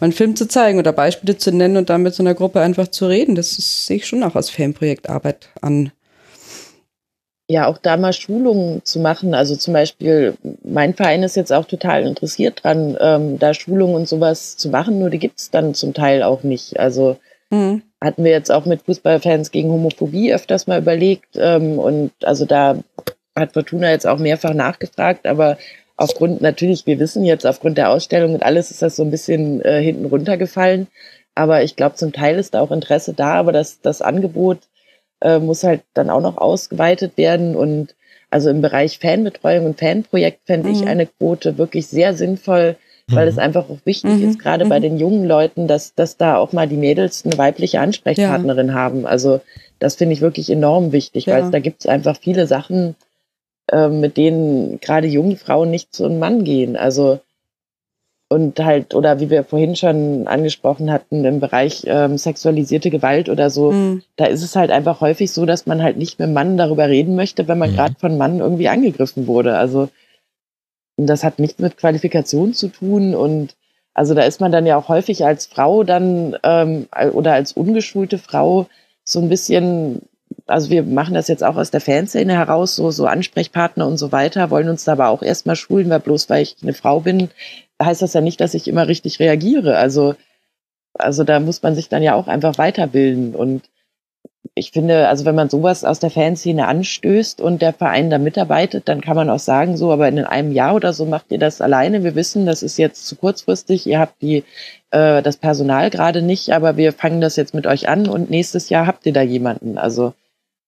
[0.00, 2.60] mal einen Film zu zeigen oder Beispiele zu nennen und dann mit so einer Gruppe
[2.60, 5.92] einfach zu reden, das ist, sehe ich schon auch als Fanprojektarbeit an
[7.52, 9.34] ja auch da mal Schulungen zu machen.
[9.34, 10.34] Also zum Beispiel,
[10.64, 14.98] mein Verein ist jetzt auch total interessiert dran, ähm, da Schulungen und sowas zu machen,
[14.98, 16.80] nur die gibt es dann zum Teil auch nicht.
[16.80, 17.18] Also
[17.50, 17.82] mhm.
[18.00, 21.36] hatten wir jetzt auch mit Fußballfans gegen Homophobie öfters mal überlegt.
[21.36, 22.78] Ähm, und also da
[23.36, 25.56] hat Fortuna jetzt auch mehrfach nachgefragt, aber
[25.96, 29.62] aufgrund, natürlich, wir wissen jetzt, aufgrund der Ausstellung und alles ist das so ein bisschen
[29.62, 30.88] äh, hinten runtergefallen.
[31.34, 34.58] Aber ich glaube, zum Teil ist da auch Interesse da, aber das, das Angebot
[35.22, 37.56] äh, muss halt dann auch noch ausgeweitet werden.
[37.56, 37.94] Und
[38.30, 40.74] also im Bereich Fanbetreuung und Fanprojekt fände mhm.
[40.74, 42.76] ich eine Quote wirklich sehr sinnvoll,
[43.08, 43.30] weil mhm.
[43.30, 44.28] es einfach auch wichtig mhm.
[44.28, 44.82] ist, gerade bei mhm.
[44.82, 48.74] den jungen Leuten, dass, dass da auch mal die Mädels eine weibliche Ansprechpartnerin ja.
[48.74, 49.06] haben.
[49.06, 49.40] Also
[49.78, 51.34] das finde ich wirklich enorm wichtig, ja.
[51.34, 52.96] weil da gibt es einfach viele Sachen,
[53.70, 56.76] äh, mit denen gerade junge Frauen nicht zu einem Mann gehen.
[56.76, 57.20] Also
[58.32, 63.50] und halt, oder wie wir vorhin schon angesprochen hatten, im Bereich ähm, sexualisierte Gewalt oder
[63.50, 64.02] so, mhm.
[64.16, 67.14] da ist es halt einfach häufig so, dass man halt nicht mit Mann darüber reden
[67.14, 67.76] möchte, wenn man mhm.
[67.76, 69.56] gerade von Mann irgendwie angegriffen wurde.
[69.56, 69.88] Also
[70.96, 73.54] das hat nichts mit Qualifikation zu tun und
[73.94, 78.18] also da ist man dann ja auch häufig als Frau dann ähm, oder als ungeschulte
[78.18, 78.66] Frau
[79.04, 80.02] so ein bisschen,
[80.46, 84.12] also wir machen das jetzt auch aus der Fanszene heraus, so, so Ansprechpartner und so
[84.12, 87.28] weiter, wollen uns da aber auch erstmal schulen, weil bloß weil ich eine Frau bin,
[87.84, 89.76] heißt das ja nicht, dass ich immer richtig reagiere.
[89.76, 90.14] Also,
[90.94, 93.34] also da muss man sich dann ja auch einfach weiterbilden.
[93.34, 93.62] Und
[94.54, 98.88] ich finde, also wenn man sowas aus der Fanszene anstößt und der Verein da mitarbeitet,
[98.88, 101.60] dann kann man auch sagen, so, aber in einem Jahr oder so macht ihr das
[101.60, 102.04] alleine.
[102.04, 103.86] Wir wissen, das ist jetzt zu kurzfristig.
[103.86, 104.44] Ihr habt die,
[104.90, 108.68] äh, das Personal gerade nicht, aber wir fangen das jetzt mit euch an und nächstes
[108.68, 109.78] Jahr habt ihr da jemanden.
[109.78, 110.12] Also,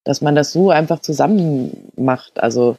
[0.04, 2.40] dass man das so einfach zusammen macht.
[2.42, 2.78] Also,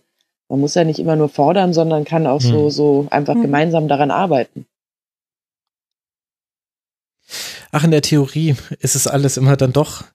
[0.49, 2.49] man muss ja nicht immer nur fordern, sondern kann auch hm.
[2.49, 3.43] so, so einfach hm.
[3.43, 4.65] gemeinsam daran arbeiten.
[7.71, 10.05] Ach, in der Theorie ist es alles immer dann doch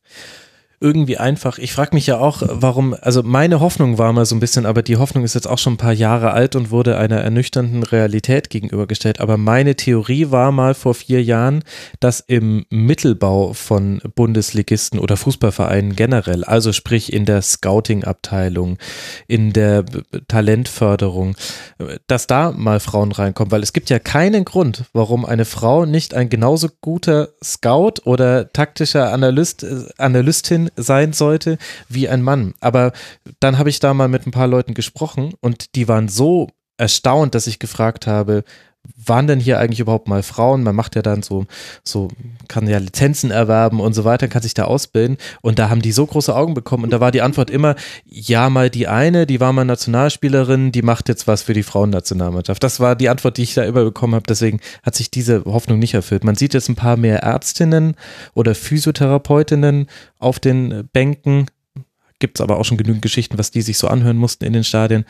[0.81, 1.59] irgendwie einfach.
[1.59, 4.83] Ich frage mich ja auch, warum, also meine Hoffnung war mal so ein bisschen, aber
[4.83, 8.49] die Hoffnung ist jetzt auch schon ein paar Jahre alt und wurde einer ernüchternden Realität
[8.49, 9.21] gegenübergestellt.
[9.21, 11.65] Aber meine Theorie war mal vor vier Jahren,
[12.01, 18.79] dass im Mittelbau von Bundesligisten oder Fußballvereinen generell, also sprich in der Scouting-Abteilung,
[19.29, 19.85] in der
[20.29, 21.37] Talentförderung,
[22.07, 26.15] dass da mal Frauen reinkommen, weil es gibt ja keinen Grund, warum eine Frau nicht
[26.15, 32.55] ein genauso guter Scout oder taktischer Analyst, äh, Analystin sein sollte wie ein Mann.
[32.61, 32.93] Aber
[33.41, 37.35] dann habe ich da mal mit ein paar Leuten gesprochen und die waren so erstaunt,
[37.35, 38.45] dass ich gefragt habe,
[38.97, 40.63] waren denn hier eigentlich überhaupt mal Frauen?
[40.63, 41.47] Man macht ja dann so,
[41.85, 42.09] so,
[42.49, 45.17] kann ja Lizenzen erwerben und so weiter, kann sich da ausbilden.
[45.43, 46.85] Und da haben die so große Augen bekommen.
[46.85, 47.75] Und da war die Antwort immer,
[48.05, 52.63] ja, mal die eine, die war mal Nationalspielerin, die macht jetzt was für die Frauennationalmannschaft.
[52.63, 54.27] Das war die Antwort, die ich da immer bekommen habe.
[54.29, 56.25] Deswegen hat sich diese Hoffnung nicht erfüllt.
[56.25, 57.95] Man sieht jetzt ein paar mehr Ärztinnen
[58.35, 59.87] oder Physiotherapeutinnen
[60.19, 61.47] auf den Bänken
[62.21, 64.63] gibt es aber auch schon genügend Geschichten, was die sich so anhören mussten in den
[64.63, 65.05] Stadien.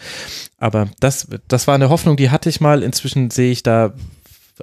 [0.59, 2.83] Aber das, das war eine Hoffnung, die hatte ich mal.
[2.83, 3.93] Inzwischen sehe ich da,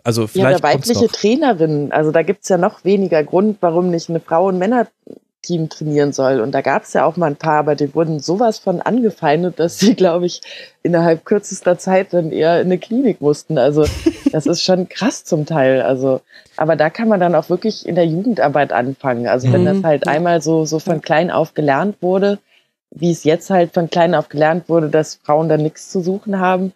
[0.03, 0.59] also vielleicht.
[0.59, 4.47] Ja, weibliche Trainerin, also da gibt es ja noch weniger Grund, warum nicht eine Frau-
[4.47, 4.57] und
[5.47, 6.39] Männerteam trainieren soll.
[6.39, 9.59] Und da gab es ja auch mal ein paar, aber die wurden sowas von angefeindet,
[9.59, 10.41] dass sie, glaube ich,
[10.83, 13.57] innerhalb kürzester Zeit dann eher in eine Klinik mussten.
[13.57, 13.85] Also
[14.31, 15.81] das ist schon krass zum Teil.
[15.81, 16.21] Also,
[16.55, 19.27] aber da kann man dann auch wirklich in der Jugendarbeit anfangen.
[19.27, 19.85] Also wenn das Mhm.
[19.85, 22.39] halt einmal so, so von klein auf gelernt wurde,
[22.91, 26.39] wie es jetzt halt von klein auf gelernt wurde, dass Frauen da nichts zu suchen
[26.39, 26.73] haben.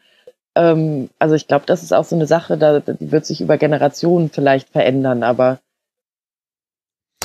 [0.56, 3.58] Ähm, also ich glaube, das ist auch so eine Sache, da, die wird sich über
[3.58, 5.60] Generationen vielleicht verändern, aber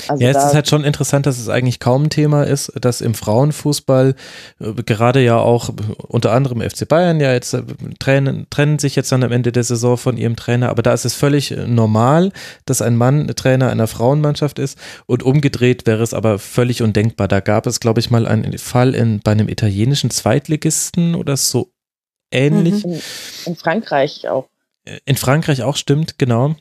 [0.09, 3.01] also ja, es ist halt schon interessant, dass es eigentlich kaum ein Thema ist, dass
[3.01, 4.15] im Frauenfußball
[4.59, 5.69] äh, gerade ja auch
[6.07, 7.63] unter anderem FC Bayern ja jetzt äh,
[7.99, 11.05] trennen, trennen sich jetzt dann am Ende der Saison von ihrem Trainer, aber da ist
[11.05, 12.31] es völlig äh, normal,
[12.65, 17.27] dass ein Mann Trainer einer Frauenmannschaft ist und umgedreht wäre es aber völlig undenkbar.
[17.27, 21.71] Da gab es, glaube ich, mal einen Fall in, bei einem italienischen Zweitligisten oder so
[22.31, 22.83] ähnlich.
[22.83, 23.01] in,
[23.45, 24.47] in Frankreich auch.
[25.05, 26.55] In Frankreich auch stimmt, genau.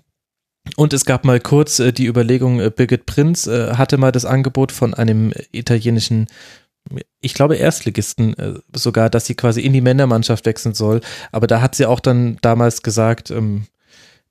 [0.76, 4.24] Und es gab mal kurz äh, die Überlegung, äh, Birgit Prinz äh, hatte mal das
[4.24, 6.26] Angebot von einem italienischen,
[7.20, 11.00] ich glaube Erstligisten äh, sogar, dass sie quasi in die Männermannschaft wechseln soll.
[11.32, 13.66] Aber da hat sie auch dann damals gesagt, ähm,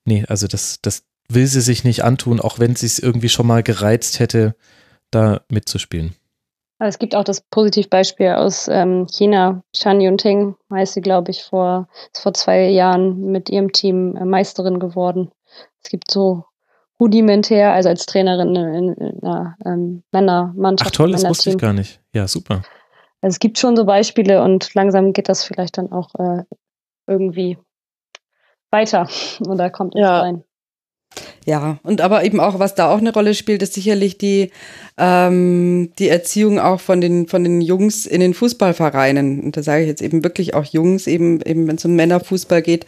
[0.04, 3.46] nee, also das, das will sie sich nicht antun, auch wenn sie es irgendwie schon
[3.46, 4.54] mal gereizt hätte,
[5.10, 6.14] da mitzuspielen.
[6.78, 9.62] Aber es gibt auch das Positivbeispiel aus ähm, China.
[9.74, 14.78] Shan Yunting heißt sie, glaube ich, vor, vor zwei Jahren mit ihrem Team äh, Meisterin
[14.78, 15.30] geworden.
[15.82, 16.44] Es gibt so
[16.98, 20.92] rudimentär, also als Trainerin in, in einer ähm, Männermannschaft.
[20.92, 22.00] Ach toll, das wusste ich gar nicht.
[22.14, 22.62] Ja, super.
[23.20, 26.44] Also es gibt schon so Beispiele und langsam geht das vielleicht dann auch äh,
[27.06, 27.58] irgendwie
[28.70, 29.08] weiter
[29.40, 30.20] oder kommt es Ja.
[30.20, 30.44] rein.
[31.46, 34.50] Ja, und aber eben auch, was da auch eine Rolle spielt, ist sicherlich die,
[34.98, 39.40] ähm, die Erziehung auch von den, von den Jungs in den Fußballvereinen.
[39.40, 42.62] Und da sage ich jetzt eben wirklich auch Jungs, eben, eben wenn es um Männerfußball
[42.62, 42.84] geht,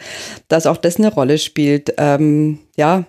[0.49, 1.95] dass auch das eine Rolle spielt.
[1.99, 3.07] Ähm, ja,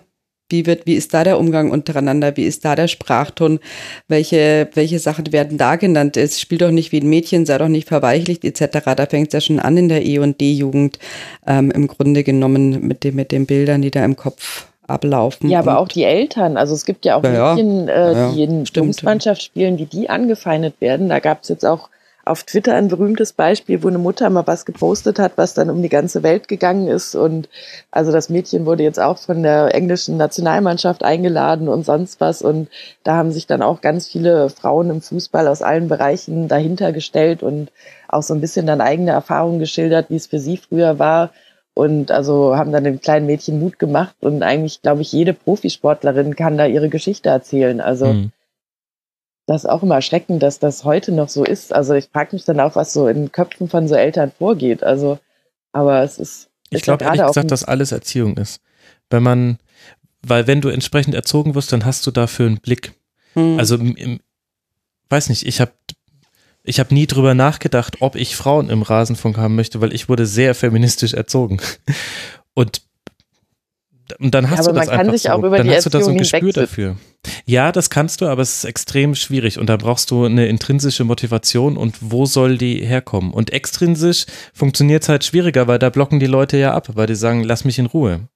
[0.50, 2.36] wie wird, wie ist da der Umgang untereinander?
[2.36, 3.60] Wie ist da der Sprachton?
[4.08, 6.16] Welche, welche Sachen werden da genannt?
[6.16, 8.94] Es spielt doch nicht wie ein Mädchen, sei doch nicht verweichlicht, etc.
[8.96, 10.98] Da fängt es ja schon an in der E- und D-Jugend,
[11.46, 15.48] ähm, im Grunde genommen mit dem, mit den Bildern, die da im Kopf ablaufen.
[15.48, 16.56] Ja, aber auch die Eltern.
[16.56, 17.54] Also es gibt ja auch Ja.
[17.54, 18.86] Mädchen, äh, Ja, die in Stimmt.
[18.86, 21.08] Jungsmannschaft spielen, die die angefeindet werden.
[21.08, 21.88] Da gab es jetzt auch
[22.22, 25.82] auf Twitter ein berühmtes Beispiel, wo eine Mutter mal was gepostet hat, was dann um
[25.82, 27.14] die ganze Welt gegangen ist.
[27.14, 27.48] Und
[27.90, 32.42] also das Mädchen wurde jetzt auch von der englischen Nationalmannschaft eingeladen und sonst was.
[32.42, 32.68] Und
[33.04, 37.42] da haben sich dann auch ganz viele Frauen im Fußball aus allen Bereichen dahinter gestellt
[37.42, 37.72] und
[38.06, 41.30] auch so ein bisschen dann eigene Erfahrungen geschildert, wie es für sie früher war.
[41.74, 46.36] Und also haben dann dem kleinen Mädchen Mut gemacht und eigentlich, glaube ich, jede Profisportlerin
[46.36, 47.80] kann da ihre Geschichte erzählen.
[47.80, 48.32] Also Hm.
[49.46, 51.72] das ist auch immer erschreckend, dass das heute noch so ist.
[51.72, 54.82] Also ich frage mich dann auch, was so in den Köpfen von so Eltern vorgeht.
[54.82, 55.18] Also,
[55.72, 56.50] aber es ist.
[56.70, 58.60] Ich glaube ehrlich gerade auch gesagt, dass alles Erziehung ist.
[59.08, 59.58] Wenn man,
[60.22, 62.92] weil wenn du entsprechend erzogen wirst, dann hast du dafür einen Blick.
[63.34, 63.58] Hm.
[63.58, 64.20] Also, im, im,
[65.08, 65.72] weiß nicht, ich habe
[66.64, 70.26] ich hab nie drüber nachgedacht, ob ich Frauen im Rasenfunk haben möchte, weil ich wurde
[70.26, 71.60] sehr feministisch erzogen.
[72.54, 72.82] Und,
[74.18, 75.30] und dann hast aber du das einfach sich so.
[75.30, 76.96] auch über dann die hast du da so ein Gespür dafür.
[77.46, 81.04] Ja, das kannst du, aber es ist extrem schwierig und da brauchst du eine intrinsische
[81.04, 83.32] Motivation und wo soll die herkommen?
[83.32, 87.14] Und extrinsisch funktioniert es halt schwieriger, weil da blocken die Leute ja ab, weil die
[87.14, 88.28] sagen, lass mich in Ruhe.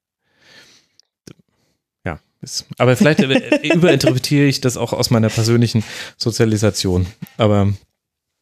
[2.05, 5.83] Ja, ist, aber vielleicht äh, überinterpretiere ich das auch aus meiner persönlichen
[6.17, 7.05] Sozialisation.
[7.37, 7.73] Aber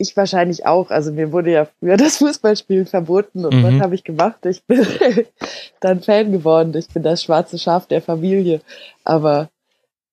[0.03, 0.89] Ich wahrscheinlich auch.
[0.89, 3.63] Also mir wurde ja früher das Fußballspielen verboten und Mhm.
[3.63, 4.45] was habe ich gemacht?
[4.45, 4.85] Ich bin
[5.79, 6.75] dann Fan geworden.
[6.75, 8.59] Ich bin das schwarze Schaf der Familie.
[9.05, 9.49] Aber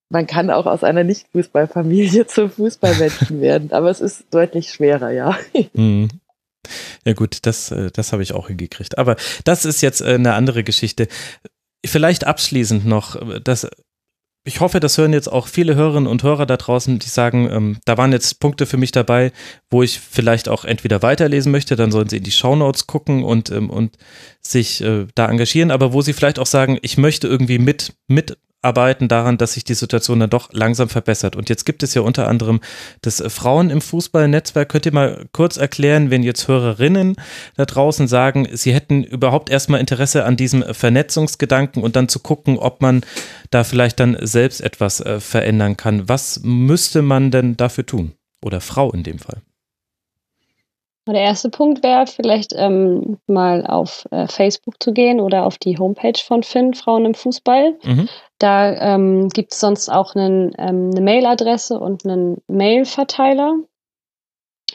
[0.08, 5.36] man kann auch aus einer Nicht-Fußballfamilie zum Fußballmenschen werden, aber es ist deutlich schwerer, ja.
[5.72, 6.08] Mhm.
[7.04, 8.96] Ja gut, das, äh, das habe ich auch hingekriegt.
[8.98, 11.08] Aber das ist jetzt äh, eine andere Geschichte.
[11.84, 13.68] Vielleicht abschließend noch, äh, dass
[14.44, 17.78] ich hoffe, das hören jetzt auch viele Hörerinnen und Hörer da draußen, die sagen, ähm,
[17.84, 19.32] da waren jetzt Punkte für mich dabei,
[19.70, 23.50] wo ich vielleicht auch entweder weiterlesen möchte, dann sollen sie in die Shownotes gucken und,
[23.50, 23.96] ähm, und
[24.40, 28.38] sich äh, da engagieren, aber wo sie vielleicht auch sagen, ich möchte irgendwie mit, mit
[28.62, 31.36] arbeiten daran, dass sich die Situation dann doch langsam verbessert.
[31.36, 32.60] Und jetzt gibt es ja unter anderem
[33.02, 34.68] das Frauen im Fußballnetzwerk.
[34.68, 37.16] Könnt ihr mal kurz erklären, wenn jetzt Hörerinnen
[37.56, 42.58] da draußen sagen, sie hätten überhaupt erstmal Interesse an diesem Vernetzungsgedanken und dann zu gucken,
[42.58, 43.02] ob man
[43.50, 46.08] da vielleicht dann selbst etwas äh, verändern kann.
[46.08, 48.12] Was müsste man denn dafür tun?
[48.42, 49.42] Oder Frau in dem Fall?
[51.06, 55.78] Der erste Punkt wäre vielleicht ähm, mal auf äh, Facebook zu gehen oder auf die
[55.78, 57.78] Homepage von Finn, Frauen im Fußball.
[57.82, 58.08] Mhm.
[58.38, 63.56] Da ähm, gibt es sonst auch einen, ähm, eine Mailadresse und einen Mailverteiler.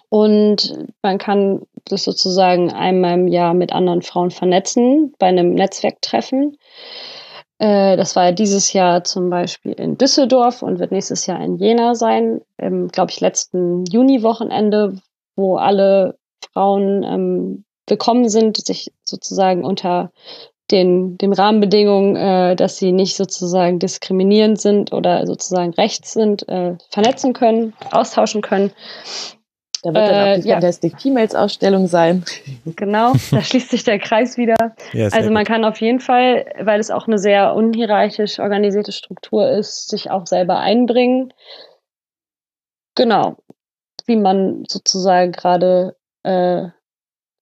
[0.09, 6.57] Und man kann das sozusagen einmal im Jahr mit anderen Frauen vernetzen bei einem Netzwerktreffen.
[7.59, 11.57] Äh, das war ja dieses Jahr zum Beispiel in Düsseldorf und wird nächstes Jahr in
[11.57, 12.41] Jena sein.
[12.57, 14.97] Im, glaube ich, letzten Juni-Wochenende,
[15.35, 16.17] wo alle
[16.53, 20.11] Frauen ähm, willkommen sind, sich sozusagen unter
[20.71, 26.75] den, den Rahmenbedingungen, äh, dass sie nicht sozusagen diskriminierend sind oder sozusagen rechts sind, äh,
[26.89, 28.71] vernetzen können, austauschen können.
[29.83, 30.97] Da wird dann auch die äh, Fantastic ja.
[30.97, 32.25] Females Ausstellung sein.
[32.65, 34.75] Genau, da schließt sich der Kreis wieder.
[34.93, 35.47] Ja, also man gut.
[35.47, 40.25] kann auf jeden Fall, weil es auch eine sehr unhierarchisch organisierte Struktur ist, sich auch
[40.25, 41.31] selber einbringen.
[42.95, 43.35] Genau,
[44.05, 46.69] wie man sozusagen gerade äh,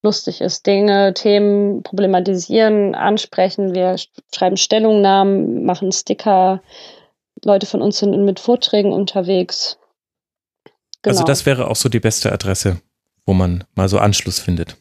[0.03, 0.67] lustig ist.
[0.67, 3.73] Dinge, Themen problematisieren, ansprechen.
[3.73, 3.95] Wir
[4.33, 6.61] schreiben Stellungnahmen, machen Sticker.
[7.43, 9.77] Leute von uns sind mit Vorträgen unterwegs.
[11.01, 11.15] Genau.
[11.15, 12.79] Also das wäre auch so die beste Adresse,
[13.25, 14.77] wo man mal so Anschluss findet.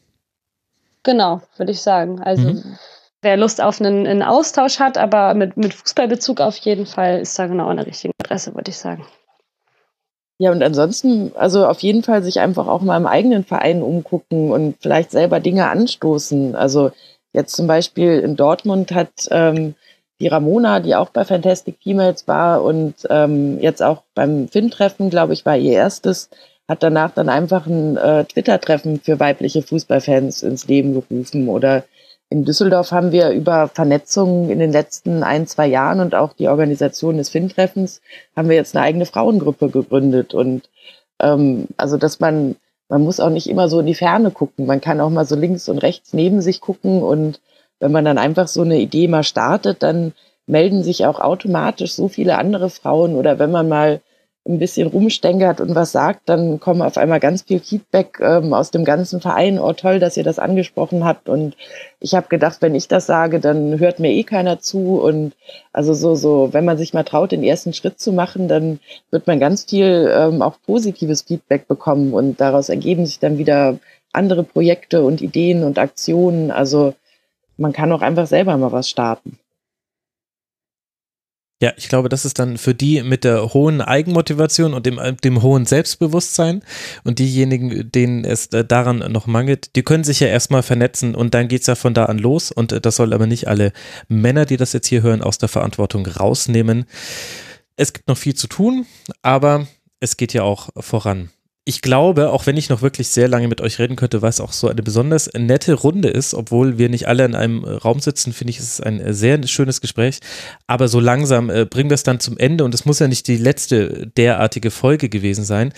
[1.02, 2.20] Genau, würde ich sagen.
[2.20, 2.78] Also mhm.
[3.22, 7.38] wer Lust auf einen, einen Austausch hat, aber mit, mit Fußballbezug auf jeden Fall, ist
[7.38, 9.04] da genau eine richtige Adresse, würde ich sagen.
[10.38, 14.50] Ja, und ansonsten, also auf jeden Fall sich einfach auch mal im eigenen Verein umgucken
[14.50, 16.56] und vielleicht selber Dinge anstoßen.
[16.56, 16.90] Also
[17.32, 19.74] jetzt zum Beispiel in Dortmund hat ähm,
[20.20, 25.32] die Ramona, die auch bei Fantastic Females war und ähm, jetzt auch beim Finn-Treffen, glaube
[25.32, 26.28] ich, war ihr erstes,
[26.68, 31.84] hat danach dann einfach ein äh, Twitter-Treffen für weibliche Fußballfans ins Leben gerufen oder
[32.32, 36.48] in Düsseldorf haben wir über Vernetzung in den letzten ein, zwei Jahren und auch die
[36.48, 38.00] Organisation des FIN-Treffens
[38.34, 40.32] haben wir jetzt eine eigene Frauengruppe gegründet.
[40.32, 40.70] Und
[41.20, 42.56] ähm, also, dass man,
[42.88, 44.64] man muss auch nicht immer so in die Ferne gucken.
[44.64, 47.02] Man kann auch mal so links und rechts neben sich gucken.
[47.02, 47.40] Und
[47.80, 50.12] wenn man dann einfach so eine Idee mal startet, dann
[50.46, 53.14] melden sich auch automatisch so viele andere Frauen.
[53.14, 54.00] Oder wenn man mal
[54.44, 58.72] ein bisschen rumstängert und was sagt, dann kommen auf einmal ganz viel Feedback ähm, aus
[58.72, 59.60] dem ganzen Verein.
[59.60, 61.28] Oh, toll, dass ihr das angesprochen habt.
[61.28, 61.56] Und
[62.00, 65.00] ich habe gedacht, wenn ich das sage, dann hört mir eh keiner zu.
[65.00, 65.34] Und
[65.72, 68.80] also so, so, wenn man sich mal traut, den ersten Schritt zu machen, dann
[69.12, 72.12] wird man ganz viel ähm, auch positives Feedback bekommen.
[72.12, 73.78] Und daraus ergeben sich dann wieder
[74.12, 76.50] andere Projekte und Ideen und Aktionen.
[76.50, 76.94] Also
[77.56, 79.38] man kann auch einfach selber mal was starten.
[81.62, 85.42] Ja, ich glaube, das ist dann für die mit der hohen Eigenmotivation und dem, dem
[85.42, 86.64] hohen Selbstbewusstsein
[87.04, 91.34] und diejenigen, denen es äh, daran noch mangelt, die können sich ja erstmal vernetzen und
[91.34, 93.72] dann geht es ja von da an los und äh, das soll aber nicht alle
[94.08, 96.84] Männer, die das jetzt hier hören, aus der Verantwortung rausnehmen.
[97.76, 98.84] Es gibt noch viel zu tun,
[99.22, 99.68] aber
[100.00, 101.30] es geht ja auch voran
[101.64, 104.52] ich glaube, auch wenn ich noch wirklich sehr lange mit euch reden könnte, es auch
[104.52, 108.50] so eine besonders nette Runde ist, obwohl wir nicht alle in einem Raum sitzen, finde
[108.50, 110.18] ich, es ist ein sehr schönes Gespräch.
[110.66, 113.28] Aber so langsam äh, bringen wir es dann zum Ende und es muss ja nicht
[113.28, 115.72] die letzte derartige Folge gewesen sein.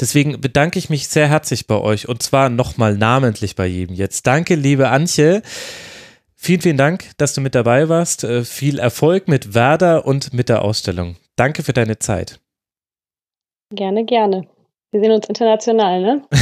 [0.00, 4.26] Deswegen bedanke ich mich sehr herzlich bei euch und zwar nochmal namentlich bei jedem jetzt.
[4.26, 5.42] Danke, liebe Antje.
[6.34, 8.24] Vielen, vielen Dank, dass du mit dabei warst.
[8.24, 11.14] Äh, viel Erfolg mit Werder und mit der Ausstellung.
[11.36, 12.40] Danke für deine Zeit.
[13.72, 14.57] Gerne, gerne.
[14.90, 16.22] Wir sehen uns international, ne?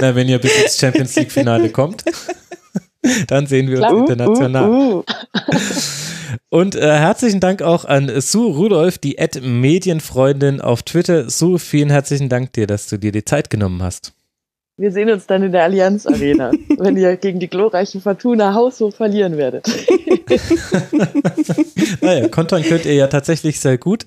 [0.00, 2.02] Na, wenn ihr bis ins Champions League Finale kommt,
[3.28, 3.92] dann sehen wir Klar.
[3.92, 4.68] uns international.
[4.68, 5.04] Uh, uh, uh.
[6.48, 11.30] Und äh, herzlichen Dank auch an Sue Rudolph, die Ad Medienfreundin auf Twitter.
[11.30, 14.12] Sue, vielen herzlichen Dank dir, dass du dir die Zeit genommen hast.
[14.78, 18.94] Wir sehen uns dann in der Allianz Arena, wenn ihr gegen die glorreiche Fortuna haushoch
[18.94, 19.66] verlieren werdet.
[22.00, 24.06] naja, kontern könnt ihr ja tatsächlich sehr gut.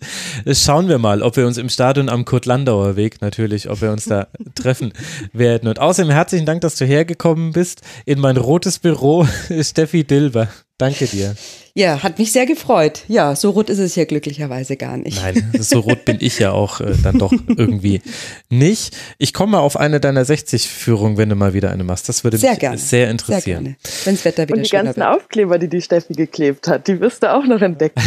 [0.51, 4.05] Schauen wir mal, ob wir uns im Stadion am Kurt-Landauer Weg natürlich, ob wir uns
[4.05, 4.91] da treffen
[5.33, 5.69] werden.
[5.69, 9.27] Und außerdem herzlichen Dank, dass du hergekommen bist in mein rotes Büro,
[9.61, 10.47] Steffi Dilber.
[10.79, 11.35] Danke dir.
[11.77, 13.03] Ja, hat mich sehr gefreut.
[13.09, 15.21] Ja, so rot ist es hier glücklicherweise gar nicht.
[15.21, 18.01] Nein, so rot bin ich ja auch äh, dann doch irgendwie
[18.49, 18.95] nicht.
[19.17, 22.07] Ich komme mal auf eine deiner 60-Führungen, wenn du mal wieder eine machst.
[22.07, 22.77] Das würde sehr mich gerne.
[22.77, 23.41] sehr interessieren.
[23.41, 23.75] Sehr gerne.
[24.05, 25.07] Wenn das Wetter wieder Und die ganzen wird.
[25.07, 28.01] Aufkleber, die die Steffi geklebt hat, die wirst du auch noch entdecken.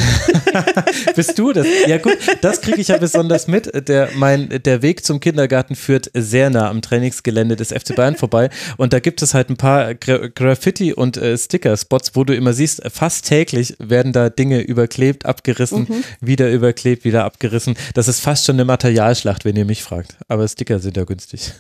[1.15, 1.67] Bist du das?
[1.87, 3.87] Ja gut, das kriege ich ja besonders mit.
[3.87, 8.49] Der, mein, der Weg zum Kindergarten führt sehr nah am Trainingsgelände des FC Bayern vorbei
[8.79, 12.55] und da gibt es halt ein paar Gra Graffiti und äh, Sticker-Spots, wo du immer
[12.55, 16.05] siehst, fast täglich werden da Dinge überklebt, abgerissen, mhm.
[16.21, 17.77] wieder überklebt, wieder abgerissen.
[17.95, 20.17] Das ist fast schon eine Materialschlacht, wenn ihr mich fragt.
[20.29, 21.53] Aber Sticker sind ja günstig.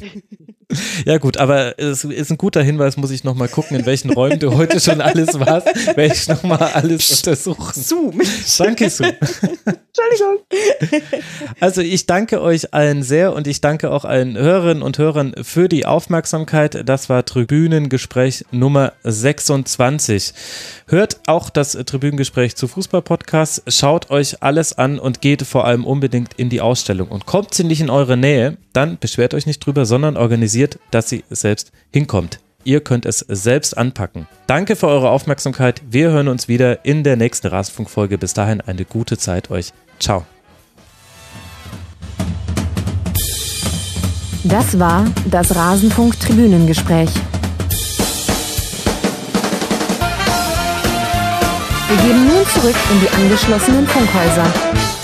[1.04, 4.40] Ja gut, aber es ist ein guter Hinweis, muss ich nochmal gucken, in welchen Räumen
[4.40, 7.80] du heute schon alles warst, werde ich nochmal alles untersuchen.
[7.80, 8.12] Su.
[8.58, 9.04] Danke, Su.
[9.04, 10.44] Entschuldigung.
[11.60, 15.68] Also ich danke euch allen sehr und ich danke auch allen Hörerinnen und Hörern für
[15.68, 16.88] die Aufmerksamkeit.
[16.88, 20.34] Das war Tribünengespräch Nummer 26.
[20.88, 26.34] Hört auch das Tribünengespräch zu Fußball-Podcasts, schaut euch alles an und geht vor allem unbedingt
[26.34, 27.08] in die Ausstellung.
[27.08, 30.16] Und kommt sie nicht in eure Nähe, dann beschwert euch nicht drüber, sondern
[30.56, 32.40] organisiert, dass sie selbst hinkommt.
[32.64, 34.26] Ihr könnt es selbst anpacken.
[34.46, 35.82] Danke für eure Aufmerksamkeit.
[35.88, 38.18] Wir hören uns wieder in der nächsten Rasenfunk-Folge.
[38.18, 39.72] Bis dahin eine gute Zeit euch.
[40.00, 40.24] Ciao.
[44.42, 47.10] Das war das Rasenfunk-Tribünengespräch.
[51.88, 54.95] Wir gehen nun zurück in die angeschlossenen Funkhäuser.